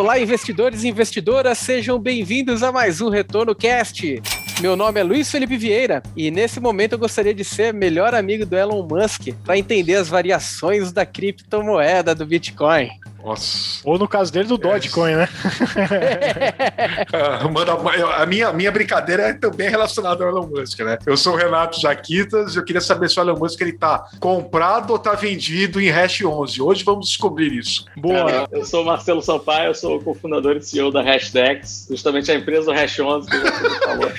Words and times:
Olá, 0.00 0.18
investidores 0.18 0.82
e 0.82 0.88
investidoras, 0.88 1.58
sejam 1.58 1.98
bem-vindos 1.98 2.62
a 2.62 2.72
mais 2.72 3.02
um 3.02 3.10
Retorno 3.10 3.54
Cast. 3.54 4.22
Meu 4.58 4.74
nome 4.74 4.98
é 4.98 5.02
Luiz 5.02 5.30
Felipe 5.30 5.58
Vieira 5.58 6.02
e 6.16 6.30
nesse 6.30 6.58
momento 6.58 6.94
eu 6.94 6.98
gostaria 6.98 7.34
de 7.34 7.44
ser 7.44 7.74
melhor 7.74 8.14
amigo 8.14 8.46
do 8.46 8.56
Elon 8.56 8.82
Musk 8.88 9.28
para 9.44 9.58
entender 9.58 9.96
as 9.96 10.08
variações 10.08 10.90
da 10.90 11.04
criptomoeda 11.04 12.14
do 12.14 12.24
Bitcoin. 12.24 12.88
Nossa. 13.24 13.80
Ou 13.84 13.98
no 13.98 14.08
caso 14.08 14.32
dele, 14.32 14.48
do 14.48 14.58
Dogecoin, 14.58 15.14
né? 15.14 15.28
Ah, 17.12 17.46
mano, 17.48 17.88
a 18.16 18.26
minha, 18.26 18.52
minha 18.52 18.70
brincadeira 18.70 19.24
é 19.24 19.32
também 19.32 19.68
relacionada 19.68 20.24
ao 20.24 20.30
Elon 20.30 20.46
Musk, 20.46 20.78
né? 20.80 20.98
Eu 21.06 21.16
sou 21.16 21.34
o 21.34 21.36
Renato 21.36 21.80
Jaquitas 21.80 22.54
e 22.54 22.58
eu 22.58 22.64
queria 22.64 22.80
saber 22.80 23.10
se 23.10 23.18
o 23.18 23.22
Elon 23.22 23.38
Musk 23.38 23.60
ele 23.60 23.72
tá 23.72 24.08
comprado 24.18 24.92
ou 24.92 24.98
tá 24.98 25.14
vendido 25.14 25.80
em 25.80 25.90
Hash 25.90 26.22
11. 26.22 26.62
Hoje 26.62 26.84
vamos 26.84 27.08
descobrir 27.08 27.52
isso. 27.52 27.84
Boa. 27.96 28.24
Cara, 28.24 28.48
eu 28.52 28.64
sou 28.64 28.82
o 28.82 28.86
Marcelo 28.86 29.22
Sampaio, 29.22 29.70
eu 29.70 29.74
sou 29.74 29.96
o 29.96 30.02
cofundador 30.02 30.56
e 30.56 30.62
CEO 30.62 30.90
da 30.90 31.02
Hashdex, 31.02 31.88
justamente 31.90 32.30
a 32.30 32.34
empresa 32.34 32.66
do 32.66 32.72
Hash 32.72 32.98
11 32.98 33.30
que 33.30 33.38
já 33.38 33.80
falou. 33.80 34.12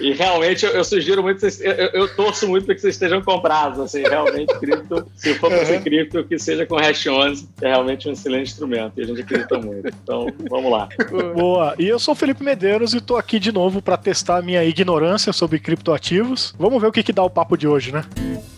E 0.00 0.12
realmente 0.12 0.64
eu, 0.64 0.72
eu 0.72 0.84
sugiro 0.84 1.22
muito, 1.22 1.40
vocês, 1.40 1.60
eu, 1.60 1.72
eu, 1.72 2.08
torço 2.14 2.48
muito 2.48 2.64
para 2.64 2.74
que 2.74 2.80
vocês 2.80 2.94
estejam 2.94 3.20
comprados, 3.22 3.78
assim, 3.80 4.02
realmente 4.02 4.52
cripto, 4.58 5.06
se 5.14 5.34
for 5.34 5.50
para 5.50 5.64
ser 5.66 5.82
cripto, 5.82 6.24
que 6.24 6.38
seja 6.38 6.64
com 6.64 6.76
Hash 6.76 7.06
11, 7.06 7.48
que 7.58 7.64
é 7.64 7.68
realmente 7.68 8.08
um 8.08 8.14
excelente 8.20 8.50
instrumento 8.50 8.92
e 8.98 9.02
a 9.02 9.06
gente 9.06 9.20
acredita 9.22 9.58
muito. 9.58 9.88
Então, 9.88 10.26
vamos 10.48 10.70
lá. 10.70 10.88
Boa. 11.34 11.74
E 11.78 11.86
eu 11.86 11.98
sou 11.98 12.12
o 12.12 12.16
Felipe 12.16 12.44
Medeiros 12.44 12.94
e 12.94 12.98
estou 12.98 13.16
aqui 13.16 13.38
de 13.38 13.50
novo 13.50 13.82
para 13.82 13.96
testar 13.96 14.38
a 14.38 14.42
minha 14.42 14.62
ignorância 14.64 15.32
sobre 15.32 15.58
criptoativos. 15.58 16.54
Vamos 16.58 16.80
ver 16.80 16.88
o 16.88 16.92
que, 16.92 17.02
que 17.02 17.12
dá 17.12 17.22
o 17.22 17.30
papo 17.30 17.56
de 17.56 17.66
hoje, 17.66 17.92
né? 17.92 18.04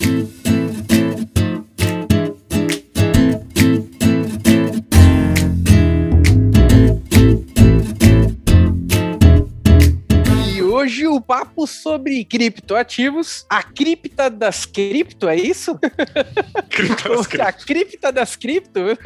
hoje 0.01 0.62
o 11.15 11.21
papo 11.21 11.67
sobre 11.67 12.25
criptoativos, 12.25 13.47
a 13.49 13.63
cripta 13.63 14.31
das 14.31 14.65
cripto, 14.65 15.29
é 15.29 15.37
isso? 15.37 15.79
das 15.79 17.27
cripto. 17.27 17.43
a 17.43 17.53
cripta 17.53 18.13
das 18.13 18.37
cripto? 18.37 18.81
Uhum. 18.81 18.97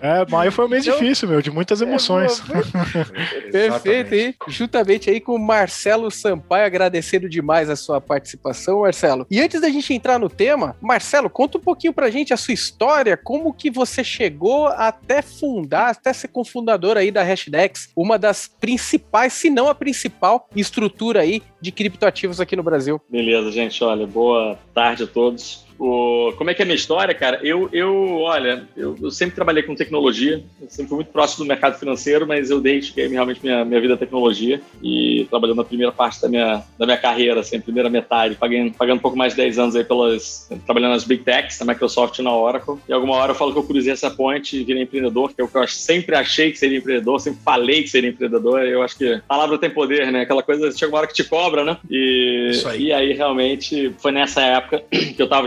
É, 0.00 0.26
maio 0.28 0.52
foi 0.52 0.64
um 0.64 0.68
mês 0.68 0.86
então, 0.86 0.98
difícil, 0.98 1.28
meu, 1.28 1.40
de 1.40 1.50
muitas 1.50 1.80
é, 1.80 1.84
emoções. 1.84 2.42
É, 2.48 3.50
Perfeito, 3.50 4.14
e 4.14 4.34
juntamente 4.48 5.10
aí 5.10 5.20
com 5.20 5.34
o 5.34 5.38
Marcelo 5.38 6.10
Sampaio, 6.10 6.66
agradecendo 6.66 7.28
demais 7.28 7.70
a 7.70 7.76
sua 7.76 8.00
participação, 8.00 8.80
Marcelo. 8.80 9.26
E 9.30 9.40
antes 9.40 9.60
da 9.60 9.68
gente 9.68 9.94
entrar 9.94 10.18
no 10.18 10.28
tema, 10.28 10.76
Marcelo, 10.80 11.30
conta 11.30 11.58
um 11.58 11.60
pouquinho 11.60 11.92
pra 11.92 12.10
gente 12.10 12.32
a 12.32 12.36
sua 12.36 12.54
história, 12.54 13.16
como 13.16 13.52
que 13.52 13.70
você 13.70 14.02
chegou 14.02 14.66
até 14.66 15.22
fundar, 15.22 15.90
até 15.90 16.12
ser 16.12 16.28
cofundador 16.28 16.96
aí 16.96 17.10
da 17.10 17.22
Hashdex, 17.22 17.90
uma 17.96 18.18
das 18.18 18.48
principais, 18.48 19.32
se 19.32 19.50
não 19.50 19.68
a 19.68 19.74
principal 19.74 20.48
estrutura 20.54 21.19
aí 21.20 21.42
de 21.60 21.70
criptoativos 21.70 22.40
aqui 22.40 22.56
no 22.56 22.62
Brasil. 22.62 23.00
Beleza, 23.08 23.50
gente. 23.52 23.82
Olha, 23.84 24.06
boa 24.06 24.58
tarde 24.74 25.04
a 25.04 25.06
todos. 25.06 25.64
O, 25.80 26.34
como 26.36 26.50
é 26.50 26.54
que 26.54 26.60
é 26.60 26.64
a 26.64 26.66
minha 26.66 26.76
história, 26.76 27.14
cara? 27.14 27.40
Eu, 27.42 27.70
eu 27.72 28.18
olha, 28.18 28.68
eu, 28.76 28.94
eu, 29.00 29.10
sempre 29.10 29.34
trabalhei 29.34 29.62
com 29.62 29.74
tecnologia, 29.74 30.44
sempre 30.68 30.88
fui 30.90 30.96
muito 30.96 31.10
próximo 31.10 31.46
do 31.46 31.48
mercado 31.48 31.78
financeiro, 31.78 32.26
mas 32.26 32.50
eu 32.50 32.60
dediquei 32.60 33.08
realmente 33.08 33.40
minha, 33.42 33.64
minha 33.64 33.80
vida 33.80 33.94
à 33.94 33.96
tecnologia 33.96 34.60
e 34.82 35.26
trabalhando 35.30 35.56
na 35.56 35.64
primeira 35.64 35.90
parte 35.90 36.20
da 36.20 36.28
minha, 36.28 36.62
da 36.78 36.84
minha 36.84 36.98
carreira, 36.98 37.40
assim, 37.40 37.58
primeira 37.58 37.88
metade, 37.88 38.34
pagando, 38.34 38.72
pagando 38.74 38.98
um 38.98 39.00
pouco 39.00 39.16
mais 39.16 39.32
de 39.32 39.38
10 39.38 39.58
anos 39.58 39.74
aí 39.74 39.82
pelas, 39.82 40.50
trabalhando 40.66 40.92
nas 40.92 41.04
Big 41.04 41.24
Techs, 41.24 41.58
na 41.60 41.72
Microsoft 41.72 42.18
e 42.18 42.22
na 42.22 42.36
Oracle. 42.36 42.76
E 42.86 42.92
alguma 42.92 43.14
hora 43.14 43.30
eu 43.32 43.36
falo 43.36 43.50
que 43.54 43.58
eu 43.58 43.64
cruzei 43.64 43.94
essa 43.94 44.10
ponte 44.10 44.58
e 44.58 44.64
virei 44.64 44.82
empreendedor, 44.82 45.32
que 45.32 45.40
é 45.40 45.44
o 45.44 45.48
que 45.48 45.56
eu 45.56 45.66
sempre 45.66 46.14
achei 46.14 46.52
que 46.52 46.58
seria 46.58 46.76
empreendedor, 46.76 47.18
sempre 47.20 47.40
falei 47.42 47.82
que 47.82 47.88
seria 47.88 48.10
empreendedor. 48.10 48.60
Eu 48.66 48.82
acho 48.82 48.98
que 48.98 49.14
a 49.14 49.22
palavra 49.26 49.56
tem 49.56 49.70
poder, 49.70 50.12
né? 50.12 50.20
Aquela 50.20 50.42
coisa, 50.42 50.70
chega 50.72 50.92
uma 50.92 50.98
hora 50.98 51.06
que 51.06 51.14
te 51.14 51.24
cobra, 51.24 51.64
né? 51.64 51.78
E, 51.90 52.50
aí. 52.66 52.82
e 52.82 52.92
aí 52.92 53.12
realmente 53.14 53.94
foi 53.98 54.12
nessa 54.12 54.42
época 54.42 54.84
que 55.16 55.22
eu 55.22 55.28
tava 55.28 55.46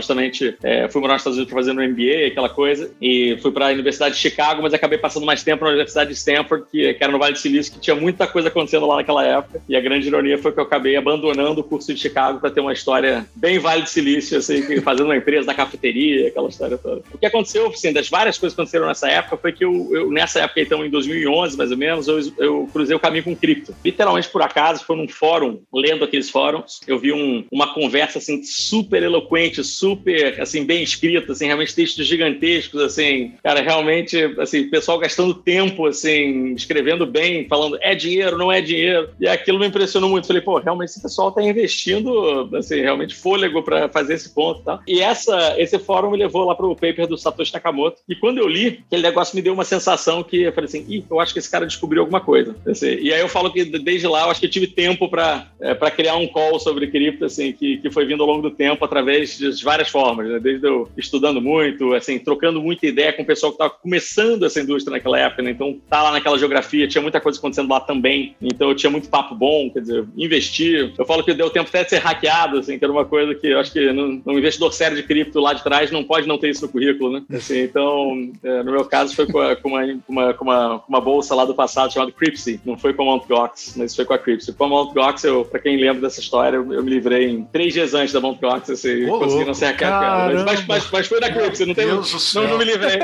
é, 0.62 0.88
fui 0.88 1.00
morar 1.00 1.14
nos 1.14 1.22
Estados 1.22 1.38
Unidos 1.38 1.52
para 1.52 1.62
fazer 1.62 1.72
um 1.72 1.88
MBA, 1.88 2.28
aquela 2.28 2.48
coisa, 2.48 2.90
e 3.00 3.36
fui 3.40 3.52
para 3.52 3.68
a 3.68 3.72
Universidade 3.72 4.14
de 4.14 4.20
Chicago, 4.20 4.62
mas 4.62 4.74
acabei 4.74 4.98
passando 4.98 5.26
mais 5.26 5.42
tempo 5.42 5.64
na 5.64 5.70
Universidade 5.70 6.10
de 6.10 6.16
Stanford, 6.16 6.66
que, 6.70 6.94
que 6.94 7.04
era 7.04 7.12
no 7.12 7.18
Vale 7.18 7.32
do 7.32 7.38
Silício, 7.38 7.72
que 7.72 7.80
tinha 7.80 7.96
muita 7.96 8.26
coisa 8.26 8.48
acontecendo 8.48 8.86
lá 8.86 8.96
naquela 8.96 9.24
época. 9.24 9.62
E 9.68 9.76
a 9.76 9.80
grande 9.80 10.06
ironia 10.06 10.38
foi 10.38 10.52
que 10.52 10.58
eu 10.58 10.64
acabei 10.64 10.96
abandonando 10.96 11.60
o 11.60 11.64
curso 11.64 11.92
de 11.92 12.00
Chicago 12.00 12.40
para 12.40 12.50
ter 12.50 12.60
uma 12.60 12.72
história 12.72 13.26
bem 13.34 13.58
Vale 13.58 13.82
do 13.82 13.88
Silício, 13.88 14.38
assim, 14.38 14.62
fazendo 14.82 15.06
uma 15.06 15.16
empresa 15.16 15.46
da 15.46 15.54
cafeteria, 15.54 16.28
aquela 16.28 16.48
história 16.48 16.78
toda. 16.78 17.02
O 17.12 17.18
que 17.18 17.26
aconteceu, 17.26 17.68
assim, 17.68 17.92
das 17.92 18.08
várias 18.08 18.38
coisas 18.38 18.54
que 18.54 18.60
aconteceram 18.60 18.86
nessa 18.86 19.08
época, 19.08 19.36
foi 19.36 19.52
que 19.52 19.64
eu, 19.64 19.90
eu 19.92 20.10
nessa 20.10 20.40
época, 20.40 20.60
então, 20.60 20.84
em 20.84 20.90
2011, 20.90 21.56
mais 21.56 21.70
ou 21.70 21.76
menos, 21.76 22.08
eu, 22.08 22.20
eu 22.38 22.68
cruzei 22.72 22.96
o 22.96 23.00
caminho 23.00 23.24
com 23.24 23.36
cripto. 23.36 23.74
Literalmente 23.84 24.28
por 24.28 24.42
acaso, 24.42 24.84
foi 24.84 24.96
num 24.96 25.08
fórum, 25.08 25.60
lendo 25.72 26.04
aqueles 26.04 26.30
fóruns, 26.30 26.80
eu 26.86 26.98
vi 26.98 27.12
um, 27.12 27.44
uma 27.50 27.74
conversa, 27.74 28.18
assim, 28.18 28.42
super 28.42 29.02
eloquente, 29.02 29.62
super 29.64 30.13
assim, 30.38 30.64
bem 30.64 30.82
escrito, 30.82 31.32
assim, 31.32 31.46
realmente 31.46 31.74
textos 31.74 32.06
gigantescos, 32.06 32.80
assim, 32.80 33.32
cara, 33.42 33.60
realmente, 33.60 34.16
assim, 34.38 34.68
pessoal 34.68 34.98
gastando 34.98 35.34
tempo, 35.34 35.86
assim, 35.86 36.54
escrevendo 36.54 37.06
bem, 37.06 37.46
falando 37.48 37.78
é 37.80 37.94
dinheiro, 37.94 38.38
não 38.38 38.50
é 38.50 38.60
dinheiro, 38.60 39.10
e 39.20 39.28
aquilo 39.28 39.58
me 39.58 39.66
impressionou 39.66 40.10
muito. 40.10 40.26
Falei, 40.26 40.42
pô, 40.42 40.58
realmente 40.58 40.90
esse 40.90 41.02
pessoal 41.02 41.32
tá 41.32 41.42
investindo, 41.42 42.48
assim, 42.56 42.80
realmente 42.80 43.14
fôlego 43.14 43.62
para 43.62 43.88
fazer 43.88 44.14
esse 44.14 44.34
ponto, 44.34 44.62
tá? 44.62 44.80
E 44.86 45.00
essa, 45.00 45.54
esse 45.58 45.78
fórum 45.78 46.10
me 46.10 46.18
levou 46.18 46.44
lá 46.44 46.54
pro 46.54 46.74
paper 46.74 47.06
do 47.06 47.18
Satoshi 47.18 47.52
Nakamoto, 47.52 48.00
e 48.08 48.14
quando 48.14 48.38
eu 48.38 48.48
li, 48.48 48.80
aquele 48.86 49.02
negócio 49.02 49.36
me 49.36 49.42
deu 49.42 49.52
uma 49.52 49.64
sensação 49.64 50.22
que 50.22 50.42
eu 50.42 50.52
falei 50.52 50.68
assim, 50.68 50.84
ih, 50.88 51.04
eu 51.10 51.20
acho 51.20 51.32
que 51.32 51.38
esse 51.38 51.50
cara 51.50 51.66
descobriu 51.66 52.02
alguma 52.02 52.20
coisa. 52.20 52.54
Assim, 52.66 52.94
e 53.00 53.12
aí 53.12 53.20
eu 53.20 53.28
falo 53.28 53.52
que 53.52 53.64
desde 53.64 54.06
lá 54.06 54.24
eu 54.24 54.30
acho 54.30 54.40
que 54.40 54.46
eu 54.46 54.50
tive 54.50 54.66
tempo 54.66 55.08
para 55.08 55.46
é, 55.60 55.74
criar 55.90 56.16
um 56.16 56.26
call 56.26 56.58
sobre 56.58 56.88
cripto, 56.88 57.24
assim, 57.24 57.52
que, 57.52 57.78
que 57.78 57.90
foi 57.90 58.04
vindo 58.04 58.22
ao 58.22 58.28
longo 58.28 58.42
do 58.42 58.50
tempo 58.50 58.84
através 58.84 59.38
de 59.38 59.64
várias 59.64 59.88
formas 59.88 60.03
né? 60.12 60.38
Desde 60.38 60.66
eu 60.66 60.88
estudando 60.96 61.40
muito, 61.40 61.94
assim, 61.94 62.18
trocando 62.18 62.60
muita 62.60 62.86
ideia 62.86 63.12
com 63.12 63.22
o 63.22 63.26
pessoal 63.26 63.52
que 63.52 63.56
estava 63.56 63.70
começando 63.70 64.44
essa 64.44 64.60
indústria 64.60 64.92
naquela 64.92 65.18
época, 65.18 65.42
né? 65.42 65.50
Então, 65.50 65.78
tá 65.88 66.02
lá 66.02 66.12
naquela 66.12 66.38
geografia, 66.38 66.88
tinha 66.88 67.02
muita 67.02 67.20
coisa 67.20 67.38
acontecendo 67.38 67.70
lá 67.70 67.80
também. 67.80 68.34
Então, 68.40 68.68
eu 68.68 68.74
tinha 68.74 68.90
muito 68.90 69.08
papo 69.08 69.34
bom, 69.34 69.70
quer 69.70 69.80
dizer, 69.80 70.04
investir. 70.16 70.92
Eu 70.98 71.06
falo 71.06 71.24
que 71.24 71.32
deu 71.32 71.50
tempo 71.50 71.68
até 71.68 71.84
de 71.84 71.90
ser 71.90 71.98
hackeado, 71.98 72.58
assim, 72.58 72.78
que 72.78 72.84
era 72.84 72.92
uma 72.92 73.04
coisa 73.04 73.34
que 73.34 73.46
eu 73.46 73.58
acho 73.58 73.72
que 73.72 73.92
no, 73.92 74.38
investidor 74.38 74.72
sério 74.72 74.96
de 74.96 75.02
cripto 75.02 75.40
lá 75.40 75.52
de 75.52 75.62
trás 75.62 75.90
não 75.90 76.04
pode 76.04 76.26
não 76.26 76.38
ter 76.38 76.50
isso 76.50 76.66
no 76.66 76.72
currículo, 76.72 77.12
né? 77.12 77.22
Assim, 77.32 77.60
então, 77.62 78.30
é, 78.42 78.62
no 78.62 78.72
meu 78.72 78.84
caso, 78.84 79.14
foi 79.14 79.26
com, 79.26 79.38
a, 79.38 79.56
com, 79.56 79.68
uma, 79.68 79.82
uma, 80.08 80.34
com, 80.34 80.44
uma, 80.44 80.78
com 80.80 80.88
uma 80.88 81.00
bolsa 81.00 81.34
lá 81.34 81.44
do 81.44 81.54
passado 81.54 81.92
chamada 81.92 82.12
Cripsy. 82.12 82.60
Não 82.64 82.76
foi 82.76 82.92
com 82.92 83.10
a 83.10 83.16
Mt. 83.16 83.26
Gox, 83.28 83.74
mas 83.76 83.94
foi 83.94 84.04
com 84.04 84.14
a 84.14 84.18
Cripsy. 84.18 84.52
Com 84.52 84.64
a 84.64 84.68
Mt. 84.68 84.94
Gox, 84.94 85.24
eu, 85.24 85.44
pra 85.44 85.60
quem 85.60 85.76
lembra 85.76 86.02
dessa 86.02 86.20
história, 86.20 86.56
eu, 86.56 86.72
eu 86.72 86.82
me 86.82 86.90
livrei 86.90 87.30
em 87.30 87.44
três 87.44 87.72
dias 87.72 87.94
antes 87.94 88.12
da 88.12 88.20
Mt. 88.20 88.40
Gox, 88.40 88.70
assim, 88.70 89.06
oh, 89.06 89.18
consegui 89.18 89.44
não 89.44 89.54
ser. 89.54 89.66
Mas, 90.00 90.44
mas, 90.44 90.66
mas, 90.66 90.90
mas, 90.90 91.06
foi 91.06 91.20
da 91.20 91.30
Crux, 91.32 91.60
não 91.60 91.74
tem. 91.74 91.86
Não, 91.86 92.02
não 92.48 92.58
me 92.58 92.64
livrei. 92.64 92.98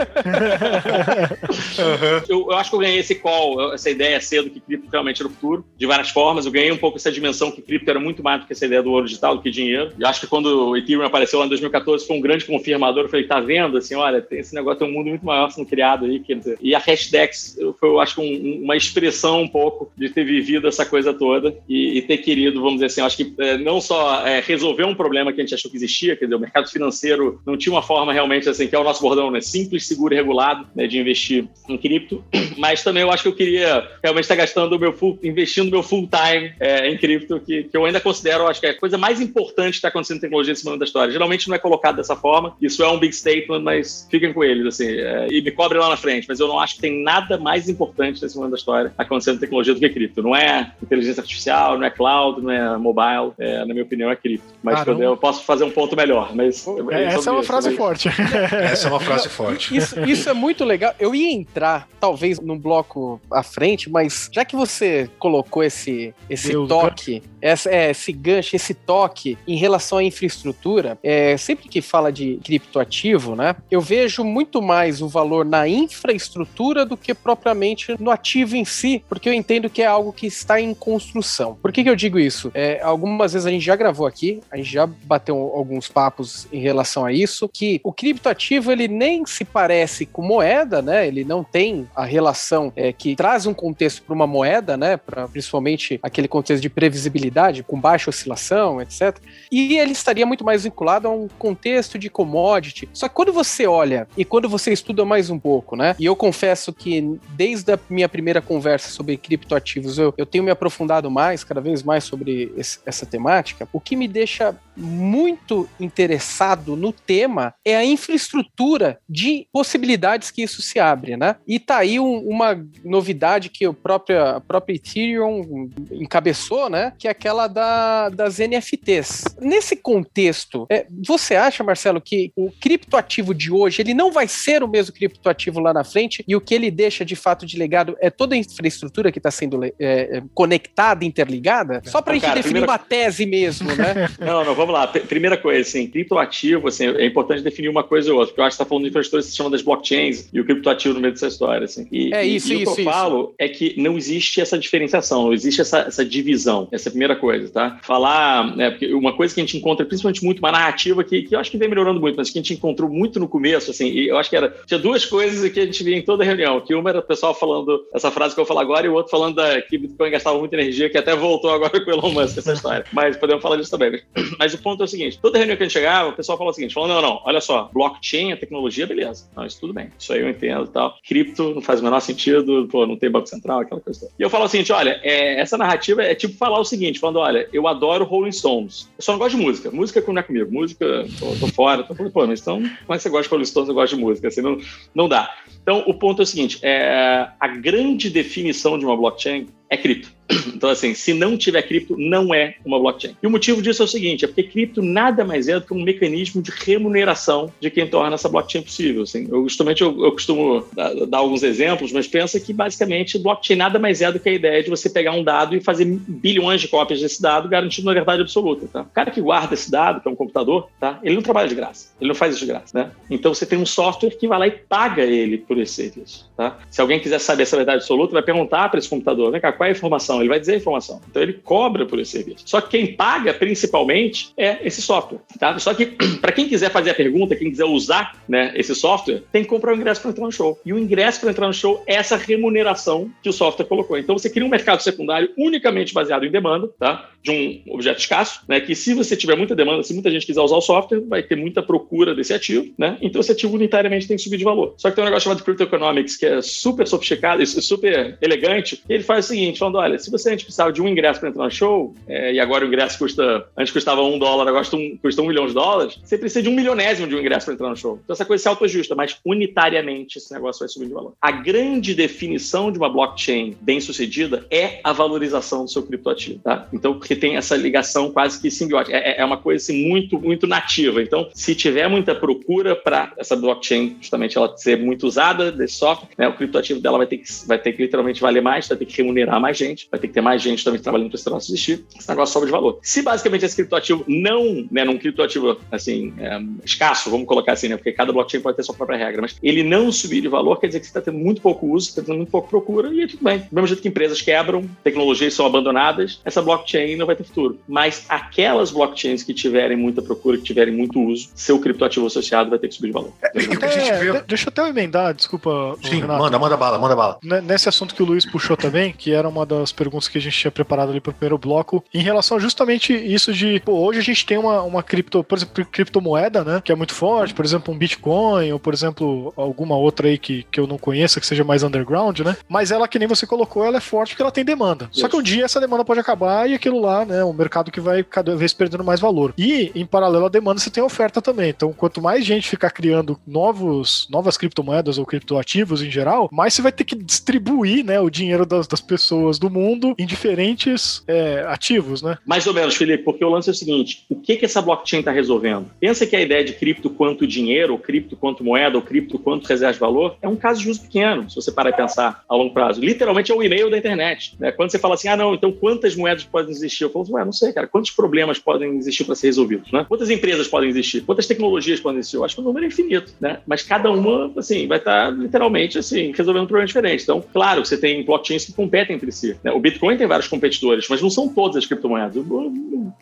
uhum. 1.79 2.23
eu, 2.29 2.47
eu, 2.51 2.53
acho 2.53 2.71
que 2.71 2.77
eu 2.77 2.81
ganhei 2.81 2.99
esse 2.99 3.15
call, 3.17 3.73
essa 3.73 3.91
ideia 3.91 4.21
cedo 4.21 4.51
que 4.51 4.61
cripto 4.61 4.89
realmente 4.91 5.23
era 5.23 5.29
o 5.29 5.33
futuro, 5.33 5.65
de 5.77 5.87
várias 5.87 6.11
formas. 6.11 6.47
Eu 6.47 6.53
ganhei 6.53 6.73
um 6.73 6.77
pouco 6.77 6.99
essa 6.99 7.11
dimensão 7.13 7.51
que 7.51 7.63
cripto 7.63 7.91
era 7.91 8.01
muito 8.01 8.23
mais 8.23 8.41
do 8.41 8.47
que 8.47 8.53
essa 8.53 8.67
ideia 8.67 8.83
do 8.83 8.91
ouro 8.91 9.07
digital, 9.07 9.37
do 9.37 9.43
que 9.43 9.51
dinheiro. 9.51 9.93
E 9.99 10.05
acho 10.05 10.21
que 10.21 10.27
quando 10.27 10.71
o 10.71 10.77
Ethereum 10.77 11.05
apareceu 11.05 11.39
lá 11.39 11.47
em 11.47 11.49
2014, 11.49 12.07
foi 12.07 12.17
um 12.17 12.21
grande 12.21 12.45
confirmador. 12.45 13.05
Eu 13.05 13.09
falei, 13.09 13.27
tá 13.27 13.41
vendo? 13.41 13.77
Assim, 13.77 13.95
olha, 13.95 14.21
tem 14.21 14.41
esse 14.41 14.55
negócio, 14.55 14.81
tem 14.81 14.89
um 14.89 14.93
mundo 14.93 15.09
muito 15.09 15.25
maior 15.25 15.51
sendo 15.51 15.67
criado 15.67 16.07
aí. 16.07 16.21
Dizer. 16.31 16.59
E 16.61 16.75
a 16.75 16.79
Hashdex 16.79 17.59
foi, 17.79 17.89
eu 17.89 18.01
acho 18.01 18.17
que 18.17 18.21
um, 18.21 18.63
uma 18.63 18.77
expressão 18.77 19.43
um 19.43 19.49
pouco 19.49 19.91
de 19.97 20.09
ter 20.09 20.25
vivido 20.25 20.69
essa 20.69 20.87
coisa 20.87 21.13
toda 21.13 21.57
e, 21.69 21.99
e 21.99 22.03
ter 22.03 22.19
querido, 22.19 22.61
vamos 22.61 22.75
dizer 22.75 22.87
assim, 22.87 23.01
acho 23.01 23.17
que 23.17 23.35
é, 23.39 23.59
não 23.59 23.81
só 23.81 24.27
é, 24.27 24.41
resolver 24.41 24.85
um 24.85 24.95
problema 24.95 25.33
que 25.33 25.41
a 25.41 25.45
gente 25.45 25.55
achou 25.55 25.71
que 25.71 25.77
existia, 25.77 26.17
quer 26.17 26.27
dizer, 26.27 26.37
o 26.37 26.41
mercado 26.41 26.70
financeiro 26.73 27.41
não 27.47 27.57
tinha 27.57 27.73
uma 27.73 27.83
forma 27.83 28.13
realmente 28.13 28.49
assim, 28.49 28.67
que 28.67 28.75
é 28.75 28.79
o 28.79 28.85
nosso 28.85 29.03
bordão, 29.03 29.31
né? 29.31 29.41
Simples, 29.41 29.87
seguro 29.87 30.15
e 30.15 30.17
regulado, 30.17 30.67
né? 30.75 30.87
De 30.87 30.99
investir 30.99 31.47
em 31.69 31.79
cripto. 31.79 32.25
Mas 32.57 32.83
também 32.83 33.03
eu 33.03 33.11
acho 33.11 33.23
que 33.23 33.29
eu 33.29 33.35
queria 33.35 33.89
realmente 34.03 34.25
estar 34.25 34.37
gastando 34.37 34.75
o 34.75 34.79
meu 34.79 34.93
full, 34.93 35.19
investindo 35.23 35.71
meu 35.71 35.83
full 35.83 36.09
time 36.09 36.53
é, 36.61 36.89
em 36.89 36.97
cripto, 36.97 37.41
que, 37.41 37.65
que 37.65 37.77
eu 37.77 37.85
ainda 37.85 38.01
considero, 38.01 38.47
acho 38.47 38.61
que 38.61 38.67
é 38.67 38.71
a 38.71 38.79
coisa 38.79 38.99
mais 38.99 39.21
importante 39.21 39.73
que 39.73 39.77
está 39.77 39.89
acontecendo 39.89 40.19
em 40.19 40.21
tecnologia 40.21 40.53
nesse 40.53 40.65
momento 40.65 40.81
da 40.81 40.87
história. 40.87 41.13
Geralmente 41.13 41.49
não 41.49 41.55
é 41.55 41.59
colocado 41.59 41.97
dessa 41.97 42.17
forma, 42.17 42.57
isso 42.61 42.83
é 42.83 42.89
um 42.89 42.99
big 42.99 43.15
statement, 43.15 43.61
mas 43.61 44.07
fiquem 44.11 44.33
com 44.33 44.45
eles, 44.45 44.67
assim, 44.67 44.89
é, 44.89 45.29
e 45.31 45.41
me 45.41 45.51
cobrem 45.51 45.81
lá 45.81 45.89
na 45.89 45.97
frente. 45.97 46.27
Mas 46.29 46.41
eu 46.41 46.49
não 46.49 46.59
acho 46.59 46.77
que 46.77 46.81
tem 46.81 47.03
nada 47.03 47.39
mais 47.39 47.69
importante 47.69 48.23
nesse 48.23 48.37
momento 48.37 48.53
da 48.53 48.57
história 48.57 48.93
acontecendo 48.97 49.37
em 49.37 49.41
tecnologia 49.41 49.75
do 49.75 49.81
que 49.81 49.89
cripto. 49.89 50.23
Não 50.23 50.35
é 50.35 50.73
inteligência 50.83 51.21
artificial, 51.21 51.79
não 51.79 51.87
é 51.87 51.91
cloud, 51.91 52.41
não 52.41 52.51
é 52.51 52.77
mobile, 52.77 53.33
é, 53.39 53.59
na 53.61 53.67
minha 53.67 53.83
opinião, 53.83 54.11
é 54.11 54.17
cripto. 54.17 54.47
Mas 54.63 54.87
eu 54.87 55.17
posso 55.17 55.45
fazer 55.45 55.65
um 55.65 55.71
ponto 55.71 55.97
melhor, 55.97 56.35
mas 56.35 56.60
É, 56.91 57.05
essa 57.15 57.31
é 57.31 57.33
uma 57.33 57.43
frase 57.43 57.77
forte. 57.77 58.09
Essa 58.09 58.89
é 58.89 58.91
uma 58.91 59.01
frase 59.01 59.29
forte. 59.29 59.77
Isso, 59.77 60.01
isso 60.05 60.29
é 60.29 60.35
muito 60.35 60.65
legal. 60.65 60.95
Eu 60.99 61.15
ia 61.15 61.33
entrar, 61.33 61.89
talvez, 61.99 62.39
num 62.41 62.59
bloco 62.59 63.21
à 63.31 63.43
frente, 63.43 63.91
mas 63.91 64.29
já 64.33 64.45
que 64.45 64.57
você 64.57 65.09
colocou 65.19 65.63
esse, 65.63 66.15
esse 66.29 66.49
Deus 66.49 66.69
toque, 66.69 67.23
essa, 67.41 67.71
é, 67.71 67.91
esse 67.91 68.13
gancho, 68.13 68.55
esse 68.55 68.75
toque 68.75 69.39
em 69.47 69.57
relação 69.57 69.99
à 69.99 70.05
infraestrutura, 70.05 70.99
é, 71.03 71.37
sempre 71.37 71.69
que 71.69 71.81
fala 71.81 72.13
de 72.13 72.39
criptoativo, 72.45 73.35
né, 73.35 73.57
eu 73.71 73.81
vejo 73.81 74.25
muito 74.25 74.61
mais 74.61 75.01
o 75.01 75.09
valor 75.09 75.45
na 75.45 75.67
infraestrutura 75.69 76.85
do 76.85 76.97
que 76.97 77.15
propriamente 77.15 77.97
no 77.99 78.11
ativo 78.11 78.57
em 78.57 78.65
si, 78.65 79.03
porque 79.09 79.29
eu 79.29 79.33
entendo 79.33 79.71
que 79.71 79.83
é 79.83 79.87
algo 79.87 80.13
que 80.13 80.27
está 80.27 80.61
em 80.61 80.75
construção. 80.75 81.57
Por 81.61 81.73
que, 81.73 81.83
que 81.83 81.91
eu 81.91 81.97
digo 81.97 82.19
isso? 82.19 82.51
É, 82.55 82.81
algumas 82.83 83.33
vezes 83.33 83.47
a 83.47 83.51
gente 83.51 83.65
já 83.65 83.77
gravou 83.77 84.07
aqui, 84.07 84.41
a 84.51 84.57
gente 84.57 84.71
já 84.71 84.87
bateu 84.87 85.37
alguns 85.55 85.89
papos 85.89 86.47
em 86.53 86.61
relação 86.61 87.05
a 87.05 87.13
isso, 87.13 87.49
que 87.49 87.81
o 87.85 87.93
criptoativo 87.93 88.71
ele 88.71 88.89
nem 88.89 89.25
se 89.27 89.45
parece 89.45 90.07
com 90.07 90.23
moeda, 90.23 90.83
né? 90.83 91.07
Ele 91.07 91.25
não 91.25 91.43
tem 91.43 91.89
a 91.95 92.05
relação 92.05 92.73
é, 92.77 92.93
que 92.93 93.17
traz 93.17 93.47
um 93.47 93.55
contexto 93.55 94.03
para 94.03 94.15
uma 94.15 94.27
moeda, 94.27 94.77
né? 94.77 94.97
Para 94.97 95.29
principalmente 95.29 95.99
aquele 96.03 96.29
contexto 96.29 96.63
de 96.63 96.71
previsibilidade, 96.71 97.63
com 97.63 97.81
baixa 97.81 98.11
oscilação, 98.11 98.81
etc. 98.81 99.19
E 99.51 99.79
ele 99.79 99.93
estaria 99.93 100.27
muito 100.27 100.45
mais 100.45 100.65
vinculado 100.65 101.09
a 101.09 101.11
um 101.11 101.29
contexto 101.39 101.99
de 101.99 102.09
commodity. 102.09 102.89
Só 102.93 103.09
que 103.09 103.15
quando 103.15 103.33
você 103.33 103.67
olha 103.67 104.07
e 104.17 104.25
quando 104.25 104.49
você 104.49 104.73
estuda 104.73 105.05
mais 105.05 105.31
um 105.31 105.39
pouco, 105.39 105.77
né? 105.77 105.95
E 105.99 106.05
eu 106.05 106.17
confesso 106.17 106.73
que 106.73 107.19
desde 107.31 107.73
a 107.73 107.79
minha 107.89 108.09
primeira 108.09 108.41
conversa 108.41 108.91
sobre 108.91 109.17
criptoativos 109.17 109.99
eu, 109.99 110.15
eu 110.17 110.27
tenho 110.27 110.45
me 110.45 110.51
aprofundado 110.51 111.11
mais, 111.11 111.45
cada 111.45 111.61
vez 111.61 111.83
mais 111.83 112.05
sobre 112.05 112.53
esse, 112.57 112.79
essa 112.85 113.07
temática. 113.07 113.69
O 113.73 113.81
que 113.81 113.97
me 113.97 114.09
deixa 114.09 114.55
muito 114.81 115.69
interessado 115.79 116.75
no 116.75 116.93
tema 116.93 117.55
é 117.65 117.77
a 117.77 117.85
infraestrutura 117.85 118.99
de 119.09 119.47
possibilidades 119.53 120.31
que 120.31 120.43
isso 120.43 120.63
se 120.63 120.79
abre, 120.79 121.17
né? 121.17 121.37
E 121.47 121.59
tá 121.59 121.79
aí 121.79 122.01
um, 122.01 122.19
uma 122.21 122.65
novidade 122.85 123.49
que 123.49 123.67
o 123.67 123.75
próprio, 123.75 124.25
a 124.25 124.41
própria 124.41 124.75
Ethereum 124.75 125.71
encabeçou, 125.93 126.69
né? 126.71 126.93
Que 126.99 127.07
é 127.07 127.11
aquela 127.11 127.47
da, 127.47 128.09
das 128.09 128.39
NFTs. 128.39 129.25
Nesse 129.41 129.77
contexto, 129.77 130.67
é, 130.71 130.87
você 131.07 131.37
acha, 131.37 131.63
Marcelo, 131.63 132.01
que 132.01 132.33
o 132.35 132.51
criptoativo 132.51 133.35
de 133.35 133.53
hoje 133.53 133.83
ele 133.83 133.95
não 133.95 134.11
vai 134.11 134.27
ser 134.27 134.63
o 134.63 134.69
mesmo 134.69 134.95
criptoativo 134.95 135.61
lá 135.61 135.73
na 135.73 135.85
frente 135.85 136.25
e 136.27 136.35
o 136.35 136.41
que 136.41 136.55
ele 136.55 136.71
deixa 136.71 137.05
de 137.05 137.17
fato 137.17 137.45
de 137.45 137.59
legado 137.59 137.97
é 138.01 138.11
toda 138.11 138.35
a 138.35 138.39
infraestrutura 138.39 139.13
que 139.13 139.19
está 139.19 139.31
sendo 139.31 139.65
é, 139.65 139.73
é, 139.79 140.23
conectada, 140.35 141.05
interligada? 141.05 141.83
Só 141.85 142.01
para 142.01 142.13
a 142.13 142.15
gente 142.15 142.23
cara, 142.23 142.35
definir 142.35 142.61
primeira... 142.61 142.73
uma 142.73 142.79
tese 142.79 143.27
mesmo, 143.27 143.75
né? 143.75 144.09
não, 144.19 144.45
não, 144.45 144.55
vamos 144.55 144.70
lá. 144.71 144.87
Primeira 144.87 145.37
coisa, 145.37 145.61
assim, 145.61 145.87
criptoativo, 145.87 146.69
assim, 146.69 146.87
é 146.87 147.07
importante 147.07 147.43
definir 147.43 147.69
uma 147.69 147.83
coisa 147.83 148.13
ou 148.13 148.19
outra, 148.19 148.29
porque 148.29 148.41
eu 148.41 148.45
acho 148.45 148.55
que 148.55 148.57
você 148.57 148.63
está 148.63 148.69
falando 148.69 148.85
de 148.85 148.91
infraestrutura 148.91 149.23
que 149.23 149.29
se 149.29 149.37
chama 149.37 149.51
das 149.51 149.63
blockchains 149.63 150.29
e 150.33 150.41
o 150.41 150.45
criptoativo 150.45 150.95
no 150.95 151.01
meio 151.01 151.13
dessa 151.13 151.27
história, 151.27 151.65
assim. 151.65 151.87
E, 151.91 152.13
é 152.15 152.25
isso, 152.25 152.53
e, 152.53 152.59
e 152.59 152.63
isso, 152.63 152.73
o 152.73 152.75
que 152.75 152.81
eu 152.81 152.85
isso. 152.85 152.93
falo 152.93 153.35
é 153.39 153.49
que 153.49 153.75
não 153.81 153.97
existe 153.97 154.41
essa 154.41 154.59
diferenciação, 154.59 155.25
não 155.25 155.33
existe 155.33 155.61
essa, 155.61 155.81
essa 155.81 156.05
divisão. 156.05 156.69
Essa 156.73 156.89
é 156.89 156.91
a 156.91 156.93
primeira 156.93 157.17
coisa, 157.17 157.49
tá? 157.51 157.79
Falar, 157.83 158.57
né, 158.57 158.71
porque 158.71 158.93
uma 158.95 159.15
coisa 159.15 159.35
que 159.35 159.41
a 159.41 159.45
gente 159.45 159.57
encontra, 159.57 159.85
principalmente 159.85 160.25
muito, 160.25 160.39
uma 160.39 160.53
narrativa 160.53 161.03
que, 161.05 161.23
que 161.23 161.35
eu 161.35 161.41
acho 161.41 161.51
que 161.51 161.59
vem 161.59 161.69
melhorando 161.69 162.01
muito, 162.01 162.17
mas 162.17 162.31
que 162.31 162.39
a 162.39 162.43
gente 162.43 162.55
encontrou 162.55 162.89
muito 162.89 163.19
no 163.19 163.29
começo, 163.29 163.71
assim, 163.71 163.89
e 163.89 164.09
eu 164.09 164.19
acho 164.19 164.31
que 164.31 164.37
era, 164.37 164.55
tinha 164.67 164.79
duas 164.79 165.05
coisas 165.05 165.51
que 165.51 165.61
a 165.61 165.65
gente 165.65 165.83
via 165.83 165.97
em 165.97 166.03
toda 166.03 166.25
reunião, 166.25 166.61
que 166.61 166.75
uma 166.75 166.91
era 166.91 166.99
o 166.99 167.03
pessoal 167.03 167.35
falando 167.35 167.85
essa 167.95 168.11
frase 168.11 168.35
que 168.35 168.41
eu 168.41 168.45
vou 168.45 168.49
falar 168.49 168.63
agora 168.63 168.87
e 168.87 168.89
o 168.89 168.95
outro 168.95 169.11
falando 169.11 169.37
da, 169.37 169.61
que 169.61 169.79
Bitcoin 169.79 170.11
gastava 170.11 170.39
muita 170.39 170.57
energia, 170.57 170.89
que 170.89 170.99
até 170.99 171.15
voltou 171.15 171.51
agora 171.51 171.81
com 171.81 171.91
o 171.91 171.95
Elon 171.95 172.11
Musk, 172.11 172.39
essa 172.39 172.53
história. 172.53 172.85
Mas 172.93 173.17
podemos 173.17 173.43
falar 173.43 173.57
disso 173.57 173.71
também. 173.71 174.01
Mas, 174.17 174.31
mas 174.39 174.55
o 174.55 174.60
ponto 174.61 174.83
é 174.83 174.85
o 174.85 174.89
seguinte, 174.89 175.19
toda 175.21 175.39
reunião 175.39 175.57
que 175.57 175.63
a 175.63 175.67
gente 175.67 175.73
chegava, 175.73 176.11
o 176.11 176.13
pessoal 176.13 176.39
falou 176.39 176.51
o 176.51 176.55
seguinte, 176.55 176.75
falou, 176.75 176.89
não, 176.89 177.03
não, 177.03 177.21
olha 177.25 177.41
só, 177.41 177.71
blockchain, 177.73 178.33
a 178.33 178.37
tecnologia, 178.37 178.87
beleza. 178.87 179.29
Não, 179.37 179.45
isso 179.45 179.61
tudo 179.61 179.73
bem. 179.73 179.91
Isso 179.99 180.13
aí 180.13 180.21
eu 180.21 180.29
entendo 180.29 180.65
e 180.65 180.69
tal. 180.69 180.97
Cripto 181.07 181.55
não 181.55 181.63
faz 181.63 181.81
o 181.81 181.85
menor 181.85 182.01
sentido, 182.01 182.69
pô, 182.71 182.87
não 182.87 182.97
tem 182.97 183.11
banco 183.11 183.29
central, 183.29 183.61
aquela 183.61 183.81
coisa. 183.81 184.11
E 184.19 184.23
eu 184.23 184.31
falo 184.31 184.45
o 184.45 184.49
seguinte, 184.49 184.73
olha, 184.73 185.01
é, 185.03 185.41
essa 185.41 185.57
narrativa 185.57 186.03
é 186.03 186.15
tipo 186.15 186.35
falar 186.35 186.59
o 186.61 186.65
seguinte, 186.65 186.99
falando, 186.99 187.19
olha, 187.19 187.49
eu 187.53 187.67
adoro 187.67 188.05
Rolling 188.05 188.33
Stones. 188.33 188.89
Eu 188.97 189.03
só 189.03 189.13
não 189.13 189.19
gosto 189.19 189.37
de 189.37 189.43
música. 189.43 189.71
Música 189.71 190.05
não 190.07 190.21
é 190.21 190.23
comigo. 190.23 190.51
Música, 190.51 191.07
tô, 191.19 191.35
tô 191.37 191.47
fora. 191.49 191.83
Tô 191.83 191.95
falando, 191.95 192.13
pô, 192.13 192.27
mas 192.27 192.41
então, 192.41 192.61
como 192.61 192.95
é 192.95 192.97
que 192.97 193.03
você 193.03 193.09
gosta 193.09 193.25
de 193.25 193.31
Rolling 193.31 193.45
Stones 193.45 193.71
e 193.71 193.73
gosta 193.73 193.97
de 193.97 194.03
música? 194.03 194.29
Assim, 194.29 194.41
não, 194.41 194.59
não 194.95 195.09
dá. 195.09 195.33
Então, 195.63 195.85
o 195.87 195.95
ponto 195.95 196.23
é 196.23 196.25
o 196.25 196.27
seguinte, 196.27 196.59
é, 196.63 197.29
a 197.39 197.49
grande 197.49 198.11
definição 198.11 198.79
de 198.79 198.85
uma 198.85 198.97
blockchain 198.97 199.47
é 199.71 199.77
cripto. 199.77 200.11
Então, 200.61 200.69
assim, 200.69 200.95
se 200.95 201.15
não 201.15 201.37
tiver 201.37 201.63
cripto, 201.63 201.97
não 201.97 202.35
é 202.35 202.55
uma 202.65 202.79
blockchain. 202.79 203.17
E 203.23 203.27
o 203.27 203.31
motivo 203.31 203.63
disso 203.63 203.83
é 203.83 203.85
o 203.85 203.89
seguinte: 203.89 204.25
é 204.25 204.29
porque 204.29 204.43
cripto 204.43 204.83
nada 204.83 205.25
mais 205.25 205.49
é 205.49 205.59
do 205.59 205.67
que 205.67 205.73
um 205.73 205.83
mecanismo 205.83 206.43
de 206.43 206.51
remuneração 206.51 207.53
de 207.59 207.71
quem 207.71 207.87
torna 207.87 208.15
essa 208.15 208.29
blockchain 208.29 208.63
possível. 208.63 209.03
Assim, 209.03 209.27
eu, 209.31 209.43
justamente, 209.45 209.83
eu, 209.83 210.05
eu 210.05 210.13
costumo 210.13 210.65
dar, 210.75 210.95
dar, 211.07 211.19
alguns 211.19 211.43
exemplos, 211.43 211.93
mas 211.93 212.07
pensa 212.07 212.39
que 212.39 212.53
basicamente 212.53 213.19
blockchain 213.19 213.57
nada 213.57 213.79
mais 213.79 214.03
é 214.03 214.13
do 214.13 214.21
que 214.21 214.29
a 214.29 214.33
ideia 214.33 214.63
de 214.63 214.69
você 214.69 214.91
pegar 214.91 215.13
um 215.13 215.25
dado 215.25 215.57
e 215.57 215.61
fazer 215.61 215.85
bilhões 215.85 216.61
de 216.61 216.69
cópias 216.69 217.01
desse 217.01 217.21
dado, 217.21 217.49
garantindo 217.49 217.89
uma 217.89 217.95
verdade 217.95 218.23
absoluta. 218.23 218.67
Tá? 218.67 218.83
O 218.83 218.87
cara 218.87 219.11
que 219.11 219.21
guarda 219.21 219.55
esse 219.55 219.71
dado, 219.71 220.01
que 220.01 220.09
é 220.09 220.11
um 220.11 220.17
computador, 220.17 220.69
tá? 220.79 220.99
ele 221.03 221.15
não 221.15 221.23
trabalha 221.23 221.49
de 221.49 221.55
graça, 221.55 221.93
ele 222.01 222.09
não 222.09 222.15
faz 222.15 222.35
isso 222.35 222.45
de 222.45 222.53
graça. 222.53 222.79
Né? 222.79 222.91
Então, 223.11 223.33
você 223.33 223.47
tem 223.47 223.59
um 223.59 223.67
software 223.67 224.11
que 224.11 224.29
vai 224.29 224.39
lá 224.39 224.47
e 224.47 224.51
paga 224.51 225.03
ele 225.03 225.39
por 225.39 225.59
esse 225.59 225.75
serviço. 225.75 226.31
Tá? 226.37 226.59
Se 226.71 226.81
alguém 226.81 227.01
quiser 227.01 227.19
saber 227.19 227.45
essa 227.45 227.57
verdade 227.57 227.79
absoluta, 227.79 228.13
vai 228.13 228.23
perguntar 228.23 228.69
para 228.69 228.79
esse 228.79 228.89
computador: 228.89 229.33
vem 229.33 229.41
cá, 229.41 229.53
qual 229.61 229.67
é 229.67 229.73
a 229.73 229.77
informação? 229.77 230.21
Ele 230.21 230.31
vai 230.31 230.41
dizer 230.41 230.55
a 230.55 230.57
informação. 230.57 231.03
Então 231.11 231.23
ele 231.23 231.35
cobra 231.35 231.85
por 231.85 232.01
esse 232.01 232.13
serviço. 232.13 232.45
Só 232.47 232.63
que 232.63 232.71
quem 232.71 232.95
paga 232.97 233.35
principalmente 233.35 234.33
é 234.35 234.57
esse 234.67 234.81
software. 234.81 235.19
Tá? 235.39 235.59
Só 235.59 235.75
que 235.75 235.85
para 236.19 236.33
quem 236.33 236.49
quiser 236.49 236.71
fazer 236.71 236.89
a 236.89 236.95
pergunta, 236.95 237.37
quem 237.37 237.51
quiser 237.51 237.67
usar 237.67 238.17
né, 238.27 238.53
esse 238.55 238.75
software, 238.75 239.23
tem 239.31 239.43
que 239.43 239.51
comprar 239.51 239.75
o 239.75 239.77
ingresso 239.77 240.01
para 240.01 240.13
entrar 240.13 240.25
no 240.25 240.33
show. 240.33 240.59
E 240.65 240.73
o 240.73 240.79
ingresso 240.79 241.21
para 241.21 241.31
entrar 241.31 241.47
no 241.47 241.53
show 241.53 241.83
é 241.87 241.97
essa 241.97 242.17
remuneração 242.17 243.11
que 243.23 243.29
o 243.29 243.35
software 243.35 243.67
colocou. 243.67 243.99
Então 243.99 244.17
você 244.17 244.31
cria 244.31 244.47
um 244.47 244.49
mercado 244.49 244.81
secundário 244.81 245.31
unicamente 245.37 245.93
baseado 245.93 246.25
em 246.25 246.31
demanda, 246.31 246.71
tá? 246.79 247.11
De 247.23 247.31
um 247.31 247.75
objeto 247.75 248.01
escasso, 248.01 248.41
né? 248.49 248.61
Que 248.61 248.75
se 248.75 248.95
você 248.95 249.15
tiver 249.15 249.37
muita 249.37 249.55
demanda, 249.55 249.83
se 249.83 249.93
muita 249.93 250.11
gente 250.11 250.25
quiser 250.25 250.41
usar 250.41 250.57
o 250.57 250.63
software, 250.63 251.03
vai 251.07 251.23
ter 251.23 251.37
muita 251.37 251.63
procura 251.63 252.15
desse 252.15 252.33
ativo, 252.33 252.73
né? 252.79 252.97
Então 253.03 253.21
esse 253.21 253.33
ativo 253.33 253.57
unitariamente 253.57 254.09
tem 254.09 254.17
que 254.17 254.23
subir 254.23 254.39
de 254.39 254.45
valor. 254.45 254.73
Só 254.79 254.89
que 254.89 254.97
tem 254.97 255.05
um 255.05 255.07
negócio 255.07 255.25
chamado 255.25 255.45
Crypto 255.45 255.65
Economics, 255.65 256.17
que 256.17 256.25
é 256.25 256.41
super 256.41 256.89
sofisticado, 256.89 257.45
super 257.47 258.17
elegante, 258.23 258.83
ele 258.89 259.03
faz 259.03 259.27
o 259.27 259.29
seguinte, 259.29 259.50
falando, 259.59 259.77
olha, 259.77 259.99
se 259.99 260.11
você 260.11 260.29
a 260.29 260.33
gente 260.33 260.45
precisava 260.45 260.73
de 260.73 260.81
um 260.81 260.89
ingresso 260.89 261.21
para 261.21 261.29
entrar 261.29 261.45
no 261.45 261.51
show, 261.51 261.95
é, 262.07 262.33
e 262.35 262.41
agora 262.41 262.65
o 262.65 262.69
ingresso 262.69 262.99
custa, 262.99 263.47
antes 263.57 263.73
custava 263.73 264.03
um 264.03 264.19
dólar, 264.19 264.49
agora 264.49 264.61
custa 264.61 264.77
um, 264.77 264.97
custa 265.01 265.23
um 265.23 265.27
milhão 265.27 265.47
de 265.47 265.55
dólares, 265.55 265.99
você 266.03 266.17
precisa 266.17 266.43
de 266.43 266.49
um 266.49 266.55
milionésimo 266.55 267.09
de 267.09 267.15
um 267.15 267.21
ingresso 267.21 267.47
para 267.47 267.55
entrar 267.55 267.69
no 267.69 267.77
show. 267.77 267.99
Então 268.05 268.15
essa 268.15 268.25
coisa 268.25 268.43
se 268.43 268.49
autoajusta, 268.49 268.95
mas 268.95 269.19
unitariamente 269.25 270.19
esse 270.19 270.33
negócio 270.33 270.61
vai 270.61 270.69
subir 270.69 270.87
de 270.87 270.95
valor. 270.95 271.15
A 271.21 271.31
grande 271.31 271.95
definição 271.95 272.71
de 272.71 272.79
uma 272.79 272.89
blockchain 272.89 273.57
bem 273.61 273.81
sucedida 273.81 274.47
é 274.51 274.81
a 274.85 274.93
valorização 274.93 275.65
do 275.65 275.71
seu 275.71 275.83
criptoativo, 275.83 276.41
tá? 276.41 276.69
Então, 276.73 276.95
porque 276.95 277.17
tem 277.17 277.37
essa 277.37 277.57
ligação 277.57 278.11
quase 278.11 278.41
que 278.41 278.51
simbiótica, 278.51 278.97
é, 278.97 279.21
é 279.21 279.25
uma 279.25 279.37
coisa 279.37 279.63
assim, 279.63 279.89
muito, 279.89 280.19
muito 280.19 280.47
nativa. 280.47 281.03
Então, 281.03 281.29
se 281.35 281.55
tiver 281.55 281.89
muita 281.89 282.15
procura 282.15 282.77
para 282.77 283.13
essa 283.17 283.37
blockchain, 283.37 283.97
justamente 284.01 284.37
ela 284.37 284.57
ser 284.57 284.79
muito 284.79 285.07
usada 285.07 285.51
desse 285.51 285.75
software, 285.75 286.09
né, 286.17 286.29
o 286.29 286.35
criptoativo 286.35 286.81
dela 286.81 286.99
vai 286.99 287.07
ter, 287.07 287.19
que, 287.19 287.29
vai 287.47 287.59
ter 287.59 287.73
que 287.73 287.83
literalmente 287.83 288.21
valer 288.21 288.43
mais, 288.43 288.69
vai 288.69 288.77
ter 288.77 288.85
que 288.85 288.97
remunerar 288.97 289.40
mais 289.41 289.57
gente, 289.57 289.89
vai 289.91 289.99
ter 289.99 290.09
que 290.09 290.15
ter 290.15 290.21
mais 290.21 290.43
gente 290.43 290.65
também 290.65 290.81
trabalhando 290.81 291.09
para 291.09 291.17
esse 291.17 291.27
negócio 291.27 291.53
existir, 291.53 291.85
esse 291.99 292.09
negócio 292.09 292.33
sobe 292.33 292.47
de 292.47 292.53
valor. 292.53 292.79
Se 292.83 293.03
basicamente 293.03 293.45
esse 293.45 293.57
criptoativo 293.57 294.05
não, 294.07 294.67
né, 294.71 294.85
num 294.85 294.99
criptoativo 294.99 295.59
assim, 295.71 296.13
é, 296.19 296.41
escasso, 296.65 297.11
vamos 297.11 297.27
colocar 297.27 297.53
assim, 297.53 297.69
né, 297.69 297.77
porque 297.77 297.93
cada 297.93 298.13
blockchain 298.13 298.41
pode 298.41 298.57
ter 298.57 298.63
sua 298.63 298.75
própria 298.75 298.99
regra, 298.99 299.23
mas 299.23 299.37
ele 299.43 299.63
não 299.63 299.91
subir 299.91 300.21
de 300.21 300.29
valor 300.29 300.61
quer 300.61 300.69
dizer 300.69 300.81
que 300.81 300.87
você 300.87 300.91
está 300.91 301.01
tendo 301.01 301.19
muito 301.19 301.41
pouco 301.41 301.67
uso, 301.67 301.89
está 301.89 302.03
tendo 302.03 302.17
muito 302.17 302.31
pouco 302.31 302.49
procura, 302.49 302.93
e 302.93 303.07
tudo 303.07 303.25
bem. 303.25 303.39
Do 303.39 303.49
mesmo 303.53 303.67
jeito 303.67 303.83
que 303.83 303.89
empresas 303.89 304.21
quebram, 304.21 304.69
tecnologias 304.83 305.35
são 305.35 305.47
abandonadas, 305.47 306.21
essa 306.25 306.43
blockchain 306.43 306.97
não 306.97 307.07
vai 307.07 307.17
ter 307.17 307.25
futuro. 307.25 307.59
Mas 307.67 308.05
aquelas 308.09 308.71
blockchains 308.71 309.23
que 309.23 309.33
tiverem 309.33 309.77
muita 309.77 310.03
procura, 310.03 310.37
que 310.37 310.45
tiverem 310.45 310.75
muito 310.75 311.01
uso, 311.01 311.31
seu 311.35 311.59
criptoativo 311.59 312.07
associado 312.07 312.51
vai 312.51 312.59
ter 312.59 312.69
que 312.69 312.75
subir 312.75 312.89
de 312.89 312.93
valor. 312.93 313.13
É, 313.23 313.29
é, 313.39 314.23
deixa 314.27 314.47
eu 314.47 314.49
até 314.49 314.69
emendar, 314.69 315.15
desculpa. 315.15 315.77
Sim, 315.83 316.01
Renato. 316.01 316.23
manda, 316.23 316.39
manda 316.39 316.57
bala, 316.57 316.79
manda 316.79 316.97
bala. 316.97 317.19
Nesse 317.23 317.69
assunto 317.69 317.95
que 317.95 318.03
o 318.03 318.07
Luiz 318.07 318.27
puxou 318.27 318.57
também, 318.57 318.93
que 318.93 319.13
era 319.13 319.29
uma 319.31 319.47
das 319.47 319.73
perguntas 319.73 320.09
que 320.09 320.19
a 320.19 320.21
gente 320.21 320.37
tinha 320.39 320.51
preparado 320.51 320.91
ali 320.91 321.01
para 321.01 321.11
o 321.11 321.15
primeiro 321.15 321.39
bloco, 321.39 321.85
em 321.93 322.03
relação 322.03 322.37
a 322.37 322.41
justamente 322.41 322.93
isso 322.93 323.33
de, 323.33 323.61
pô, 323.61 323.73
hoje 323.73 323.99
a 323.99 324.03
gente 324.03 324.27
tem 324.27 324.39
uma, 324.39 324.63
uma 324.63 324.83
cripto, 324.83 325.23
por 325.25 325.39
exemplo, 325.39 325.65
criptomoeda, 325.67 326.45
né, 326.45 326.61
que 326.65 326.73
é 326.73 326.75
muito 326.75 326.95
forte, 326.95 327.35
por 327.35 327.45
exemplo, 327.45 327.73
um 327.73 327.79
Bitcoin, 327.79 328.53
ou 328.53 328.59
por 328.59 328.75
exemplo, 328.75 329.33
alguma 329.37 329.77
outra 329.77 330.09
aí 330.09 330.19
que, 330.19 330.45
que 330.51 330.61
eu 330.61 330.67
não 330.67 330.79
conheça, 330.79 331.21
que 331.21 331.27
seja 331.27 331.45
mais 331.45 331.63
underground, 331.63 332.21
né, 332.21 332.37
mas 332.49 332.71
ela, 332.71 332.89
que 332.89 332.99
nem 332.99 333.09
você 333.09 333.27
colocou, 333.27 333.65
ela 333.65 333.79
é 333.79 333.81
forte 333.81 334.11
porque 334.11 334.23
ela 334.23 334.33
tem 334.33 334.45
demanda. 334.45 334.89
Isso. 334.91 335.01
Só 335.01 335.09
que 335.09 335.17
um 335.17 335.23
dia 335.23 335.45
essa 335.45 335.61
demanda 335.61 335.85
pode 335.85 336.01
acabar 336.01 336.49
e 336.49 336.55
aquilo 336.55 336.81
lá, 336.81 337.05
né, 337.05 337.25
um 337.25 337.33
mercado 337.33 337.71
que 337.71 337.81
vai 337.81 338.03
cada 338.03 338.37
vez 338.37 338.53
perdendo 338.53 338.85
mais 338.85 339.01
valor. 339.01 339.33
E, 339.37 339.71
em 339.75 339.87
paralelo 339.87 340.27
à 340.27 340.29
demanda, 340.29 340.61
você 340.61 340.71
tem 340.71 340.83
oferta 340.83 341.23
também. 341.23 341.51
Então, 341.51 341.73
quanto 341.73 342.03
mais 342.03 342.25
gente 342.25 342.49
ficar 342.49 342.71
criando 342.71 343.19
novos, 343.27 344.07
novas 344.11 344.37
criptomoedas 344.37 344.99
ou 344.99 345.07
criptoativos 345.07 345.83
em 345.83 345.91
geral, 345.91 346.29
mais 346.33 346.55
você 346.55 346.63
vai 346.63 346.73
ter 346.73 346.85
que 346.85 346.97
distribuir, 346.97 347.85
né, 347.85 348.01
o 348.01 348.11
dinheiro 348.11 348.45
das, 348.45 348.67
das 348.67 348.81
pessoas 348.81 349.10
pessoas 349.11 349.39
do 349.41 349.51
mundo 349.51 349.95
em 349.99 350.07
diferentes 350.07 351.03
é, 351.09 351.45
ativos, 351.49 352.01
né? 352.01 352.17
Mais 352.25 352.47
ou 352.47 352.55
menos, 352.55 352.77
Felipe, 352.77 353.03
porque 353.03 353.25
o 353.25 353.29
lance 353.29 353.49
é 353.49 353.53
o 353.53 353.55
seguinte: 353.55 354.05
o 354.09 354.15
que, 354.15 354.37
que 354.37 354.45
essa 354.45 354.63
blockchain 354.63 355.01
está 355.01 355.11
resolvendo? 355.11 355.67
Pensa 355.81 356.07
que 356.07 356.15
a 356.15 356.21
ideia 356.21 356.45
de 356.45 356.53
cripto 356.53 356.89
quanto 356.89 357.27
dinheiro, 357.27 357.73
ou 357.73 357.79
cripto 357.79 358.17
quanto 358.17 358.45
moeda, 358.45 358.77
ou 358.77 358.83
cripto 358.83 359.19
quanto 359.19 359.47
reserva 359.47 359.73
de 359.73 359.81
valor, 359.81 360.17
é 360.23 360.29
um 360.29 360.37
caso 360.37 360.61
de 360.61 360.71
uso 360.71 360.83
pequeno, 360.83 361.29
se 361.29 361.35
você 361.35 361.51
parar 361.51 361.71
e 361.71 361.73
pensar 361.73 362.23
a 362.29 362.37
longo 362.37 362.55
prazo. 362.55 362.81
Literalmente 362.81 363.33
é 363.33 363.35
o 363.35 363.43
e-mail 363.43 363.69
da 363.69 363.79
internet. 363.79 364.37
Né? 364.39 364.53
Quando 364.53 364.71
você 364.71 364.79
fala 364.79 364.95
assim, 364.95 365.09
ah, 365.09 365.17
não, 365.17 365.35
então 365.35 365.51
quantas 365.51 365.97
moedas 365.97 366.25
podem 366.25 366.53
existir? 366.53 366.85
Eu 366.85 366.91
falo 366.91 367.03
assim, 367.03 367.15
ué, 367.15 367.25
não 367.25 367.33
sei, 367.33 367.53
cara, 367.53 367.67
quantos 367.67 367.91
problemas 367.91 368.39
podem 368.39 368.77
existir 368.77 369.05
para 369.05 369.15
ser 369.15 369.29
resolvidos? 369.29 369.73
Né? 369.73 369.85
Quantas 369.89 370.11
empresas 370.11 370.47
podem 370.47 370.69
existir? 370.69 371.01
Quantas 371.01 371.27
tecnologias 371.27 371.81
podem 371.81 371.99
existir? 371.99 372.17
Eu 372.17 372.25
acho 372.25 372.37
que 372.37 372.41
o 372.41 372.45
número 372.45 372.65
é 372.65 372.69
infinito, 372.69 373.13
né? 373.21 373.41
Mas 373.47 373.63
cada 373.63 373.91
uma, 373.91 374.33
assim, 374.37 374.69
vai 374.69 374.79
estar 374.79 375.07
tá, 375.07 375.11
literalmente, 375.11 375.79
assim, 375.79 376.13
resolvendo 376.13 376.45
um 376.45 376.47
problema 376.47 376.67
diferente. 376.67 377.03
Então, 377.03 377.23
claro, 377.33 377.65
você 377.65 377.77
tem 377.77 378.05
blockchains 378.05 378.45
que 378.45 378.53
competem 378.53 379.00
entre 379.01 379.13
si. 379.13 379.37
Né? 379.43 379.51
O 379.51 379.59
Bitcoin 379.59 379.97
tem 379.97 380.07
vários 380.07 380.29
competidores, 380.29 380.87
mas 380.89 381.01
não 381.01 381.11
são 381.11 381.29
todas 381.29 381.57
as 381.57 381.67
criptomoedas. 381.67 382.25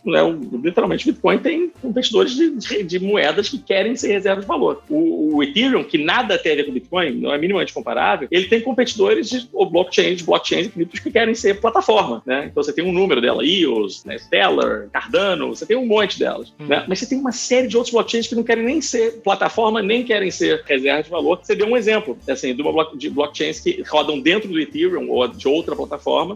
Né? 0.05 0.21
Literalmente, 0.63 1.09
o 1.09 1.13
Bitcoin 1.13 1.39
tem 1.39 1.73
competidores 1.83 2.35
de, 2.35 2.51
de, 2.51 2.83
de, 2.85 2.99
moedas 3.01 3.49
que 3.49 3.59
querem 3.59 3.97
ser 3.97 4.13
reserva 4.13 4.41
de 4.41 4.47
valor. 4.47 4.83
O, 4.89 5.37
o, 5.37 5.43
Ethereum, 5.43 5.85
que 5.85 5.99
nada 5.99 6.39
tem 6.39 6.53
a 6.53 6.57
ver 6.57 6.65
com 6.65 6.71
o 6.71 6.75
Bitcoin, 6.75 7.13
não 7.13 7.33
é 7.33 7.39
minimamente 7.39 7.73
comparável, 7.73 8.29
ele 8.31 8.47
tem 8.47 8.61
competidores 8.61 9.29
de 9.29 9.49
ou 9.53 9.69
blockchains, 9.69 10.23
blockchains 10.23 10.67
e 10.67 10.71
criptos 10.71 11.01
que 11.01 11.11
querem 11.11 11.35
ser 11.35 11.61
plataforma. 11.61 12.23
Né? 12.25 12.49
Então, 12.51 12.63
você 12.63 12.73
tem 12.73 12.85
um 12.85 12.93
número 12.93 13.21
dela, 13.21 13.45
EOS, 13.45 14.05
né? 14.05 14.19
Stellar, 14.19 14.89
Cardano, 14.93 15.49
você 15.49 15.67
tem 15.67 15.77
um 15.77 15.87
monte 15.87 16.19
delas. 16.19 16.53
Hum. 16.61 16.67
Né? 16.67 16.85
Mas 16.89 16.99
você 16.99 17.07
tem 17.07 17.19
uma 17.19 17.33
série 17.33 17.69
de 17.69 17.77
outros 17.77 17.93
blockchains 17.93 18.27
que 18.27 18.35
não 18.35 18.43
querem 18.43 18.65
nem 18.65 18.81
ser 18.81 19.21
plataforma, 19.23 19.83
nem 19.83 20.05
querem 20.05 20.31
ser 20.31 20.63
reserva 20.67 21.03
de 21.03 21.11
valor. 21.11 21.41
Você 21.43 21.55
deu 21.55 21.67
um 21.67 21.77
exemplo, 21.77 22.19
assim, 22.29 22.55
de, 22.55 22.63
uma 22.63 22.97
de 22.97 23.11
blockchains 23.11 23.61
que 23.61 23.83
rodam 23.89 24.21
dentro 24.21 24.49
do 24.49 24.61
Ethereum 24.61 25.11
ou 25.11 25.27
de 25.27 25.49
outra 25.49 25.75
plataforma 25.75 25.88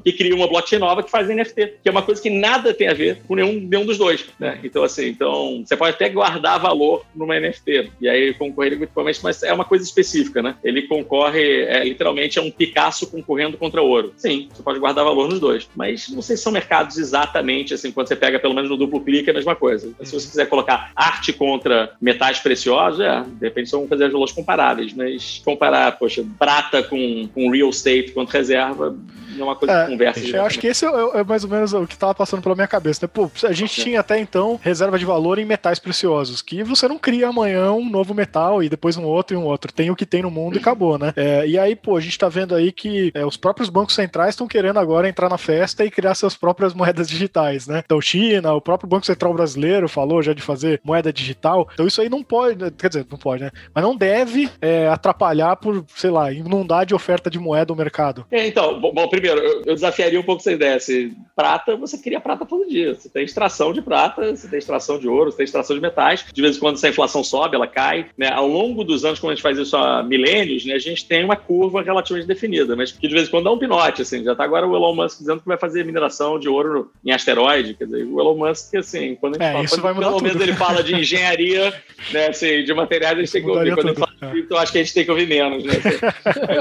e 0.05 0.13
criam 0.13 0.37
uma 0.37 0.49
blockchain 0.49 0.79
nova 0.79 1.03
que 1.03 1.11
faz 1.11 1.29
NFT, 1.29 1.75
que 1.83 1.89
é 1.89 1.91
uma 1.91 2.03
coisa 2.03 2.21
que 2.21 2.31
nada 2.31 2.73
tem 2.73 2.89
a 2.89 2.95
ver 2.95 3.23
com 3.27 3.35
nenhum, 3.35 3.61
nenhum 3.61 3.85
dos 3.85 3.99
dois, 3.99 4.27
né? 4.39 4.59
Então, 4.63 4.83
assim, 4.83 5.09
então, 5.09 5.63
você 5.65 5.77
pode 5.77 5.95
até 5.95 6.09
guardar 6.09 6.61
valor 6.61 7.05
numa 7.15 7.39
NFT 7.39 7.91
e 8.01 8.09
aí 8.09 8.35
concorrer 8.35 8.79
com 8.89 9.03
mas 9.23 9.43
é 9.43 9.53
uma 9.53 9.65
coisa 9.65 9.85
específica, 9.85 10.43
né? 10.43 10.57
Ele 10.63 10.83
concorre, 10.83 11.63
é, 11.63 11.85
literalmente, 11.85 12.39
é 12.39 12.43
um 12.43 12.51
Picasso 12.51 13.11
concorrendo 13.11 13.57
contra 13.57 13.83
ouro. 13.83 14.13
Sim, 14.17 14.49
você 14.53 14.63
pode 14.63 14.79
guardar 14.79 15.05
valor 15.05 15.29
nos 15.29 15.41
dois, 15.41 15.69
mas 15.75 16.09
não 16.09 16.23
sei 16.23 16.37
se 16.37 16.43
são 16.43 16.53
mercados 16.53 16.99
exatamente, 16.99 17.75
assim, 17.75 17.91
quando 17.91 18.09
você 18.09 18.17
pega 18.17 18.39
pelo 18.39 18.55
menos 18.55 18.71
no 18.71 18.77
duplo 18.77 19.01
clique, 19.01 19.29
é 19.29 19.33
a 19.33 19.35
mesma 19.35 19.57
coisa. 19.57 19.93
Se 20.03 20.13
você 20.13 20.29
quiser 20.29 20.47
colocar 20.47 20.93
arte 20.95 21.33
contra 21.33 21.95
metais 22.01 22.39
preciosos, 22.39 23.01
é, 23.01 23.23
de 23.23 23.47
repente 23.47 23.69
são 23.69 23.89
fazer 23.89 24.11
valores 24.11 24.33
comparáveis, 24.33 24.93
mas 24.93 25.41
comparar, 25.45 25.99
poxa, 25.99 26.25
prata 26.39 26.83
com, 26.83 27.29
com 27.35 27.51
real 27.51 27.71
estate 27.71 28.13
quanto 28.13 28.31
reserva, 28.31 28.97
é 29.39 29.45
uma 29.45 29.57
coisa 29.57 29.73
é, 29.73 29.85
que 29.85 29.91
conversa. 29.93 30.37
Eu 30.37 30.45
acho 30.45 30.59
que 30.59 30.67
esse 30.67 30.85
é, 30.85 30.89
é, 30.89 31.25
mais 31.25 31.45
ou 31.45 31.51
menos 31.51 31.73
o 31.73 31.87
que 31.87 31.95
estava 31.95 32.15
passando 32.15 32.43
pela 32.43 32.55
minha 32.55 32.67
cabeça, 32.67 33.01
né? 33.05 33.11
Pô, 33.13 33.31
a 33.45 33.53
gente 33.53 33.81
tinha 33.81 34.01
até 34.01 34.19
então 34.19 34.59
reserva 34.63 34.99
de 34.99 35.05
valor 35.05 35.39
em 35.39 35.45
metais 35.45 35.79
preciosos, 35.79 36.43
que 36.43 36.63
você 36.63 36.89
não 36.89 36.99
cria 36.99 37.29
amanhã 37.29 37.73
um 37.73 37.89
novo 37.89 38.15
metal 38.15 38.63
e 38.63 38.69
depois 38.69 38.97
um 38.97 39.05
outro 39.05 39.37
e 39.37 39.39
um 39.39 39.45
outro. 39.45 39.73
Tem 39.73 39.91
o 39.91 39.97
que 39.97 40.07
tem 40.07 40.23
no 40.23 40.31
mundo 40.31 40.57
e 40.57 40.59
acabou, 40.59 40.99
né? 40.99 41.13
É, 41.17 41.47
e 41.47 41.59
aí, 41.59 41.75
pô, 41.75 41.97
a 41.97 42.01
gente 42.01 42.19
tá 42.19 42.29
vendo 42.29 42.55
aí 42.55 42.73
que 42.73 43.11
é, 43.15 43.25
os 43.25 43.37
próprios 43.37 43.69
bancos 43.69 43.95
centrais 43.95 44.31
estão 44.31 44.47
querendo 44.47 44.79
agora 44.79 45.09
entrar 45.09 45.29
na 45.29 45.39
festa 45.39 45.85
e 45.85 45.91
criar 45.91 46.15
suas 46.15 46.37
próprias 46.37 46.75
moedas 46.75 47.09
digitais, 47.09 47.67
né? 47.67 47.83
Então, 47.85 48.01
China, 48.01 48.53
o 48.55 48.61
próprio 48.61 48.89
Banco 48.89 49.07
Central 49.07 49.35
Brasileiro 49.35 49.89
falou 49.89 50.23
já 50.23 50.33
de 50.33 50.43
fazer 50.43 50.81
moeda 50.85 51.13
digital. 51.13 51.69
Então, 51.73 51.87
isso 51.87 52.01
aí 52.01 52.09
não 52.09 52.23
pode, 52.23 52.71
quer 52.73 52.89
dizer, 52.89 53.07
não 53.11 53.19
pode, 53.19 53.45
né? 53.45 53.51
Mas 53.75 53.85
não 53.85 53.97
deve 53.97 54.51
é, 54.61 54.89
atrapalhar 54.89 55.57
por, 55.57 55.85
sei 55.95 56.11
lá, 56.11 56.33
inundar 56.33 56.87
de 56.87 56.95
oferta 56.95 57.31
de 57.31 57.39
moeda 57.39 57.73
o 57.73 57.77
mercado. 57.77 58.27
É, 58.31 58.47
então, 58.47 58.81
bom, 58.81 59.09
primeiro, 59.09 59.22
eu, 59.27 59.63
eu 59.65 59.75
desafiaria 59.75 60.19
um 60.19 60.23
pouco 60.23 60.41
essa 60.41 60.53
ideia. 60.53 60.79
Se 60.81 61.13
prata, 61.35 61.77
você 61.77 61.99
cria 61.99 62.21
prata 62.21 62.45
todo 62.45 62.69
dia. 62.69 62.95
Você 62.95 63.09
tem 63.09 63.25
extração 63.25 63.73
de 63.73 63.83
prata, 63.83 64.35
você 64.35 64.49
tem 64.49 64.59
extração 64.59 64.99
de 64.99 65.09
ouro, 65.09 65.31
você 65.31 65.39
tem 65.39 65.45
extração 65.45 65.77
de 65.77 65.83
metais. 65.83 66.25
De 66.33 66.43
vez 66.43 66.57
em 66.57 66.61
quando, 66.61 66.77
se 66.77 66.87
a 66.87 66.91
inflação 66.91 67.23
sobe, 67.23 67.57
ela 67.57 67.67
cai. 67.67 68.07
Né? 68.17 68.31
Ao 68.31 68.47
longo 68.47 68.85
dos 68.85 69.05
anos, 69.05 69.19
como 69.19 69.31
a 69.31 69.35
gente 69.35 69.43
faz 69.43 69.59
isso 69.59 69.77
há 69.77 70.03
milênios, 70.03 70.65
né, 70.65 70.75
a 70.75 70.79
gente 70.79 71.07
tem 71.07 71.25
uma 71.25 71.37
curva 71.37 71.83
relativamente 71.83 72.27
definida, 72.27 72.77
mas 72.77 72.93
que 72.93 73.09
de 73.09 73.15
vez 73.15 73.29
em 73.29 73.31
quando 73.31 73.45
dá 73.45 73.53
um 73.53 73.59
pinote. 73.59 74.03
Assim, 74.03 74.23
já 74.25 74.33
está 74.33 74.45
agora 74.45 74.67
o 74.67 74.77
Elon 74.77 74.95
Musk 74.95 75.19
dizendo 75.19 75.41
que 75.41 75.49
vai 75.49 75.59
fazer 75.59 75.85
mineração 75.85 76.39
de 76.39 76.49
ouro 76.49 76.91
em 77.05 77.13
asteroide. 77.13 77.75
Quer 77.75 77.85
dizer, 77.85 78.05
o 78.05 78.21
Elon 78.21 78.37
Musk, 78.37 78.75
assim, 78.75 79.15
quando 79.17 79.37
a 79.37 79.39
gente 79.39 79.49
é, 79.49 79.53
fala, 79.53 79.65
isso 79.65 79.81
vai 79.81 79.95
mudar 79.95 80.09
pelo 80.09 80.23
menos 80.23 80.41
ele 80.41 80.55
fala 80.55 80.83
de 80.83 80.95
engenharia, 80.95 81.75
né, 82.11 82.29
assim, 82.29 82.65
de 82.65 82.75
materiais, 82.75 83.17
a 83.17 83.21
gente 83.21 83.33
tem 83.33 83.43
que 83.43 83.51
ouvir. 83.51 83.75
Quando 83.75 83.89
ele 83.89 83.97
fala 83.97 84.13
de 84.13 84.31
cripto, 84.31 84.55
eu 84.55 84.59
acho 84.59 84.73
que 84.73 84.79
a 84.79 84.83
gente 84.83 84.95
tem 84.95 85.05
que 85.05 85.11
ouvir 85.11 85.27
menos. 85.27 85.65
Né? 85.65 85.73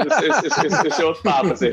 Esse, 0.02 0.46
esse, 0.46 0.66
esse, 0.66 0.88
esse 0.88 1.02
é 1.02 1.04
outro 1.04 1.22
papo. 1.22 1.52
Assim. 1.52 1.70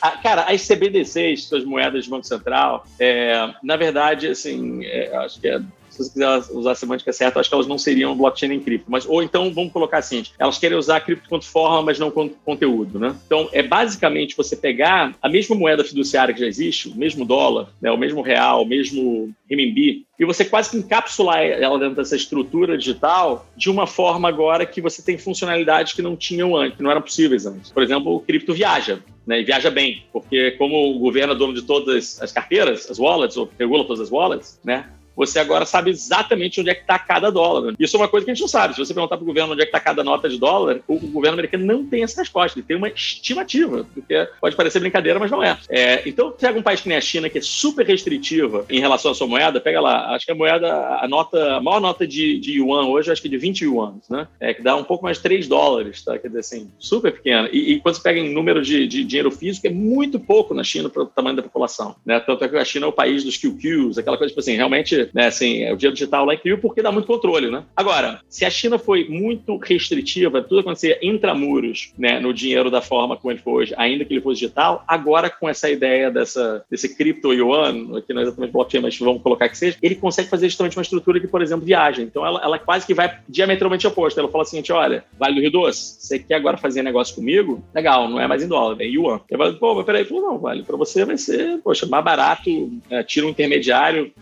A, 0.00 0.10
cara, 0.22 0.42
as 0.42 0.66
CBDCs, 0.66 1.44
suas 1.44 1.64
moedas 1.64 2.04
de 2.04 2.10
Banco 2.10 2.26
Central, 2.26 2.86
é, 2.98 3.52
na 3.62 3.76
verdade, 3.76 4.28
assim, 4.28 4.84
é, 4.84 5.14
acho 5.16 5.40
que 5.40 5.48
é 5.48 5.60
se 5.90 6.04
você 6.04 6.10
quiser 6.12 6.28
usar 6.52 6.72
a 6.72 6.74
semântica 6.74 7.12
certa, 7.12 7.40
acho 7.40 7.48
que 7.48 7.54
elas 7.54 7.66
não 7.66 7.76
seriam 7.76 8.16
blockchain 8.16 8.48
nem 8.48 8.60
cripto. 8.60 8.90
Mas, 8.90 9.04
ou 9.06 9.22
então, 9.22 9.52
vamos 9.52 9.72
colocar 9.72 9.98
assim, 9.98 10.22
elas 10.38 10.58
querem 10.58 10.78
usar 10.78 11.00
cripto 11.00 11.28
quanto 11.28 11.44
forma, 11.44 11.82
mas 11.82 11.98
não 11.98 12.10
quanto 12.10 12.36
conteúdo, 12.44 12.98
né? 12.98 13.14
Então, 13.26 13.48
é 13.52 13.62
basicamente 13.62 14.36
você 14.36 14.56
pegar 14.56 15.14
a 15.20 15.28
mesma 15.28 15.56
moeda 15.56 15.84
fiduciária 15.84 16.32
que 16.32 16.40
já 16.40 16.46
existe, 16.46 16.88
o 16.88 16.96
mesmo 16.96 17.24
dólar, 17.24 17.68
né, 17.80 17.90
o 17.90 17.96
mesmo 17.96 18.22
real, 18.22 18.62
o 18.62 18.66
mesmo 18.66 19.34
renminbi, 19.48 20.06
e 20.18 20.24
você 20.24 20.44
quase 20.44 20.70
que 20.70 20.76
encapsular 20.76 21.42
ela 21.42 21.78
dentro 21.78 21.96
dessa 21.96 22.14
estrutura 22.14 22.76
digital 22.76 23.46
de 23.56 23.70
uma 23.70 23.86
forma 23.86 24.28
agora 24.28 24.66
que 24.66 24.80
você 24.80 25.02
tem 25.02 25.16
funcionalidades 25.16 25.94
que 25.94 26.02
não 26.02 26.14
tinham 26.14 26.54
antes, 26.54 26.76
que 26.76 26.82
não 26.82 26.90
eram 26.90 27.00
possíveis 27.00 27.46
antes. 27.46 27.72
Por 27.72 27.82
exemplo, 27.82 28.14
o 28.14 28.20
cripto 28.20 28.52
viaja. 28.52 29.00
Né, 29.30 29.42
e 29.42 29.44
viaja 29.44 29.70
bem, 29.70 30.02
porque 30.12 30.50
como 30.58 30.90
o 30.90 30.98
governo 30.98 31.34
é 31.34 31.36
dono 31.36 31.54
de 31.54 31.62
todas 31.62 32.20
as 32.20 32.32
carteiras, 32.32 32.90
as 32.90 32.98
wallets, 32.98 33.36
ou 33.36 33.48
regula 33.56 33.84
todas 33.84 34.00
as 34.00 34.10
wallets, 34.10 34.58
né, 34.64 34.90
você 35.20 35.38
agora 35.38 35.66
sabe 35.66 35.90
exatamente 35.90 36.62
onde 36.62 36.70
é 36.70 36.74
que 36.74 36.80
está 36.80 36.98
cada 36.98 37.28
dólar. 37.28 37.74
Isso 37.78 37.94
é 37.94 38.00
uma 38.00 38.08
coisa 38.08 38.24
que 38.24 38.30
a 38.30 38.34
gente 38.34 38.40
não 38.40 38.48
sabe. 38.48 38.72
Se 38.72 38.80
você 38.80 38.94
perguntar 38.94 39.18
para 39.18 39.22
o 39.22 39.26
governo 39.26 39.52
onde 39.52 39.60
é 39.60 39.66
que 39.66 39.68
está 39.68 39.78
cada 39.78 40.02
nota 40.02 40.30
de 40.30 40.38
dólar, 40.38 40.80
o, 40.88 40.98
governo 40.98 41.34
americano 41.34 41.66
não 41.66 41.84
tem 41.84 42.02
essa 42.02 42.22
resposta. 42.22 42.58
Ele 42.58 42.66
tem 42.66 42.76
uma 42.78 42.88
estimativa, 42.88 43.86
porque 43.92 44.26
pode 44.40 44.56
parecer 44.56 44.80
brincadeira, 44.80 45.18
mas 45.18 45.30
não 45.30 45.44
é. 45.44 45.58
é 45.68 46.08
então, 46.08 46.32
pega 46.32 46.58
um 46.58 46.62
país 46.62 46.80
que 46.80 46.88
nem 46.88 46.96
a 46.96 47.02
China, 47.02 47.28
que 47.28 47.36
é 47.36 47.42
super 47.42 47.84
restritiva 47.86 48.64
em 48.70 48.80
relação 48.80 49.10
à 49.10 49.14
sua 49.14 49.26
moeda, 49.26 49.60
pega 49.60 49.78
lá, 49.78 50.14
acho 50.14 50.24
que 50.24 50.32
a 50.32 50.34
moeda, 50.34 50.98
a 51.02 51.06
nota, 51.06 51.56
a 51.56 51.60
maior 51.60 51.80
nota 51.80 52.06
de, 52.06 52.38
de 52.38 52.52
yuan 52.52 52.86
hoje, 52.86 53.12
acho 53.12 53.20
que 53.20 53.28
é 53.28 53.30
de 53.30 53.36
20 53.36 53.62
yuan, 53.62 53.94
né? 54.08 54.26
É, 54.40 54.54
que 54.54 54.62
dá 54.62 54.74
um 54.74 54.84
pouco 54.84 55.04
mais 55.04 55.18
de 55.18 55.22
3 55.24 55.46
dólares, 55.46 56.02
tá? 56.02 56.18
Quer 56.18 56.28
dizer 56.28 56.40
assim, 56.40 56.70
super 56.78 57.12
pequena. 57.12 57.50
E, 57.52 57.72
e 57.72 57.80
quando 57.80 57.96
você 57.96 58.02
pega 58.02 58.18
em 58.18 58.32
número 58.32 58.62
de, 58.62 58.86
de 58.86 59.04
dinheiro 59.04 59.30
físico, 59.30 59.66
é 59.66 59.70
muito 59.70 60.18
pouco 60.18 60.54
na 60.54 60.64
China 60.64 60.88
para 60.88 61.02
o 61.02 61.06
tamanho 61.06 61.36
da 61.36 61.42
população, 61.42 61.94
né? 62.06 62.18
Tanto 62.20 62.42
é 62.42 62.48
que 62.48 62.56
a 62.56 62.64
China 62.64 62.86
é 62.86 62.88
o 62.88 62.92
país 62.92 63.22
dos 63.22 63.36
QQs, 63.36 63.98
aquela 63.98 64.16
coisa, 64.16 64.30
tipo 64.30 64.40
assim, 64.40 64.56
realmente, 64.56 65.09
né, 65.12 65.26
assim, 65.26 65.70
o 65.70 65.76
dinheiro 65.76 65.94
digital 65.94 66.24
lá 66.24 66.32
é 66.32 66.36
incrível 66.36 66.58
porque 66.58 66.82
dá 66.82 66.92
muito 66.92 67.06
controle, 67.06 67.50
né? 67.50 67.64
Agora, 67.76 68.20
se 68.28 68.44
a 68.44 68.50
China 68.50 68.78
foi 68.78 69.08
muito 69.08 69.56
restritiva, 69.56 70.42
tudo 70.42 70.60
acontecia 70.60 70.98
intramuros, 71.02 71.92
né, 71.98 72.20
no 72.20 72.32
dinheiro 72.32 72.70
da 72.70 72.80
forma 72.80 73.16
como 73.16 73.32
ele 73.32 73.40
foi 73.40 73.52
hoje, 73.52 73.74
ainda 73.76 74.04
que 74.04 74.12
ele 74.12 74.20
fosse 74.20 74.40
digital, 74.40 74.84
agora 74.86 75.30
com 75.30 75.48
essa 75.48 75.68
ideia 75.70 76.10
dessa, 76.10 76.64
desse 76.70 76.94
cripto 76.94 77.32
yuan, 77.32 78.00
que 78.02 78.12
não 78.12 78.20
é 78.20 78.24
exatamente 78.24 78.52
blockchain, 78.52 78.82
mas 78.82 78.98
vamos 78.98 79.22
colocar 79.22 79.48
que 79.48 79.56
seja, 79.56 79.76
ele 79.82 79.94
consegue 79.94 80.28
fazer 80.28 80.48
justamente 80.48 80.76
uma 80.76 80.82
estrutura 80.82 81.20
que, 81.20 81.26
por 81.26 81.42
exemplo, 81.42 81.64
viaja. 81.64 82.02
Então, 82.02 82.24
ela, 82.24 82.40
ela 82.42 82.58
quase 82.58 82.86
que 82.86 82.94
vai 82.94 83.18
diametralmente 83.28 83.86
oposta. 83.86 84.20
Ela 84.20 84.30
fala 84.30 84.42
assim, 84.42 84.62
olha, 84.70 85.04
Vale 85.18 85.34
do 85.34 85.40
Rio 85.40 85.50
Doce, 85.50 85.96
você 86.00 86.18
quer 86.18 86.34
agora 86.34 86.56
fazer 86.56 86.82
negócio 86.82 87.14
comigo? 87.14 87.62
Legal, 87.74 88.08
não 88.08 88.20
é 88.20 88.26
mais 88.26 88.42
em 88.42 88.48
dólar, 88.48 88.76
é 88.80 88.84
yuan. 88.84 89.20
Eu 89.28 89.38
falo, 89.38 89.54
pô, 89.54 89.74
mas 89.74 89.86
peraí, 89.86 90.04
falou, 90.04 90.22
não, 90.22 90.38
Vale, 90.38 90.62
para 90.62 90.76
você 90.76 91.04
vai 91.04 91.16
ser, 91.16 91.58
poxa, 91.62 91.86
mais 91.86 92.04
barato, 92.04 92.50
é, 92.88 93.02
tira 93.02 93.26
um 93.26 93.30
intermediário, 93.30 94.12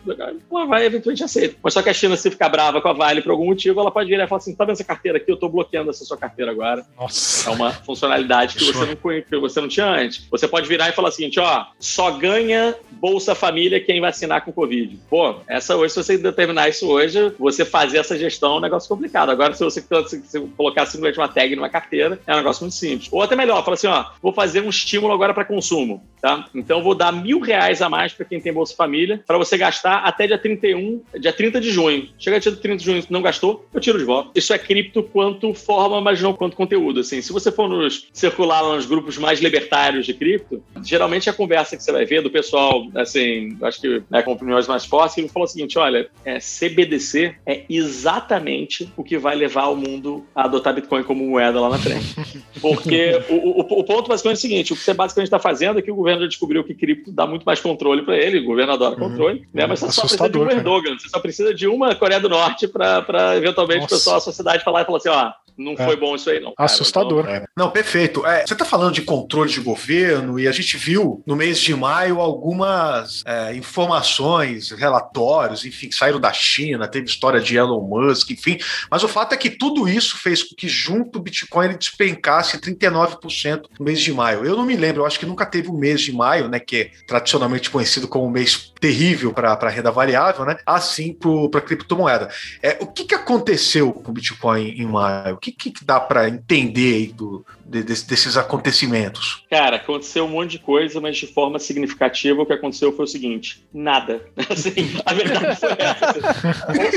pô, 0.48 0.66
vai 0.68 0.86
eventualmente 0.86 1.24
aceita. 1.24 1.56
Mas 1.62 1.74
só 1.74 1.82
que 1.82 1.90
a 1.90 1.94
China, 1.94 2.16
se 2.16 2.30
ficar 2.30 2.48
brava 2.48 2.80
com 2.80 2.88
a 2.88 2.92
Vale 2.92 3.22
por 3.22 3.30
algum 3.30 3.46
motivo, 3.46 3.80
ela 3.80 3.90
pode 3.90 4.08
virar 4.08 4.24
e 4.24 4.28
falar 4.28 4.38
assim: 4.38 4.54
tá 4.54 4.64
vendo 4.64 4.74
essa 4.74 4.84
carteira 4.84 5.18
aqui? 5.18 5.30
Eu 5.30 5.36
tô 5.36 5.48
bloqueando 5.48 5.90
essa 5.90 6.04
sua 6.04 6.16
carteira 6.16 6.50
agora. 6.50 6.84
Nossa. 6.96 7.50
É 7.50 7.52
uma 7.52 7.72
funcionalidade 7.72 8.56
que 8.56 8.64
você 8.64 8.84
não, 8.84 9.22
que 9.22 9.36
você 9.38 9.60
não 9.60 9.68
tinha 9.68 9.86
antes. 9.86 10.26
Você 10.30 10.46
pode 10.46 10.68
virar 10.68 10.88
e 10.88 10.92
falar 10.92 11.08
assim: 11.08 11.30
ó, 11.38 11.66
só 11.78 12.10
ganha 12.12 12.74
Bolsa 12.92 13.34
Família 13.34 13.80
quem 13.80 14.00
vacinar 14.00 14.44
com 14.44 14.52
Covid. 14.52 14.98
Pô, 15.08 15.36
essa 15.48 15.76
hoje, 15.76 15.94
se 15.94 16.02
você 16.02 16.18
determinar 16.18 16.68
isso 16.68 16.88
hoje, 16.88 17.32
você 17.38 17.64
fazer 17.64 17.98
essa 17.98 18.18
gestão 18.18 18.54
é 18.54 18.58
um 18.58 18.60
negócio 18.60 18.88
complicado. 18.88 19.30
Agora, 19.30 19.54
se 19.54 19.64
você, 19.64 19.80
se 19.80 20.40
colocar 20.56 20.86
simplesmente 20.86 21.18
uma 21.18 21.28
tag 21.28 21.54
numa 21.56 21.68
carteira, 21.68 22.20
é 22.26 22.32
um 22.34 22.38
negócio 22.38 22.62
muito 22.62 22.74
simples. 22.74 23.08
Ou 23.12 23.22
até 23.22 23.36
melhor, 23.36 23.64
fala 23.64 23.74
assim: 23.74 23.86
ó, 23.86 24.06
vou 24.22 24.32
fazer 24.32 24.60
um 24.60 24.68
estímulo 24.68 25.12
agora 25.12 25.32
para 25.32 25.44
consumo, 25.44 26.04
tá? 26.20 26.46
Então, 26.54 26.82
vou 26.82 26.94
dar 26.94 27.12
mil 27.12 27.40
reais 27.40 27.80
a 27.80 27.88
mais 27.88 28.12
para 28.12 28.24
quem 28.24 28.40
tem 28.40 28.52
Bolsa 28.52 28.74
Família, 28.74 29.22
para 29.26 29.38
você 29.38 29.56
gastar 29.56 29.98
até 29.98 30.26
dia 30.26 30.38
31 30.38 30.57
31, 30.58 31.02
dia 31.20 31.32
30 31.32 31.60
de 31.60 31.70
junho. 31.70 32.08
Chega 32.18 32.40
dia 32.40 32.52
30 32.52 32.76
de 32.76 32.84
junho, 32.84 33.04
não 33.10 33.22
gastou, 33.22 33.66
eu 33.72 33.80
tiro 33.80 33.98
de 33.98 34.04
volta. 34.04 34.30
Isso 34.34 34.52
é 34.52 34.58
cripto 34.58 35.02
quanto 35.02 35.54
forma, 35.54 36.00
mas 36.00 36.20
não 36.20 36.32
quanto 36.32 36.56
conteúdo. 36.56 37.00
Assim, 37.00 37.20
se 37.22 37.32
você 37.32 37.50
for 37.50 37.68
nos 37.68 38.08
circular 38.12 38.62
nos 38.62 38.86
grupos 38.86 39.18
mais 39.18 39.40
libertários 39.40 40.06
de 40.06 40.14
cripto, 40.14 40.62
geralmente 40.82 41.30
a 41.30 41.32
conversa 41.32 41.76
que 41.76 41.82
você 41.82 41.92
vai 41.92 42.04
ver 42.04 42.22
do 42.22 42.30
pessoal, 42.30 42.86
assim, 42.94 43.56
acho 43.62 43.80
que 43.80 44.02
né, 44.10 44.22
com 44.22 44.32
opiniões 44.32 44.66
mais 44.66 44.84
fortes, 44.84 45.16
ele 45.18 45.28
falou 45.28 45.46
o 45.46 45.50
seguinte: 45.50 45.78
olha, 45.78 46.08
é, 46.24 46.38
CBDC 46.38 47.34
é 47.46 47.64
exatamente 47.68 48.92
o 48.96 49.04
que 49.04 49.18
vai 49.18 49.34
levar 49.34 49.68
o 49.68 49.76
mundo 49.76 50.24
a 50.34 50.44
adotar 50.44 50.74
Bitcoin 50.74 51.02
como 51.02 51.24
moeda 51.26 51.60
lá 51.60 51.70
na 51.70 51.78
frente. 51.78 52.14
Porque 52.60 53.22
o, 53.28 53.34
o, 53.34 53.80
o, 53.80 53.84
ponto 53.84 54.08
basicamente 54.08 54.36
é 54.36 54.38
o 54.38 54.42
seguinte: 54.42 54.72
o 54.72 54.76
que 54.76 54.82
você 54.82 54.94
basicamente 54.94 55.28
está 55.28 55.38
fazendo 55.38 55.78
é 55.78 55.82
que 55.82 55.90
o 55.90 55.94
governo 55.94 56.22
já 56.22 56.28
descobriu 56.28 56.64
que 56.64 56.74
cripto 56.74 57.12
dá 57.12 57.26
muito 57.26 57.44
mais 57.44 57.60
controle 57.60 58.02
para 58.02 58.16
ele, 58.16 58.40
o 58.40 58.44
governo 58.44 58.72
adora 58.72 58.94
uhum. 58.94 59.08
controle, 59.10 59.46
né? 59.52 59.66
Mas 59.66 59.80
você 59.80 59.92
só 59.92 60.02
precisa 60.02 60.28
de 60.28 60.38
um 60.38 60.47
Erdogan, 60.50 60.98
você 60.98 61.08
só 61.08 61.18
precisa 61.18 61.54
de 61.54 61.66
uma 61.66 61.94
Coreia 61.94 62.20
do 62.20 62.28
Norte 62.28 62.66
para 62.68 63.36
eventualmente 63.36 63.84
o 63.84 63.88
pessoal, 63.88 64.16
a 64.16 64.20
sociedade 64.20 64.64
falar 64.64 64.82
e 64.82 64.84
falar 64.84 64.98
assim: 64.98 65.08
ó, 65.08 65.32
não 65.58 65.72
é. 65.72 65.84
foi 65.84 65.96
bom 65.96 66.14
isso 66.14 66.30
aí, 66.30 66.38
não. 66.38 66.54
Cara. 66.54 66.66
Assustador. 66.66 67.24
Então, 67.24 67.34
é. 67.34 67.44
Não, 67.56 67.70
perfeito. 67.70 68.24
É, 68.24 68.46
você 68.46 68.52
está 68.52 68.64
falando 68.64 68.94
de 68.94 69.02
controle 69.02 69.50
de 69.50 69.60
governo 69.60 70.38
e 70.38 70.46
a 70.46 70.52
gente 70.52 70.76
viu 70.76 71.22
no 71.26 71.34
mês 71.34 71.58
de 71.58 71.74
maio 71.74 72.20
algumas 72.20 73.22
é, 73.26 73.54
informações, 73.54 74.70
relatórios, 74.70 75.64
enfim, 75.64 75.88
que 75.88 75.96
saíram 75.96 76.20
da 76.20 76.32
China, 76.32 76.86
teve 76.86 77.06
história 77.06 77.40
de 77.40 77.56
Elon 77.56 77.82
Musk, 77.82 78.30
enfim. 78.30 78.58
Mas 78.88 79.02
o 79.02 79.08
fato 79.08 79.32
é 79.32 79.36
que 79.36 79.50
tudo 79.50 79.88
isso 79.88 80.16
fez 80.16 80.42
com 80.42 80.54
que 80.54 80.68
junto 80.68 81.18
o 81.18 81.22
Bitcoin 81.22 81.66
ele 81.66 81.78
despencasse 81.78 82.58
39% 82.58 83.64
no 83.78 83.84
mês 83.84 84.00
de 84.00 84.12
maio. 84.12 84.44
Eu 84.44 84.56
não 84.56 84.64
me 84.64 84.76
lembro, 84.76 85.02
eu 85.02 85.06
acho 85.06 85.18
que 85.18 85.26
nunca 85.26 85.44
teve 85.44 85.68
o 85.68 85.74
um 85.74 85.78
mês 85.78 86.00
de 86.00 86.12
maio, 86.12 86.48
né, 86.48 86.60
que 86.60 86.76
é 86.76 86.90
tradicionalmente 87.06 87.70
conhecido 87.70 88.06
como 88.06 88.26
um 88.26 88.30
mês 88.30 88.72
terrível 88.80 89.32
para 89.32 89.52
a 89.52 89.68
renda 89.68 89.90
variável, 89.90 90.44
né, 90.44 90.56
assim 90.64 91.12
para 91.12 91.58
a 91.58 91.62
criptomoeda. 91.62 92.28
É, 92.62 92.78
o 92.80 92.86
que, 92.86 93.04
que 93.04 93.14
aconteceu 93.14 93.92
com 93.92 94.10
o 94.10 94.14
Bitcoin 94.14 94.68
em 94.68 94.86
maio? 94.86 95.34
O 95.34 95.38
que, 95.38 95.47
que 95.52 95.72
dá 95.84 96.00
para 96.00 96.28
entender 96.28 97.12
do, 97.12 97.44
de, 97.68 97.82
de, 97.82 98.02
desses 98.04 98.36
acontecimentos? 98.36 99.44
Cara, 99.50 99.76
aconteceu 99.76 100.24
um 100.24 100.28
monte 100.28 100.52
de 100.52 100.58
coisa, 100.58 101.00
mas 101.00 101.16
de 101.16 101.26
forma 101.26 101.58
significativa 101.58 102.40
o 102.42 102.46
que 102.46 102.52
aconteceu 102.52 102.92
foi 102.92 103.04
o 103.04 103.08
seguinte: 103.08 103.62
nada. 103.72 104.22
Assim, 104.48 104.72
a 105.04 105.12
verdade 105.12 105.56
foi 105.60 105.70
essa. 105.78 106.06
Assim. 106.06 106.20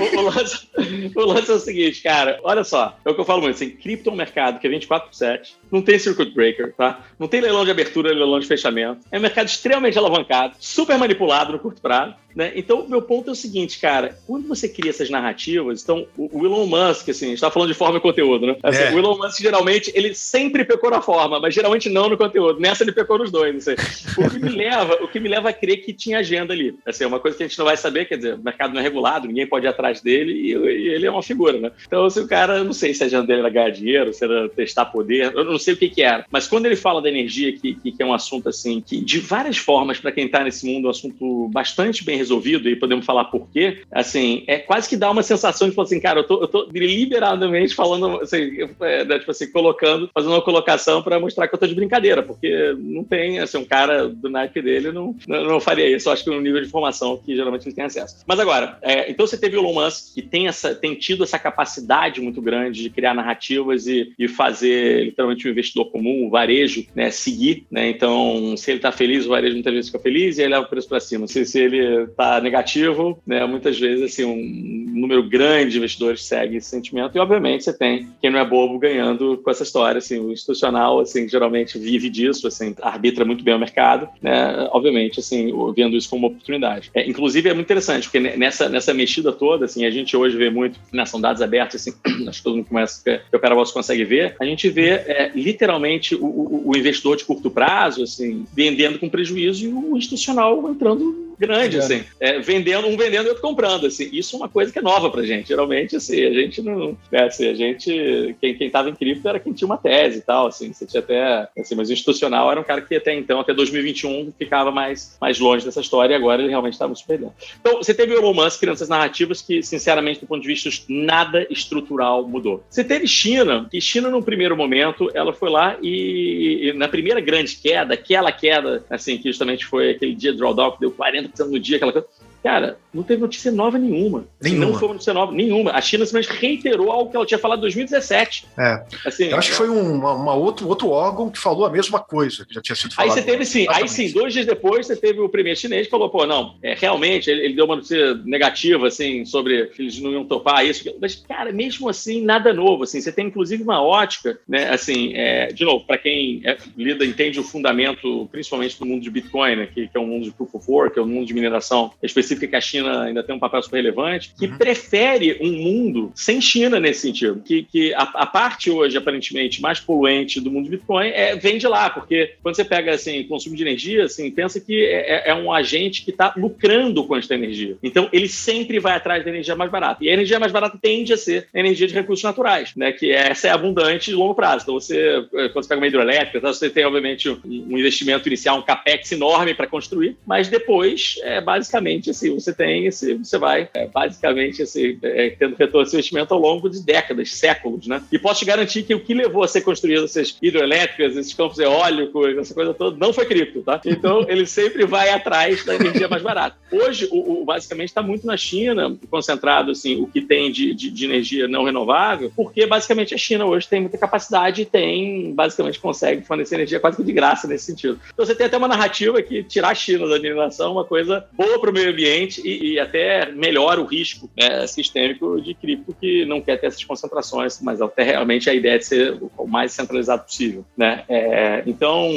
O, 0.02 0.04
o, 0.04 0.20
o, 0.20 0.22
lance, 0.22 0.68
o, 1.16 1.26
lance, 1.26 1.52
é 1.52 1.54
o 1.54 1.60
seguinte, 1.60 2.02
cara, 2.02 2.40
olha 2.44 2.64
só, 2.64 2.98
é 3.04 3.10
o 3.10 3.14
que 3.14 3.22
eu 3.22 3.26
falo 3.26 3.42
muito, 3.42 3.56
assim, 3.56 3.70
cripto 3.70 4.10
é 4.10 4.14
um 4.14 4.16
mercado 4.16 4.60
que 4.60 4.68
é 4.68 4.70
24 4.70 5.10
por 5.10 5.16
7, 5.16 5.56
não 5.72 5.82
tem 5.82 6.00
circuit 6.00 6.34
breaker, 6.34 6.74
tá? 6.74 7.02
Não 7.20 7.28
tem 7.28 7.42
leilão 7.42 7.66
de 7.66 7.72
abertura, 7.72 8.10
leilão 8.10 8.40
de 8.40 8.48
fechamento. 8.48 9.02
É 9.12 9.18
um 9.18 9.22
mercado 9.22 9.48
extremamente 9.48 9.98
alavancado, 9.98 10.56
super 10.60 10.98
manipulado 10.98 11.52
no 11.52 11.60
curto 11.60 11.82
prazo. 11.82 12.16
Né? 12.36 12.54
Então, 12.56 12.88
meu 12.88 13.02
ponto 13.02 13.30
é 13.30 13.34
o 13.34 13.36
seguinte, 13.36 13.80
cara, 13.80 14.18
quando 14.26 14.48
você 14.48 14.68
cria 14.70 14.90
essas 14.90 15.10
narrativas, 15.10 15.84
então, 15.84 16.08
o 16.18 16.46
Elon 16.46 16.66
Musk, 16.66 17.10
assim, 17.10 17.26
a 17.26 17.30
gente 17.30 17.42
tá 17.42 17.52
falando 17.52 17.70
de 17.70 17.78
forma 17.78 17.98
e 17.98 18.02
conteúdo, 18.02 18.48
né? 18.48 18.56
Assim, 18.64 18.84
é. 18.84 18.92
O 18.94 19.00
Elon 19.00 19.18
Musk, 19.18 19.42
geralmente, 19.42 19.92
ele 19.94 20.14
sempre 20.14 20.61
pecou 20.66 20.90
na 20.90 21.02
forma, 21.02 21.40
mas 21.40 21.54
geralmente 21.54 21.90
não 21.90 22.10
no 22.10 22.18
conteúdo. 22.18 22.60
Nessa 22.60 22.84
ele 22.84 22.92
pecou 22.92 23.18
nos 23.18 23.32
dois, 23.32 23.54
não 23.54 23.62
sei. 23.62 23.76
O 24.18 24.30
que 24.30 24.40
me 24.40 24.50
leva, 24.50 25.04
o 25.04 25.08
que 25.08 25.20
me 25.20 25.30
leva 25.30 25.50
a 25.50 25.54
crer 25.54 25.78
que 25.78 25.94
tinha 25.94 26.20
agenda 26.20 26.54
ali. 26.54 26.76
Assim, 26.86 27.04
é 27.04 27.08
uma 27.08 27.20
coisa 27.20 27.38
que 27.38 27.44
a 27.44 27.48
gente 27.48 27.58
não 27.58 27.66
vai 27.66 27.78
saber, 27.78 28.06
quer 28.06 28.18
dizer, 28.18 28.36
o 28.36 28.44
mercado 28.44 28.74
não 28.74 28.80
é 28.80 28.84
regulado, 28.84 29.28
ninguém 29.28 29.48
pode 29.48 29.66
ir 29.66 29.70
atrás 29.70 30.02
dele 30.02 30.34
e, 30.34 30.52
e 30.52 30.90
ele 30.90 31.06
é 31.06 31.12
uma 31.12 31.24
figura, 31.24 31.60
né? 31.60 31.72
Então, 31.86 32.10
se 32.10 32.20
o 32.20 32.28
cara, 32.28 32.64
não 32.64 32.74
sei 32.74 32.94
se 32.94 33.04
a 33.04 33.08
agenda 33.08 33.28
dele 33.28 33.40
era 33.40 33.50
ganhar 33.50 33.70
dinheiro, 33.70 34.14
se 34.14 34.24
era 34.24 34.50
testar 34.50 34.86
poder, 34.86 35.32
eu 35.34 35.44
não 35.44 35.60
sei 35.60 35.74
o 35.74 35.78
que 35.78 35.90
que 35.90 36.02
era. 36.02 36.26
Mas 36.32 36.48
quando 36.48 36.66
ele 36.66 36.76
fala 36.76 37.02
da 37.02 37.10
energia, 37.10 37.52
que, 37.54 37.76
que, 37.76 37.92
que 37.92 38.04
é 38.04 38.06
um 38.06 38.14
assunto, 38.14 38.50
assim, 38.50 38.82
que 38.82 39.02
de 39.02 39.20
várias 39.20 39.58
formas, 39.58 40.00
para 40.00 40.12
quem 40.12 40.28
tá 40.28 40.44
nesse 40.44 40.66
mundo, 40.66 40.86
é 40.86 40.88
um 40.88 40.92
assunto 40.92 41.50
bastante 41.50 42.04
bem 42.04 42.18
resolvido, 42.18 42.70
e 42.70 42.76
podemos 42.76 43.06
falar 43.06 43.26
por 43.26 43.48
quê, 43.50 43.82
assim, 43.92 44.44
é 44.48 44.58
quase 44.60 44.88
que 44.88 44.98
dá 44.98 45.10
uma 45.10 45.24
sensação 45.24 45.70
de 45.70 45.76
falar 45.76 45.86
assim, 45.86 46.00
cara, 46.00 46.20
eu 46.20 46.24
tô, 46.24 46.42
eu 46.42 46.48
tô 46.48 46.66
deliberadamente 46.66 47.76
falando, 47.76 48.22
assim, 48.22 48.70
é, 48.82 49.06
né, 49.06 49.20
tipo 49.20 49.32
assim, 49.32 49.52
colocando, 49.52 50.10
fazendo 50.14 50.32
uma 50.34 50.42
colocação 50.52 51.02
para 51.02 51.20
mostrar 51.20 51.48
que 51.48 51.56
eu 51.56 51.60
tô 51.60 51.66
de 51.66 51.76
brincadeira, 51.76 52.22
porque 52.22 52.76
não 52.78 53.04
tem, 53.04 53.40
assim, 53.40 53.58
um 53.58 53.66
cara 53.66 54.10
do 54.10 54.30
naipe 54.30 54.62
dele 54.62 54.92
não, 54.92 55.16
não, 55.28 55.44
não 55.46 55.60
faria 55.60 55.90
isso, 55.96 56.10
eu 56.10 56.14
acho 56.14 56.24
que 56.24 56.30
é 56.30 56.34
um 56.34 56.42
nível 56.42 56.62
de 56.62 56.68
informação 56.68 57.18
que 57.18 57.36
geralmente 57.36 57.68
ele 57.68 57.76
tem 57.76 57.86
acesso. 57.86 58.24
Mas 58.28 58.40
agora, 58.40 58.78
é, 58.82 59.10
então 59.10 59.26
você 59.26 59.38
teve 59.38 59.56
o 59.56 59.62
Elon 59.62 59.74
Musk, 59.74 60.14
que 60.14 60.22
tem, 60.22 60.48
essa, 60.48 60.76
tem 60.76 60.96
tido 60.96 61.24
essa 61.24 61.40
capacidade 61.40 62.20
muito 62.20 62.42
grande 62.42 62.84
de 62.84 62.90
criar 62.90 63.14
narrativas 63.14 63.88
e, 63.88 64.14
e 64.20 64.28
fazer 64.28 65.06
literalmente 65.06 65.46
o 65.46 65.50
um 65.50 65.52
investidor 65.52 65.86
comum, 65.92 66.28
o 66.28 66.30
varejo, 66.30 66.86
né, 66.94 67.10
seguir, 67.10 67.66
né, 67.72 67.90
então 67.90 68.56
se 68.58 68.72
ele 68.72 68.80
tá 68.80 68.92
feliz, 68.92 69.26
o 69.26 69.30
varejo 69.30 69.54
muitas 69.54 69.74
vezes 69.74 69.90
fica 69.90 70.04
feliz 70.04 70.38
e 70.38 70.42
ele 70.42 70.54
leva 70.54 70.66
o 70.66 70.70
preço 70.70 70.90
para 70.90 71.00
cima. 71.00 71.28
Se, 71.28 71.46
se 71.46 71.60
ele 71.60 72.08
tá 72.08 72.42
negativo, 72.42 73.22
né, 73.26 73.46
muitas 73.46 73.80
vezes, 73.80 74.04
assim, 74.04 74.26
um 74.26 75.00
número 75.00 75.28
grande 75.28 75.72
de 75.72 75.78
investidores 75.78 76.24
segue 76.24 76.58
esse 76.58 76.70
sentimento 76.70 77.16
e, 77.16 77.20
obviamente, 77.20 77.64
você 77.64 77.74
tem 77.74 78.10
quem 78.22 78.30
não 78.30 78.40
é 78.40 78.46
bobo 78.46 78.78
ganhando 78.80 79.38
com 79.38 79.50
essa 79.50 79.64
história, 79.64 80.00
assim, 80.00 80.20
o 80.20 80.32
institucional, 80.42 81.00
assim, 81.00 81.28
geralmente 81.28 81.78
vive 81.78 82.10
disso, 82.10 82.48
assim, 82.48 82.76
arbitra 82.82 83.24
muito 83.24 83.44
bem 83.44 83.54
o 83.54 83.60
mercado, 83.60 84.10
né, 84.22 84.68
obviamente, 84.72 85.20
assim, 85.20 85.52
vendo 85.76 85.96
isso 85.96 86.10
como 86.10 86.28
uma 86.28 86.34
oportunidade. 86.34 86.92
É, 86.94 87.08
inclusive, 87.08 87.50
é 87.50 87.54
muito 87.54 87.68
interessante, 87.68 88.10
porque 88.10 88.20
nessa, 88.20 88.68
nessa 88.68 88.94
mexida 88.94 89.32
toda, 89.32 89.66
assim, 89.66 89.86
a 89.86 89.92
gente 89.92 90.16
hoje 90.16 90.36
vê 90.36 90.50
muito, 90.50 90.80
né, 90.92 91.06
são 91.06 91.22
dados 91.22 91.42
abertos, 91.42 91.76
assim, 91.76 91.94
acho 92.28 92.40
que 92.40 92.44
todo 92.44 92.58
mundo 92.58 92.68
começa, 92.68 93.02
que 93.04 93.36
o 93.36 93.38
Operaboss 93.38 93.72
consegue 93.72 94.04
ver, 94.04 94.36
a 94.40 94.46
gente 94.46 94.70
vê, 94.70 94.90
é, 94.90 95.32
literalmente, 95.36 96.16
o, 96.16 96.26
o, 96.26 96.70
o 96.72 96.78
investidor 96.78 97.18
de 97.18 97.26
curto 97.26 97.50
prazo, 97.50 98.04
assim, 98.04 98.46
vendendo 98.54 99.00
com 99.00 99.10
prejuízo 99.10 99.66
e 99.66 99.68
o 99.68 99.98
institucional 99.98 100.70
entrando 100.70 101.31
grande, 101.42 101.80
assim, 101.80 102.04
é, 102.20 102.40
vendendo, 102.40 102.88
um 102.88 102.96
vendendo 102.96 103.26
e 103.26 103.30
outro 103.30 103.42
comprando, 103.42 103.88
assim. 103.88 104.08
Isso 104.14 104.36
é 104.36 104.40
uma 104.40 104.48
coisa 104.48 104.72
que 104.72 104.78
é 104.78 104.82
nova 104.82 105.10
pra 105.10 105.24
gente. 105.24 105.48
Geralmente, 105.48 105.96
assim, 105.96 106.24
a 106.24 106.32
gente 106.32 106.62
não, 106.62 106.96
é, 107.12 107.24
assim, 107.24 107.50
a 107.50 107.54
gente, 107.56 108.36
quem, 108.40 108.56
quem 108.56 108.70
tava 108.70 108.90
em 108.90 108.96
cripto 108.96 109.28
era 109.28 109.40
quem 109.40 109.52
tinha 109.52 109.66
uma 109.66 109.78
tese 109.78 110.20
e 110.20 110.22
tal, 110.22 110.48
assim, 110.48 110.72
você 110.72 110.86
tinha 110.86 111.02
até, 111.02 111.50
assim, 111.58 111.74
mas 111.74 111.90
o 111.90 111.94
institucional 111.94 112.52
era 112.52 112.62
um 112.62 112.64
cara 112.64 112.82
que 112.82 112.96
até 112.96 113.16
então, 113.16 113.40
até 113.40 113.56
2021, 113.56 114.32
ficava 114.38 114.72
mais, 114.72 115.18
mais 115.20 115.40
longe 115.40 115.66
dessa 115.66 115.82
história 115.82 116.14
e 116.14 116.16
agora 116.16 116.42
ele 116.42 116.50
realmente 116.50 116.74
estava 116.74 116.94
super 116.94 117.18
dentro. 117.18 117.34
Então, 117.60 117.78
você 117.78 117.94
teve 117.94 118.14
o 118.14 118.20
Elon 118.20 118.34
Musk 118.34 118.60
criando 118.60 118.76
essas 118.76 118.90
narrativas 118.90 119.42
que, 119.42 119.64
sinceramente, 119.64 120.20
do 120.20 120.28
ponto 120.28 120.44
de 120.44 120.48
vista, 120.48 120.70
nada 120.88 121.48
estrutural 121.50 122.28
mudou. 122.28 122.64
Você 122.70 122.84
teve 122.84 123.08
China, 123.08 123.68
e 123.74 123.82
China, 123.82 124.10
no 124.10 124.22
primeiro 124.22 124.56
momento, 124.56 125.10
ela 125.16 125.34
foi 125.34 125.50
lá 125.50 125.76
e, 125.82 126.70
e 126.70 126.74
na 126.74 126.88
primeira 126.88 127.20
grande 127.20 127.56
queda, 127.56 127.96
aquela 127.96 128.32
queda, 128.32 128.86
assim, 128.90 129.18
que 129.18 129.30
justamente 129.30 129.66
foi 129.66 129.92
aquele 129.92 130.14
dia 130.14 130.34
drawdown 130.34 130.74
que 130.74 130.82
deu 130.82 130.92
40 130.92 131.31
no 131.40 131.60
dia, 131.60 131.78
aquela 131.78 131.92
coisa. 131.94 132.08
Cara, 132.44 132.78
não 132.94 133.04
teve 133.04 133.22
notícia 133.22 133.52
nova 133.52 133.78
nenhuma. 133.78 134.26
Nenhuma. 134.42 134.66
Não 134.66 134.74
foi 134.74 134.88
uma 134.88 134.94
notícia 134.96 135.14
nova 135.14 135.32
nenhuma. 135.32 135.72
A 135.72 135.82
China 135.82 136.06
simplesmente 136.06 136.40
reiterou 136.40 136.92
algo 136.92 137.12
que 137.12 137.16
ela 137.16 137.26
tinha 137.26 137.38
falado 137.38 137.60
em 137.60 137.62
2017. 137.62 138.48
É. 138.58 138.84
Assim, 139.06 139.26
eu 139.26 139.38
acho 139.38 139.52
que 139.52 139.56
foi 139.56 139.70
um 139.70 139.92
uma, 139.92 140.14
uma, 140.14 140.34
outro, 140.34 140.68
outro 140.68 140.90
órgão 140.90 141.30
que 141.30 141.40
falou 141.40 141.66
a 141.66 141.70
mesma 141.70 142.00
coisa 142.00 142.46
que 142.46 142.54
já 142.54 142.62
tinha 142.62 142.76
sido 142.76 142.94
falado. 142.94 143.12
Aí 143.12 143.16
você 143.16 143.24
teve 143.24 143.46
sim, 143.46 143.66
aí 143.70 143.88
sim, 143.88 144.12
dois 144.12 144.34
dias 144.34 144.46
depois 144.46 144.88
você 144.88 144.96
teve 144.96 145.20
o 145.20 145.30
primeiro 145.30 145.60
chinês 145.60 145.86
que 145.86 145.92
falou, 145.92 146.10
pô, 146.10 146.26
não, 146.26 146.56
é, 146.64 146.74
realmente 146.74 147.30
ele, 147.30 147.46
ele, 147.46 147.54
deu 147.54 147.66
uma 147.66 147.76
notícia 147.76 148.16
negativa, 148.26 148.88
assim, 148.88 149.26
sobre 149.26 149.68
que 149.68 149.82
eles 149.82 150.00
não 150.00 150.12
iam 150.12 150.26
topar 150.26 150.66
isso. 150.66 150.84
Mas, 151.00 151.16
cara, 151.16 151.52
mesmo 151.52 151.90
assim, 151.90 152.22
nada 152.22 152.54
novo. 152.54 152.84
Assim, 152.84 153.00
você 153.00 153.12
tem 153.12 153.28
inclusive 153.28 153.62
uma 153.64 153.82
ótica, 153.82 154.40
né? 154.48 154.70
Assim, 154.70 155.14
é, 155.14 155.48
de 155.48 155.64
novo, 155.64 155.86
para 155.86 155.98
quem 155.98 156.42
é, 156.44 156.58
lida, 156.78 157.06
entende 157.06 157.40
o 157.40 157.44
fundamento, 157.44 158.28
principalmente 158.32 158.78
do 158.80 158.86
mundo 158.86 159.02
de 159.02 159.10
Bitcoin, 159.10 159.56
né, 159.56 159.68
que, 159.68 159.88
que, 159.88 159.98
é 159.98 160.00
um 160.00 160.08
mundo 160.08 160.26
de 160.26 160.32
proof 160.32 160.56
of 160.56 160.66
work, 160.70 160.94
que 160.94 161.00
é 161.00 161.04
um 161.04 161.08
mundo 161.08 161.26
de 161.26 161.34
mineração 161.34 161.92
específica 162.02 162.31
que 162.36 162.56
a 162.56 162.62
China 162.62 163.04
ainda 163.04 163.24
tem 163.24 163.36
um 163.36 163.40
papel 163.40 163.62
super 163.62 163.78
relevante, 163.78 164.34
que 164.38 164.46
uhum. 164.46 164.58
prefere 164.58 165.38
um 165.42 165.52
mundo 165.52 166.12
sem 166.16 166.42
China 166.42 166.80
nesse 166.80 167.02
sentido. 167.02 167.42
Que, 167.44 167.64
que 167.64 167.94
a, 167.94 168.04
a, 168.04 168.26
parte 168.26 168.70
hoje, 168.70 168.98
aparentemente, 168.98 169.62
mais 169.62 169.80
poluente 169.80 170.40
do 170.40 170.52
mundo 170.52 170.66
de 170.66 170.72
Bitcoin 170.72 171.10
é, 171.10 171.36
vem 171.36 171.58
de 171.58 171.68
lá, 171.68 171.90
porque 171.90 172.34
quando 172.42 172.56
você 172.56 172.64
pega 172.64 172.94
assim, 172.94 173.24
consumo 173.24 173.56
de 173.56 173.64
energia, 173.64 174.06
assim, 174.06 174.30
pensa 174.32 174.60
que 174.60 174.86
é, 174.86 175.30
é, 175.30 175.30
é 175.30 175.36
um 175.36 175.52
agente 175.52 176.04
que 176.04 176.12
está 176.12 176.34
lucrando 176.36 177.04
com 177.04 177.16
esta 177.16 177.36
energia. 177.36 177.78
Então, 177.84 178.10
ele 178.12 178.28
sempre 178.28 178.80
vai 178.80 178.94
atrás 178.94 179.24
da 179.24 179.30
energia 179.30 179.56
mais 179.56 179.72
barata. 179.72 180.04
E 180.04 180.10
a 180.10 180.14
energia 180.14 180.40
mais 180.40 180.52
barata 180.52 180.78
tende 180.82 181.14
a 181.14 181.18
ser 181.18 181.48
a 181.54 181.60
energia 181.60 181.88
de 181.88 181.94
recursos 181.94 182.24
naturais, 182.24 182.74
né? 182.76 182.92
Que 182.92 183.12
essa 183.12 183.48
é 183.48 183.52
abundante 183.52 184.12
de 184.12 184.16
longo 184.16 184.36
prazo. 184.36 184.64
Então, 184.64 184.76
você, 184.76 185.26
quando 185.32 185.54
você 185.54 185.70
pega 185.70 185.82
uma 185.82 185.88
hidroelétrica, 185.88 186.42
tá, 186.42 186.54
você 186.54 186.70
tem, 186.70 186.86
obviamente, 186.86 187.30
um 187.30 187.78
investimento 187.78 188.28
inicial, 188.28 188.58
um 188.58 188.62
capex 188.62 189.12
enorme 189.12 189.54
para 189.54 189.68
construir, 189.68 190.18
mas 190.26 190.48
depois, 190.48 191.16
é 191.24 191.42
basicamente 191.42 192.10
assim, 192.22 192.34
você 192.34 192.54
tem 192.54 192.86
esse, 192.86 193.16
você 193.16 193.38
vai 193.38 193.70
é, 193.74 193.88
basicamente 193.88 194.62
esse, 194.62 194.98
é, 195.02 195.32
tendo 195.32 195.56
retorno 195.56 195.88
de 195.88 195.96
investimento 195.96 196.34
ao 196.34 196.40
longo 196.40 196.70
de 196.70 196.84
décadas, 196.84 197.34
séculos, 197.34 197.88
né? 197.88 198.04
E 198.12 198.20
posso 198.20 198.40
te 198.40 198.46
garantir 198.46 198.84
que 198.84 198.94
o 198.94 199.00
que 199.00 199.14
levou 199.14 199.44
a 199.44 199.48
ser 199.48 199.62
construído 199.62 200.06
essas 200.06 200.38
hidrelétricas, 200.42 201.18
esses 201.18 201.34
campos 201.34 201.60
eólicos, 201.60 202.38
essa 202.38 202.54
coisa 202.54 202.74
toda, 202.74 202.98
não 202.98 203.12
foi 203.12 203.26
cripto, 203.26 203.62
tá? 203.62 203.82
Então 203.86 204.26
ele 204.30 204.46
sempre 204.46 204.86
vai 204.86 205.10
atrás 205.10 205.66
da 205.66 205.76
energia 205.76 206.08
mais 206.08 206.22
barata. 206.22 206.56
Hoje, 206.72 207.08
o, 207.12 207.42
o 207.42 207.46
basicamente 207.46 207.90
está 207.90 208.02
muito 208.02 208.26
na 208.26 208.38
China, 208.38 208.96
concentrado 209.10 209.72
assim, 209.72 210.02
o 210.02 210.08
que 210.08 210.22
tem 210.22 210.52
de, 210.52 210.74
de, 210.74 210.90
de, 210.90 211.06
energia 211.06 211.48
não 211.48 211.64
renovável, 211.64 212.32
porque 212.36 212.66
basicamente 212.66 213.14
a 213.14 213.18
China 213.18 213.46
hoje 213.46 213.68
tem 213.68 213.82
muita 213.82 213.98
capacidade 213.98 214.62
e 214.62 214.66
tem, 214.66 215.34
basicamente, 215.34 215.80
consegue 215.80 216.26
fornecer 216.26 216.56
energia 216.56 216.80
quase 216.80 216.98
que 216.98 217.04
de 217.04 217.12
graça 217.12 217.48
nesse 217.48 217.66
sentido. 217.66 218.00
Então 218.14 218.26
você 218.26 218.36
tem 218.36 218.46
até 218.46 218.58
uma 218.58 218.68
narrativa 218.68 219.22
que 219.22 219.44
tirar 219.44 219.70
a 219.70 219.76
China 219.76 220.08
da 220.08 220.20
mineração 220.20 220.68
é 220.68 220.72
uma 220.72 220.86
coisa 220.86 221.26
boa 221.34 221.60
para 221.60 221.70
o 221.70 221.74
meio 221.74 221.90
ambiente 221.90 222.11
e, 222.20 222.74
e 222.74 222.80
até 222.80 223.32
melhora 223.32 223.82
o 223.82 223.86
risco 223.86 224.30
né, 224.38 224.66
sistêmico 224.68 225.42
de 225.42 225.54
cripto 225.54 225.96
que 226.00 226.26
não 226.26 226.42
quer 226.42 226.60
ter 226.60 226.68
essas 226.68 226.84
concentrações, 226.84 227.62
mas 227.62 227.82
até 227.82 228.04
realmente 228.04 228.50
a 228.50 228.54
ideia 228.54 228.76
é 228.76 228.78
de 228.78 228.86
ser 228.86 229.18
o 229.38 229.48
mais 229.48 229.72
centralizado 229.72 230.24
possível. 230.24 230.66
Né? 230.78 231.04
É, 231.08 231.64
então, 231.66 232.10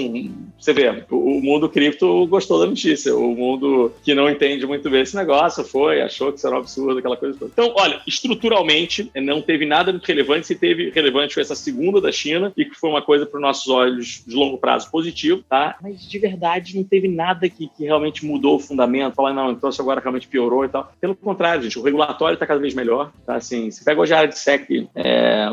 você 0.58 0.72
vê, 0.72 1.04
o, 1.10 1.16
o 1.16 1.42
mundo 1.42 1.68
cripto 1.68 2.26
gostou 2.26 2.58
da 2.58 2.66
notícia, 2.66 3.14
o 3.14 3.34
mundo 3.34 3.92
que 4.02 4.14
não 4.14 4.28
entende 4.28 4.66
muito 4.66 4.88
bem 4.90 5.02
esse 5.02 5.16
negócio 5.16 5.64
foi, 5.64 6.00
achou 6.00 6.32
que 6.32 6.38
isso 6.38 6.46
era 6.46 6.56
um 6.56 6.60
absurdo, 6.60 6.98
aquela 6.98 7.16
coisa 7.16 7.38
toda. 7.38 7.50
Então, 7.52 7.74
olha, 7.76 8.00
estruturalmente 8.06 9.10
não 9.14 9.40
teve 9.40 9.66
nada 9.66 9.92
muito 9.92 10.06
relevante, 10.06 10.46
se 10.46 10.54
teve 10.54 10.90
relevante 10.90 11.34
foi 11.34 11.42
essa 11.42 11.54
segunda 11.54 12.00
da 12.00 12.12
China 12.12 12.52
e 12.56 12.64
que 12.64 12.74
foi 12.74 12.90
uma 12.90 13.02
coisa 13.02 13.26
para 13.26 13.38
os 13.38 13.42
nossos 13.42 13.68
olhos 13.68 14.22
de 14.26 14.34
longo 14.34 14.58
prazo 14.58 14.90
positivo, 14.90 15.42
tá? 15.48 15.76
Mas 15.82 16.08
de 16.08 16.18
verdade 16.18 16.76
não 16.76 16.84
teve 16.84 17.08
nada 17.08 17.48
que, 17.48 17.68
que 17.68 17.84
realmente 17.84 18.24
mudou 18.24 18.56
o 18.56 18.60
fundamento, 18.60 19.14
falar, 19.14 19.32
não, 19.32 19.52
então 19.52 19.70
isso 19.70 19.82
agora 19.84 20.00
realmente 20.00 20.28
piorou 20.28 20.64
e 20.64 20.68
tal. 20.68 20.92
Pelo 21.00 21.14
contrário, 21.14 21.62
gente, 21.62 21.78
o 21.78 21.82
regulatório 21.82 22.34
está 22.34 22.46
cada 22.46 22.60
vez 22.60 22.74
melhor, 22.74 23.12
tá? 23.26 23.36
Assim, 23.36 23.70
se 23.70 23.84
pega 23.84 24.00
hoje 24.00 24.12
a 24.12 24.18
área 24.18 24.28
de 24.28 24.38
SEC, 24.38 24.88
é, 24.94 25.46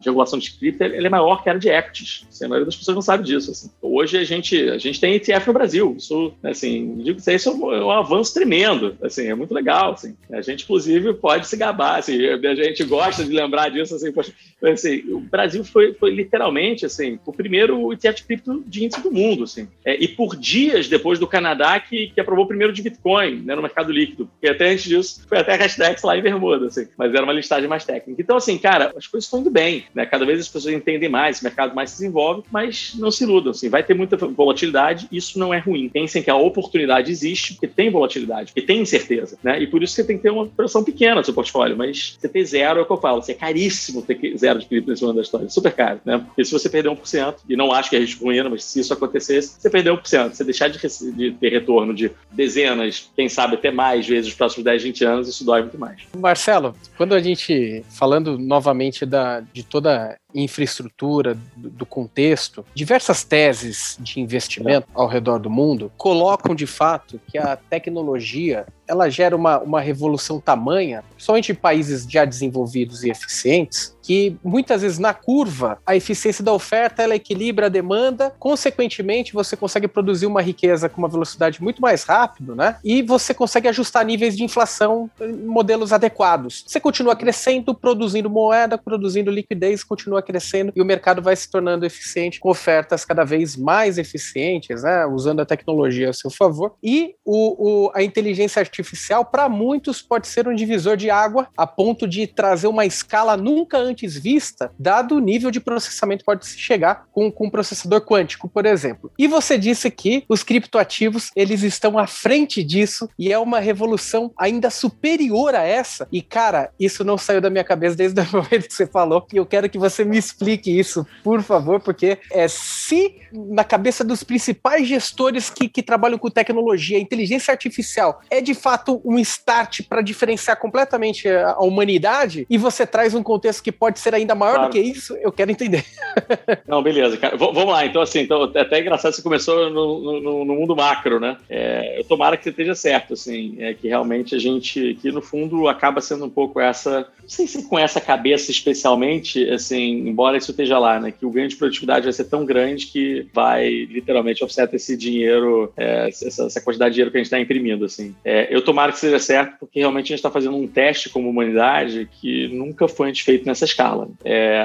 de 0.00 0.06
regulação 0.06 0.38
de 0.38 0.52
cripto, 0.52 0.84
ele 0.84 1.06
é 1.06 1.10
maior 1.10 1.42
que 1.42 1.48
a 1.48 1.52
área 1.52 1.60
de 1.60 1.68
equities. 1.68 2.26
Assim, 2.28 2.44
a 2.44 2.48
maioria 2.48 2.66
das 2.66 2.76
pessoas 2.76 2.94
não 2.94 3.02
sabe 3.02 3.24
disso. 3.24 3.50
Assim. 3.50 3.70
Hoje 3.80 4.18
a 4.18 4.24
gente, 4.24 4.68
a 4.70 4.78
gente 4.78 5.00
tem 5.00 5.14
ETF 5.14 5.46
no 5.46 5.52
Brasil. 5.52 5.94
Isso, 5.96 6.32
assim, 6.42 6.98
digo 6.98 7.20
que 7.20 7.30
isso 7.30 7.48
é 7.48 7.52
um, 7.52 7.72
é 7.72 7.84
um, 7.84 7.90
avanço 7.90 8.34
tremendo. 8.34 8.96
Assim, 9.02 9.26
é 9.26 9.34
muito 9.34 9.54
legal. 9.54 9.92
Assim. 9.92 10.16
A 10.30 10.40
gente, 10.40 10.64
inclusive, 10.64 11.14
pode 11.14 11.46
se 11.46 11.56
gabar. 11.56 11.98
Assim, 11.98 12.18
a 12.26 12.54
gente 12.54 12.84
gosta 12.84 13.24
de 13.24 13.32
lembrar 13.32 13.70
disso. 13.70 13.94
Assim, 13.94 14.12
poxa, 14.12 14.32
assim, 14.62 15.02
o 15.10 15.20
Brasil 15.20 15.64
foi, 15.64 15.94
foi 15.94 16.10
literalmente 16.10 16.84
assim, 16.84 17.18
o 17.24 17.32
primeiro 17.32 17.92
ETF 17.92 18.16
de 18.16 18.24
cripto 18.24 18.64
de 18.66 18.84
índice 18.84 19.02
do 19.02 19.12
mundo. 19.12 19.44
Assim. 19.44 19.68
É, 19.84 19.96
e 20.02 20.08
por 20.08 20.36
dias 20.36 20.88
depois 20.88 21.18
do 21.18 21.26
Canadá 21.26 21.78
que, 21.78 22.08
que 22.08 22.20
aprovou 22.20 22.44
o 22.44 22.48
primeiro 22.48 22.72
de 22.72 22.82
Bitcoin 22.82 23.42
né, 23.42 23.54
no 23.54 23.62
mercado 23.62 23.77
líquido. 23.86 24.26
Porque 24.26 24.48
até 24.48 24.70
antes 24.70 24.84
disso 24.84 25.26
foi 25.28 25.38
até 25.38 25.54
a 25.54 25.56
hashtag 25.56 25.98
lá 26.04 26.16
em 26.16 26.22
Bermuda. 26.22 26.66
Assim, 26.66 26.88
mas 26.96 27.12
era 27.12 27.24
uma 27.24 27.32
listagem 27.32 27.68
mais 27.68 27.84
técnica. 27.84 28.20
Então, 28.20 28.36
assim, 28.36 28.58
cara, 28.58 28.92
as 28.96 29.06
coisas 29.06 29.24
estão 29.24 29.40
indo 29.40 29.50
bem. 29.50 29.84
Né? 29.94 30.06
Cada 30.06 30.24
vez 30.24 30.40
as 30.40 30.48
pessoas 30.48 30.74
entendem 30.74 31.08
mais, 31.08 31.40
o 31.40 31.44
mercado 31.44 31.74
mais 31.74 31.90
se 31.90 31.98
desenvolve, 31.98 32.42
mas 32.50 32.94
não 32.98 33.10
se 33.10 33.24
iludam. 33.24 33.50
Assim, 33.50 33.68
vai 33.68 33.82
ter 33.82 33.94
muita 33.94 34.16
volatilidade, 34.16 35.08
isso 35.12 35.38
não 35.38 35.52
é 35.52 35.58
ruim. 35.58 35.88
Pensem 35.88 36.22
que 36.22 36.30
a 36.30 36.36
oportunidade 36.36 37.10
existe 37.10 37.54
porque 37.54 37.68
tem 37.68 37.90
volatilidade, 37.90 38.52
porque 38.52 38.62
tem 38.62 38.80
incerteza. 38.80 39.38
Né? 39.42 39.62
E 39.62 39.66
por 39.66 39.82
isso 39.82 39.94
você 39.94 40.04
tem 40.04 40.16
que 40.16 40.22
ter 40.22 40.30
uma 40.30 40.46
pressão 40.46 40.82
pequena 40.82 41.16
no 41.16 41.24
seu 41.24 41.34
portfólio, 41.34 41.76
mas 41.76 42.16
você 42.18 42.28
ter 42.28 42.44
zero 42.44 42.80
é 42.80 42.82
o 42.82 42.86
que 42.86 42.92
eu 42.92 42.96
falo. 42.96 43.18
Assim, 43.18 43.32
é 43.32 43.34
caríssimo 43.34 44.02
ter 44.02 44.36
zero 44.36 44.58
de 44.58 44.66
cripto 44.66 44.90
nesse 44.90 45.02
momento 45.02 45.16
da 45.16 45.22
história. 45.22 45.48
Super 45.48 45.72
caro. 45.72 46.00
Né? 46.04 46.18
Porque 46.18 46.44
se 46.44 46.52
você 46.52 46.68
perder 46.68 46.90
1%, 46.90 47.36
e 47.48 47.56
não 47.56 47.72
acho 47.72 47.90
que 47.90 47.96
é 47.96 47.98
risco 47.98 48.24
ruim, 48.24 48.38
mas 48.48 48.64
se 48.64 48.80
isso 48.80 48.92
acontecesse, 48.92 49.56
você 49.58 49.70
perdeu 49.70 49.96
1%. 49.96 50.32
Você 50.32 50.44
deixar 50.44 50.68
de, 50.68 50.78
de 51.12 51.32
ter 51.32 51.50
retorno 51.50 51.94
de 51.94 52.10
dezenas, 52.30 53.10
quem 53.16 53.28
sabe 53.28 53.54
até 53.54 53.67
mais 53.70 54.06
vezes 54.06 54.26
nos 54.26 54.34
próximos 54.34 54.64
10, 54.64 54.82
20 54.82 55.04
anos, 55.04 55.28
isso 55.28 55.44
dói 55.44 55.62
muito 55.62 55.78
mais. 55.78 56.02
Marcelo, 56.16 56.74
quando 56.96 57.14
a 57.14 57.20
gente, 57.20 57.84
falando 57.88 58.38
novamente 58.38 59.04
da, 59.04 59.40
de 59.40 59.62
toda 59.62 60.18
infraestrutura, 60.34 61.36
do, 61.56 61.70
do, 61.70 61.86
contexto, 61.86 62.64
diversas 62.74 63.24
teses 63.24 63.96
de 64.00 64.20
investimento 64.20 64.86
ao 64.94 65.06
redor 65.06 65.38
do 65.38 65.48
mundo 65.48 65.90
colocam 65.96 66.54
de 66.54 66.66
fato 66.66 67.20
que 67.28 67.38
a 67.38 67.56
tecnologia 67.56 68.66
ela 68.88 69.08
gera 69.08 69.36
uma, 69.36 69.58
uma 69.60 69.80
revolução 69.80 70.40
tamanha, 70.40 71.04
principalmente 71.10 71.52
em 71.52 71.54
países 71.54 72.06
já 72.08 72.24
desenvolvidos 72.24 73.04
e 73.04 73.10
eficientes, 73.10 73.96
que 74.02 74.38
muitas 74.42 74.80
vezes 74.80 74.98
na 74.98 75.12
curva 75.12 75.78
a 75.84 75.94
eficiência 75.94 76.42
da 76.42 76.50
oferta 76.50 77.02
ela 77.02 77.14
equilibra 77.14 77.66
a 77.66 77.68
demanda, 77.68 78.32
consequentemente 78.38 79.34
você 79.34 79.54
consegue 79.54 79.86
produzir 79.86 80.24
uma 80.24 80.40
riqueza 80.40 80.88
com 80.88 80.96
uma 80.96 81.08
velocidade 81.08 81.62
muito 81.62 81.82
mais 81.82 82.04
rápido, 82.04 82.54
né? 82.54 82.78
E 82.82 83.02
você 83.02 83.34
consegue 83.34 83.68
ajustar 83.68 84.06
níveis 84.06 84.34
de 84.34 84.42
inflação 84.42 85.10
em 85.20 85.46
modelos 85.46 85.92
adequados. 85.92 86.64
Você 86.66 86.80
continua 86.80 87.14
crescendo, 87.14 87.74
produzindo 87.74 88.30
moeda, 88.30 88.78
produzindo 88.78 89.30
liquidez, 89.30 89.84
continua 89.84 90.22
crescendo 90.22 90.72
e 90.74 90.80
o 90.80 90.86
mercado 90.86 91.20
vai 91.20 91.36
se 91.36 91.50
tornando 91.50 91.84
eficiente 91.84 92.40
com 92.40 92.48
ofertas 92.48 93.04
cada 93.04 93.24
vez 93.24 93.56
mais 93.56 93.98
eficientes, 93.98 94.84
né? 94.84 95.04
Usando 95.04 95.40
a 95.40 95.44
tecnologia 95.44 96.08
a 96.08 96.14
seu 96.14 96.30
favor. 96.30 96.74
E 96.82 97.14
o, 97.26 97.88
o 97.88 97.90
a 97.94 98.02
inteligência 98.02 98.60
artificial, 98.60 98.77
para 99.24 99.48
muitos, 99.48 100.02
pode 100.02 100.28
ser 100.28 100.48
um 100.48 100.54
divisor 100.54 100.96
de 100.96 101.10
água 101.10 101.48
a 101.56 101.66
ponto 101.66 102.06
de 102.06 102.26
trazer 102.26 102.66
uma 102.66 102.86
escala 102.86 103.36
nunca 103.36 103.78
antes 103.78 104.16
vista, 104.16 104.72
dado 104.78 105.16
o 105.16 105.20
nível 105.20 105.50
de 105.50 105.60
processamento 105.60 106.24
pode 106.24 106.46
se 106.46 106.58
chegar 106.58 107.06
com, 107.12 107.32
um 107.40 107.50
processador 107.50 108.00
quântico, 108.00 108.48
por 108.48 108.66
exemplo. 108.66 109.10
E 109.18 109.26
você 109.26 109.56
disse 109.56 109.90
que 109.90 110.24
os 110.28 110.42
criptoativos 110.42 111.30
eles 111.34 111.62
estão 111.62 111.98
à 111.98 112.06
frente 112.06 112.62
disso 112.62 113.08
e 113.18 113.32
é 113.32 113.38
uma 113.38 113.60
revolução 113.60 114.32
ainda 114.36 114.70
superior 114.70 115.54
a 115.54 115.62
essa. 115.62 116.06
E 116.12 116.20
cara, 116.20 116.70
isso 116.78 117.04
não 117.04 117.16
saiu 117.16 117.40
da 117.40 117.50
minha 117.50 117.64
cabeça 117.64 117.96
desde 117.96 118.20
o 118.20 118.32
momento 118.32 118.68
que 118.68 118.74
você 118.74 118.86
falou. 118.86 119.26
E 119.32 119.36
eu 119.36 119.46
quero 119.46 119.68
que 119.68 119.78
você 119.78 120.04
me 120.04 120.18
explique 120.18 120.70
isso, 120.70 121.06
por 121.22 121.42
favor, 121.42 121.80
porque 121.80 122.18
é 122.30 122.48
se 122.48 123.16
na 123.32 123.64
cabeça 123.64 124.02
dos 124.02 124.22
principais 124.22 124.86
gestores 124.86 125.50
que, 125.50 125.68
que 125.68 125.82
trabalham 125.82 126.18
com 126.18 126.30
tecnologia, 126.30 126.98
inteligência 126.98 127.52
artificial 127.52 128.20
é 128.30 128.40
de 128.40 128.54
fato 128.54 128.67
um 129.04 129.18
start 129.18 129.82
para 129.88 130.02
diferenciar 130.02 130.58
completamente 130.58 131.28
a, 131.28 131.58
humanidade 131.58 132.46
e 132.48 132.58
você 132.58 132.86
traz 132.86 133.14
um 133.14 133.22
contexto 133.22 133.62
que 133.62 133.72
pode 133.72 133.98
ser 133.98 134.14
ainda 134.14 134.34
maior 134.34 134.54
claro. 134.54 134.70
do 134.70 134.72
que 134.72 134.80
isso? 134.80 135.16
Eu 135.16 135.32
quero 135.32 135.50
entender. 135.50 135.84
Não, 136.66 136.82
beleza, 136.82 137.16
cara. 137.16 137.36
Vamos 137.36 137.66
lá. 137.66 137.84
Então, 137.84 138.02
assim, 138.02 138.20
então, 138.20 138.50
é 138.54 138.60
até 138.60 138.80
engraçado 138.80 139.12
você 139.12 139.22
começou 139.22 139.70
no, 139.70 140.20
no, 140.20 140.44
no 140.44 140.54
mundo 140.54 140.74
macro, 140.74 141.20
né? 141.20 141.36
É, 141.48 141.98
eu 141.98 142.04
tomara 142.04 142.36
que 142.36 142.44
você 142.44 142.50
esteja 142.50 142.74
certo, 142.74 143.14
assim, 143.14 143.56
é 143.58 143.74
que 143.74 143.88
realmente 143.88 144.34
a 144.34 144.38
gente, 144.38 144.98
que 145.00 145.10
no 145.10 145.22
fundo 145.22 145.68
acaba 145.68 146.00
sendo 146.00 146.24
um 146.24 146.30
pouco 146.30 146.60
essa, 146.60 147.06
não 147.20 147.28
sei 147.28 147.46
se 147.46 147.68
com 147.68 147.78
essa 147.78 148.00
cabeça 148.00 148.50
especialmente, 148.50 149.48
assim, 149.50 150.08
embora 150.08 150.36
isso 150.36 150.50
esteja 150.50 150.78
lá, 150.78 150.98
né? 150.98 151.12
Que 151.12 151.26
o 151.26 151.30
ganho 151.30 151.48
de 151.48 151.56
produtividade 151.56 152.04
vai 152.04 152.12
ser 152.12 152.24
tão 152.24 152.44
grande 152.44 152.86
que 152.86 153.26
vai 153.32 153.68
literalmente 153.68 154.42
offset 154.42 154.74
esse 154.74 154.96
dinheiro, 154.96 155.72
é, 155.76 156.08
essa, 156.08 156.44
essa, 156.44 156.60
quantidade 156.60 156.90
de 156.90 156.94
dinheiro 156.94 157.10
que 157.10 157.16
a 157.16 157.20
gente 157.20 157.26
está 157.26 157.40
imprimindo, 157.40 157.84
assim. 157.84 158.14
É, 158.24 158.48
eu 158.54 158.57
tomara 158.62 158.92
que 158.92 158.98
seja 158.98 159.18
certo, 159.18 159.56
porque 159.60 159.80
realmente 159.80 160.06
a 160.06 160.08
gente 160.08 160.18
está 160.18 160.30
fazendo 160.30 160.56
um 160.56 160.66
teste 160.66 161.08
como 161.08 161.28
humanidade 161.28 162.08
que 162.20 162.48
nunca 162.48 162.88
foi 162.88 163.08
antes 163.08 163.22
feito 163.22 163.46
nessa 163.46 163.64
escala. 163.64 164.08
É, 164.24 164.60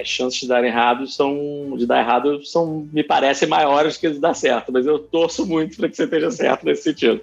as 0.00 0.08
chances 0.08 0.40
de 0.40 0.48
dar 0.48 0.64
errado 0.64 1.06
são 1.06 1.74
de 1.76 1.86
dar 1.86 2.00
errado 2.00 2.44
são 2.44 2.88
me 2.92 3.02
parecem 3.02 3.48
maiores 3.48 3.96
que 3.96 4.08
de 4.10 4.18
dar 4.18 4.34
certo, 4.34 4.72
mas 4.72 4.86
eu 4.86 4.98
torço 4.98 5.46
muito 5.46 5.76
para 5.76 5.88
que 5.88 5.96
você 5.96 6.04
esteja 6.04 6.30
certo 6.30 6.64
nesse 6.64 6.82
sentido. 6.82 7.20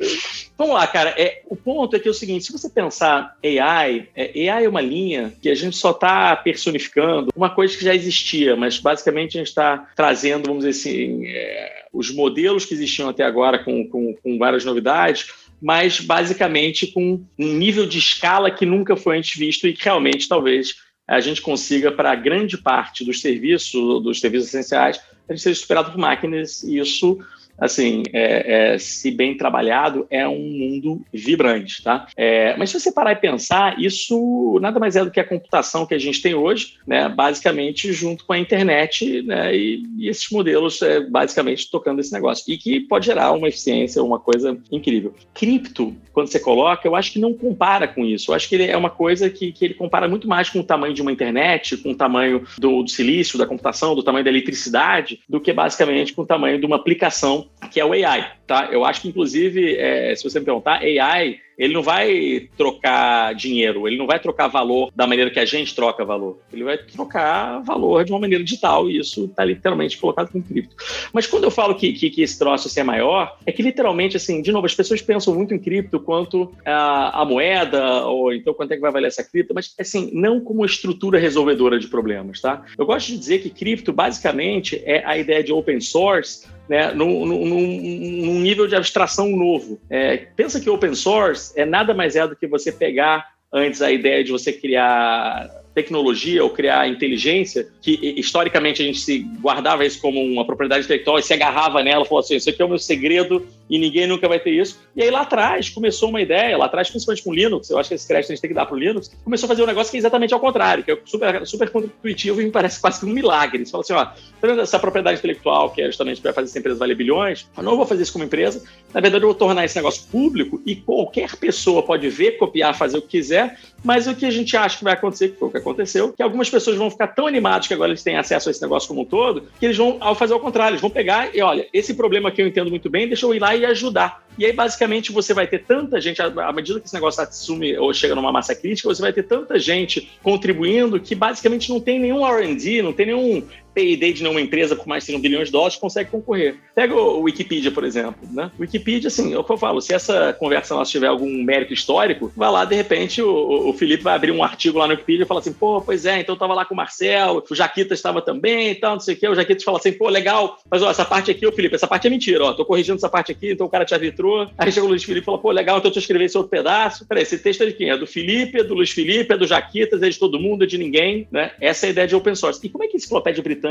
Vamos 0.57 0.75
lá, 0.75 0.87
cara. 0.87 1.13
É, 1.17 1.41
o 1.49 1.55
ponto 1.55 1.95
é 1.95 1.99
que 1.99 2.07
é 2.07 2.11
o 2.11 2.13
seguinte: 2.13 2.45
se 2.45 2.51
você 2.51 2.69
pensar 2.69 3.35
AI, 3.43 4.07
é, 4.15 4.49
AI 4.49 4.65
é 4.65 4.69
uma 4.69 4.81
linha 4.81 5.33
que 5.41 5.49
a 5.49 5.55
gente 5.55 5.75
só 5.75 5.91
está 5.91 6.35
personificando 6.35 7.31
uma 7.35 7.49
coisa 7.49 7.77
que 7.77 7.83
já 7.83 7.93
existia, 7.93 8.55
mas 8.55 8.79
basicamente 8.79 9.37
a 9.37 9.39
gente 9.39 9.47
está 9.47 9.87
trazendo, 9.95 10.47
vamos 10.47 10.65
dizer 10.65 10.79
assim, 10.79 11.25
é, 11.27 11.84
os 11.95 12.11
modelos 12.11 12.65
que 12.65 12.73
existiam 12.73 13.09
até 13.09 13.23
agora 13.23 13.63
com, 13.63 13.87
com, 13.87 14.13
com 14.13 14.37
várias 14.37 14.65
novidades 14.65 15.27
mas 15.61 15.99
basicamente 15.99 16.87
com 16.87 17.25
um 17.39 17.53
nível 17.53 17.85
de 17.85 17.97
escala 17.97 18.51
que 18.51 18.65
nunca 18.65 18.95
foi 18.95 19.17
antes 19.17 19.37
visto 19.37 19.67
e 19.67 19.73
que 19.73 19.83
realmente 19.83 20.27
talvez 20.27 20.75
a 21.07 21.19
gente 21.19 21.41
consiga, 21.41 21.91
para 21.91 22.15
grande 22.15 22.57
parte 22.57 23.05
dos 23.05 23.21
serviços, 23.21 24.03
dos 24.03 24.19
serviços 24.19 24.49
essenciais, 24.49 24.99
a 25.29 25.33
gente 25.33 25.43
seja 25.43 25.59
superado 25.59 25.91
por 25.91 25.99
máquinas 25.99 26.63
e 26.63 26.79
isso 26.79 27.19
assim, 27.57 28.03
é, 28.13 28.73
é, 28.73 28.77
se 28.77 29.11
bem 29.11 29.35
trabalhado, 29.37 30.05
é 30.09 30.27
um 30.27 30.49
mundo 30.49 31.01
vibrante, 31.13 31.83
tá? 31.83 32.07
É, 32.15 32.55
mas 32.57 32.69
se 32.69 32.79
você 32.79 32.91
parar 32.91 33.13
e 33.13 33.17
pensar, 33.17 33.79
isso 33.79 34.59
nada 34.61 34.79
mais 34.79 34.95
é 34.95 35.03
do 35.03 35.11
que 35.11 35.19
a 35.19 35.27
computação 35.27 35.85
que 35.85 35.93
a 35.93 35.99
gente 35.99 36.21
tem 36.21 36.35
hoje, 36.35 36.75
né? 36.85 37.07
Basicamente 37.09 37.91
junto 37.93 38.25
com 38.25 38.33
a 38.33 38.39
internet, 38.39 39.21
né? 39.23 39.55
E, 39.55 39.83
e 39.97 40.09
esses 40.09 40.29
modelos, 40.29 40.81
é, 40.81 41.01
basicamente, 41.01 41.69
tocando 41.69 41.99
esse 41.99 42.13
negócio. 42.13 42.51
E 42.51 42.57
que 42.57 42.79
pode 42.79 43.05
gerar 43.05 43.31
uma 43.31 43.47
eficiência, 43.47 44.03
uma 44.03 44.19
coisa 44.19 44.57
incrível. 44.71 45.13
Cripto, 45.33 45.95
quando 46.13 46.27
você 46.27 46.39
coloca, 46.39 46.87
eu 46.87 46.95
acho 46.95 47.11
que 47.11 47.19
não 47.19 47.33
compara 47.33 47.87
com 47.87 48.05
isso. 48.05 48.31
Eu 48.31 48.35
acho 48.35 48.47
que 48.47 48.55
ele 48.55 48.65
é 48.65 48.77
uma 48.77 48.89
coisa 48.89 49.29
que, 49.29 49.51
que 49.51 49.65
ele 49.65 49.73
compara 49.73 50.07
muito 50.07 50.27
mais 50.27 50.49
com 50.49 50.59
o 50.59 50.63
tamanho 50.63 50.93
de 50.93 51.01
uma 51.01 51.11
internet, 51.11 51.77
com 51.77 51.91
o 51.91 51.95
tamanho 51.95 52.45
do, 52.57 52.83
do 52.83 52.89
silício, 52.89 53.37
da 53.37 53.45
computação, 53.45 53.95
do 53.95 54.03
tamanho 54.03 54.23
da 54.23 54.31
eletricidade, 54.31 55.19
do 55.27 55.39
que 55.39 55.51
basicamente 55.53 56.13
com 56.13 56.21
o 56.21 56.25
tamanho 56.25 56.59
de 56.59 56.65
uma 56.65 56.75
aplicação 56.75 57.44
que 57.71 57.79
é 57.79 57.85
o 57.85 57.93
AI, 57.93 58.31
tá? 58.45 58.69
Eu 58.71 58.85
acho 58.85 59.01
que, 59.01 59.09
inclusive, 59.09 59.75
é, 59.75 60.15
se 60.15 60.23
você 60.23 60.39
me 60.39 60.45
perguntar, 60.45 60.81
AI 60.81 61.39
ele 61.57 61.73
não 61.73 61.81
vai 61.81 62.49
trocar 62.57 63.33
dinheiro, 63.33 63.87
ele 63.87 63.97
não 63.97 64.05
vai 64.05 64.19
trocar 64.19 64.47
valor 64.47 64.91
da 64.95 65.07
maneira 65.07 65.31
que 65.31 65.39
a 65.39 65.45
gente 65.45 65.73
troca 65.73 66.03
valor. 66.03 66.39
Ele 66.51 66.63
vai 66.63 66.77
trocar 66.77 67.59
valor 67.59 68.03
de 68.03 68.11
uma 68.11 68.19
maneira 68.19 68.43
digital, 68.43 68.89
e 68.89 68.97
isso 68.97 69.25
está 69.25 69.43
literalmente 69.45 69.97
colocado 69.97 70.31
com 70.31 70.41
cripto. 70.41 70.75
Mas 71.13 71.25
quando 71.25 71.45
eu 71.45 71.51
falo 71.51 71.75
que, 71.75 71.93
que, 71.93 72.09
que, 72.09 72.21
esse 72.21 72.37
troço 72.37 72.67
assim, 72.67 72.81
é 72.81 72.83
maior, 72.83 73.37
é 73.45 73.51
que 73.51 73.61
literalmente, 73.61 74.17
assim, 74.17 74.41
de 74.41 74.51
novo, 74.51 74.65
as 74.65 74.75
pessoas 74.75 75.01
pensam 75.01 75.33
muito 75.33 75.53
em 75.53 75.59
cripto 75.59 75.99
quanto 75.99 76.51
a, 76.65 77.21
a 77.21 77.25
moeda, 77.25 78.05
ou 78.05 78.33
então 78.33 78.53
quanto 78.53 78.71
é 78.71 78.75
que 78.75 78.81
vai 78.81 78.91
valer 78.91 79.07
essa 79.07 79.23
cripto, 79.23 79.53
mas 79.53 79.73
assim, 79.79 80.11
não 80.13 80.41
como 80.41 80.65
estrutura 80.65 81.17
resolvedora 81.17 81.79
de 81.79 81.87
problemas, 81.87 82.41
tá? 82.41 82.65
Eu 82.77 82.85
gosto 82.85 83.07
de 83.07 83.17
dizer 83.17 83.39
que 83.39 83.49
cripto, 83.49 83.93
basicamente, 83.93 84.81
é 84.85 85.03
a 85.05 85.17
ideia 85.17 85.43
de 85.43 85.53
open 85.53 85.79
source 85.79 86.45
né, 86.67 86.91
num, 86.93 87.25
num, 87.25 87.45
num 87.45 88.39
nível 88.39 88.67
de 88.67 88.75
abstração 88.75 89.29
novo. 89.29 89.79
É, 89.89 90.17
pensa 90.35 90.59
que 90.59 90.69
open 90.69 90.95
source 90.95 91.53
é 91.59 91.65
nada 91.65 91.93
mais 91.93 92.15
é 92.15 92.27
do 92.27 92.35
que 92.35 92.47
você 92.47 92.71
pegar 92.71 93.33
antes 93.51 93.81
a 93.81 93.91
ideia 93.91 94.23
de 94.23 94.31
você 94.31 94.51
criar 94.51 95.49
tecnologia 95.75 96.41
ou 96.41 96.49
criar 96.49 96.87
inteligência, 96.87 97.67
que 97.81 98.15
historicamente 98.17 98.81
a 98.81 98.85
gente 98.85 98.99
se 98.99 99.19
guardava 99.41 99.85
isso 99.85 99.99
como 99.99 100.23
uma 100.23 100.45
propriedade 100.45 100.85
intelectual 100.85 101.19
e 101.19 101.21
se 101.23 101.33
agarrava 101.33 101.83
nela, 101.83 102.05
falou 102.05 102.21
assim, 102.21 102.37
isso 102.37 102.49
aqui 102.49 102.61
é 102.61 102.65
o 102.65 102.69
meu 102.69 102.79
segredo 102.79 103.45
e 103.69 103.77
ninguém 103.77 104.07
nunca 104.07 104.27
vai 104.27 104.39
ter 104.39 104.51
isso. 104.51 104.79
E 104.95 105.03
aí 105.03 105.11
lá 105.11 105.21
atrás 105.21 105.69
começou 105.69 106.09
uma 106.09 106.21
ideia, 106.21 106.57
lá 106.57 106.65
atrás, 106.65 106.89
principalmente 106.89 107.23
com 107.23 107.33
Linux, 107.33 107.69
eu 107.69 107.77
acho 107.77 107.89
que 107.89 107.95
esse 107.95 108.07
crédito 108.07 108.31
a 108.31 108.35
gente 108.35 108.41
tem 108.41 108.49
que 108.49 108.55
dar 108.55 108.65
para 108.65 108.75
o 108.75 108.79
Linux, 108.79 109.11
começou 109.23 109.47
a 109.47 109.49
fazer 109.49 109.63
um 109.63 109.65
negócio 109.65 109.91
que 109.91 109.97
é 109.97 109.99
exatamente 109.99 110.33
ao 110.33 110.39
contrário, 110.39 110.83
que 110.83 110.91
é 110.91 110.97
super, 111.03 111.45
super 111.45 111.69
intuitivo 111.75 112.41
e 112.41 112.45
me 112.45 112.51
parece 112.51 112.79
quase 112.79 113.01
que 113.01 113.05
um 113.05 113.09
milagre. 113.09 113.65
Você 113.65 113.71
fala 113.71 113.81
assim, 113.83 113.93
ó, 113.93 114.05
tá 114.39 114.61
essa 114.61 114.79
propriedade 114.79 115.19
intelectual, 115.19 115.71
que 115.71 115.81
é 115.81 115.87
justamente 115.87 116.21
para 116.21 116.31
fazer 116.31 116.47
essa 116.47 116.59
empresa 116.59 116.79
valer 116.79 116.95
bilhões, 116.95 117.47
eu 117.57 117.63
não 117.63 117.75
vou 117.75 117.85
fazer 117.85 118.03
isso 118.03 118.13
como 118.13 118.23
empresa, 118.23 118.63
na 118.93 119.01
verdade 119.01 119.23
eu 119.23 119.27
vou 119.27 119.35
tornar 119.35 119.65
esse 119.65 119.75
negócio 119.75 120.07
público 120.09 120.61
e 120.65 120.75
qualquer 120.75 121.35
pessoa 121.35 121.83
pode 121.83 122.07
ver, 122.07 122.37
copiar, 122.37 122.73
fazer 122.77 122.97
o 122.97 123.01
que 123.01 123.09
quiser, 123.09 123.59
mas 123.83 124.07
o 124.07 124.15
que 124.15 124.25
a 124.25 124.31
gente 124.31 124.55
acha 124.55 124.77
que 124.77 124.83
vai 124.83 124.93
acontecer, 124.93 125.29
que 125.29 125.57
aconteceu, 125.69 126.13
que 126.13 126.21
algumas 126.21 126.49
pessoas 126.49 126.77
vão 126.77 126.89
ficar 126.89 127.07
tão 127.07 127.25
animados 127.27 127.67
que 127.67 127.73
agora 127.73 127.89
eles 127.89 128.03
têm 128.03 128.17
acesso 128.17 128.49
a 128.49 128.51
esse 128.51 128.61
negócio 128.61 128.87
como 128.87 129.01
um 129.01 129.05
todo, 129.05 129.43
que 129.59 129.65
eles 129.65 129.77
vão, 129.77 129.97
ao 129.99 130.15
fazer 130.15 130.33
o 130.33 130.39
contrário, 130.39 130.73
eles 130.73 130.81
vão 130.81 130.89
pegar 130.89 131.35
e, 131.35 131.41
olha, 131.41 131.67
esse 131.73 131.93
problema 131.93 132.31
que 132.31 132.41
eu 132.41 132.47
entendo 132.47 132.69
muito 132.69 132.89
bem, 132.89 133.07
deixa 133.07 133.25
eu 133.25 133.33
ir 133.33 133.39
lá 133.39 133.55
e 133.55 133.65
ajudar. 133.65 134.23
E 134.37 134.45
aí, 134.45 134.53
basicamente, 134.53 135.11
você 135.11 135.33
vai 135.33 135.47
ter 135.47 135.59
tanta 135.59 135.99
gente, 135.99 136.21
à 136.21 136.51
medida 136.51 136.79
que 136.79 136.85
esse 136.85 136.93
negócio 136.93 137.23
assume 137.23 137.77
ou 137.77 137.93
chega 137.93 138.13
numa 138.13 138.31
massa 138.31 138.53
crítica, 138.53 138.89
você 138.89 139.01
vai 139.01 139.13
ter 139.13 139.23
tanta 139.23 139.57
gente 139.57 140.11
contribuindo 140.21 140.99
que 140.99 141.15
basicamente 141.15 141.69
não 141.69 141.79
tem 141.79 141.99
nenhum 141.99 142.25
RD, 142.25 142.81
não 142.81 142.93
tem 142.93 143.07
nenhum 143.07 143.43
P&D 143.75 144.13
de 144.13 144.23
nenhuma 144.23 144.41
empresa 144.41 144.75
por 144.75 144.87
mais 144.87 145.05
de 145.05 145.13
1 145.13 145.19
bilhão 145.19 145.43
de 145.43 145.51
dólares 145.51 145.75
consegue 145.75 146.09
concorrer. 146.09 146.55
Pega 146.73 146.95
o 146.95 147.21
Wikipedia, 147.21 147.71
por 147.71 147.83
exemplo. 147.83 148.15
Né? 148.31 148.49
Wikipedia, 148.57 149.09
assim, 149.09 149.33
é 149.33 149.37
o 149.37 149.43
que 149.43 149.51
eu 149.51 149.57
falo, 149.57 149.81
se 149.81 149.93
essa 149.93 150.33
conversa 150.33 150.73
nossa 150.73 150.91
tiver 150.91 151.07
algum 151.07 151.43
mérito 151.43 151.73
histórico, 151.73 152.31
vai 152.35 152.49
lá, 152.49 152.63
de 152.63 152.75
repente, 152.75 153.21
o, 153.21 153.69
o 153.69 153.73
Felipe 153.73 154.03
vai 154.03 154.15
abrir 154.15 154.31
um 154.31 154.43
artigo 154.43 154.79
lá 154.79 154.87
no 154.87 154.93
Wikipedia 154.93 155.23
e 155.23 155.27
fala 155.27 155.41
assim, 155.41 155.53
pô, 155.53 155.81
pois 155.81 156.05
é, 156.05 156.21
então 156.21 156.33
eu 156.35 156.39
tava 156.39 156.53
lá 156.53 156.65
com 156.65 156.73
o 156.73 156.77
Marcel, 156.77 157.43
o 157.49 157.55
Jaquita 157.55 157.93
estava 157.93 158.21
também 158.21 158.71
e 158.71 158.75
tal, 158.75 158.93
não 158.93 158.99
sei 158.99 159.15
o 159.15 159.17
quê. 159.17 159.27
O 159.27 159.35
Jaquita 159.35 159.63
fala 159.63 159.77
assim, 159.77 159.91
pô, 159.91 160.07
legal, 160.09 160.57
mas 160.71 160.81
ó, 160.81 160.89
essa 160.89 161.03
parte 161.03 161.29
aqui, 161.29 161.45
o 161.45 161.51
Felipe, 161.51 161.75
essa 161.75 161.87
parte 161.87 162.07
é 162.07 162.09
mentira, 162.09 162.45
ó, 162.45 162.53
tô 162.53 162.65
corrigindo 162.65 162.97
essa 162.97 163.09
parte 163.09 163.31
aqui, 163.31 163.51
então 163.51 163.67
o 163.67 163.69
cara 163.69 163.83
te 163.83 163.93
arbitrou. 163.93 164.49
Aí 164.57 164.71
chega 164.71 164.85
o 164.85 164.89
Luiz 164.89 165.03
Felipe 165.03 165.23
e 165.23 165.25
fala, 165.25 165.37
pô, 165.37 165.51
legal, 165.51 165.77
então 165.77 165.91
eu 165.93 165.99
escrever 165.99 166.25
esse 166.25 166.37
outro 166.37 166.49
pedaço. 166.49 167.05
Peraí, 167.07 167.23
esse 167.23 167.37
texto 167.37 167.61
é 167.61 167.65
de 167.67 167.73
quem? 167.73 167.89
É 167.89 167.97
do 167.97 168.07
Felipe, 168.07 168.59
é 168.59 168.63
do 168.63 168.73
Luiz 168.73 168.91
Felipe, 168.91 169.33
é 169.33 169.37
do 169.37 169.45
Jaquitas, 169.45 170.01
é 170.01 170.09
de 170.09 170.17
todo 170.17 170.39
mundo, 170.39 170.63
é 170.63 170.67
de 170.67 170.77
ninguém, 170.77 171.27
né? 171.31 171.51
Essa 171.59 171.85
é 171.85 171.87
a 171.87 171.91
ideia 171.91 172.07
de 172.07 172.15
open 172.15 172.35
source. 172.35 172.59
E 172.63 172.69
como 172.69 172.83
é 172.83 172.87
que 172.87 172.95
a 172.95 172.97
enciclopédia 172.97 173.43
britânica 173.43 173.64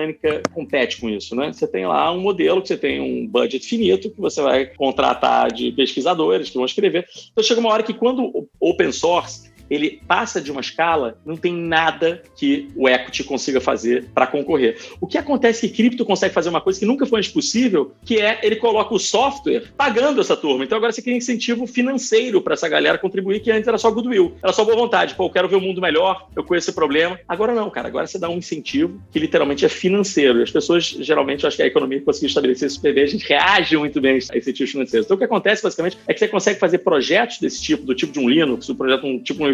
compete 0.53 1.01
com 1.01 1.09
isso, 1.09 1.35
né? 1.35 1.53
Você 1.53 1.67
tem 1.67 1.87
lá 1.87 2.13
um 2.13 2.21
modelo 2.21 2.61
que 2.61 2.69
você 2.69 2.77
tem 2.77 3.01
um 3.01 3.27
budget 3.27 3.67
finito 3.67 4.11
que 4.11 4.21
você 4.21 4.43
vai 4.43 4.67
contratar 4.67 5.53
de 5.53 5.73
pesquisadores 5.73 6.51
que 6.51 6.57
vão 6.57 6.65
escrever. 6.65 7.07
Então 7.33 7.45
chega 7.45 7.61
uma 7.61 7.71
hora 7.71 7.83
que 7.83 7.95
quando 7.95 8.49
open 8.61 8.93
source 8.93 9.54
ele 9.75 10.01
passa 10.07 10.41
de 10.41 10.51
uma 10.51 10.61
escala, 10.61 11.19
não 11.25 11.37
tem 11.37 11.55
nada 11.55 12.23
que 12.37 12.69
o 12.77 12.89
equity 12.89 13.25
consiga 13.25 13.61
fazer 13.61 14.07
para 14.15 14.27
concorrer. 14.27 14.77
O 15.01 15.07
que 15.07 15.19
acontece 15.19 15.67
é 15.67 15.69
que 15.69 15.75
cripto 15.75 16.05
consegue 16.05 16.35
fazer 16.35 16.49
uma 16.49 16.61
coisa 16.61 16.79
que 16.79 16.87
nunca 16.87 17.07
foi 17.07 17.19
antes 17.19 17.31
possível, 17.31 17.93
que 18.05 18.21
é 18.21 18.41
ele 18.43 18.57
coloca 18.57 18.95
o 18.95 18.99
software 18.99 19.65
pagando 19.77 20.21
essa 20.21 20.37
turma. 20.37 20.65
Então 20.65 20.77
agora 20.77 20.93
você 20.93 21.03
cria 21.03 21.17
incentivo 21.17 21.67
financeiro 21.67 22.41
para 22.41 22.55
essa 22.55 22.69
galera 22.69 22.99
contribuir, 22.99 23.41
que 23.41 23.51
antes 23.51 23.69
era 23.69 23.79
só 23.79 23.91
goodwill, 23.91 24.35
era 24.43 24.53
só 24.53 24.65
boa 24.65 24.77
vontade. 24.77 25.15
Pô, 25.15 25.27
eu 25.27 25.31
quero 25.31 25.49
ver 25.49 25.57
o 25.57 25.61
mundo 25.61 25.81
melhor, 25.81 26.29
eu 26.35 26.45
conheço 26.45 26.71
esse 26.71 26.75
problema. 26.75 27.19
Agora 27.29 27.55
não, 27.55 27.71
cara. 27.71 27.89
Agora 27.89 28.07
você 28.07 28.19
dá 28.19 28.29
um 28.29 28.39
incentivo 28.39 29.01
que 29.13 29.19
literalmente 29.19 29.65
é 29.65 29.69
financeiro. 29.69 30.41
E 30.41 30.43
as 30.43 30.51
pessoas, 30.51 30.85
geralmente, 30.85 31.45
eu 31.45 31.49
acho 31.49 31.57
que 31.57 31.63
a 31.63 31.67
economia 31.67 32.01
conseguiu 32.01 32.29
estabelecer 32.29 32.67
esse 32.67 32.81
PB, 32.81 33.01
a 33.01 33.07
gente 33.07 33.27
reage 33.27 33.77
muito 33.77 34.01
bem 34.01 34.15
a 34.15 34.39
incentivos 34.39 34.71
financeiros. 34.71 35.07
Então 35.07 35.15
o 35.15 35.19
que 35.19 35.25
acontece, 35.25 35.63
basicamente, 35.63 35.99
é 36.07 36.15
que 36.15 36.21
você 36.21 36.29
consegue 36.29 36.59
fazer 36.59 36.79
projetos 36.79 37.39
desse 37.39 37.63
tipo, 37.63 37.85
do 37.85 37.95
tipo 37.95 38.13
de 38.13 38.19
um 38.19 38.29
Linux, 38.29 38.69
um 38.69 38.75
projeto 38.75 39.07
um 39.07 39.19
tipo 39.19 39.45
um 39.45 39.49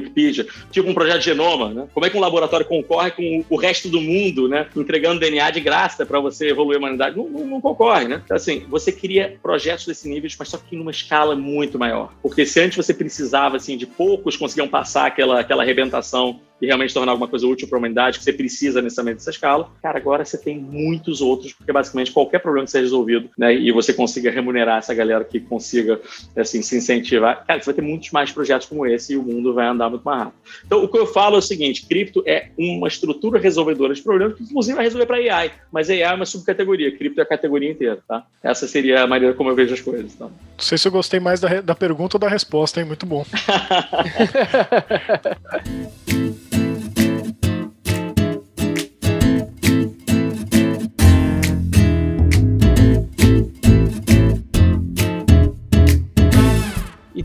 Tipo 0.70 0.88
um 0.88 0.94
projeto 0.94 1.18
de 1.18 1.25
genoma, 1.27 1.70
né? 1.70 1.88
Como 1.92 2.07
é 2.07 2.11
que 2.11 2.16
um 2.16 2.20
laboratório 2.20 2.66
concorre 2.66 3.11
com 3.12 3.44
o 3.49 3.57
resto 3.57 3.88
do 3.88 4.01
mundo, 4.01 4.49
né? 4.49 4.66
Entregando 4.77 5.20
DNA 5.20 5.51
de 5.51 5.61
graça 5.61 6.05
para 6.05 6.20
você 6.20 6.49
evoluir 6.49 6.77
a 6.77 6.79
humanidade? 6.79 7.16
Não, 7.16 7.29
não, 7.29 7.46
não, 7.46 7.61
concorre, 7.61 8.09
né? 8.09 8.20
Então, 8.25 8.37
assim, 8.37 8.64
você 8.68 8.92
cria 8.92 9.38
projetos 9.42 9.87
desse 9.87 10.09
nível, 10.09 10.31
mas 10.38 10.49
só 10.49 10.59
que 10.59 10.77
numa 10.77 10.90
escala 10.90 11.35
muito 11.35 11.79
maior. 11.79 12.12
Porque 12.23 12.44
se 12.44 12.61
antes 12.61 12.77
você 12.77 12.92
precisava, 12.92 13.57
assim, 13.57 13.77
de 13.77 13.87
poucos 13.87 14.37
conseguiam 14.37 14.68
passar 14.68 15.07
aquela, 15.07 15.40
aquela 15.40 15.62
arrebentação 15.62 16.40
e 16.61 16.66
realmente 16.66 16.92
tornar 16.92 17.12
alguma 17.12 17.29
coisa 17.29 17.46
útil 17.46 17.68
para 17.68 17.77
a 17.77 17.81
humanidade, 17.81 18.18
que 18.18 18.25
você 18.25 18.33
precisa 18.33 18.83
necessariamente 18.83 19.18
dessa 19.18 19.31
escala, 19.31 19.70
cara, 19.83 19.99
agora 19.99 20.25
você 20.25 20.38
tem 20.38 20.59
muitos 20.59 21.20
outros, 21.20 21.53
porque 21.53 21.73
basicamente 21.73 22.12
qualquer 22.12 22.40
problema 22.40 22.64
que 22.64 22.70
seja 22.70 22.85
resolvido, 22.85 23.31
né, 23.37 23.55
e 23.55 23.70
você 23.73 23.92
consiga 23.92 24.31
remunerar 24.31 24.79
essa 24.79 24.94
galera 24.94 25.25
que 25.25 25.40
consiga, 25.40 26.01
assim, 26.37 26.62
se 26.62 26.77
incentivar, 26.77 27.44
cara, 27.46 27.61
você 27.61 27.66
vai 27.66 27.75
ter 27.75 27.83
muitos 27.83 28.11
mais 28.11 28.33
projetos 28.33 28.66
como 28.66 28.87
esse 28.87 29.14
e 29.14 29.16
o 29.16 29.23
mundo 29.23 29.55
vai 29.55 29.66
andar 29.66 29.88
muito 29.88 30.03
mais 30.03 30.25
rápido. 30.25 30.40
Então, 30.66 30.85
o 30.85 30.88
que 30.88 30.99
eu 30.99 31.07
falo 31.07 31.37
é 31.37 31.38
o 31.38 31.42
seguinte, 31.42 31.87
cripto 31.87 32.23
é 32.27 32.49
uma 32.59 32.88
estrutura 32.88 33.38
resolvedora 33.38 33.94
de 33.94 34.03
problemas, 34.03 34.37
que 34.37 34.44
inclusive 34.44 34.77
vai 34.77 34.85
resolver 34.85 35.07
para 35.07 35.16
AI, 35.16 35.53
mas 35.73 35.88
AI 35.88 36.03
é 36.03 36.14
uma 36.14 36.27
subcategoria, 36.27 36.96
cripto 36.96 37.20
é 37.20 37.25
a 37.25 37.27
categoria 37.27 37.70
inteira, 37.70 37.99
tá? 38.07 38.25
Essa 38.42 38.66
seria 38.66 39.03
a 39.03 39.07
maneira 39.07 39.35
como 39.35 39.51
eu 39.51 39.55
vejo 39.55 39.75
as 39.75 39.81
coisas, 39.81 40.14
tá? 40.14 40.27
Não 40.27 40.33
sei 40.59 40.79
se 40.79 40.87
eu 40.87 40.92
gostei 40.92 41.20
mais 41.20 41.40
da, 41.40 41.61
da 41.61 41.75
pergunta 41.75 42.16
ou 42.16 42.20
da 42.20 42.29
resposta, 42.29 42.81
hein? 42.81 42.87
Muito 42.87 43.07
bom. 43.07 43.25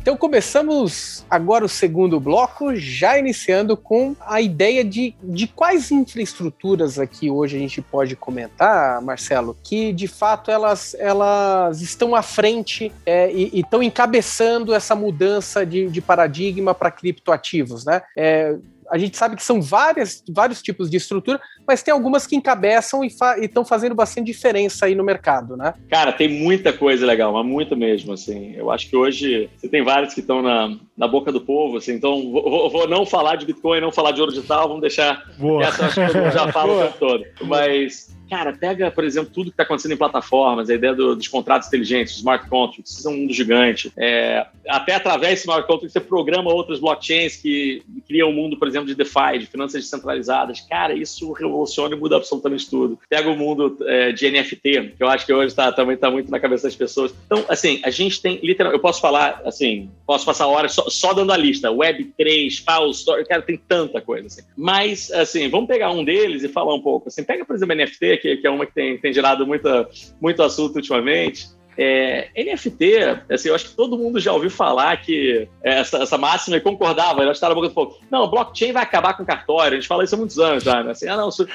Então 0.06 0.16
começamos 0.16 1.26
agora 1.28 1.66
o 1.66 1.68
segundo 1.68 2.20
bloco, 2.20 2.76
já 2.76 3.18
iniciando 3.18 3.76
com 3.76 4.16
a 4.20 4.40
ideia 4.40 4.84
de, 4.84 5.16
de 5.24 5.48
quais 5.48 5.90
infraestruturas 5.90 7.00
aqui 7.00 7.32
hoje 7.32 7.58
a 7.58 7.60
gente 7.60 7.82
pode 7.82 8.16
comentar, 8.16 9.02
Marcelo, 9.02 9.58
que 9.64 9.92
de 9.92 10.08
fato 10.08 10.52
elas, 10.52 10.96
elas 11.00 11.82
estão 11.82 12.14
à 12.14 12.22
frente 12.22 12.94
é, 13.04 13.34
e 13.34 13.62
estão 13.62 13.82
encabeçando 13.82 14.76
essa 14.76 14.96
mudança 14.96 15.66
de, 15.66 15.90
de 15.90 16.02
paradigma 16.02 16.76
para 16.76 16.92
criptoativos, 16.92 17.84
né? 17.84 18.04
É, 18.16 18.56
a 18.92 18.98
gente 18.98 19.18
sabe 19.18 19.36
que 19.36 19.44
são 19.44 19.62
várias, 19.62 20.24
vários 20.30 20.62
tipos 20.62 20.90
de 20.90 20.98
estrutura, 20.98 21.40
mas 21.68 21.82
tem 21.82 21.94
algumas 21.94 22.26
que 22.28 22.36
encabeçam 22.36 23.04
e 23.04 23.08
estão 23.08 23.64
fa 23.64 23.76
fazendo 23.76 23.94
bastante 23.94 24.28
diferença 24.28 24.86
aí 24.86 24.96
no 24.96 25.04
mercado, 25.04 25.58
né? 25.58 25.74
Cara, 25.90 26.14
tem 26.14 26.30
muita 26.30 26.72
coisa 26.72 27.06
legal, 27.06 27.34
mas 27.34 27.46
muita 27.46 27.76
mesmo, 27.76 28.14
assim. 28.14 28.54
Eu 28.56 28.72
acho 28.72 28.90
que 28.90 28.96
hoje 28.96 29.50
você 29.58 29.68
tem 29.68 29.84
vários 29.84 30.14
que 30.14 30.22
estão 30.22 30.42
na, 30.42 30.78
na 30.96 31.08
boca 31.08 31.30
do 31.30 31.42
povo, 31.42 31.78
assim, 31.78 31.92
então 31.92 32.32
vou, 32.32 32.70
vou, 32.70 32.88
não 32.88 33.06
falar 33.06 33.36
de 33.36 33.46
Bitcoin, 33.46 33.82
não 33.82 33.92
falar 33.92 34.12
de 34.12 34.22
ouro 34.22 34.32
digital, 34.32 34.68
vamos 34.68 34.82
deixar 34.82 35.26
Boa. 35.38 35.64
essa, 35.64 35.88
acho 35.88 35.96
que 35.96 36.18
mundo 36.18 36.32
já 36.32 36.52
fala 36.54 36.74
o 36.74 36.82
tempo 36.86 36.98
todo. 36.98 37.26
Mas 37.44 38.16
Cara, 38.30 38.54
pega, 38.54 38.90
por 38.90 39.04
exemplo, 39.04 39.32
tudo 39.34 39.46
que 39.46 39.54
está 39.54 39.64
acontecendo 39.64 39.94
em 39.94 39.98
plataformas, 39.98 40.70
a 40.70 40.74
ideia 40.74 40.94
do, 40.94 41.16
dos 41.16 41.28
contratos 41.28 41.68
inteligentes, 41.68 42.16
smart 42.18 42.50
contracts, 42.50 42.94
são 42.94 43.14
um 43.14 43.18
mundo 43.18 43.34
gigante. 43.34 43.92
É, 43.98 44.46
até 44.68 44.96
através 44.96 45.36
de 45.36 45.40
smart 45.42 45.68
contracts 45.68 45.94
você 45.94 46.00
programa 46.00 46.52
outras 46.52 46.80
blockchains 46.80 47.36
que 47.36 47.84
criam 48.08 48.30
um 48.30 48.34
mundo, 48.34 48.58
por 48.58 48.68
exemplo, 48.68 48.88
de 48.88 48.96
DeFi, 48.96 49.40
de 49.40 49.46
finanças 49.46 49.84
descentralizadas. 49.84 50.62
Cara, 50.62 50.94
isso 50.94 51.32
revoluciona 51.32 51.96
e 51.96 52.00
muda 52.00 52.18
absolutamente 52.18 52.70
tudo. 52.70 53.00
Pega 53.10 53.30
o 53.30 53.38
mundo 53.38 53.78
é, 53.84 54.12
de 54.12 54.30
NFT, 54.30 54.94
que 54.98 55.04
eu 55.04 55.08
acho 55.08 55.26
que 55.26 55.34
hoje 55.34 55.54
tá, 55.54 55.72
também 55.72 55.96
está 55.96 56.10
muito 56.10 56.32
na 56.32 56.40
cabeça 56.40 56.68
das 56.68 56.76
pessoas. 56.76 57.14
Então, 57.26 57.46
assim, 57.48 57.80
a 57.84 57.90
gente 57.90 58.22
tem, 58.22 58.40
literalmente, 58.42 58.78
eu 58.78 58.82
posso 58.82 59.02
falar, 59.02 59.42
assim, 59.46 59.90
posso 60.06 60.26
passar 60.26 60.48
horas 60.48 60.74
só, 60.74 60.90
só 60.90 61.14
dando 61.14 61.32
a 61.32 61.38
lista, 61.38 61.70
Web3, 61.70 62.64
False 62.64 63.00
Story, 63.00 63.26
cara, 63.26 63.42
tem 63.42 63.58
tanta 63.58 64.02
coisa, 64.02 64.28
assim. 64.28 64.42
Mas, 64.56 65.12
assim, 65.12 65.50
vamos 65.50 65.68
pegar 65.68 65.92
um 65.92 66.04
deles 66.04 66.44
e 66.44 66.50
falar 66.50 66.74
um 66.74 66.82
pouco. 66.82 67.08
Assim, 67.08 67.24
pega, 67.24 67.46
por 67.46 67.56
exemplo, 67.56 67.76
NFT, 67.76 68.15
que, 68.18 68.38
que 68.38 68.48
é 68.48 68.50
uma 68.50 68.66
que 68.66 68.74
tem, 68.74 68.98
tem 68.98 69.14
gerado 69.14 69.46
muita, 69.46 69.88
muito 70.22 70.42
assunto 70.44 70.76
ultimamente. 70.76 71.48
É, 71.78 72.30
NFT, 72.38 72.94
assim, 73.30 73.50
eu 73.50 73.56
acho 73.56 73.70
que 73.70 73.76
todo 73.76 73.98
mundo 73.98 74.20
já 74.20 74.32
ouviu 74.32 74.50
falar 74.50 74.96
que 75.02 75.48
essa, 75.62 75.98
essa 75.98 76.18
máxima 76.18 76.56
e 76.58 76.62
concordava, 76.62 77.22
eu 77.22 77.32
está 77.32 77.50
na 77.50 77.56
boca 77.56 77.68
do 77.68 77.74
povo. 77.74 77.98
Não, 78.10 78.30
blockchain 78.30 78.72
vai 78.72 78.84
acabar 78.84 79.16
com 79.16 79.26
cartório, 79.26 79.78
a 79.78 79.80
gente 79.80 79.88
fala 79.88 80.04
isso 80.04 80.16
há 80.16 80.18
muitos 80.18 80.40
anos 80.40 80.64
já, 80.64 80.84
né? 80.84 80.92
Assim, 80.92 81.08
ah, 81.08 81.18
não, 81.18 81.30
isso... 81.30 81.48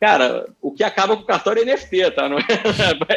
Cara, 0.00 0.46
o 0.60 0.70
que 0.72 0.84
acaba 0.84 1.16
com 1.16 1.22
cartório 1.22 1.62
é 1.62 1.64
NFT, 1.64 2.10
tá? 2.10 2.28
Não 2.28 2.38
é, 2.38 2.44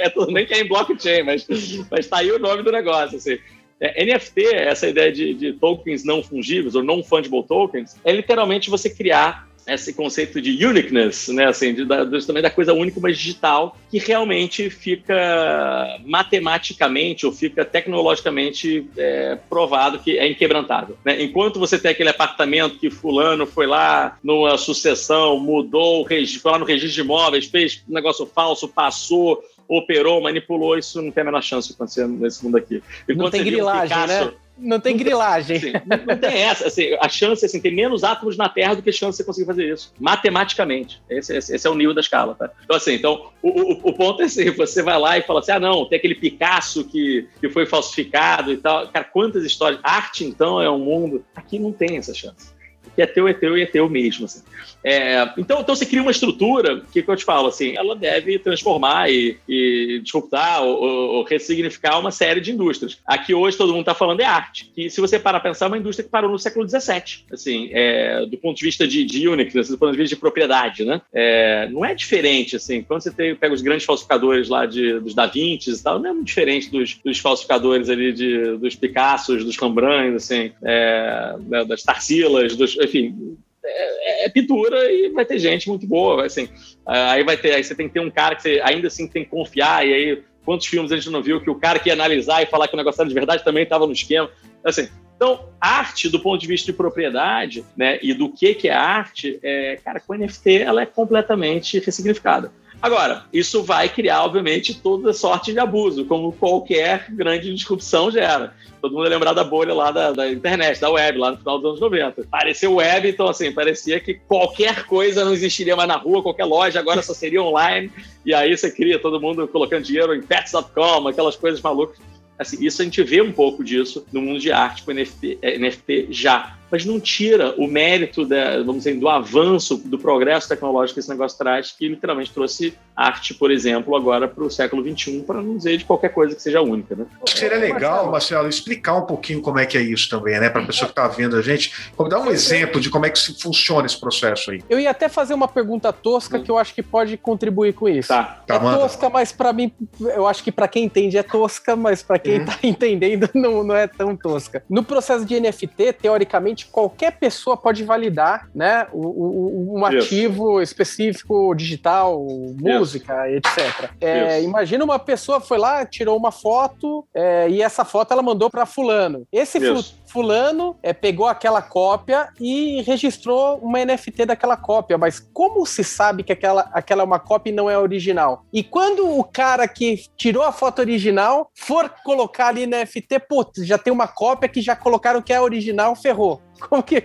é 0.06 0.10
tudo 0.10 0.32
nem 0.32 0.46
que 0.46 0.54
é 0.54 0.62
em 0.62 0.68
blockchain, 0.68 1.24
mas, 1.24 1.46
mas 1.92 2.08
tá 2.08 2.18
aí 2.18 2.32
o 2.32 2.40
nome 2.40 2.64
do 2.64 2.72
negócio, 2.72 3.18
assim. 3.18 3.38
É, 3.80 4.06
NFT, 4.06 4.56
essa 4.56 4.88
ideia 4.88 5.12
de, 5.12 5.34
de, 5.36 5.54
tokens 5.54 6.04
não 6.04 6.24
fungíveis 6.24 6.74
ou 6.74 6.84
non-fungible 6.84 7.46
tokens, 7.46 7.96
é 8.04 8.12
literalmente 8.12 8.70
você 8.70 8.90
criar 8.90 9.47
esse 9.68 9.94
conceito 9.94 10.42
de 10.42 10.66
uniqueness, 10.66 11.28
né, 11.30 11.46
assim, 11.46 11.74
de, 11.74 11.86
de, 11.86 12.26
também 12.26 12.42
da 12.42 12.50
coisa 12.50 12.74
única, 12.74 13.00
mas 13.00 13.18
digital, 13.18 13.78
que 13.90 13.98
realmente 13.98 14.70
fica 14.70 16.00
matematicamente 16.06 17.26
ou 17.26 17.32
fica 17.32 17.66
tecnologicamente 17.66 18.88
é, 18.98 19.38
provado 19.50 20.00
que 20.00 20.18
é 20.18 20.28
inquebrantável. 20.30 20.98
Né? 21.04 21.22
Enquanto 21.22 21.60
você 21.60 21.78
tem 21.78 21.92
aquele 21.92 22.10
apartamento 22.10 22.80
que 22.80 22.90
fulano 22.90 23.46
foi 23.46 23.68
lá 23.68 24.18
numa 24.24 24.58
sucessão, 24.58 25.40
mudou, 25.40 26.06
foi 26.42 26.52
lá 26.52 26.60
no 26.60 26.66
registro 26.66 26.96
de 26.96 27.02
imóveis, 27.02 27.46
fez 27.46 27.84
um 27.90 27.94
negócio 27.94 28.26
falso, 28.26 28.68
passou, 28.68 29.44
operou, 29.68 30.22
manipulou, 30.22 30.78
isso 30.78 31.02
não 31.02 31.12
tem 31.12 31.22
a 31.22 31.26
menor 31.26 31.44
chance 31.44 31.68
de 31.68 31.74
acontecer 31.74 32.08
nesse 32.08 32.44
mundo 32.44 32.58
aqui. 32.58 32.82
E 33.08 33.14
não 33.14 33.30
tem 33.30 33.44
grilagem, 33.44 33.98
Picasso, 33.98 34.26
né? 34.26 34.34
Não 34.58 34.80
tem 34.80 34.98
grilagem. 34.98 35.58
Assim, 35.58 35.74
não, 36.08 36.18
tem 36.18 36.42
essa. 36.42 36.68
Assim, 36.68 36.98
a 37.00 37.08
chance, 37.08 37.46
assim, 37.46 37.60
tem 37.60 37.74
menos 37.74 38.04
átomos 38.04 38.38
na 38.38 38.50
Terra 38.50 38.76
do 38.76 38.82
que 38.82 38.92
chance 38.92 39.12
de 39.12 39.18
você 39.18 39.24
conseguir 39.24 39.46
fazer 39.46 39.72
isso. 39.72 39.94
Matematicamente. 40.00 41.02
Esse, 41.10 41.36
esse, 41.36 41.56
esse 41.56 41.68
é 41.68 41.70
o 41.70 41.76
nível 41.76 41.94
da 41.94 42.02
escala, 42.02 42.36
tá? 42.36 42.50
Então, 42.64 42.76
assim, 42.76 42.94
então, 42.94 43.30
o, 43.42 43.50
o, 43.50 43.72
o, 43.90 43.94
ponto 43.94 44.22
é 44.22 44.26
assim, 44.26 44.50
você 44.52 44.82
vai 44.82 45.00
lá 45.00 45.18
e 45.18 45.22
fala 45.22 45.40
assim, 45.40 45.52
ah, 45.52 45.60
não, 45.60 45.86
tem 45.86 45.98
aquele 45.98 46.16
Picasso 46.16 46.84
que, 46.86 47.28
que 47.40 47.50
foi 47.50 47.66
falsificado 47.66 48.52
e 48.52 48.58
tal. 48.58 48.88
Cara, 48.90 49.06
quantas 49.06 49.44
histórias. 49.44 49.80
Arte, 49.84 50.26
então, 50.26 50.62
é 50.62 50.70
um 50.70 50.80
mundo... 50.80 51.24
Aqui 51.36 51.60
não 51.60 51.72
tem 51.72 51.98
essa 51.98 52.14
chance 52.14 52.58
que 52.98 53.02
é 53.04 53.06
teu, 53.06 53.28
é 53.28 53.34
teu 53.34 53.56
e 53.56 53.62
é 53.62 53.66
teu 53.68 53.88
mesmo. 53.88 54.26
Assim. 54.26 54.42
É, 54.88 55.34
então, 55.38 55.60
então 55.60 55.76
você 55.76 55.86
cria 55.86 56.02
uma 56.02 56.12
estrutura 56.12 56.82
que, 56.94 57.04
que 57.04 57.12
eu 57.12 57.16
te 57.18 57.26
falo, 57.26 57.50
assim, 57.50 57.76
ela 57.76 57.94
deve 57.94 58.40
transformar 58.40 59.12
e, 59.12 59.38
e 59.46 60.00
disruptar 60.02 60.64
ou, 60.64 60.82
ou, 60.82 61.24
ressignificar 61.26 62.00
uma 62.00 62.10
série 62.10 62.40
de 62.40 62.54
indústrias. 62.54 62.98
Aqui 63.06 63.34
hoje 63.34 63.58
todo 63.58 63.74
mundo 63.74 63.82
está 63.82 63.94
falando 63.94 64.22
é 64.22 64.26
arte, 64.26 64.72
que 64.74 64.90
se 64.90 65.02
você 65.02 65.20
parar 65.20 65.40
a 65.40 65.42
pensar, 65.42 65.66
é 65.66 65.68
uma 65.68 65.78
indústria 65.78 66.06
que 66.06 66.10
parou 66.10 66.32
no 66.32 66.40
século 66.40 66.66
XVII, 66.66 67.26
assim, 67.34 67.70
é, 67.74 68.26
do 68.28 68.38
ponto 68.38 68.58
de 68.58 68.64
vista 68.64 68.88
de, 68.88 69.04
de 69.04 69.28
Unix, 69.28 69.54
né, 69.54 69.62
do 69.64 69.78
ponto 69.78 69.92
de 69.92 69.98
vista 69.98 70.16
de 70.16 70.22
propriedade, 70.22 70.86
né? 70.86 71.02
É, 71.14 71.68
não 71.70 71.84
é 71.84 71.94
diferente, 71.94 72.56
assim, 72.56 72.82
quando 72.82 73.02
você 73.02 73.12
tem, 73.12 73.36
pega 73.36 73.54
os 73.54 73.62
grandes 73.62 73.86
falsificadores 73.86 74.48
lá 74.48 74.66
de, 74.66 75.02
dos 75.02 75.14
Da 75.14 75.26
Vinci 75.26 75.70
e 75.70 75.84
tal, 75.84 76.00
não 76.00 76.12
é 76.12 76.14
muito 76.14 76.28
diferente 76.28 76.72
dos, 76.72 76.98
dos 77.04 77.20
falsificadores 77.20 77.90
ali 77.90 78.14
de, 78.14 78.56
dos 78.56 78.74
Picassos, 78.78 79.44
dos 79.44 79.58
Rembrandts, 79.58 80.24
assim, 80.24 80.54
é, 80.64 81.36
das 81.68 81.84
Tarsilas, 81.84 82.56
dos, 82.56 82.78
enfim, 82.78 83.38
é, 83.70 84.26
é, 84.26 84.30
pintura 84.30 84.92
e 84.92 85.10
vai 85.10 85.26
ter 85.26 85.40
gente 85.40 85.70
muito 85.70 85.86
boa, 85.86 86.26
assim. 86.26 86.50
Aí 86.86 87.24
vai 87.24 87.38
ter, 87.38 87.54
aí 87.54 87.64
você 87.64 87.76
tem 87.76 87.88
que 87.88 87.94
ter 87.94 88.00
um 88.00 88.10
cara 88.10 88.36
que 88.36 88.42
você 88.42 88.62
ainda 88.64 88.88
assim 88.88 89.08
tem 89.08 89.24
que 89.24 89.30
confiar, 89.30 89.86
e 89.86 89.94
aí 89.94 90.24
quantos 90.46 90.68
filmes 90.68 90.92
a 90.92 90.96
gente 90.96 91.10
não 91.10 91.22
viu 91.22 91.42
que 91.42 91.50
o 91.50 91.56
cara 91.56 91.78
que 91.78 91.90
ia 91.90 91.94
analisar 91.94 92.42
e 92.42 92.46
falar 92.46 92.68
que 92.68 92.74
o 92.74 92.78
negócio 92.78 93.02
era 93.02 93.10
de 93.10 93.14
verdade 93.14 93.44
também 93.44 93.64
estava 93.64 93.86
no 93.86 93.94
esquema. 93.94 94.30
Assim, 94.64 94.88
então, 95.18 95.50
arte, 95.60 96.10
do 96.10 96.20
ponto 96.20 96.40
de 96.40 96.48
vista 96.48 96.72
de 96.72 96.78
propriedade, 96.78 97.66
né, 97.76 97.98
e 98.04 98.14
do 98.14 98.32
que, 98.32 98.54
que 98.54 98.70
é 98.70 98.74
arte, 98.74 99.40
é, 99.42 99.78
cara, 99.84 100.00
com 100.00 100.14
NFT 100.14 100.60
ela 100.60 100.84
é 100.84 100.86
completamente 100.86 101.80
ressignificada. 101.80 102.52
Agora, 102.82 103.26
isso 103.34 103.64
vai 103.64 103.90
criar, 103.90 104.24
obviamente, 104.24 104.80
toda 104.80 105.12
sorte 105.12 105.52
de 105.52 105.60
abuso, 105.60 106.06
como 106.06 106.32
qualquer 106.32 107.08
grande 107.10 107.54
disrupção 107.54 108.12
gera. 108.12 108.54
Todo 108.80 108.94
mundo 108.94 109.08
é 109.08 109.10
lembrar 109.10 109.34
da 109.34 109.44
bolha 109.44 109.74
lá 109.74 109.90
da, 109.90 110.12
da, 110.12 110.32
internet, 110.32 110.80
da 110.80 110.90
web, 110.90 111.18
lá 111.18 111.32
no 111.32 111.38
final 111.38 111.58
dos 111.58 111.70
anos 111.70 111.80
90. 111.80 112.22
Apareceu 112.22 112.76
web, 112.76 113.10
então, 113.10 113.28
assim, 113.28 113.52
parecia 113.52 114.00
que 114.00 114.14
qualquer 114.14 114.86
coisa 114.86 115.26
não 115.26 115.34
existiria 115.34 115.76
mais 115.76 115.88
na 115.88 115.98
rua, 115.98 116.22
qualquer 116.22 116.46
loja 116.46 116.80
agora 116.80 117.02
só 117.02 117.14
seria 117.14 117.42
online. 117.42 117.92
E 118.24 118.34
aí 118.34 118.56
você 118.56 118.70
cria 118.70 119.00
todo 119.00 119.20
mundo 119.20 119.48
colocando 119.48 119.84
dinheiro 119.84 120.14
em 120.14 120.22
pets.com, 120.22 121.08
aquelas 121.08 121.36
coisas 121.36 121.60
malucas. 121.62 121.98
Assim, 122.38 122.64
isso 122.64 122.84
a 122.84 122.86
gente 122.86 123.02
vê 123.02 123.20
um 123.20 123.32
pouco 123.32 123.64
disso 123.64 124.06
no 124.14 124.22
mundo 124.22 124.40
de 124.40 124.52
arte 124.52 124.84
com 124.84 124.92
NFT, 124.92 125.40
NFT 125.42 126.08
já 126.12 126.56
mas 126.72 126.86
não 126.86 127.00
tira 127.00 127.54
o 127.58 127.68
mérito 127.68 128.26
da, 128.26 128.58
vamos 128.58 128.78
dizer, 128.78 129.00
do 129.00 129.08
avanço, 129.08 129.78
do 129.78 129.98
progresso 129.98 130.48
tecnológico 130.48 130.96
que 130.96 131.00
esse 131.00 131.10
negócio 131.10 131.38
traz, 131.38 131.72
que 131.72 131.88
literalmente 131.88 132.32
trouxe 132.32 132.74
arte, 132.96 133.34
por 133.34 133.52
exemplo, 133.52 133.96
agora 133.96 134.28
para 134.28 134.44
o 134.44 134.50
século 134.50 134.84
XXI, 134.84 135.22
para 135.22 135.42
não 135.42 135.56
dizer 135.56 135.78
de 135.78 135.86
qualquer 135.86 136.10
coisa 136.10 136.36
que 136.36 136.42
seja 136.42 136.62
única. 136.62 136.96
Né? 136.96 137.06
Acho 137.24 137.34
que 137.34 137.40
seria 137.40 137.58
legal, 137.58 138.12
Marcelo, 138.12 138.48
explicar 138.48 138.96
um 138.96 139.06
pouquinho 139.06 139.42
como 139.42 139.60
é 139.60 139.66
que 139.66 139.78
é 139.78 139.82
isso 139.82 140.10
também, 140.10 140.40
né? 140.40 140.50
Para 140.50 140.64
a 140.64 140.66
pessoa 140.66 140.88
que 140.88 140.92
está 140.92 141.08
vendo 141.08 141.36
a 141.36 141.42
gente, 141.42 141.72
dar 142.10 142.20
um 142.20 142.32
exemplo 142.32 142.82
de 142.82 142.90
como 142.90 143.06
é 143.06 143.10
que 143.10 143.20
funciona 143.40 143.86
esse 143.86 144.00
processo 144.00 144.52
aí. 144.52 144.64
Eu 144.70 144.80
ia 144.80 144.90
até 144.90 145.08
fazer 145.08 145.34
uma 145.34 145.48
pergunta 145.48 145.94
tosca 145.94 146.40
que 146.40 146.50
eu 146.50 146.58
acho 146.58 146.74
que 146.74 146.82
pode 146.82 147.18
contribuir 147.18 147.74
com 147.74 147.88
isso. 147.88 148.10
Tá. 148.10 148.42
tá 148.46 148.56
é 148.56 148.60
manda. 148.60 148.80
tosca, 148.80 149.10
mas 149.10 149.32
para 149.32 149.54
mim, 149.54 149.72
eu 150.00 150.28
acho 150.28 150.44
que 150.44 150.52
para 150.52 150.68
quem 150.68 150.86
entende 150.86 151.18
é 151.18 151.24
tosca, 151.24 151.76
mas 151.76 152.02
para 152.02 152.18
quem 152.18 152.38
está 152.38 152.54
uhum. 152.54 152.58
entendendo 152.70 153.30
não, 153.34 153.64
não 153.64 153.76
é 153.76 153.88
tão 153.88 154.16
tosca. 154.16 154.64
No 154.70 154.84
processo 154.84 155.26
de 155.26 155.40
NFT, 155.40 155.94
teoricamente, 155.94 156.57
qualquer 156.66 157.18
pessoa 157.18 157.56
pode 157.56 157.84
validar, 157.84 158.50
né, 158.54 158.88
um, 158.94 159.78
um 159.78 159.86
ativo 159.86 160.62
específico, 160.62 161.54
digital, 161.56 162.26
música, 162.60 163.30
etc. 163.32 163.92
É, 164.02 164.42
imagina 164.42 164.84
uma 164.84 165.00
pessoa 165.00 165.40
foi 165.40 165.58
lá, 165.58 165.86
tirou 165.86 166.18
uma 166.18 166.32
foto 166.32 167.06
é, 167.14 167.50
e 167.50 167.62
essa 167.62 167.86
foto 167.86 168.12
ela 168.12 168.24
mandou 168.24 168.50
para 168.50 168.66
fulano. 168.66 169.26
Esse 169.32 169.60
fulano 170.08 170.78
é, 170.82 170.94
pegou 170.94 171.28
aquela 171.28 171.62
cópia 171.62 172.30
e 172.40 172.82
registrou 172.82 173.58
uma 173.58 173.84
NFT 173.84 174.26
daquela 174.26 174.58
cópia, 174.58 174.98
mas 174.98 175.20
como 175.20 175.66
se 175.66 175.84
sabe 175.84 176.24
que 176.24 176.32
aquela, 176.32 176.70
aquela 176.74 177.04
é 177.04 177.06
uma 177.06 177.20
cópia 177.20 177.52
e 177.52 177.54
não 177.54 177.70
é 177.70 177.78
original? 177.78 178.46
E 178.52 178.64
quando 178.64 179.18
o 179.18 179.24
cara 179.24 179.68
que 179.68 180.04
tirou 180.16 180.44
a 180.44 180.52
foto 180.52 180.80
original 180.80 181.52
for 181.56 181.90
colocar 182.04 182.48
ali 182.48 182.66
na 182.66 182.78
NFT, 182.82 183.20
putz, 183.28 183.66
já 183.66 183.78
tem 183.78 183.92
uma 183.92 184.08
cópia 184.08 184.50
que 184.50 184.62
já 184.62 184.76
colocaram 184.76 185.22
que 185.22 185.34
é 185.34 185.42
original, 185.42 185.96
ferrou. 185.96 186.42
Como 186.60 186.84
que. 186.84 187.04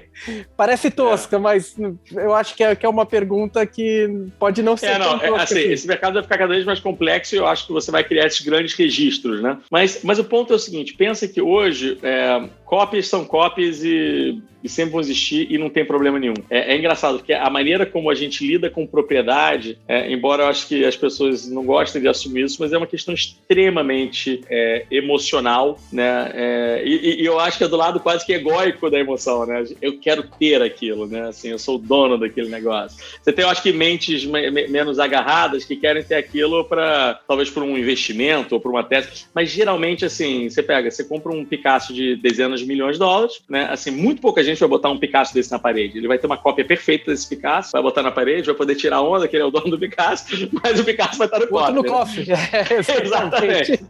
Parece 0.56 0.90
tosca, 0.90 1.36
é. 1.36 1.38
mas 1.38 1.76
eu 2.12 2.34
acho 2.34 2.54
que 2.54 2.62
é, 2.62 2.74
que 2.74 2.86
é 2.86 2.88
uma 2.88 3.06
pergunta 3.06 3.64
que 3.66 4.08
pode 4.38 4.62
não 4.62 4.76
ser. 4.76 4.86
É, 4.86 4.98
não, 4.98 5.20
é, 5.20 5.42
assim, 5.42 5.60
esse 5.60 5.86
mercado 5.86 6.14
vai 6.14 6.22
ficar 6.22 6.38
cada 6.38 6.52
vez 6.52 6.64
mais 6.64 6.80
complexo 6.80 7.34
e 7.34 7.38
eu 7.38 7.46
acho 7.46 7.66
que 7.66 7.72
você 7.72 7.90
vai 7.90 8.04
criar 8.04 8.26
esses 8.26 8.40
grandes 8.40 8.74
registros, 8.74 9.42
né? 9.42 9.58
Mas, 9.70 10.02
mas 10.02 10.18
o 10.18 10.24
ponto 10.24 10.52
é 10.52 10.56
o 10.56 10.58
seguinte: 10.58 10.94
pensa 10.94 11.26
que 11.28 11.40
hoje 11.40 11.98
é, 12.02 12.48
cópias 12.64 13.08
são 13.08 13.24
cópias 13.24 13.84
e 13.84 14.42
e 14.62 14.68
sempre 14.68 14.92
vão 14.92 15.00
existir 15.00 15.46
e 15.50 15.58
não 15.58 15.68
tem 15.68 15.84
problema 15.84 16.18
nenhum. 16.18 16.34
É, 16.50 16.74
é 16.74 16.78
engraçado, 16.78 17.18
porque 17.18 17.32
a 17.32 17.48
maneira 17.50 17.84
como 17.84 18.10
a 18.10 18.14
gente 18.14 18.46
lida 18.46 18.70
com 18.70 18.86
propriedade, 18.86 19.78
é, 19.86 20.10
embora 20.10 20.44
eu 20.44 20.48
acho 20.48 20.66
que 20.66 20.84
as 20.84 20.96
pessoas 20.96 21.48
não 21.48 21.64
gostem 21.64 22.00
de 22.00 22.08
assumir 22.08 22.44
isso, 22.44 22.58
mas 22.60 22.72
é 22.72 22.78
uma 22.78 22.86
questão 22.86 23.14
extremamente 23.14 24.42
é, 24.48 24.86
emocional, 24.90 25.78
né? 25.92 26.30
É, 26.34 26.82
e, 26.84 27.22
e, 27.22 27.24
eu 27.24 27.38
acho 27.38 27.58
que 27.58 27.64
é 27.64 27.68
do 27.68 27.76
lado 27.76 28.00
quase 28.00 28.24
que 28.24 28.32
egóico 28.32 28.90
da 28.90 28.98
emoção, 28.98 29.46
né? 29.46 29.64
Eu 29.80 29.98
quero 29.98 30.22
ter 30.22 30.62
aquilo, 30.62 31.06
né? 31.06 31.28
Assim, 31.28 31.48
eu 31.48 31.58
sou 31.58 31.76
o 31.76 31.78
dono 31.78 32.18
daquele 32.18 32.48
negócio. 32.48 32.98
Você 33.22 33.32
tem, 33.32 33.44
eu 33.44 33.50
acho 33.50 33.62
que 33.62 33.72
mentes 33.72 34.24
me, 34.24 34.50
me, 34.50 34.68
menos 34.68 34.98
agarradas 34.98 35.64
que 35.64 35.76
querem 35.76 36.02
ter 36.02 36.14
aquilo 36.14 36.64
para 36.64 37.20
talvez 37.26 37.50
por 37.50 37.62
um 37.62 37.76
investimento 37.76 38.54
ou 38.54 38.60
por 38.60 38.70
uma 38.70 38.84
tese, 38.84 39.26
mas 39.34 39.50
geralmente 39.50 40.04
assim, 40.04 40.48
você 40.48 40.62
pega, 40.62 40.90
você 40.90 41.04
compra 41.04 41.32
um 41.32 41.44
Picasso 41.44 41.92
de 41.92 42.16
dezenas 42.16 42.60
de 42.60 42.66
milhões 42.66 42.94
de 42.94 43.00
dólares, 43.00 43.40
né? 43.48 43.68
Assim, 43.70 43.90
muito 43.90 44.20
pouca 44.20 44.42
gente 44.42 44.51
gente 44.52 44.60
vai 44.60 44.68
botar 44.68 44.90
um 44.90 44.98
Picasso 44.98 45.34
desse 45.34 45.50
na 45.50 45.58
parede. 45.58 45.98
Ele 45.98 46.08
vai 46.08 46.18
ter 46.18 46.26
uma 46.26 46.36
cópia 46.36 46.64
perfeita 46.64 47.10
desse 47.10 47.28
Picasso, 47.28 47.72
vai 47.72 47.82
botar 47.82 48.02
na 48.02 48.10
parede, 48.10 48.46
vai 48.46 48.54
poder 48.54 48.74
tirar 48.74 49.00
onda, 49.02 49.26
que 49.28 49.36
ele 49.36 49.42
é 49.42 49.46
o 49.46 49.50
dono 49.50 49.70
do 49.70 49.78
Picasso, 49.78 50.26
mas 50.62 50.78
o 50.78 50.84
Picasso 50.84 51.18
vai 51.18 51.26
estar 51.26 51.40
no 51.40 51.48
cofre. 51.48 51.72
no 51.74 51.84
cofre. 51.84 52.26
É, 52.30 53.02
exatamente. 53.04 53.80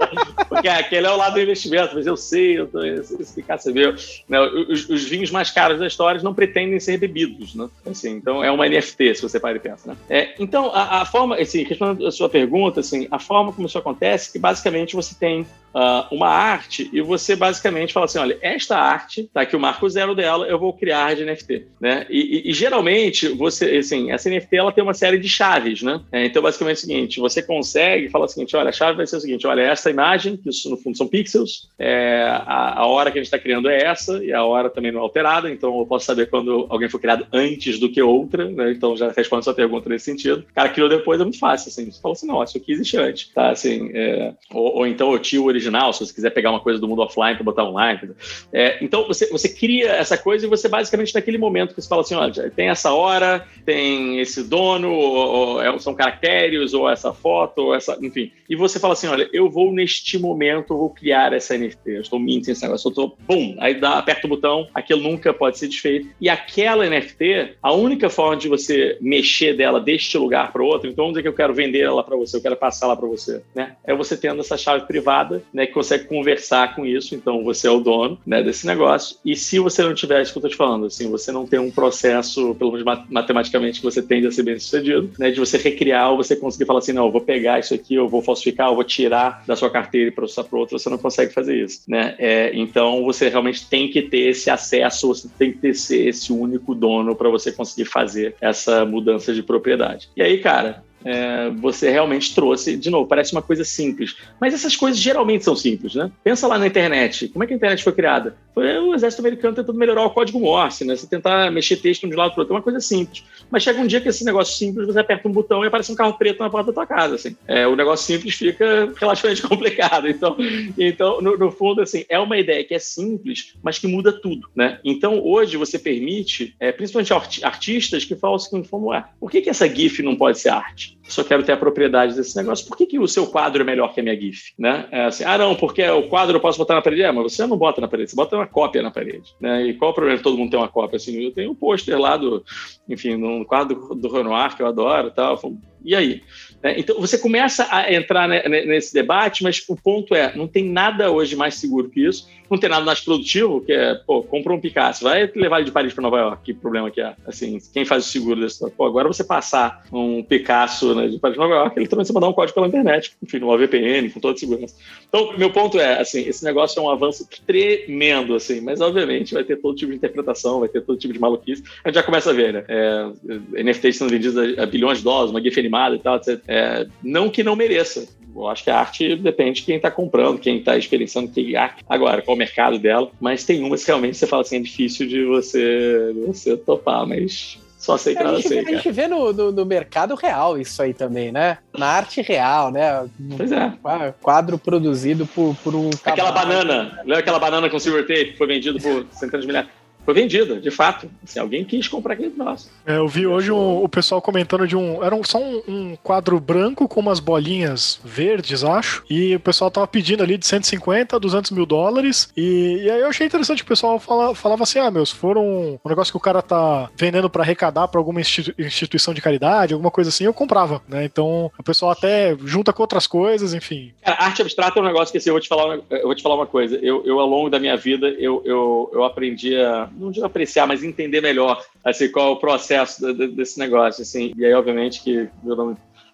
Porque 0.48 0.68
aquele 0.68 1.06
é 1.06 1.10
o 1.10 1.16
lado 1.16 1.34
do 1.34 1.40
investimento, 1.40 1.94
mas 1.94 2.06
eu 2.06 2.16
sei, 2.16 2.58
eu 2.58 2.66
tô, 2.66 2.82
esse 2.82 3.34
Picasso 3.34 3.70
é 3.70 3.72
meu. 3.72 3.94
Né, 4.28 4.40
os, 4.40 4.88
os, 4.88 5.04
vinhos 5.04 5.30
mais 5.30 5.50
caros 5.50 5.78
da 5.78 5.86
história 5.86 6.20
não 6.22 6.34
pretendem 6.34 6.78
ser 6.80 6.98
bebidos, 6.98 7.54
né? 7.54 7.68
Assim, 7.86 8.10
então 8.10 8.42
é 8.42 8.50
uma 8.50 8.68
NFT, 8.68 9.16
se 9.16 9.22
você 9.22 9.38
para 9.38 9.56
e 9.56 9.60
pensa, 9.60 9.90
né? 9.90 9.96
É, 10.08 10.34
então, 10.38 10.70
a, 10.74 11.02
a 11.02 11.04
forma, 11.04 11.36
assim, 11.36 11.64
respondendo 11.64 12.06
a 12.06 12.10
sua 12.10 12.28
pergunta, 12.28 12.80
assim, 12.80 13.06
a 13.10 13.18
forma 13.18 13.52
como 13.52 13.66
isso 13.66 13.78
acontece 13.78 14.30
é 14.30 14.32
que 14.32 14.38
basicamente 14.38 14.94
você 14.94 15.14
tem 15.18 15.46
uh, 15.74 16.14
uma 16.14 16.28
arte 16.28 16.88
e 16.92 17.00
você 17.00 17.36
basicamente 17.36 17.92
fala 17.92 18.06
assim, 18.06 18.18
olha, 18.18 18.38
esta 18.40 18.78
arte, 18.78 19.30
tá 19.32 19.42
aqui 19.42 19.56
o 19.56 19.60
marco 19.60 19.88
zero 19.88 20.14
dela, 20.14 20.46
eu 20.46 20.58
vou 20.58 20.72
criar 20.72 21.14
de 21.14 21.24
NFT, 21.24 21.66
né? 21.80 22.06
E, 22.08 22.48
e, 22.48 22.50
e, 22.50 22.52
geralmente 22.52 23.28
você, 23.28 23.76
assim, 23.76 24.10
essa 24.10 24.28
NFT 24.28 24.56
ela 24.56 24.72
tem 24.72 24.84
uma 24.84 24.94
série 24.94 25.18
de 25.18 25.28
chaves, 25.28 25.82
né? 25.82 26.00
É, 26.10 26.24
então 26.26 26.42
basicamente 26.42 26.76
é 26.76 26.78
o 26.78 26.80
seguinte, 26.80 27.20
você 27.20 27.42
consegue 27.42 28.08
falar 28.08 28.26
o 28.26 28.28
seguinte, 28.28 28.56
olha, 28.56 28.70
a 28.70 28.72
chave 28.72 28.96
vai 28.96 29.06
ser 29.06 29.16
o 29.16 29.20
seguinte, 29.20 29.46
olha, 29.46 29.62
essa 29.62 29.90
imagem, 29.90 30.36
que 30.36 30.50
isso 30.50 30.70
no 30.70 30.76
fundo 30.76 30.96
são 30.96 31.06
pixels, 31.08 31.68
é, 31.78 32.22
a, 32.46 32.80
a 32.80 32.86
hora 32.86 33.10
que 33.10 33.18
a 33.18 33.22
gente 33.22 33.32
está 33.32 33.38
criando 33.38 33.68
é 33.68 33.82
essa 33.82 34.22
e 34.24 34.32
a 34.32 34.44
hora 34.44 34.70
também 34.70 34.92
não 34.92 35.00
é 35.00 35.02
alterada, 35.02 35.50
então 35.50 35.78
eu 35.78 35.86
posso 35.86 36.06
saber 36.06 36.28
quando 36.28 36.66
alguém 36.68 36.88
foi 36.88 37.00
criado 37.00 37.26
antes 37.32 37.78
do 37.78 37.90
que 37.90 38.02
outra, 38.02 38.48
né? 38.50 38.72
Então 38.72 38.96
já 38.96 39.10
respondo 39.10 39.40
a 39.40 39.42
sua 39.42 39.54
pergunta 39.54 39.88
nesse 39.88 40.04
sentido. 40.06 40.44
O 40.50 40.54
cara 40.54 40.68
criou 40.68 40.88
depois 40.88 41.20
é 41.20 41.24
muito 41.24 41.38
fácil, 41.38 41.68
assim, 41.68 41.90
você 41.90 42.00
fala 42.00 42.12
assim, 42.12 42.26
não, 42.26 42.42
isso 42.42 42.56
aqui 42.56 42.72
existe 42.72 42.96
antes, 42.96 43.28
tá? 43.32 43.50
Assim, 43.50 43.90
é, 43.94 44.34
ou, 44.52 44.78
ou, 44.78 44.86
então 44.86 45.10
o 45.10 45.18
tio 45.18 45.44
original, 45.44 45.61
se 45.92 46.06
você 46.06 46.14
quiser 46.14 46.30
pegar 46.30 46.50
uma 46.50 46.60
coisa 46.60 46.80
do 46.80 46.88
mundo 46.88 47.02
offline 47.02 47.34
para 47.34 47.44
botar 47.44 47.64
online. 47.64 48.10
É, 48.52 48.82
então 48.82 49.06
você, 49.06 49.28
você 49.30 49.48
cria 49.48 49.90
essa 49.92 50.16
coisa 50.16 50.46
e 50.46 50.48
você 50.48 50.68
basicamente 50.68 51.14
naquele 51.14 51.38
momento 51.38 51.74
que 51.74 51.80
você 51.80 51.88
fala 51.88 52.02
assim, 52.02 52.14
olha, 52.14 52.50
tem 52.50 52.68
essa 52.68 52.92
hora, 52.92 53.46
tem 53.64 54.20
esse 54.20 54.42
dono, 54.42 54.92
ou, 54.92 55.16
ou, 55.16 55.62
é, 55.62 55.78
são 55.78 55.94
caracteres, 55.94 56.74
ou 56.74 56.88
essa 56.88 57.12
foto, 57.12 57.58
ou 57.58 57.74
essa, 57.74 57.98
enfim. 58.00 58.32
E 58.48 58.56
você 58.56 58.78
fala 58.78 58.94
assim, 58.94 59.06
olha, 59.06 59.28
eu 59.32 59.50
vou 59.50 59.72
neste 59.72 60.18
momento, 60.18 60.76
vou 60.76 60.90
criar 60.90 61.32
essa 61.32 61.56
NFT, 61.56 61.90
eu 61.90 62.00
estou 62.02 62.18
mentindo 62.18 62.52
esse 62.52 62.62
negócio, 62.62 62.88
eu 62.88 62.90
estou, 62.90 63.16
bum, 63.26 63.56
aí 63.58 63.74
dá, 63.74 63.98
aperta 63.98 64.26
o 64.26 64.30
botão, 64.30 64.68
aquilo 64.74 65.00
nunca 65.00 65.32
pode 65.32 65.58
ser 65.58 65.68
desfeito. 65.68 66.08
E 66.20 66.28
aquela 66.28 66.88
NFT, 66.88 67.56
a 67.62 67.72
única 67.72 68.10
forma 68.10 68.36
de 68.36 68.48
você 68.48 68.98
mexer 69.00 69.56
dela 69.56 69.80
deste 69.80 70.16
lugar 70.18 70.52
para 70.52 70.62
outro, 70.62 70.88
então 70.88 71.04
vamos 71.04 71.14
dizer 71.14 71.22
que 71.22 71.28
eu 71.28 71.34
quero 71.34 71.54
vender 71.54 71.80
ela 71.80 72.02
para 72.02 72.16
você, 72.16 72.36
eu 72.36 72.42
quero 72.42 72.56
passar 72.56 72.86
ela 72.86 72.96
para 72.96 73.08
você, 73.08 73.42
né? 73.54 73.76
É 73.84 73.94
você 73.94 74.16
tendo 74.16 74.40
essa 74.40 74.56
chave 74.56 74.86
privada 74.86 75.42
né, 75.52 75.66
que 75.66 75.72
consegue 75.72 76.04
conversar 76.04 76.74
com 76.74 76.86
isso, 76.86 77.14
então 77.14 77.44
você 77.44 77.66
é 77.66 77.70
o 77.70 77.80
dono 77.80 78.18
né, 78.26 78.42
desse 78.42 78.66
negócio. 78.66 79.16
E 79.24 79.36
se 79.36 79.58
você 79.58 79.82
não 79.82 79.94
tiver 79.94 80.22
isso 80.22 80.32
que 80.32 80.38
eu 80.38 80.40
estou 80.40 80.50
te 80.50 80.56
falando, 80.56 80.86
assim, 80.86 81.10
você 81.10 81.30
não 81.30 81.46
tem 81.46 81.58
um 81.58 81.70
processo, 81.70 82.54
pelo 82.54 82.72
menos 82.72 83.06
matematicamente, 83.08 83.80
que 83.80 83.84
você 83.84 84.02
tende 84.02 84.26
a 84.26 84.32
ser 84.32 84.42
bem 84.42 84.58
sucedido, 84.58 85.10
né, 85.18 85.30
de 85.30 85.38
você 85.38 85.58
recriar 85.58 86.10
ou 86.10 86.16
você 86.16 86.36
conseguir 86.36 86.66
falar 86.66 86.78
assim, 86.78 86.92
não, 86.92 87.06
eu 87.06 87.12
vou 87.12 87.20
pegar 87.20 87.58
isso 87.58 87.74
aqui, 87.74 87.94
eu 87.94 88.08
vou 88.08 88.22
falsificar, 88.22 88.68
eu 88.68 88.74
vou 88.74 88.84
tirar 88.84 89.42
da 89.46 89.56
sua 89.56 89.70
carteira 89.70 90.08
e 90.08 90.12
processar 90.12 90.44
para 90.44 90.58
outro, 90.58 90.78
você 90.78 90.88
não 90.88 90.98
consegue 90.98 91.32
fazer 91.32 91.56
isso. 91.56 91.82
Né? 91.88 92.14
É, 92.18 92.50
então 92.54 93.04
você 93.04 93.28
realmente 93.28 93.68
tem 93.68 93.88
que 93.88 94.02
ter 94.02 94.30
esse 94.30 94.50
acesso, 94.50 95.08
você 95.08 95.28
tem 95.38 95.52
que 95.52 95.58
ter 95.58 95.68
esse 95.68 96.32
único 96.32 96.74
dono 96.74 97.14
para 97.14 97.28
você 97.28 97.52
conseguir 97.52 97.84
fazer 97.84 98.34
essa 98.40 98.84
mudança 98.84 99.32
de 99.34 99.42
propriedade. 99.42 100.08
E 100.16 100.22
aí, 100.22 100.38
cara, 100.38 100.82
é, 101.04 101.50
você 101.50 101.90
realmente 101.90 102.34
trouxe, 102.34 102.76
de 102.76 102.90
novo, 102.90 103.06
parece 103.06 103.32
uma 103.32 103.42
coisa 103.42 103.64
simples. 103.64 104.16
Mas 104.40 104.54
essas 104.54 104.76
coisas 104.76 105.00
geralmente 105.00 105.44
são 105.44 105.56
simples, 105.56 105.94
né? 105.94 106.10
Pensa 106.22 106.46
lá 106.46 106.58
na 106.58 106.66
internet. 106.66 107.28
Como 107.28 107.44
é 107.44 107.46
que 107.46 107.52
a 107.52 107.56
internet 107.56 107.82
foi 107.82 107.92
criada? 107.92 108.36
Foi 108.54 108.78
o 108.78 108.94
exército 108.94 109.22
americano 109.22 109.54
tentando 109.54 109.78
melhorar 109.78 110.04
o 110.04 110.10
código 110.10 110.38
Morse, 110.38 110.84
né? 110.84 110.96
Você 110.96 111.06
tentar 111.06 111.50
mexer 111.50 111.76
texto 111.76 112.06
de 112.08 112.14
um 112.14 112.18
lado 112.18 112.32
para 112.32 112.42
outro. 112.42 112.54
É 112.54 112.56
uma 112.56 112.62
coisa 112.62 112.80
simples. 112.80 113.24
Mas 113.50 113.62
chega 113.62 113.80
um 113.80 113.86
dia 113.86 114.00
que 114.00 114.08
esse 114.08 114.24
negócio 114.24 114.56
simples, 114.56 114.86
você 114.86 115.00
aperta 115.00 115.28
um 115.28 115.32
botão 115.32 115.64
e 115.64 115.66
aparece 115.66 115.90
um 115.90 115.94
carro 115.94 116.14
preto 116.14 116.40
na 116.40 116.50
porta 116.50 116.70
da 116.70 116.74
tua 116.74 116.86
casa, 116.86 117.14
assim. 117.14 117.36
É, 117.46 117.66
o 117.66 117.74
negócio 117.74 118.06
simples 118.06 118.34
fica 118.34 118.92
relativamente 118.98 119.42
complicado. 119.42 120.08
Então, 120.08 120.36
então 120.76 121.20
no, 121.20 121.36
no 121.36 121.50
fundo, 121.50 121.80
assim, 121.80 122.04
é 122.08 122.18
uma 122.18 122.38
ideia 122.38 122.64
que 122.64 122.74
é 122.74 122.78
simples, 122.78 123.54
mas 123.62 123.78
que 123.78 123.86
muda 123.86 124.12
tudo, 124.12 124.48
né? 124.54 124.78
Então, 124.84 125.20
hoje, 125.24 125.56
você 125.56 125.78
permite, 125.78 126.54
é, 126.60 126.70
principalmente 126.72 127.12
artistas 127.42 128.04
que 128.04 128.14
falam 128.14 128.36
assim, 128.36 128.62
como 128.62 128.92
por 129.18 129.30
que, 129.30 129.40
que 129.40 129.50
essa 129.50 129.68
GIF 129.68 130.02
não 130.02 130.16
pode 130.16 130.38
ser 130.38 130.50
arte? 130.50 130.91
Só 131.02 131.22
quero 131.24 131.42
ter 131.42 131.52
a 131.52 131.56
propriedade 131.56 132.14
desse 132.14 132.36
negócio. 132.36 132.66
Por 132.66 132.76
que, 132.76 132.86
que 132.86 132.98
o 132.98 133.08
seu 133.08 133.26
quadro 133.26 133.62
é 133.62 133.64
melhor 133.64 133.92
que 133.92 134.00
a 134.00 134.02
minha 134.02 134.18
GIF? 134.18 134.52
Né? 134.58 134.86
É 134.90 135.04
assim, 135.04 135.24
ah, 135.24 135.36
não, 135.36 135.54
porque 135.54 135.86
o 135.88 136.08
quadro 136.08 136.36
eu 136.36 136.40
posso 136.40 136.58
botar 136.58 136.74
na 136.74 136.82
parede. 136.82 137.02
É, 137.02 137.12
mas 137.12 137.32
você 137.32 137.46
não 137.46 137.56
bota 137.56 137.80
na 137.80 137.88
parede, 137.88 138.10
você 138.10 138.16
bota 138.16 138.36
uma 138.36 138.46
cópia 138.46 138.82
na 138.82 138.90
parede. 138.90 139.34
Né? 139.40 139.66
E 139.66 139.74
qual 139.74 139.90
o 139.90 139.94
problema 139.94 140.16
de 140.16 140.22
todo 140.22 140.36
mundo 140.36 140.50
ter 140.50 140.56
uma 140.56 140.68
cópia? 140.68 140.96
Assim, 140.96 141.22
eu 141.22 141.32
tenho 141.32 141.50
um 141.50 141.54
pôster 141.54 141.98
lá 141.98 142.16
do, 142.16 142.44
enfim, 142.88 143.16
num 143.16 143.44
quadro 143.44 143.94
do 143.94 144.12
Renoir 144.12 144.56
que 144.56 144.62
eu 144.62 144.66
adoro 144.66 145.08
e 145.08 145.12
tal. 145.12 145.38
E 145.84 145.94
aí? 145.94 146.22
É, 146.62 146.78
então, 146.78 147.00
você 147.00 147.18
começa 147.18 147.66
a 147.70 147.92
entrar 147.92 148.28
nesse 148.28 148.94
debate, 148.94 149.42
mas 149.42 149.62
o 149.68 149.76
ponto 149.76 150.14
é, 150.14 150.34
não 150.36 150.46
tem 150.46 150.64
nada 150.64 151.10
hoje 151.10 151.34
mais 151.34 151.56
seguro 151.56 151.88
que 151.88 152.06
isso, 152.06 152.28
não 152.48 152.58
tem 152.58 152.68
nada 152.68 152.84
mais 152.84 153.00
produtivo, 153.00 153.62
que 153.62 153.72
é, 153.72 153.94
pô, 153.94 154.22
compra 154.22 154.52
um 154.52 154.60
Picasso, 154.60 155.04
vai 155.04 155.30
levar 155.34 155.56
ele 155.56 155.64
de 155.64 155.72
Paris 155.72 155.94
para 155.94 156.02
Nova 156.02 156.18
York, 156.18 156.42
que 156.44 156.54
problema 156.54 156.90
que 156.90 157.00
é? 157.00 157.14
Assim, 157.26 157.58
quem 157.72 157.84
faz 157.84 158.06
o 158.06 158.08
seguro 158.08 158.40
desse... 158.40 158.70
Pô, 158.72 158.84
agora 158.84 159.08
você 159.08 159.24
passar 159.24 159.84
um 159.90 160.22
Picasso 160.22 160.94
né, 160.94 161.08
de 161.08 161.18
Paris 161.18 161.36
para 161.36 161.48
Nova 161.48 161.60
York, 161.62 161.78
ele 161.78 161.88
também 161.88 162.04
você 162.04 162.12
mandar 162.12 162.28
um 162.28 162.32
código 162.32 162.54
pela 162.54 162.68
internet, 162.68 163.12
enfim, 163.22 163.38
numa 163.38 163.56
VPN, 163.56 164.10
com 164.10 164.20
toda 164.20 164.34
a 164.34 164.36
segurança. 164.36 164.74
Então, 165.08 165.36
meu 165.38 165.50
ponto 165.50 165.80
é, 165.80 166.00
assim, 166.00 166.20
esse 166.28 166.44
negócio 166.44 166.78
é 166.78 166.82
um 166.82 166.90
avanço 166.90 167.26
tremendo, 167.46 168.34
assim, 168.34 168.60
mas 168.60 168.80
obviamente 168.80 169.34
vai 169.34 169.44
ter 169.44 169.56
todo 169.56 169.74
tipo 169.74 169.90
de 169.90 169.96
interpretação, 169.96 170.60
vai 170.60 170.68
ter 170.68 170.82
todo 170.82 170.98
tipo 170.98 171.14
de 171.14 171.18
maluquice. 171.20 171.62
A 171.82 171.88
gente 171.88 171.96
já 171.96 172.02
começa 172.02 172.30
a 172.30 172.32
ver, 172.34 172.52
né? 172.52 172.64
É, 172.68 173.62
NFTs 173.62 173.96
sendo 173.96 174.10
vendidos 174.10 174.58
a, 174.58 174.66
bilhões 174.66 174.98
de 174.98 175.04
dólares, 175.04 175.30
uma 175.30 175.40
GIF 175.40 175.58
animada 175.58 175.96
e 175.96 175.98
tal, 175.98 176.16
etc. 176.16 176.40
É, 176.52 176.86
não 177.02 177.30
que 177.30 177.42
não 177.42 177.56
mereça. 177.56 178.06
Eu 178.34 178.46
acho 178.46 178.64
que 178.64 178.70
a 178.70 178.78
arte 178.78 179.16
depende 179.16 179.60
de 179.60 179.66
quem 179.66 179.76
está 179.76 179.90
comprando, 179.90 180.38
quem 180.38 180.58
está 180.58 180.76
experienciando 180.76 181.30
que 181.30 181.56
arte. 181.56 181.82
Agora, 181.88 182.20
qual 182.20 182.34
o 182.34 182.38
mercado 182.38 182.78
dela. 182.78 183.10
Mas 183.18 183.44
tem 183.44 183.62
umas 183.64 183.82
que 183.82 183.86
realmente 183.86 184.18
você 184.18 184.26
fala 184.26 184.42
assim, 184.42 184.56
é 184.56 184.60
difícil 184.60 185.06
de 185.06 185.24
você, 185.24 186.12
de 186.14 186.20
você 186.26 186.56
topar, 186.56 187.06
mas 187.06 187.58
só 187.78 187.96
sei 187.96 188.14
que 188.14 188.22
nada 188.22 188.40
sei. 188.42 188.60
A 188.60 188.64
gente 188.64 188.90
vê 188.90 189.08
no, 189.08 189.32
no, 189.32 189.50
no, 189.50 189.66
mercado 189.66 190.14
real 190.14 190.58
isso 190.58 190.82
aí 190.82 190.92
também, 190.92 191.32
né? 191.32 191.58
Na 191.76 191.86
arte 191.86 192.20
real, 192.20 192.70
né? 192.70 193.08
Pois 193.36 193.50
é. 193.50 193.72
Quadro 194.20 194.58
produzido 194.58 195.26
por, 195.26 195.56
por 195.64 195.74
um. 195.74 195.90
Aquela 196.04 196.32
banana, 196.32 196.98
lembra 196.98 197.18
aquela 197.18 197.38
banana 197.38 197.68
com 197.70 197.78
silver 197.78 198.06
tape 198.06 198.32
que 198.32 198.38
foi 198.38 198.46
vendido 198.46 198.78
por 198.78 199.06
centenas 199.10 199.40
de 199.40 199.46
milhares? 199.46 199.70
Foi 200.04 200.14
vendida, 200.14 200.60
de 200.60 200.70
fato. 200.70 201.08
Assim, 201.22 201.38
alguém 201.38 201.64
quis 201.64 201.86
comprar 201.86 202.14
aquele 202.14 202.30
troço. 202.30 202.70
É, 202.84 202.96
eu 202.96 203.06
vi 203.06 203.26
hoje 203.26 203.52
um, 203.52 203.82
o 203.82 203.88
pessoal 203.88 204.20
comentando 204.20 204.66
de 204.66 204.76
um. 204.76 205.02
Era 205.02 205.14
um, 205.14 205.22
só 205.22 205.38
um, 205.38 205.62
um, 205.68 205.96
quadro 206.02 206.38
branco 206.40 206.88
com 206.88 207.00
umas 207.00 207.20
bolinhas 207.20 208.00
verdes, 208.04 208.64
acho. 208.64 209.04
E 209.08 209.36
o 209.36 209.40
pessoal 209.40 209.70
tava 209.70 209.86
pedindo 209.86 210.22
ali 210.22 210.36
de 210.36 210.46
150 210.46 211.16
a 211.16 211.18
200 211.18 211.52
mil 211.52 211.64
dólares. 211.64 212.32
E, 212.36 212.80
e 212.82 212.90
aí 212.90 213.00
eu 213.00 213.08
achei 213.08 213.26
interessante 213.26 213.62
o 213.62 213.66
pessoal 213.66 213.98
fala, 213.98 214.34
falava 214.34 214.64
assim: 214.64 214.78
ah, 214.78 214.90
meus, 214.90 215.10
foram 215.10 215.78
um 215.84 215.88
negócio 215.88 216.12
que 216.12 216.16
o 216.16 216.20
cara 216.20 216.42
tá 216.42 216.90
vendendo 216.96 217.30
para 217.30 217.42
arrecadar 217.42 217.86
para 217.88 218.00
alguma 218.00 218.20
instituição 218.20 219.14
de 219.14 219.20
caridade, 219.20 219.72
alguma 219.72 219.90
coisa 219.90 220.10
assim, 220.10 220.24
eu 220.24 220.34
comprava, 220.34 220.82
né? 220.88 221.04
Então 221.04 221.50
o 221.56 221.62
pessoal 221.62 221.92
até 221.92 222.36
junta 222.44 222.72
com 222.72 222.82
outras 222.82 223.06
coisas, 223.06 223.54
enfim. 223.54 223.92
Cara, 224.02 224.24
arte 224.24 224.42
abstrata 224.42 224.78
é 224.78 224.82
um 224.82 224.86
negócio 224.86 225.12
que 225.12 225.18
assim, 225.18 225.30
eu 225.30 225.34
vou 225.34 225.40
te 225.40 225.48
falar, 225.48 225.78
eu 225.90 226.02
vou 226.02 226.14
te 226.14 226.22
falar 226.22 226.34
uma 226.34 226.46
coisa. 226.46 226.76
Eu, 226.76 227.04
eu 227.06 227.20
ao 227.20 227.26
longo 227.26 227.48
da 227.48 227.60
minha 227.60 227.76
vida, 227.76 228.08
eu, 228.18 228.42
eu, 228.44 228.90
eu 228.92 229.04
aprendi 229.04 229.56
a 229.56 229.88
não 229.96 230.10
digo 230.10 230.26
apreciar, 230.26 230.66
mas 230.66 230.82
entender 230.82 231.20
melhor 231.20 231.64
assim, 231.84 232.10
qual 232.10 232.28
é 232.28 232.30
o 232.32 232.36
processo 232.36 233.12
desse 233.12 233.58
negócio. 233.58 234.02
Assim. 234.02 234.32
E 234.36 234.44
aí, 234.44 234.52
obviamente, 234.54 235.02
que 235.02 235.28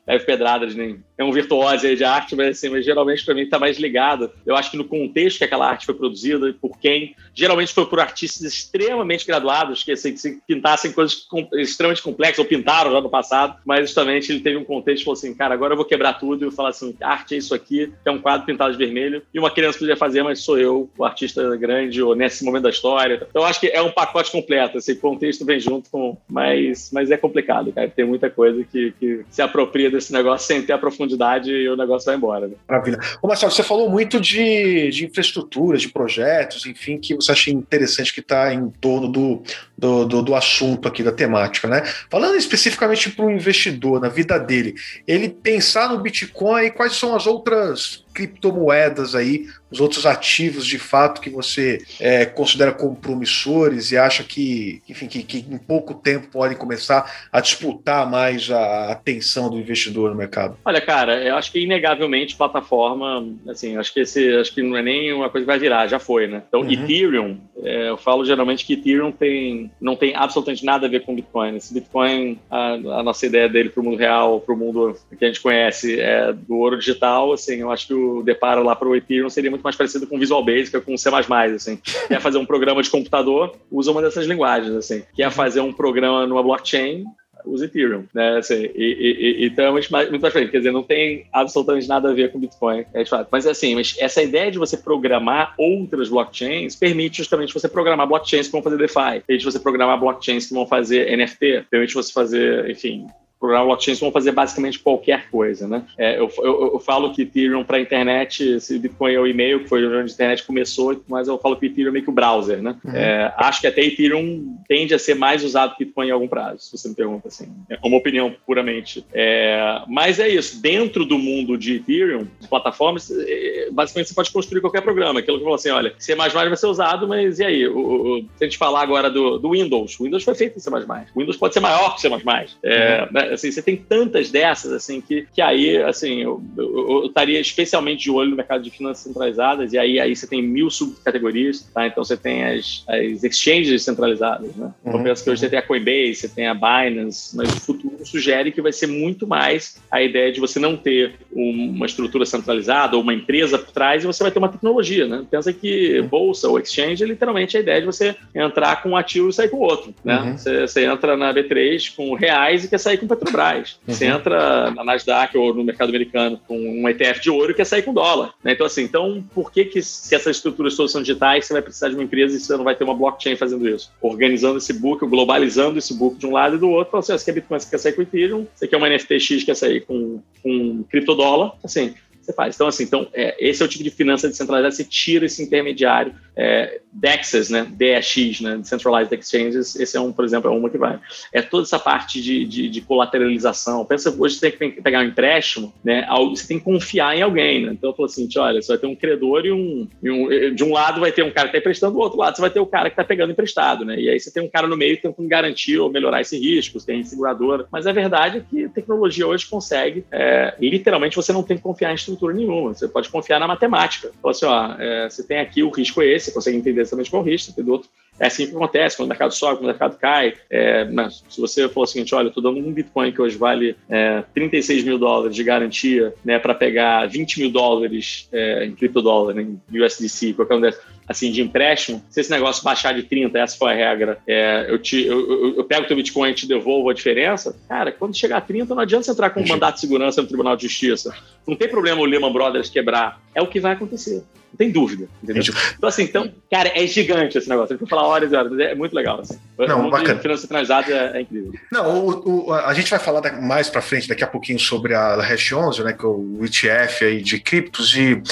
leve 0.09 0.25
pedradas 0.25 0.75
nem 0.75 1.01
é 1.19 1.25
um 1.25 1.33
virtuoso 1.33 1.97
de 1.97 2.05
arte, 2.05 2.37
mas, 2.37 2.57
assim, 2.57 2.69
mas 2.69 2.85
geralmente 2.85 3.25
para 3.25 3.35
mim 3.35 3.43
está 3.43 3.59
mais 3.59 3.77
ligado. 3.77 4.31
Eu 4.47 4.55
acho 4.55 4.71
que 4.71 4.77
no 4.77 4.85
contexto 4.85 5.39
que 5.39 5.45
aquela 5.45 5.69
arte 5.69 5.85
foi 5.85 5.95
produzida, 5.95 6.55
por 6.61 6.79
quem, 6.79 7.17
geralmente 7.35 7.75
foi 7.75 7.85
por 7.87 7.99
artistas 7.99 8.43
extremamente 8.43 9.27
graduados, 9.27 9.83
que, 9.83 9.91
assim, 9.91 10.15
que 10.15 10.39
pintassem 10.47 10.93
coisas 10.93 11.27
extremamente 11.55 12.03
complexas, 12.03 12.39
ou 12.39 12.45
pintaram 12.45 12.93
já 12.93 13.01
no 13.01 13.11
passado, 13.11 13.57
mas 13.67 13.81
justamente 13.81 14.31
ele 14.31 14.41
teve 14.41 14.57
um 14.57 14.65
contexto 14.65 15.03
e 15.03 15.05
falou 15.05 15.19
assim: 15.19 15.35
cara, 15.35 15.55
agora 15.55 15.73
eu 15.73 15.77
vou 15.77 15.85
quebrar 15.85 16.15
tudo 16.15 16.47
e 16.47 16.51
falar 16.53 16.69
assim: 16.69 16.95
arte 17.01 17.35
é 17.35 17.39
isso 17.39 17.53
aqui, 17.53 17.93
é 18.05 18.11
um 18.13 18.21
quadro 18.21 18.47
pintado 18.47 18.71
de 18.71 18.79
vermelho, 18.79 19.21
e 19.35 19.41
uma 19.41 19.51
criança 19.51 19.81
podia 19.81 19.97
fazer, 19.97 20.23
mas 20.23 20.39
sou 20.39 20.57
eu, 20.57 20.89
o 20.97 21.05
artista 21.05 21.57
grande, 21.57 22.01
ou 22.01 22.15
nesse 22.15 22.45
momento 22.45 22.63
da 22.63 22.71
história. 22.71 23.27
Então 23.29 23.43
eu 23.43 23.49
acho 23.49 23.59
que 23.59 23.67
é 23.67 23.83
um 23.83 23.91
pacote 23.91 24.31
completo, 24.31 24.79
assim, 24.79 24.93
o 24.93 25.01
contexto 25.01 25.45
vem 25.45 25.59
junto 25.59 25.91
com. 25.91 26.17
Mas, 26.31 26.91
mas 26.93 27.11
é 27.11 27.17
complicado, 27.17 27.73
cara. 27.73 27.89
Tem 27.89 28.05
muita 28.05 28.31
coisa 28.31 28.63
que, 28.63 28.93
que 29.01 29.25
se 29.29 29.43
apropria 29.43 29.91
desse 29.99 30.13
negócio 30.13 30.47
sem 30.47 30.63
ter 30.63 30.73
a 30.73 30.79
profundidade 30.79 31.51
e 31.51 31.69
o 31.69 31.77
negócio 31.77 32.07
vai 32.07 32.17
embora. 32.17 32.49
Né? 32.49 32.55
Maravilha. 32.69 32.99
Ô 33.21 33.27
Marcelo, 33.27 33.53
você 33.53 33.63
falou 33.63 33.91
muito 33.91 34.21
de, 34.21 34.91
de 34.91 35.07
infraestrutura, 35.07 35.77
de 35.77 35.89
projetos, 35.89 36.67
enfim, 36.67 36.99
que 36.99 37.15
você 37.15 37.33
acha 37.33 37.51
interessante 37.51 38.15
que 38.15 38.21
está 38.21 38.53
em 38.55 38.71
torno 38.81 39.09
do, 39.09 39.43
do, 39.79 40.05
do, 40.05 40.23
do, 40.23 40.35
assunto 40.35 40.89
aqui, 40.89 41.05
da 41.05 41.13
temática, 41.13 41.69
né? 41.69 41.83
Falando 42.11 42.37
especificamente 42.37 43.11
para 43.11 43.25
o 43.25 43.31
investidor, 43.31 44.01
na 44.01 44.09
vida 44.09 44.37
dele, 44.37 44.75
ele 45.07 45.29
pensar 45.29 45.89
no 45.89 46.01
Bitcoin 46.01 46.65
e 46.65 46.71
quais 46.73 46.97
são 46.97 47.15
as 47.15 47.29
outras 47.29 48.05
criptomoedas 48.19 49.15
aí, 49.15 49.47
os 49.71 49.81
outros 49.81 50.05
ativos 50.05 50.67
de 50.67 50.77
fato 50.77 51.21
que 51.21 51.31
você 51.31 51.79
é, 52.01 52.25
considera 52.25 52.73
como 52.73 52.97
promissores 52.97 53.93
e 53.93 53.97
acha 53.97 54.25
que, 54.25 54.83
enfim, 54.89 55.07
que, 55.07 55.23
que, 55.23 55.39
em 55.39 55.59
pouco 55.59 55.95
tempo 55.95 56.27
podem 56.33 56.57
começar 56.57 57.29
a 57.31 57.41
disputar 57.41 58.11
mais 58.11 58.51
a 58.51 58.91
atenção 58.91 59.49
do 59.49 59.57
investidor 59.57 60.11
no 60.11 60.17
mercado? 60.17 60.57
Olha, 60.65 60.81
cara, 60.81 61.23
eu 61.23 61.37
acho 61.37 61.53
que 61.53 61.61
inegavelmente 61.61 62.35
plataforma, 62.35 63.25
assim, 63.49 63.77
acho 63.77 63.95
que 63.95 64.01
esse, 64.01 64.35
acho 64.37 64.53
que 64.53 64.63
não 64.63 64.77
é 64.77 64.83
nem 64.83 65.13
uma 65.13 65.31
coisa 65.31 65.45
que 65.45 65.53
vai 65.53 65.59
virar, 65.59 65.87
já 65.87 66.01
foi, 66.01 66.27
né? 66.27 66.43
Então, 66.49 66.63
uhum. 66.63 66.73
Ethereum, 66.73 67.39
é, 67.63 67.91
eu 67.91 67.97
falo 67.97 68.25
geralmente 68.25 68.65
que 68.65 68.73
Ethereum 68.73 69.13
tem, 69.13 69.68
não 69.81 69.97
tem 69.97 70.15
absolutamente 70.15 70.65
nada 70.65 70.87
a 70.87 70.91
ver 70.91 71.05
com 71.05 71.15
Bitcoin. 71.15 71.57
Esse 71.57 71.75
Bitcoin, 71.75 72.39
a, 72.51 72.73
a 72.73 73.03
nossa 73.03 73.27
ideia 73.27 73.49
dele 73.49 73.71
para 73.71 73.81
o 73.81 73.85
mundo 73.85 73.97
real, 73.97 74.41
para 74.41 74.55
o 74.55 74.59
mundo 74.59 74.97
que 75.19 75.25
a 75.25 75.29
gente 75.29 75.41
conhece, 75.41 76.01
é 76.01 76.33
do 76.33 76.57
ouro 76.57 76.79
digital, 76.79 77.33
assim, 77.33 77.57
eu 77.57 77.71
acho 77.71 77.87
que 77.87 77.95
o 77.95 78.23
deparo 78.23 78.63
lá 78.63 78.75
para 78.75 78.89
o 78.89 78.97
Ethereum 78.97 79.31
seria 79.31 79.51
muito 79.51 79.63
mais 79.63 79.77
parecido 79.77 80.07
com 80.07 80.19
Visual 80.19 80.45
Basic, 80.45 80.81
com 80.81 80.97
C++, 80.97 81.09
assim. 81.09 81.79
Quer 82.09 82.21
fazer 82.21 82.39
um 82.39 82.47
programa 82.47 82.83
de 82.83 82.91
computador, 82.91 83.57
usa 83.71 83.91
uma 83.91 84.03
dessas 84.03 84.27
linguagens, 84.27 84.75
assim. 84.75 85.03
Quer 85.15 85.31
fazer 85.31 85.61
um 85.61 85.73
programa 85.73 86.27
numa 86.27 86.43
blockchain, 86.43 87.05
usa 87.49 87.65
Ethereum, 87.65 88.05
né? 88.15 88.39
Assim, 88.39 88.71
e, 88.75 88.85
e, 88.85 89.43
e, 89.43 89.47
então 89.47 89.67
é 89.67 89.71
muito 89.71 89.91
mais, 89.91 90.11
muito 90.11 90.23
mais 90.23 90.33
diferente. 90.33 90.51
Quer 90.51 90.59
dizer, 90.59 90.73
não 90.73 90.83
tem 90.83 91.27
absolutamente 91.33 91.89
nada 91.89 92.11
a 92.11 92.15
ver 92.15 92.31
com 92.31 92.39
Bitcoin, 92.39 92.85
é 92.93 93.03
de 93.03 93.11
fato. 93.11 93.29
Mas 93.31 93.47
assim, 93.47 93.75
mas 93.75 93.97
essa 93.99 94.23
ideia 94.23 94.51
de 94.51 94.59
você 94.59 94.77
programar 94.77 95.55
outras 95.59 96.09
blockchains 96.09 96.77
permite 96.77 97.19
justamente 97.19 97.55
você 97.55 97.69
programar 97.69 98.07
blockchains 98.07 98.47
que 98.47 98.53
vão 98.53 98.63
fazer 98.63 98.77
DeFi, 98.77 99.23
permite 99.27 99.45
você 99.45 99.59
programar 99.59 99.99
blockchains 99.99 100.47
que 100.47 100.55
vão 100.55 100.67
fazer 100.67 101.17
NFT, 101.17 101.67
permite 101.71 101.95
você 101.95 102.13
fazer, 102.13 102.71
enfim, 102.71 103.07
programar 103.39 103.67
blockchains 103.67 104.01
vão 104.01 104.11
fazer 104.11 104.33
basicamente 104.33 104.79
qualquer 104.79 105.31
coisa, 105.31 105.69
né? 105.69 105.85
É, 105.97 106.19
eu, 106.19 106.31
eu, 106.39 106.73
eu, 106.75 106.81
falo 106.81 107.13
que 107.13 107.23
Ethereum 107.23 107.65
para 107.65 107.77
a 107.77 107.81
internet, 107.81 108.43
esse 108.43 108.79
Bitcoin 108.79 109.13
é 109.13 109.21
o 109.21 109.27
e-mail, 109.27 109.61
que 109.61 109.69
foi 109.69 109.87
onde 109.87 110.11
a 110.11 110.15
internet 110.15 110.45
começou, 110.45 111.03
mas 111.09 111.29
eu 111.29 111.39
falo 111.39 111.57
que 111.57 111.67
Ethereum 111.67 111.91
é 111.91 111.93
meio 111.93 112.05
que 112.05 112.11
o 112.11 112.15
browser, 112.15 112.61
né? 112.61 112.77
Uhum. 112.85 112.93
É, 112.95 113.33
acho 113.37 113.61
que 113.61 113.67
até 113.67 113.83
Ethereum 113.83 114.57
tende 114.67 114.95
a 114.95 114.99
ser 114.99 115.15
mais 115.15 115.45
usado 115.45 115.77
que 115.77 115.85
Bitcoin 115.85 116.09
em 116.09 116.11
algum 116.11 116.29
prazo, 116.29 116.65
se 116.65 116.77
você 116.77 116.89
me 116.89 116.95
pergunta 116.95 117.29
assim. 117.29 117.49
É 117.71 117.79
uma 117.83 117.97
opinião 117.97 118.35
puramente. 118.47 119.05
É, 119.13 119.83
mas 119.87 120.19
é 120.19 120.29
isso, 120.29 120.61
dentro 120.61 121.05
do 121.05 121.19
mundo 121.19 121.57
de 121.57 121.77
Ethereum, 121.77 122.27
de 122.41 122.49
plataformas, 122.49 123.11
é, 123.11 123.69
basicamente 123.71 124.09
você 124.09 124.15
pode 124.15 124.33
construir 124.33 124.61
qualquer 124.61 124.83
programa. 124.83 125.21
Aquilo 125.21 125.37
que 125.37 125.43
eu 125.43 125.47
falo 125.47 125.55
assim, 125.55 125.71
olha, 125.71 125.95
C++ 125.99 126.15
vai 126.15 126.57
ser 126.57 126.67
usado, 126.67 127.07
mas 127.07 127.39
e 127.39 127.45
aí? 127.45 127.69
O, 127.69 127.79
o, 127.79 128.21
se 128.37 128.45
a 128.45 128.47
gente 128.47 128.59
falar 128.59 128.83
agora 128.83 129.11
do, 129.11 129.39
do 129.39 129.51
Windows, 129.53 129.99
o 130.01 130.05
Windows 130.05 130.25
foi 130.25 130.35
feito 130.35 130.57
em 130.57 130.61
C++. 130.61 130.71
O 130.71 131.21
Windows 131.21 131.37
pode 131.37 131.55
ser 131.55 131.61
maior 131.61 131.95
que 131.95 132.01
C++. 132.01 132.09
É, 132.09 133.03
uhum. 133.03 133.09
né? 133.13 133.28
Né? 133.29 133.35
Assim, 133.35 133.51
você 133.51 133.63
tem 133.63 133.77
tantas 133.77 134.31
dessas, 134.31 134.73
assim, 134.73 135.01
que, 135.01 135.27
que 135.33 135.41
aí, 135.41 135.77
assim, 135.83 136.23
eu, 136.23 136.43
eu, 136.57 137.03
eu 137.03 137.07
estaria 137.07 137.41
especialmente 137.41 138.05
de 138.05 138.11
olho 138.11 138.31
no 138.31 138.37
mercado 138.37 138.63
de 138.63 138.71
finanças 138.71 139.05
centralizadas, 139.05 139.73
e 139.73 139.79
aí, 139.79 140.01
aí 140.01 140.15
você 140.15 140.27
tem 140.27 140.43
mil 140.43 140.71
subcategorias, 140.71 141.63
tá? 141.75 141.87
Então 141.87 142.05
você 142.05 142.17
tem 142.17 142.45
as, 142.45 142.85
as 142.89 143.25
exchanges 143.25 143.83
centralizadas, 143.83 144.55
né? 144.57 144.73
Então, 144.81 144.93
uhum. 144.93 144.99
Eu 144.99 145.05
penso 145.05 145.25
que 145.25 145.31
hoje 145.31 145.41
você 145.41 145.49
tem 145.49 145.59
a 145.59 145.63
Coinbase, 145.63 146.15
você 146.15 146.29
tem 146.29 146.47
a 146.47 146.55
Binance, 146.55 147.37
mas 147.37 147.49
o 147.53 147.61
futuro 147.61 148.05
sugere 148.05 148.53
que 148.53 148.63
vai 148.63 148.73
ser 148.73 148.87
muito 148.87 149.27
mais 149.27 149.81
a 149.91 150.03
ideia 150.03 150.33
de 150.33 150.41
você 150.41 150.59
não 150.59 150.77
ter 150.77 151.15
uma 151.33 151.87
estrutura 151.87 152.25
centralizada 152.25 152.97
ou 152.97 153.03
uma 153.03 153.15
empresa 153.15 153.59
por 153.59 153.73
trás 153.73 154.03
e 154.03 154.07
você 154.07 154.23
vai 154.23 154.33
ter 154.33 154.39
uma 154.39 154.49
tecnologia, 154.49 155.07
né? 155.07 155.25
Pensa 155.31 155.53
que 155.53 156.01
bolsa 156.03 156.49
ou 156.49 156.59
exchange 156.59 157.03
é 157.03 157.07
literalmente 157.07 157.57
a 157.57 157.61
ideia 157.61 157.81
de 157.81 157.87
você 157.87 158.17
entrar 158.35 158.83
com 158.83 158.91
um 158.91 158.97
ativo 158.97 159.29
e 159.29 159.33
sair 159.33 159.49
com 159.49 159.59
outro, 159.59 159.95
né? 160.05 160.19
Uhum. 160.19 160.39
Você, 160.39 160.61
você, 160.67 160.85
entra 160.85 161.17
na 161.17 161.33
B3 161.33 161.95
com 161.95 162.15
reais 162.15 162.65
e 162.65 162.69
quer 162.69 162.79
sair 162.79 162.99
com 162.99 163.07
Petrobras. 163.19 163.79
Uhum. 163.87 163.95
Você 163.95 164.07
entra 164.07 164.71
na 164.71 164.85
Nasdaq 164.85 165.37
ou 165.37 165.55
no 165.55 165.65
mercado 165.65 165.89
americano 165.89 166.41
com 166.47 166.59
um 166.59 166.89
ETF 166.89 167.21
de 167.21 167.31
ouro 167.31 167.53
e 167.53 167.55
quer 167.55 167.65
sair 167.65 167.83
com 167.83 167.93
dólar. 167.93 168.35
Né? 168.43 168.53
Então, 168.53 168.67
assim, 168.67 168.83
então, 168.83 169.25
por 169.35 169.53
que 169.53 169.65
que 169.65 169.83
se 169.83 170.15
essas 170.15 170.37
estruturas 170.37 170.77
todas 170.77 170.93
são 170.93 171.03
digitais, 171.03 171.47
você 171.47 171.53
vai 171.53 171.63
precisar 171.63 171.89
de 171.89 171.95
uma 171.95 172.05
empresa 172.05 172.37
e 172.37 172.41
você 172.41 172.57
não 172.57 172.65
vai 172.65 172.75
ter 172.75 172.85
uma 172.85 172.95
blockchain 172.95 173.37
fazendo 173.37 173.69
isso? 173.69 173.91
Organizando 174.01 174.59
esse 174.59 174.73
book, 174.73 175.07
globalizando 175.07 175.79
esse 175.79 175.95
book 175.95 176.19
de 176.19 176.27
um 176.27 176.33
lado 176.33 176.57
e 176.57 176.59
do 176.59 176.69
outro, 176.69 176.97
assim, 176.99 177.13
você 177.13 177.25
quer 177.25 177.33
Bitcoin, 177.33 177.61
você 177.61 177.71
quer 177.71 177.79
sair 177.79 177.93
com 177.93 178.03
Ethereum, 178.03 178.47
você 178.55 178.67
quer 178.67 178.77
uma 178.77 178.89
NFT 178.89 179.21
X, 179.21 179.45
quer 179.45 179.55
sair 179.55 179.81
com, 179.81 180.21
com 180.43 180.85
criptodólar, 180.91 181.53
assim, 181.63 181.95
você 182.29 182.33
faz. 182.33 182.55
Então, 182.55 182.67
assim, 182.67 182.85
então, 182.85 183.09
é, 183.13 183.37
esse 183.39 183.63
é 183.63 183.65
o 183.65 183.69
tipo 183.69 183.83
de 183.83 183.91
finança 183.91 184.29
descentralizada, 184.29 184.75
você 184.75 184.85
tira 184.85 185.27
esse 185.27 185.43
intermediário, 185.43 186.15
é, 186.37 186.81
DEXs, 186.93 187.51
né, 187.51 187.67
DEX, 187.71 188.41
né, 188.41 188.57
Decentralized 188.57 189.13
Exchanges, 189.19 189.77
esse 189.77 189.97
é 189.97 190.01
um, 190.01 190.13
por 190.13 190.25
exemplo, 190.25 190.51
é 190.51 190.55
uma 190.55 190.71
que 190.71 190.79
vai. 190.79 190.99
É 191.33 191.43
toda 191.43 191.65
essa 191.65 191.79
parte 191.79 192.21
de, 192.21 192.45
de, 192.45 192.69
de 192.69 192.81
colateralização. 192.81 193.85
Pensa, 193.85 194.15
hoje 194.17 194.37
você 194.37 194.51
tem 194.51 194.71
que 194.71 194.83
pegar 194.83 195.01
um 195.01 195.05
empréstimo, 195.05 195.73
né, 195.83 196.07
você 196.31 196.47
tem 196.47 196.59
que 196.59 196.65
confiar 196.65 197.17
em 197.17 197.23
alguém, 197.23 197.67
né? 197.67 197.73
Então, 197.73 197.91
eu 197.91 197.95
falo 197.95 198.07
assim, 198.07 198.29
olha, 198.37 198.61
você 198.61 198.69
vai 198.69 198.79
ter 198.79 198.87
um 198.87 198.95
credor 198.95 199.47
e 199.47 199.53
um, 199.53 199.89
e 200.03 200.11
um, 200.11 200.55
de 200.55 200.65
um 200.65 200.73
lado 200.73 201.01
vai 201.01 201.13
ter 201.13 201.23
um 201.23 201.31
cara 201.31 201.49
que 201.49 201.57
está 201.57 201.59
emprestando, 201.59 201.95
do 201.95 202.01
outro 202.01 202.19
lado 202.19 202.37
você 202.37 202.43
vai 202.43 202.51
ter 202.51 202.61
o 202.61 202.67
cara 202.67 202.91
que 202.91 202.95
está 202.95 203.05
pegando 203.05 203.33
emprestado, 203.33 203.85
né? 203.85 203.99
E 203.99 204.09
aí 204.09 204.21
você 204.21 204.31
tem 204.31 204.43
um 204.43 204.49
cara 204.49 204.67
no 204.67 204.77
meio 204.77 205.01
tentando 205.01 205.29
garantir 205.29 205.79
ou 205.79 205.91
melhorar 205.91 206.21
esse 206.21 206.39
risco, 206.39 206.85
tem 206.85 207.03
seguradora. 207.03 207.67
Mas 207.71 207.87
a 207.87 207.93
verdade 207.93 208.39
é 208.39 208.41
que 208.41 208.65
a 208.65 208.69
tecnologia 208.69 209.27
hoje 209.27 209.47
consegue, 209.47 210.05
é, 210.11 210.55
literalmente, 210.61 211.17
você 211.17 211.33
não 211.33 211.43
tem 211.43 211.57
que 211.57 211.63
confiar 211.63 211.93
em 211.93 211.95
estrutura 211.95 212.18
nenhuma. 212.27 212.75
Você 212.75 212.89
pode 212.89 213.09
confiar 213.09 213.39
na 213.39 213.47
matemática. 213.47 214.11
Então, 214.19 214.31
assim, 214.31 214.47
ó, 214.47 214.75
é, 214.79 215.09
você 215.09 215.23
tem 215.23 215.39
aqui 215.39 215.63
o 215.63 215.71
risco 215.71 216.03
é 216.03 216.07
esse, 216.07 216.27
você 216.27 216.33
consegue 216.33 216.57
entender 216.57 216.81
exatamente 216.81 217.11
qual 217.11 217.23
o 217.23 217.25
risco, 217.25 217.53
tem 217.53 217.65
do 217.65 217.73
outro. 217.73 217.89
É 218.19 218.27
assim 218.27 218.47
que 218.47 218.55
acontece, 218.55 218.97
quando 218.97 219.07
o 219.07 219.09
mercado 219.09 219.33
sobe, 219.33 219.57
quando 219.57 219.65
o 219.65 219.69
mercado 219.69 219.99
cai. 219.99 220.35
É, 220.51 220.85
mas 220.85 221.25
se 221.29 221.41
você 221.41 221.69
for 221.69 221.83
o 221.83 221.87
seguinte, 221.87 222.15
olha, 222.15 222.29
estou 222.29 222.43
dando 222.43 222.59
um 222.59 222.73
Bitcoin 222.73 223.13
que 223.13 223.23
hoje 223.23 223.37
vale 223.37 223.77
é, 223.89 224.23
36 224.35 224.85
mil 224.85 224.99
dólares 224.99 225.35
de 225.35 225.45
garantia 225.45 226.15
né, 226.25 226.39
para 226.39 226.55
pegar 226.55 227.07
20 227.07 227.41
mil 227.41 227.51
dólares 227.51 228.29
é, 228.33 228.65
em 228.65 228.75
criptodólar, 228.75 229.35
né, 229.35 229.43
em 229.43 229.83
USDC, 229.83 230.35
qualquer 230.35 230.55
um 230.55 230.61
desses 230.61 230.81
assim, 231.09 231.33
de 231.33 231.41
empréstimo, 231.41 232.05
se 232.11 232.21
esse 232.21 232.31
negócio 232.31 232.63
baixar 232.63 232.93
de 232.93 233.03
30, 233.03 233.39
essa 233.39 233.57
foi 233.57 233.73
a 233.73 233.75
regra, 233.75 234.19
é, 234.27 234.67
eu, 234.69 234.79
te, 234.79 235.07
eu, 235.07 235.19
eu, 235.31 235.57
eu 235.57 235.65
pego 235.65 235.85
o 235.85 235.87
teu 235.87 235.97
Bitcoin 235.97 236.31
e 236.31 236.35
te 236.35 236.47
devolvo 236.47 236.91
a 236.91 236.95
diferença, 236.95 237.59
cara, 237.67 237.91
quando 237.91 238.15
chegar 238.15 238.37
a 238.37 238.41
30, 238.43 238.75
não 238.75 238.83
adianta 238.83 239.05
você 239.05 239.13
entrar 239.13 239.31
com 239.31 239.41
um 239.41 239.49
mandato 239.49 239.77
de 239.77 239.81
segurança 239.81 240.21
no 240.21 240.29
Tribunal 240.29 240.55
de 240.55 240.65
Justiça. 240.65 241.15
Não 241.47 241.57
tem 241.57 241.67
problema 241.67 242.03
o 242.03 242.05
Lehman 242.05 242.31
Brothers 242.31 242.69
quebrar. 242.69 243.23
É 243.39 243.43
o 243.43 243.47
que 243.47 243.61
vai 243.61 243.73
acontecer. 243.73 244.25
Não 244.51 244.57
tem 244.57 244.71
dúvida. 244.71 245.07
Entendeu? 245.23 245.43
Então, 245.77 245.89
assim, 245.89 246.03
então, 246.03 246.33
cara, 246.51 246.73
é 246.75 246.87
gigante 246.87 247.37
esse 247.37 247.49
negócio. 247.49 247.75
Eu 247.75 247.79
vou 247.79 247.87
falar 247.87 248.07
horas 248.07 248.33
e 248.33 248.35
horas, 248.35 248.59
é 248.59 248.75
muito 248.75 248.95
legal. 248.95 249.21
Assim. 249.21 249.39
Não, 249.59 249.87
o 249.87 249.91
bacana. 249.91 250.19
finança 250.21 250.43
centralizada 250.43 250.91
é, 250.91 251.19
é, 251.19 251.21
incrível. 251.21 251.53
Não, 251.71 252.07
o, 252.07 252.47
o, 252.47 252.53
a 252.53 252.73
gente 252.73 252.89
vai 252.91 252.99
falar 252.99 253.41
mais 253.41 253.69
para 253.69 253.83
frente, 253.83 254.09
daqui 254.09 254.25
a 254.25 254.27
pouquinho, 254.27 254.59
sobre 254.59 254.95
a 254.95 255.17
Hash 255.17 255.53
11, 255.53 255.85
né, 255.85 255.93
que 255.93 256.05
é 256.05 256.09
o 256.09 256.41
ETF 256.45 257.05
aí 257.05 257.21
de 257.21 257.39
criptos. 257.39 257.95
E, 257.95 258.23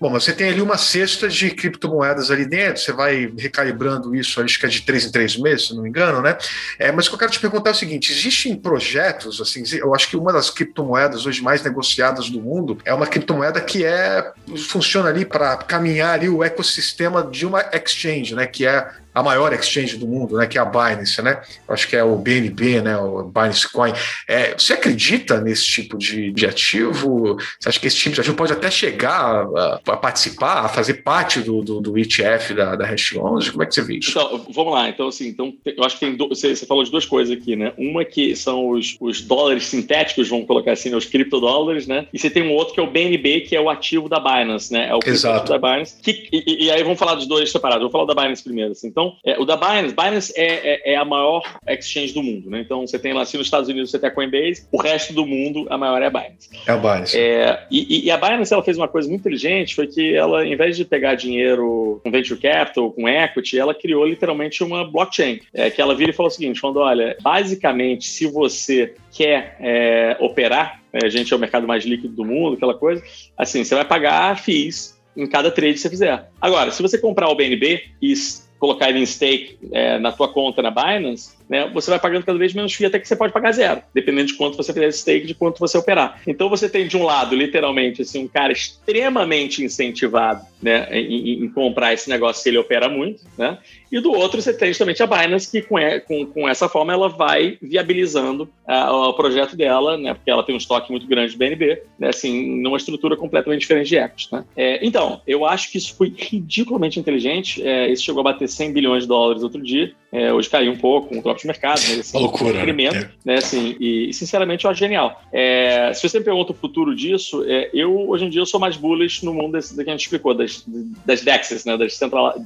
bom, 0.00 0.10
você 0.10 0.32
tem 0.32 0.48
ali 0.48 0.62
uma 0.62 0.78
cesta 0.78 1.28
de 1.28 1.50
criptomoedas 1.50 2.30
ali 2.30 2.46
dentro, 2.46 2.80
você 2.80 2.92
vai 2.92 3.32
recalibrando 3.36 4.14
isso, 4.14 4.40
acho 4.40 4.58
que 4.58 4.66
é 4.66 4.68
de 4.68 4.82
três 4.82 5.04
em 5.04 5.12
três 5.12 5.36
meses, 5.36 5.68
se 5.68 5.74
não 5.74 5.82
me 5.82 5.88
engano, 5.88 6.22
né? 6.22 6.38
É, 6.78 6.90
mas 6.90 7.06
o 7.06 7.10
que 7.10 7.14
eu 7.14 7.18
quero 7.18 7.32
te 7.32 7.40
perguntar 7.40 7.70
é 7.70 7.72
o 7.72 7.76
seguinte: 7.76 8.12
existem 8.12 8.56
projetos, 8.56 9.40
assim, 9.40 9.62
eu 9.78 9.94
acho 9.94 10.08
que 10.08 10.16
uma 10.16 10.32
das 10.32 10.50
criptomoedas 10.50 11.26
hoje 11.26 11.42
mais 11.42 11.62
negociadas 11.62 12.30
do 12.30 12.40
mundo 12.40 12.78
é 12.84 12.94
uma 12.94 13.06
criptomoeda 13.06 13.60
que 13.60 13.84
é 13.84 14.32
funciona 14.56 15.08
ali 15.08 15.24
para 15.24 15.56
caminhar 15.56 16.14
ali 16.14 16.28
o 16.28 16.42
ecossistema 16.42 17.22
de 17.22 17.46
uma 17.46 17.64
exchange, 17.72 18.34
né? 18.34 18.46
Que 18.46 18.66
é 18.66 18.88
a 19.16 19.22
maior 19.22 19.50
exchange 19.54 19.96
do 19.96 20.06
mundo, 20.06 20.36
né, 20.36 20.46
que 20.46 20.58
é 20.58 20.60
a 20.60 20.64
Binance, 20.66 21.22
né? 21.22 21.40
Acho 21.66 21.88
que 21.88 21.96
é 21.96 22.04
o 22.04 22.16
BNB, 22.16 22.82
né, 22.82 22.98
o 22.98 23.22
Binance 23.22 23.66
Coin. 23.72 23.94
É, 24.28 24.52
você 24.52 24.74
acredita 24.74 25.40
nesse 25.40 25.64
tipo 25.64 25.96
de, 25.96 26.30
de 26.32 26.44
ativo? 26.44 27.38
Você 27.58 27.70
acha 27.70 27.80
que 27.80 27.86
esse 27.86 27.96
tipo 27.96 28.14
de 28.14 28.20
ativo 28.20 28.36
pode 28.36 28.52
até 28.52 28.70
chegar 28.70 29.46
a, 29.56 29.80
a 29.86 29.96
participar, 29.96 30.66
a 30.66 30.68
fazer 30.68 31.02
parte 31.02 31.40
do, 31.40 31.62
do, 31.62 31.80
do 31.80 31.96
ETF 31.96 32.52
da, 32.52 32.76
da 32.76 32.84
Hash 32.84 33.14
11? 33.16 33.52
Como 33.52 33.62
é 33.62 33.66
que 33.66 33.74
você 33.74 33.82
vê 33.82 33.96
isso? 33.96 34.10
Então, 34.10 34.46
vamos 34.50 34.74
lá. 34.74 34.86
Então, 34.90 35.08
assim, 35.08 35.28
então, 35.28 35.54
eu 35.64 35.82
acho 35.82 35.98
que 35.98 36.04
tem 36.04 36.14
do, 36.14 36.28
você, 36.28 36.54
você, 36.54 36.66
falou 36.66 36.84
de 36.84 36.90
duas 36.90 37.06
coisas 37.06 37.34
aqui, 37.34 37.56
né? 37.56 37.72
Uma 37.78 38.04
que 38.04 38.36
são 38.36 38.68
os, 38.68 38.98
os 39.00 39.22
dólares 39.22 39.64
sintéticos, 39.64 40.28
vamos 40.28 40.46
colocar 40.46 40.72
assim, 40.72 40.90
né, 40.90 40.96
os 40.96 41.06
criptodólares, 41.06 41.86
né? 41.86 42.06
E 42.12 42.18
você 42.18 42.28
tem 42.28 42.42
um 42.42 42.52
outro 42.52 42.74
que 42.74 42.80
é 42.80 42.82
o 42.82 42.90
BNB, 42.90 43.40
que 43.40 43.56
é 43.56 43.60
o 43.62 43.70
ativo 43.70 44.10
da 44.10 44.20
Binance, 44.20 44.70
né? 44.70 44.90
É 44.90 44.94
o 44.94 45.00
Exato. 45.06 45.50
da 45.50 45.56
Binance. 45.56 45.96
Que, 46.02 46.28
e, 46.30 46.66
e, 46.66 46.70
aí 46.70 46.82
vamos 46.82 46.98
falar 46.98 47.14
dos 47.14 47.26
dois 47.26 47.50
separados. 47.50 47.80
Vou 47.80 47.90
falar 47.90 48.04
da 48.04 48.14
Binance 48.14 48.44
primeiro. 48.44 48.72
Assim. 48.72 48.88
Então, 48.88 49.05
então, 49.06 49.16
é, 49.24 49.38
o 49.38 49.44
da 49.44 49.56
Binance, 49.56 49.94
Binance 49.94 50.32
é, 50.36 50.90
é, 50.90 50.92
é, 50.92 50.96
a 50.96 51.04
maior 51.04 51.42
exchange 51.68 52.12
do 52.12 52.22
mundo, 52.22 52.50
né? 52.50 52.60
Então, 52.60 52.86
você 52.86 52.98
tem 52.98 53.12
lá, 53.12 53.22
assim, 53.22 53.38
nos 53.38 53.46
Estados 53.46 53.68
Unidos 53.68 53.90
você 53.90 53.98
tem 53.98 54.08
a 54.08 54.12
Coinbase, 54.12 54.66
o 54.72 54.80
resto 54.80 55.12
do 55.12 55.26
mundo, 55.26 55.66
a 55.70 55.78
maior 55.78 56.02
é 56.02 56.06
a 56.06 56.10
Binance. 56.10 56.48
É 56.66 56.72
a 56.72 56.76
Binance. 56.76 57.18
É, 57.18 57.66
e, 57.70 58.06
e, 58.06 58.10
a 58.10 58.16
Binance, 58.16 58.52
ela 58.52 58.62
fez 58.62 58.76
uma 58.76 58.88
coisa 58.88 59.08
muito 59.08 59.20
inteligente, 59.20 59.74
foi 59.74 59.86
que 59.86 60.14
ela, 60.14 60.44
em 60.44 60.56
vez 60.56 60.76
de 60.76 60.84
pegar 60.84 61.14
dinheiro 61.14 62.00
com 62.02 62.10
venture 62.10 62.40
capital, 62.40 62.90
com 62.90 63.08
equity, 63.08 63.58
ela 63.58 63.74
criou 63.74 64.04
literalmente 64.04 64.62
uma 64.64 64.84
blockchain, 64.84 65.40
é, 65.52 65.70
que 65.70 65.80
ela 65.80 65.94
vira 65.94 66.10
e 66.10 66.14
falou 66.14 66.28
o 66.28 66.34
seguinte, 66.34 66.60
falando, 66.60 66.80
olha, 66.80 67.16
basicamente, 67.22 68.06
se 68.06 68.26
você 68.26 68.94
quer 69.12 69.56
é, 69.60 70.16
operar, 70.20 70.82
né, 70.92 71.00
a 71.04 71.08
gente 71.08 71.32
é 71.32 71.36
o 71.36 71.38
mercado 71.38 71.66
mais 71.66 71.84
líquido 71.84 72.14
do 72.14 72.24
mundo, 72.24 72.54
aquela 72.54 72.74
coisa, 72.74 73.02
assim, 73.36 73.64
você 73.64 73.74
vai 73.74 73.84
pagar 73.84 74.38
FIIs 74.38 74.96
em 75.16 75.26
cada 75.26 75.50
trade 75.50 75.74
que 75.74 75.80
você 75.80 75.88
fizer. 75.88 76.28
Agora, 76.40 76.70
se 76.70 76.82
você 76.82 76.98
comprar 76.98 77.28
o 77.28 77.34
BNB 77.34 77.82
e 78.02 78.12
colocar 78.58 78.88
ele 78.88 79.00
em 79.00 79.06
stake 79.06 79.58
é, 79.72 79.98
na 79.98 80.12
tua 80.12 80.28
conta 80.28 80.62
na 80.62 80.70
Binance, 80.70 81.36
né, 81.48 81.70
você 81.72 81.90
vai 81.90 81.98
pagando 81.98 82.24
cada 82.24 82.38
vez 82.38 82.52
menos 82.54 82.74
FII 82.74 82.86
até 82.86 82.98
que 82.98 83.06
você 83.06 83.16
pode 83.16 83.32
pagar 83.32 83.52
zero, 83.52 83.82
dependendo 83.94 84.28
de 84.28 84.34
quanto 84.34 84.56
você 84.56 84.72
fizer 84.72 84.90
stake, 84.92 85.26
de 85.26 85.34
quanto 85.34 85.58
você 85.58 85.78
operar. 85.78 86.20
Então 86.26 86.48
você 86.48 86.68
tem 86.68 86.86
de 86.86 86.96
um 86.96 87.04
lado, 87.04 87.34
literalmente, 87.34 88.02
assim, 88.02 88.24
um 88.24 88.28
cara 88.28 88.52
extremamente 88.52 89.62
incentivado 89.62 90.44
né, 90.60 90.88
em, 90.90 91.44
em 91.44 91.48
comprar 91.50 91.92
esse 91.92 92.08
negócio 92.08 92.42
se 92.42 92.48
ele 92.48 92.58
opera 92.58 92.88
muito, 92.88 93.22
né? 93.36 93.58
E 93.90 94.00
do 94.00 94.12
outro 94.12 94.42
você 94.42 94.52
tem 94.52 94.68
justamente 94.68 95.02
a 95.02 95.06
Binance, 95.06 95.50
que 95.50 95.62
com, 95.62 95.76
com, 96.06 96.26
com 96.26 96.48
essa 96.48 96.68
forma 96.68 96.92
ela 96.92 97.08
vai 97.08 97.56
viabilizando 97.62 98.48
uh, 98.68 99.08
o 99.08 99.14
projeto 99.14 99.56
dela, 99.56 99.96
né? 99.96 100.12
Porque 100.14 100.30
ela 100.30 100.42
tem 100.42 100.54
um 100.54 100.58
estoque 100.58 100.90
muito 100.90 101.06
grande 101.06 101.32
de 101.32 101.38
BNB, 101.38 101.82
né? 101.98 102.08
Assim, 102.08 102.60
numa 102.60 102.76
estrutura 102.76 103.16
completamente 103.16 103.60
diferente 103.60 103.88
de 103.88 103.96
equity, 103.96 104.28
né? 104.32 104.44
É, 104.56 104.84
então, 104.84 105.20
eu 105.26 105.44
acho 105.46 105.70
que 105.70 105.78
isso 105.78 105.94
foi 105.94 106.12
ridiculamente 106.16 106.98
inteligente. 106.98 107.66
É, 107.66 107.90
isso 107.90 108.02
chegou 108.02 108.20
a 108.20 108.24
bater 108.32 108.48
100 108.48 108.72
bilhões 108.72 109.02
de 109.04 109.08
dólares 109.08 109.42
outro 109.42 109.62
dia. 109.62 109.92
É, 110.16 110.32
hoje 110.32 110.48
caiu 110.48 110.72
um 110.72 110.78
pouco, 110.78 111.08
com 111.08 111.18
o 111.18 111.22
próprio 111.22 111.46
mercado, 111.46 111.78
mas 111.88 112.00
assim, 112.00 112.18
loucura, 112.18 112.54
um 112.54 112.60
incremento, 112.60 112.94
né? 112.94 113.10
né? 113.22 113.34
Assim, 113.34 113.76
e, 113.78 114.14
sinceramente 114.14 114.64
eu 114.64 114.70
acho 114.70 114.80
genial. 114.80 115.20
É, 115.30 115.92
se 115.92 116.08
você 116.08 116.18
me 116.18 116.24
pergunta 116.24 116.52
o 116.52 116.54
futuro 116.54 116.96
disso, 116.96 117.44
é, 117.46 117.68
eu 117.74 118.08
hoje 118.08 118.24
em 118.24 118.30
dia 118.30 118.40
eu 118.40 118.46
sou 118.46 118.58
mais 118.58 118.78
bullish 118.78 119.22
no 119.22 119.34
mundo 119.34 119.52
desse, 119.52 119.74
que 119.74 119.82
a 119.82 119.92
gente 119.92 120.04
explicou, 120.04 120.32
das, 120.32 120.64
das 121.04 121.20
DEXs, 121.20 121.66
né? 121.66 121.76
Das 121.76 121.98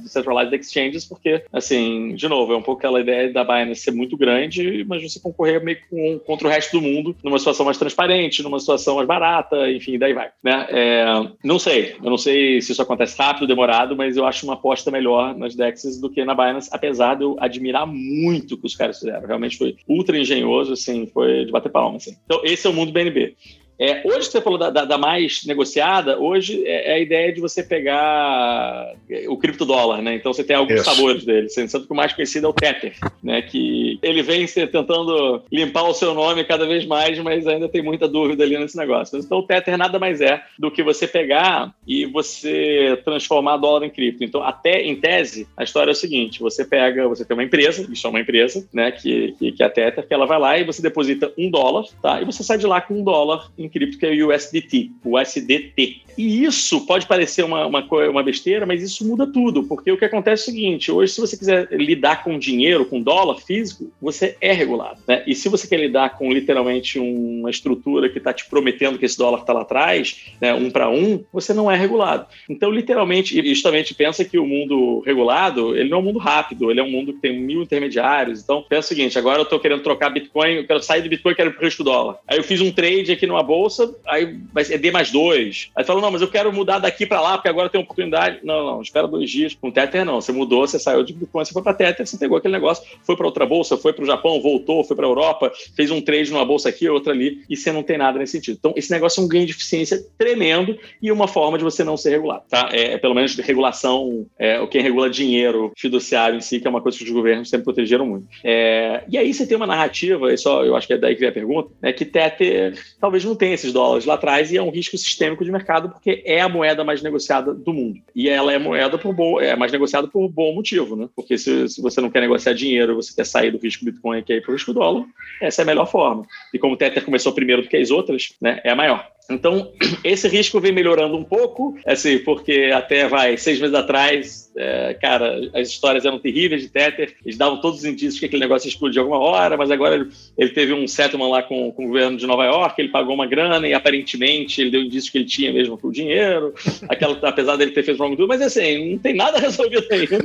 Decentralized 0.03 0.53
Exchanges, 0.53 1.05
porque, 1.05 1.43
assim, 1.53 2.13
de 2.13 2.27
novo, 2.27 2.51
é 2.51 2.57
um 2.57 2.61
pouco 2.61 2.79
aquela 2.79 2.99
ideia 2.99 3.31
da 3.31 3.45
Binance 3.45 3.81
ser 3.81 3.91
muito 3.91 4.17
grande, 4.17 4.83
mas 4.85 5.01
você 5.01 5.19
concorrer 5.19 5.63
meio 5.63 5.77
com, 5.89 6.19
contra 6.19 6.49
o 6.49 6.51
resto 6.51 6.73
do 6.73 6.81
mundo 6.81 7.15
numa 7.23 7.39
situação 7.39 7.65
mais 7.65 7.77
transparente, 7.77 8.43
numa 8.43 8.59
situação 8.59 8.95
mais 8.95 9.07
barata, 9.07 9.71
enfim, 9.71 9.97
daí 9.97 10.13
vai. 10.13 10.29
Né? 10.43 10.67
É, 10.69 11.05
não 11.41 11.57
sei, 11.57 11.95
eu 12.03 12.09
não 12.09 12.17
sei 12.17 12.61
se 12.61 12.73
isso 12.73 12.81
acontece 12.81 13.17
rápido, 13.17 13.47
demorado, 13.47 13.95
mas 13.95 14.17
eu 14.17 14.25
acho 14.25 14.45
uma 14.45 14.55
aposta 14.55 14.91
melhor 14.91 15.37
nas 15.37 15.55
DEXs 15.55 16.01
do 16.01 16.09
que 16.09 16.25
na 16.25 16.35
Binance, 16.35 16.69
apesar 16.71 17.15
de 17.15 17.23
eu 17.23 17.37
admirar 17.61 17.85
muito 17.85 18.55
o 18.55 18.57
que 18.57 18.65
os 18.65 18.75
caras 18.75 18.99
fizeram. 18.99 19.27
Realmente 19.27 19.57
foi 19.57 19.75
ultra 19.87 20.17
engenhoso, 20.17 20.73
assim, 20.73 21.07
foi 21.07 21.45
de 21.45 21.51
bater 21.51 21.71
palma. 21.71 21.97
Assim. 21.97 22.15
Então, 22.25 22.41
esse 22.43 22.65
é 22.65 22.69
o 22.69 22.73
mundo 22.73 22.91
BNB. 22.91 23.35
É, 23.81 24.03
hoje 24.05 24.29
você 24.29 24.39
falou 24.39 24.59
da, 24.59 24.69
da, 24.69 24.85
da 24.85 24.95
mais 24.95 25.43
negociada, 25.43 26.19
hoje 26.19 26.63
é, 26.67 26.91
é, 26.91 26.93
a 26.93 26.99
ideia 26.99 27.33
de 27.33 27.41
você 27.41 27.63
pegar 27.63 28.93
o 29.27 29.35
criptodólar, 29.37 30.03
né? 30.03 30.13
Então 30.13 30.31
você 30.31 30.43
tem 30.43 30.55
alguns 30.55 30.81
Isso. 30.81 30.83
sabores 30.83 31.25
dele, 31.25 31.49
sendo 31.49 31.87
que 31.87 31.91
o 31.91 31.95
mais 31.95 32.13
conhecido 32.13 32.45
é 32.45 32.49
o 32.51 32.53
Tether, 32.53 32.93
né? 33.23 33.41
Que 33.41 33.97
ele 34.03 34.21
vem 34.21 34.45
tentando 34.45 35.41
limpar 35.51 35.89
o 35.89 35.95
seu 35.95 36.13
nome 36.13 36.43
cada 36.43 36.67
vez 36.67 36.85
mais, 36.85 37.17
mas 37.17 37.47
ainda 37.47 37.67
tem 37.67 37.81
muita 37.81 38.07
dúvida 38.07 38.43
ali 38.43 38.55
nesse 38.55 38.77
negócio. 38.77 39.17
Então 39.17 39.39
o 39.39 39.47
Tether 39.47 39.75
nada 39.79 39.97
mais 39.97 40.21
é 40.21 40.43
do 40.59 40.69
que 40.69 40.83
você 40.83 41.07
pegar 41.07 41.73
e 41.87 42.05
você 42.05 43.01
transformar 43.03 43.57
dólar 43.57 43.87
em 43.87 43.89
cripto. 43.89 44.23
Então, 44.23 44.43
até 44.43 44.83
em 44.83 44.95
tese, 44.95 45.47
a 45.57 45.63
história 45.63 45.89
é 45.89 45.93
o 45.93 45.95
seguinte: 45.95 46.39
você 46.39 46.63
pega, 46.63 47.07
você 47.07 47.25
tem 47.25 47.35
uma 47.35 47.43
empresa, 47.43 47.87
isso 47.91 48.05
é 48.05 48.09
uma 48.11 48.19
empresa, 48.19 48.63
né? 48.71 48.91
Que, 48.91 49.33
que, 49.39 49.53
que 49.53 49.63
é 49.63 49.65
a 49.65 49.69
Tether, 49.71 50.07
que 50.07 50.13
ela 50.13 50.27
vai 50.27 50.37
lá 50.37 50.59
e 50.59 50.63
você 50.63 50.83
deposita 50.83 51.33
um 51.35 51.49
dólar, 51.49 51.85
tá? 51.99 52.21
E 52.21 52.25
você 52.25 52.43
sai 52.43 52.59
de 52.59 52.67
lá 52.67 52.79
com 52.79 52.93
um 52.93 53.03
dólar 53.03 53.49
em 53.57 53.70
cripto, 53.71 53.97
que 53.97 54.05
é 54.05 54.23
o 54.23 54.27
USDT, 54.27 54.91
o 55.03 55.17
USDT. 55.17 56.03
E 56.17 56.43
isso 56.43 56.85
pode 56.85 57.05
parecer 57.05 57.43
uma, 57.43 57.65
uma, 57.65 57.85
uma 58.09 58.23
besteira, 58.23 58.65
mas 58.65 58.81
isso 58.81 59.05
muda 59.07 59.25
tudo, 59.25 59.63
porque 59.63 59.91
o 59.91 59.97
que 59.97 60.05
acontece 60.05 60.43
é 60.43 60.43
o 60.43 60.45
seguinte: 60.45 60.91
hoje, 60.91 61.13
se 61.13 61.21
você 61.21 61.37
quiser 61.37 61.67
lidar 61.71 62.23
com 62.23 62.37
dinheiro, 62.37 62.85
com 62.85 63.01
dólar 63.01 63.39
físico, 63.39 63.91
você 64.01 64.35
é 64.41 64.51
regulado. 64.51 64.99
Né? 65.07 65.23
E 65.25 65.35
se 65.35 65.49
você 65.49 65.67
quer 65.67 65.79
lidar 65.79 66.17
com 66.17 66.31
literalmente 66.31 66.99
uma 66.99 67.49
estrutura 67.49 68.09
que 68.09 68.17
está 68.17 68.33
te 68.33 68.45
prometendo 68.49 68.97
que 68.97 69.05
esse 69.05 69.17
dólar 69.17 69.41
está 69.41 69.53
lá 69.53 69.61
atrás, 69.61 70.31
né, 70.39 70.53
um 70.53 70.69
para 70.69 70.89
um, 70.89 71.23
você 71.31 71.53
não 71.53 71.69
é 71.69 71.75
regulado. 71.75 72.25
Então, 72.49 72.71
literalmente, 72.71 73.39
e 73.39 73.49
justamente 73.49 73.93
pensa 73.93 74.23
que 74.25 74.37
o 74.37 74.45
mundo 74.45 75.01
regulado, 75.05 75.75
ele 75.75 75.89
não 75.89 75.97
é 75.97 76.01
um 76.01 76.03
mundo 76.03 76.19
rápido, 76.19 76.71
ele 76.71 76.79
é 76.79 76.83
um 76.83 76.89
mundo 76.89 77.13
que 77.13 77.19
tem 77.19 77.39
mil 77.39 77.61
intermediários. 77.61 78.41
Então, 78.41 78.63
pensa 78.67 78.85
o 78.85 78.89
seguinte: 78.89 79.17
agora 79.17 79.39
eu 79.39 79.43
estou 79.43 79.59
querendo 79.59 79.83
trocar 79.83 80.09
Bitcoin, 80.09 80.55
eu 80.55 80.67
quero 80.67 80.81
sair 80.81 81.01
do 81.01 81.09
Bitcoin 81.09 81.31
e 81.33 81.35
quero 81.35 81.49
ir 81.49 81.53
para 81.53 81.61
o 81.61 81.65
risco 81.65 81.83
dólar. 81.83 82.17
Aí 82.27 82.37
eu 82.37 82.43
fiz 82.43 82.61
um 82.61 82.71
trade 82.71 83.11
aqui 83.11 83.27
numa 83.27 83.43
bolsa, 83.43 83.93
aí 84.07 84.37
ser 84.63 84.77
D 84.77 84.91
mais 84.91 85.11
dois. 85.11 85.69
Aí 85.75 85.83
falou, 86.01 86.07
não, 86.07 86.11
mas 86.11 86.21
eu 86.21 86.27
quero 86.27 86.51
mudar 86.51 86.79
daqui 86.79 87.05
para 87.05 87.21
lá, 87.21 87.37
porque 87.37 87.47
agora 87.47 87.69
tem 87.69 87.79
oportunidade. 87.79 88.39
Não, 88.43 88.65
não, 88.65 88.81
espera 88.81 89.07
dois 89.07 89.29
dias. 89.29 89.53
Com 89.53 89.71
Tether, 89.71 90.03
não. 90.03 90.19
Você 90.19 90.31
mudou, 90.31 90.67
você 90.67 90.79
saiu 90.79 91.03
de 91.03 91.13
Bitcoin, 91.13 91.45
você 91.45 91.53
foi 91.53 91.61
para 91.61 91.73
Tether, 91.73 92.05
você 92.05 92.17
pegou 92.17 92.37
aquele 92.37 92.53
negócio, 92.53 92.83
foi 93.03 93.15
para 93.15 93.25
outra 93.25 93.45
bolsa, 93.45 93.77
foi 93.77 93.93
para 93.93 94.03
o 94.03 94.07
Japão, 94.07 94.41
voltou, 94.41 94.83
foi 94.83 94.95
para 94.95 95.05
a 95.05 95.09
Europa, 95.09 95.51
fez 95.75 95.91
um 95.91 96.01
trade 96.01 96.31
numa 96.31 96.45
bolsa 96.45 96.69
aqui, 96.69 96.89
outra 96.89 97.13
ali, 97.13 97.43
e 97.49 97.55
você 97.55 97.71
não 97.71 97.83
tem 97.83 97.97
nada 97.97 98.19
nesse 98.19 98.33
sentido. 98.33 98.57
Então, 98.59 98.73
esse 98.75 98.91
negócio 98.91 99.21
é 99.21 99.23
um 99.23 99.27
ganho 99.27 99.45
de 99.45 99.51
eficiência 99.51 100.03
tremendo 100.17 100.77
e 101.01 101.11
uma 101.11 101.27
forma 101.27 101.57
de 101.57 101.63
você 101.63 101.83
não 101.83 101.95
ser 101.95 102.11
regulado, 102.11 102.43
tá? 102.49 102.69
É, 102.71 102.97
pelo 102.97 103.13
menos 103.13 103.35
regulação, 103.35 104.25
é, 104.39 104.59
o 104.59 104.67
que 104.67 104.79
regula 104.79 105.09
dinheiro 105.09 105.71
fiduciário 105.77 106.37
em 106.37 106.41
si, 106.41 106.59
que 106.59 106.67
é 106.67 106.69
uma 106.69 106.81
coisa 106.81 106.97
que 106.97 107.03
os 107.03 107.09
governos 107.09 107.49
sempre 107.49 107.65
protegeram 107.65 108.05
muito. 108.05 108.27
É, 108.43 109.03
e 109.07 109.17
aí 109.17 109.33
você 109.33 109.45
tem 109.45 109.57
uma 109.57 109.67
narrativa, 109.67 110.33
e 110.33 110.37
só 110.37 110.63
eu 110.63 110.75
acho 110.75 110.87
que 110.87 110.93
é 110.93 110.97
daí 110.97 111.13
que 111.13 111.19
vem 111.19 111.29
a 111.29 111.33
pergunta, 111.33 111.71
né, 111.81 111.93
que 111.93 112.05
Tether 112.05 112.77
talvez 112.99 113.23
não 113.23 113.35
tenha 113.35 113.53
esses 113.53 113.73
dólares 113.73 114.05
lá 114.05 114.15
atrás 114.15 114.51
e 114.51 114.57
é 114.57 114.61
um 114.61 114.69
risco 114.69 114.97
sistêmico 114.97 115.43
de 115.43 115.51
mercado 115.51 115.90
porque 115.91 116.23
é 116.25 116.41
a 116.41 116.49
moeda 116.49 116.83
mais 116.83 117.01
negociada 117.01 117.53
do 117.53 117.73
mundo. 117.73 117.99
E 118.15 118.29
ela 118.29 118.53
é 118.53 118.57
moeda 118.57 118.97
por 118.97 119.41
é 119.41 119.55
mais 119.55 119.71
negociada 119.71 120.07
por 120.07 120.27
bom 120.29 120.53
motivo, 120.53 120.95
né? 120.95 121.09
Porque 121.15 121.37
se, 121.37 121.69
se 121.69 121.81
você 121.81 122.01
não 122.01 122.09
quer 122.09 122.21
negociar 122.21 122.53
dinheiro, 122.53 122.95
você 122.95 123.13
quer 123.15 123.25
sair 123.25 123.51
do 123.51 123.57
risco 123.57 123.85
Bitcoin 123.85 124.19
e 124.19 124.23
quer 124.23 124.35
ir 124.35 124.41
para 124.41 124.51
o 124.51 124.53
risco 124.53 124.73
dólar, 124.73 125.05
essa 125.41 125.61
é 125.61 125.63
a 125.63 125.65
melhor 125.65 125.85
forma. 125.85 126.25
E 126.53 126.59
como 126.59 126.73
o 126.73 126.77
Tether 126.77 127.03
começou 127.03 127.33
primeiro 127.33 127.61
do 127.61 127.67
que 127.67 127.77
as 127.77 127.91
outras, 127.91 128.33
né, 128.41 128.59
é 128.63 128.71
a 128.71 128.75
maior. 128.75 129.07
Então, 129.29 129.71
esse 130.03 130.27
risco 130.27 130.59
vem 130.59 130.71
melhorando 130.71 131.17
um 131.17 131.23
pouco, 131.23 131.77
assim, 131.85 132.19
porque 132.19 132.71
até 132.73 133.07
vai 133.07 133.37
seis 133.37 133.59
meses 133.59 133.75
atrás, 133.75 134.50
é, 134.55 134.93
cara, 134.95 135.49
as 135.53 135.69
histórias 135.69 136.05
eram 136.05 136.19
terríveis 136.19 136.61
de 136.61 136.69
Tether, 136.69 137.15
eles 137.25 137.37
davam 137.37 137.59
todos 137.59 137.79
os 137.79 137.85
indícios 137.85 138.19
que 138.19 138.25
aquele 138.25 138.41
negócio 138.41 138.67
ia 138.67 138.71
explodir 138.71 139.01
alguma 139.01 139.19
hora, 139.19 139.57
mas 139.57 139.71
agora 139.71 139.95
ele, 139.95 140.09
ele 140.37 140.49
teve 140.51 140.73
um 140.73 140.87
settlement 140.87 141.29
lá 141.29 141.43
com, 141.43 141.71
com, 141.71 141.85
o 141.85 141.87
governo 141.87 142.17
de 142.17 142.27
Nova 142.27 142.45
York, 142.45 142.79
ele 142.79 142.89
pagou 142.89 143.13
uma 143.13 143.25
grana 143.25 143.67
e 143.67 143.73
aparentemente 143.73 144.61
ele 144.61 144.71
deu 144.71 144.81
indício 144.81 145.11
que 145.11 145.17
ele 145.17 145.25
tinha 145.25 145.51
mesmo 145.53 145.79
o 145.81 145.91
dinheiro, 145.91 146.53
aquela, 146.87 147.17
apesar 147.27 147.55
dele 147.55 147.71
ter 147.71 147.83
feito 147.83 148.01
wrongdoing, 148.01 148.27
mas 148.27 148.41
assim, 148.41 148.91
não 148.91 148.97
tem 148.97 149.15
nada 149.15 149.39
resolvido 149.39 149.87
ainda. 149.91 150.19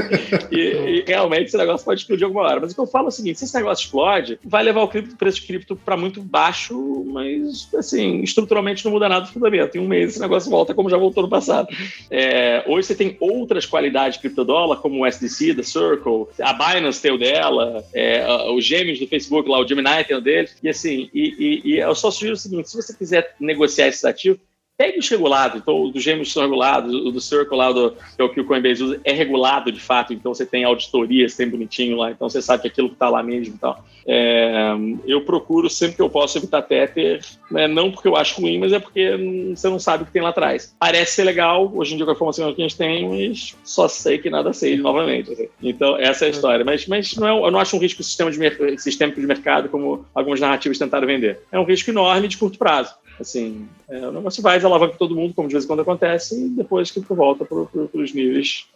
E, 0.51 0.59
e, 0.59 1.05
realmente 1.07 1.47
esse 1.47 1.57
negócio 1.57 1.85
pode 1.85 2.01
explodir 2.01 2.25
alguma 2.25 2.45
hora. 2.45 2.61
Mas 2.61 2.73
o 2.73 2.75
que 2.75 2.81
eu 2.81 2.87
falo 2.87 3.07
é 3.07 3.09
o 3.09 3.13
seguinte: 3.13 3.39
se 3.39 3.45
esse 3.45 3.55
negócio 3.55 3.85
explode, 3.85 4.39
vai 4.45 4.63
levar 4.63 4.83
o, 4.83 4.89
cripto, 4.89 5.15
o 5.15 5.17
preço 5.17 5.41
de 5.41 5.47
cripto 5.47 5.77
para 5.77 5.97
muito 5.97 6.21
baixo, 6.21 7.05
mas 7.07 7.69
assim, 7.75 8.21
estruturalmente 8.21 8.85
não 8.85 8.93
muda 8.93 9.09
nada 9.09 9.27
do 9.27 9.33
fundamento. 9.33 9.77
Em 9.77 9.81
um 9.81 9.89
mês 9.89 10.11
esse 10.11 10.21
negócio 10.21 10.51
volta 10.51 10.75
como 10.75 10.91
já 10.91 10.97
voltou 10.97 11.23
no 11.23 11.29
passado. 11.29 11.69
É, 12.11 12.65
hoje 12.67 12.89
você 12.89 12.95
tem 12.95 13.17
outras 13.21 13.65
qualidades 13.65 14.16
de 14.17 14.23
criptodólar, 14.23 14.79
como 14.79 15.03
o 15.03 15.07
SDC 15.07 15.55
da 15.55 15.63
Circle, 15.63 16.27
a 16.41 16.53
Binance 16.53 17.01
tem 17.01 17.13
o 17.13 17.19
dela, 17.19 17.85
é, 17.95 18.27
os 18.51 18.65
gêmeos 18.65 18.99
do 18.99 19.07
Facebook 19.07 19.49
lá, 19.49 19.61
o 19.61 19.67
Gemini 19.67 20.05
tem 20.05 20.17
o 20.17 20.21
dele. 20.21 20.49
E 20.63 20.69
assim, 20.69 21.11
e, 21.13 21.35
e, 21.39 21.73
e 21.75 21.79
eu 21.79 21.95
só 21.95 22.11
sugiro 22.11 22.35
o 22.35 22.37
seguinte: 22.37 22.71
se 22.71 22.77
você 22.77 22.95
quiser 22.97 23.35
negociar 23.41 23.89
esses 23.89 24.05
ativos, 24.05 24.41
Pegue 24.77 24.99
os 24.99 25.09
regulados, 25.09 25.59
então 25.61 25.83
o 25.83 25.91
dos 25.91 26.03
gêmeos 26.03 26.33
são 26.33 26.43
regulados, 26.43 26.95
o 26.95 27.11
do 27.11 27.21
Circle 27.21 27.57
lá, 27.57 27.73
do, 27.73 27.93
que 27.93 28.21
é 28.21 28.25
o 28.25 28.29
que 28.29 28.41
o 28.41 28.45
Coinbase 28.45 28.83
usa, 28.83 29.01
é 29.05 29.13
regulado 29.13 29.73
de 29.73 29.81
fato, 29.81 30.13
então 30.13 30.35
você 30.35 30.45
tem 30.45 30.65
auditoria, 30.65 31.27
você 31.27 31.37
tem 31.39 31.49
bonitinho 31.49 31.97
lá, 31.97 32.11
então 32.11 32.29
você 32.29 32.43
sabe 32.43 32.63
que 32.63 32.69
aquilo 32.69 32.89
que 32.89 32.95
está 32.95 33.09
lá 33.09 33.23
mesmo 33.23 33.55
e 33.55 33.59
tal. 33.59 33.83
É, 34.07 34.75
eu 35.07 35.23
procuro 35.23 35.71
sempre 35.71 35.97
que 35.97 36.03
eu 36.03 36.11
posso 36.11 36.37
evitar 36.39 36.63
Tether, 36.63 37.25
né, 37.51 37.67
não 37.67 37.91
porque 37.91 38.07
eu 38.07 38.17
acho 38.17 38.41
ruim, 38.41 38.59
mas 38.59 38.73
é 38.73 38.79
porque 38.79 39.11
você 39.55 39.69
não 39.69 39.79
sabe 39.79 40.03
o 40.03 40.07
que 40.07 40.13
tem 40.13 40.23
lá 40.23 40.29
atrás. 40.29 40.77
Parece 40.79 41.13
ser 41.13 41.25
legal, 41.25 41.73
hoje 41.75 41.95
em 41.95 41.97
dia 41.97 42.05
com 42.05 42.13
a 42.13 42.15
informação 42.15 42.53
que 42.53 42.61
a 42.61 42.69
gente 42.69 42.77
tem, 42.77 43.09
mas 43.09 43.57
só 43.65 43.89
sei 43.89 44.19
que 44.19 44.29
nada 44.29 44.53
sei 44.53 44.77
novamente. 44.77 45.33
Assim. 45.33 45.49
Então, 45.63 45.97
essa 45.99 46.25
é 46.25 46.29
a 46.29 46.31
história. 46.31 46.65
Mas, 46.65 46.87
mas 46.87 47.17
não 47.17 47.27
é, 47.27 47.31
eu 47.31 47.51
não 47.51 47.59
acho 47.59 47.77
um 47.77 47.81
risco 47.81 48.03
sistema 48.03 48.31
de, 48.31 48.79
sistêmico 48.79 49.21
de 49.21 49.27
mercado 49.27 49.69
como 49.69 50.05
algumas 50.15 50.39
narrativas 50.39 50.79
tentaram 50.79 51.07
vender. 51.07 51.41
É 51.51 51.59
um 51.59 51.65
risco 51.65 51.91
enorme 51.91 52.29
de 52.29 52.37
curto 52.37 52.59
prazo. 52.59 52.95
Assim, 53.21 53.69
é, 53.89 54.07
o 54.07 54.13
negócio 54.13 54.43
vai, 54.43 54.59
alavanca 54.61 54.97
todo 54.99 55.15
mundo, 55.15 55.35
como 55.35 55.49
de 55.49 55.55
vez 55.55 55.65
em 55.65 55.67
quando 55.69 55.81
acontece, 55.81 56.47
e 56.47 56.49
depois 56.49 56.91
que 56.91 57.01
volta 57.01 57.45
para 57.45 57.65
pro, 57.65 57.89
os 57.95 58.13
níveis, 58.13 58.67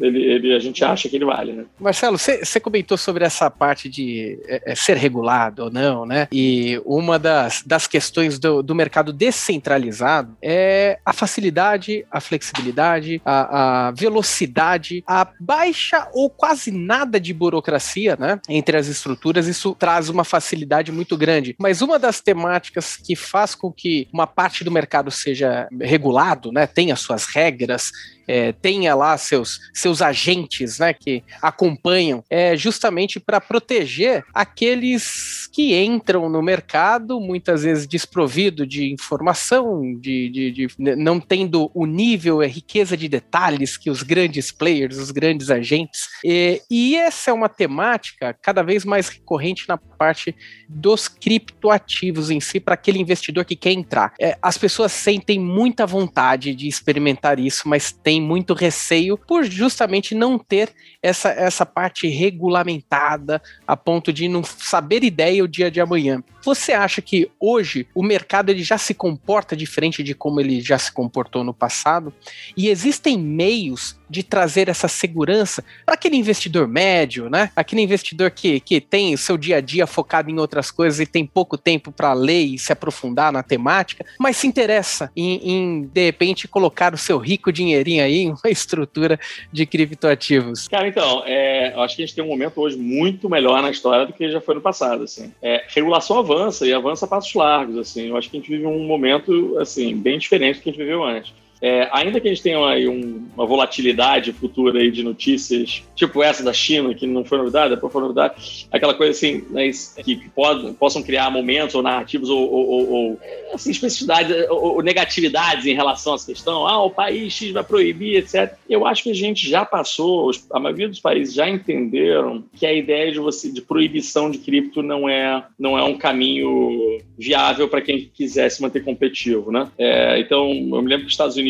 ele, 0.00 0.24
ele, 0.24 0.54
a 0.54 0.58
gente 0.58 0.84
acha 0.84 1.08
que 1.08 1.16
ele 1.16 1.24
vale, 1.24 1.52
né? 1.52 1.64
Marcelo, 1.78 2.18
você 2.18 2.60
comentou 2.60 2.98
sobre 2.98 3.24
essa 3.24 3.50
parte 3.50 3.88
de 3.88 4.38
é, 4.46 4.72
é, 4.72 4.74
ser 4.74 4.96
regulado 4.96 5.64
ou 5.64 5.70
não, 5.70 6.04
né? 6.04 6.28
E 6.32 6.80
uma 6.84 7.18
das, 7.18 7.62
das 7.64 7.86
questões 7.86 8.38
do, 8.38 8.62
do 8.62 8.74
mercado 8.74 9.12
descentralizado 9.12 10.36
é 10.42 10.98
a 11.04 11.12
facilidade, 11.12 12.04
a 12.10 12.20
flexibilidade, 12.20 13.22
a, 13.24 13.88
a 13.88 13.90
velocidade, 13.92 15.02
a 15.06 15.28
baixa 15.40 16.08
ou 16.12 16.28
quase 16.28 16.70
nada 16.70 17.20
de 17.20 17.32
burocracia, 17.32 18.16
né? 18.18 18.40
Entre 18.48 18.76
as 18.76 18.88
estruturas, 18.88 19.46
isso 19.46 19.74
traz 19.78 20.08
uma 20.08 20.24
facilidade 20.24 20.90
muito 20.92 21.16
grande. 21.16 21.54
Mas 21.58 21.80
uma 21.80 21.98
das 21.98 22.20
temáticas 22.20 22.96
que 22.96 23.14
faz 23.14 23.54
com 23.54 23.72
que 23.78 24.08
uma 24.12 24.26
parte 24.26 24.64
do 24.64 24.72
mercado 24.72 25.08
seja 25.08 25.68
regulado, 25.80 26.50
né, 26.50 26.66
tenha 26.66 26.96
suas 26.96 27.26
regras, 27.26 27.92
é, 28.28 28.52
tenha 28.52 28.94
lá 28.94 29.16
seus, 29.16 29.58
seus 29.72 30.02
agentes 30.02 30.78
né, 30.78 30.92
que 30.92 31.24
acompanham, 31.40 32.22
é 32.28 32.54
justamente 32.56 33.18
para 33.18 33.40
proteger 33.40 34.22
aqueles 34.34 35.48
que 35.52 35.74
entram 35.74 36.28
no 36.28 36.42
mercado, 36.42 37.18
muitas 37.18 37.62
vezes 37.62 37.86
desprovido 37.86 38.66
de 38.66 38.92
informação, 38.92 39.98
de, 39.98 40.28
de, 40.28 40.50
de 40.50 40.68
não 40.78 41.18
tendo 41.18 41.70
o 41.74 41.86
nível, 41.86 42.42
a 42.42 42.46
riqueza 42.46 42.96
de 42.96 43.08
detalhes 43.08 43.76
que 43.76 43.90
os 43.90 44.02
grandes 44.02 44.52
players, 44.52 44.98
os 44.98 45.10
grandes 45.10 45.50
agentes. 45.50 46.08
E, 46.22 46.60
e 46.70 46.96
essa 46.96 47.30
é 47.30 47.34
uma 47.34 47.48
temática 47.48 48.36
cada 48.42 48.62
vez 48.62 48.84
mais 48.84 49.08
recorrente 49.08 49.66
na 49.68 49.78
parte 49.78 50.34
dos 50.68 51.08
criptoativos 51.08 52.30
em 52.30 52.40
si, 52.40 52.60
para 52.60 52.74
aquele 52.74 52.98
investidor 52.98 53.44
que 53.44 53.56
quer 53.56 53.72
entrar. 53.72 54.12
É, 54.20 54.36
as 54.42 54.58
pessoas 54.58 54.92
sentem 54.92 55.38
muita 55.38 55.86
vontade 55.86 56.54
de 56.54 56.68
experimentar 56.68 57.38
isso, 57.38 57.68
mas 57.68 57.90
tem 57.90 58.17
tem 58.18 58.20
muito 58.20 58.52
receio 58.52 59.16
por 59.16 59.44
justamente 59.44 60.14
não 60.14 60.38
ter 60.38 60.72
essa, 61.00 61.28
essa 61.28 61.64
parte 61.64 62.08
regulamentada 62.08 63.40
a 63.66 63.76
ponto 63.76 64.12
de 64.12 64.26
não 64.26 64.42
saber 64.42 65.04
ideia 65.04 65.44
o 65.44 65.48
dia 65.48 65.70
de 65.70 65.80
amanhã. 65.80 66.22
Você 66.42 66.72
acha 66.72 67.00
que 67.02 67.30
hoje 67.38 67.86
o 67.94 68.02
mercado 68.02 68.50
ele 68.50 68.62
já 68.62 68.78
se 68.78 68.94
comporta 68.94 69.56
diferente 69.56 70.02
de 70.02 70.14
como 70.14 70.40
ele 70.40 70.60
já 70.60 70.78
se 70.78 70.90
comportou 70.90 71.44
no 71.44 71.52
passado? 71.52 72.12
E 72.56 72.68
existem 72.68 73.18
meios 73.18 73.98
de 74.08 74.22
trazer 74.22 74.68
essa 74.68 74.88
segurança 74.88 75.62
para 75.84 75.94
aquele 75.94 76.16
investidor 76.16 76.66
médio, 76.66 77.28
né? 77.28 77.50
Aquele 77.54 77.82
investidor 77.82 78.30
que, 78.30 78.60
que 78.60 78.80
tem 78.80 79.12
o 79.12 79.18
seu 79.18 79.36
dia 79.36 79.58
a 79.58 79.60
dia 79.60 79.86
focado 79.86 80.30
em 80.30 80.38
outras 80.38 80.70
coisas 80.70 80.98
e 81.00 81.06
tem 81.06 81.26
pouco 81.26 81.58
tempo 81.58 81.92
para 81.92 82.14
ler 82.14 82.44
e 82.44 82.58
se 82.58 82.72
aprofundar 82.72 83.30
na 83.30 83.42
temática, 83.42 84.06
mas 84.18 84.36
se 84.38 84.46
interessa 84.46 85.10
em, 85.14 85.50
em, 85.50 85.90
de 85.92 86.06
repente, 86.06 86.48
colocar 86.48 86.94
o 86.94 86.98
seu 86.98 87.18
rico 87.18 87.52
dinheirinho 87.52 88.02
aí 88.02 88.07
em 88.08 88.30
uma 88.30 88.38
estrutura 88.50 89.18
de 89.52 89.66
criptoativos. 89.66 90.68
Cara, 90.68 90.88
então, 90.88 91.22
é, 91.26 91.74
acho 91.76 91.96
que 91.96 92.02
a 92.02 92.06
gente 92.06 92.14
tem 92.14 92.24
um 92.24 92.28
momento 92.28 92.60
hoje 92.60 92.76
muito 92.76 93.28
melhor 93.28 93.62
na 93.62 93.70
história 93.70 94.06
do 94.06 94.12
que 94.12 94.30
já 94.30 94.40
foi 94.40 94.54
no 94.54 94.60
passado, 94.60 95.04
assim. 95.04 95.32
É, 95.42 95.64
regulação 95.68 96.18
avança 96.18 96.66
e 96.66 96.72
avança 96.72 97.04
a 97.04 97.08
passos 97.08 97.32
largos, 97.34 97.76
assim. 97.76 98.08
Eu 98.08 98.16
acho 98.16 98.30
que 98.30 98.36
a 98.36 98.40
gente 98.40 98.50
vive 98.50 98.66
um 98.66 98.84
momento, 98.84 99.56
assim, 99.58 99.96
bem 99.96 100.18
diferente 100.18 100.58
do 100.58 100.62
que 100.62 100.70
a 100.70 100.72
gente 100.72 100.80
viveu 100.80 101.04
antes. 101.04 101.32
É, 101.60 101.88
ainda 101.92 102.20
que 102.20 102.28
a 102.28 102.30
gente 102.32 102.42
tenha 102.42 102.64
aí 102.66 102.88
um, 102.88 103.28
uma 103.34 103.46
volatilidade 103.46 104.32
futura 104.32 104.80
aí 104.80 104.90
de 104.90 105.02
notícias, 105.02 105.82
tipo 105.94 106.22
essa 106.22 106.42
da 106.42 106.52
China, 106.52 106.94
que 106.94 107.06
não 107.06 107.24
foi 107.24 107.38
novidade, 107.38 107.74
depois 107.74 107.92
foi 107.92 108.02
novidade, 108.02 108.66
aquela 108.70 108.94
coisa 108.94 109.12
assim, 109.12 109.44
né, 109.50 109.70
que 110.04 110.30
possam 110.78 111.02
criar 111.02 111.30
momentos 111.30 111.74
ou 111.74 111.82
narrativos 111.82 112.30
ou, 112.30 112.50
ou, 112.50 112.90
ou 112.90 113.20
assim, 113.52 113.70
especificidades 113.70 114.48
ou, 114.48 114.76
ou, 114.76 114.82
negatividades 114.82 115.66
em 115.66 115.74
relação 115.74 116.12
a 116.12 116.16
essa 116.16 116.26
questão, 116.26 116.66
ah, 116.66 116.82
o 116.84 116.90
país 116.90 117.32
X 117.32 117.52
vai 117.52 117.64
proibir, 117.64 118.16
etc. 118.16 118.54
Eu 118.68 118.86
acho 118.86 119.02
que 119.02 119.10
a 119.10 119.14
gente 119.14 119.48
já 119.48 119.64
passou, 119.64 120.30
a 120.52 120.60
maioria 120.60 120.88
dos 120.88 121.00
países 121.00 121.34
já 121.34 121.48
entenderam 121.48 122.44
que 122.54 122.66
a 122.66 122.72
ideia 122.72 123.10
de 123.10 123.18
você 123.18 123.50
de 123.50 123.60
proibição 123.60 124.30
de 124.30 124.38
cripto 124.38 124.82
não 124.82 125.08
é, 125.08 125.44
não 125.58 125.78
é 125.78 125.82
um 125.82 125.96
caminho 125.96 127.00
viável 127.18 127.68
para 127.68 127.80
quem 127.80 128.10
quiser 128.12 128.48
se 128.48 128.62
manter 128.62 128.84
competitivo, 128.84 129.50
né? 129.50 129.68
É, 129.78 130.20
então, 130.20 130.48
eu 130.50 130.82
me 130.82 130.88
lembro 130.88 131.00
que 131.00 131.06
os 131.06 131.12
Estados 131.12 131.36
Unidos, 131.36 131.47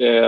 é, 0.00 0.20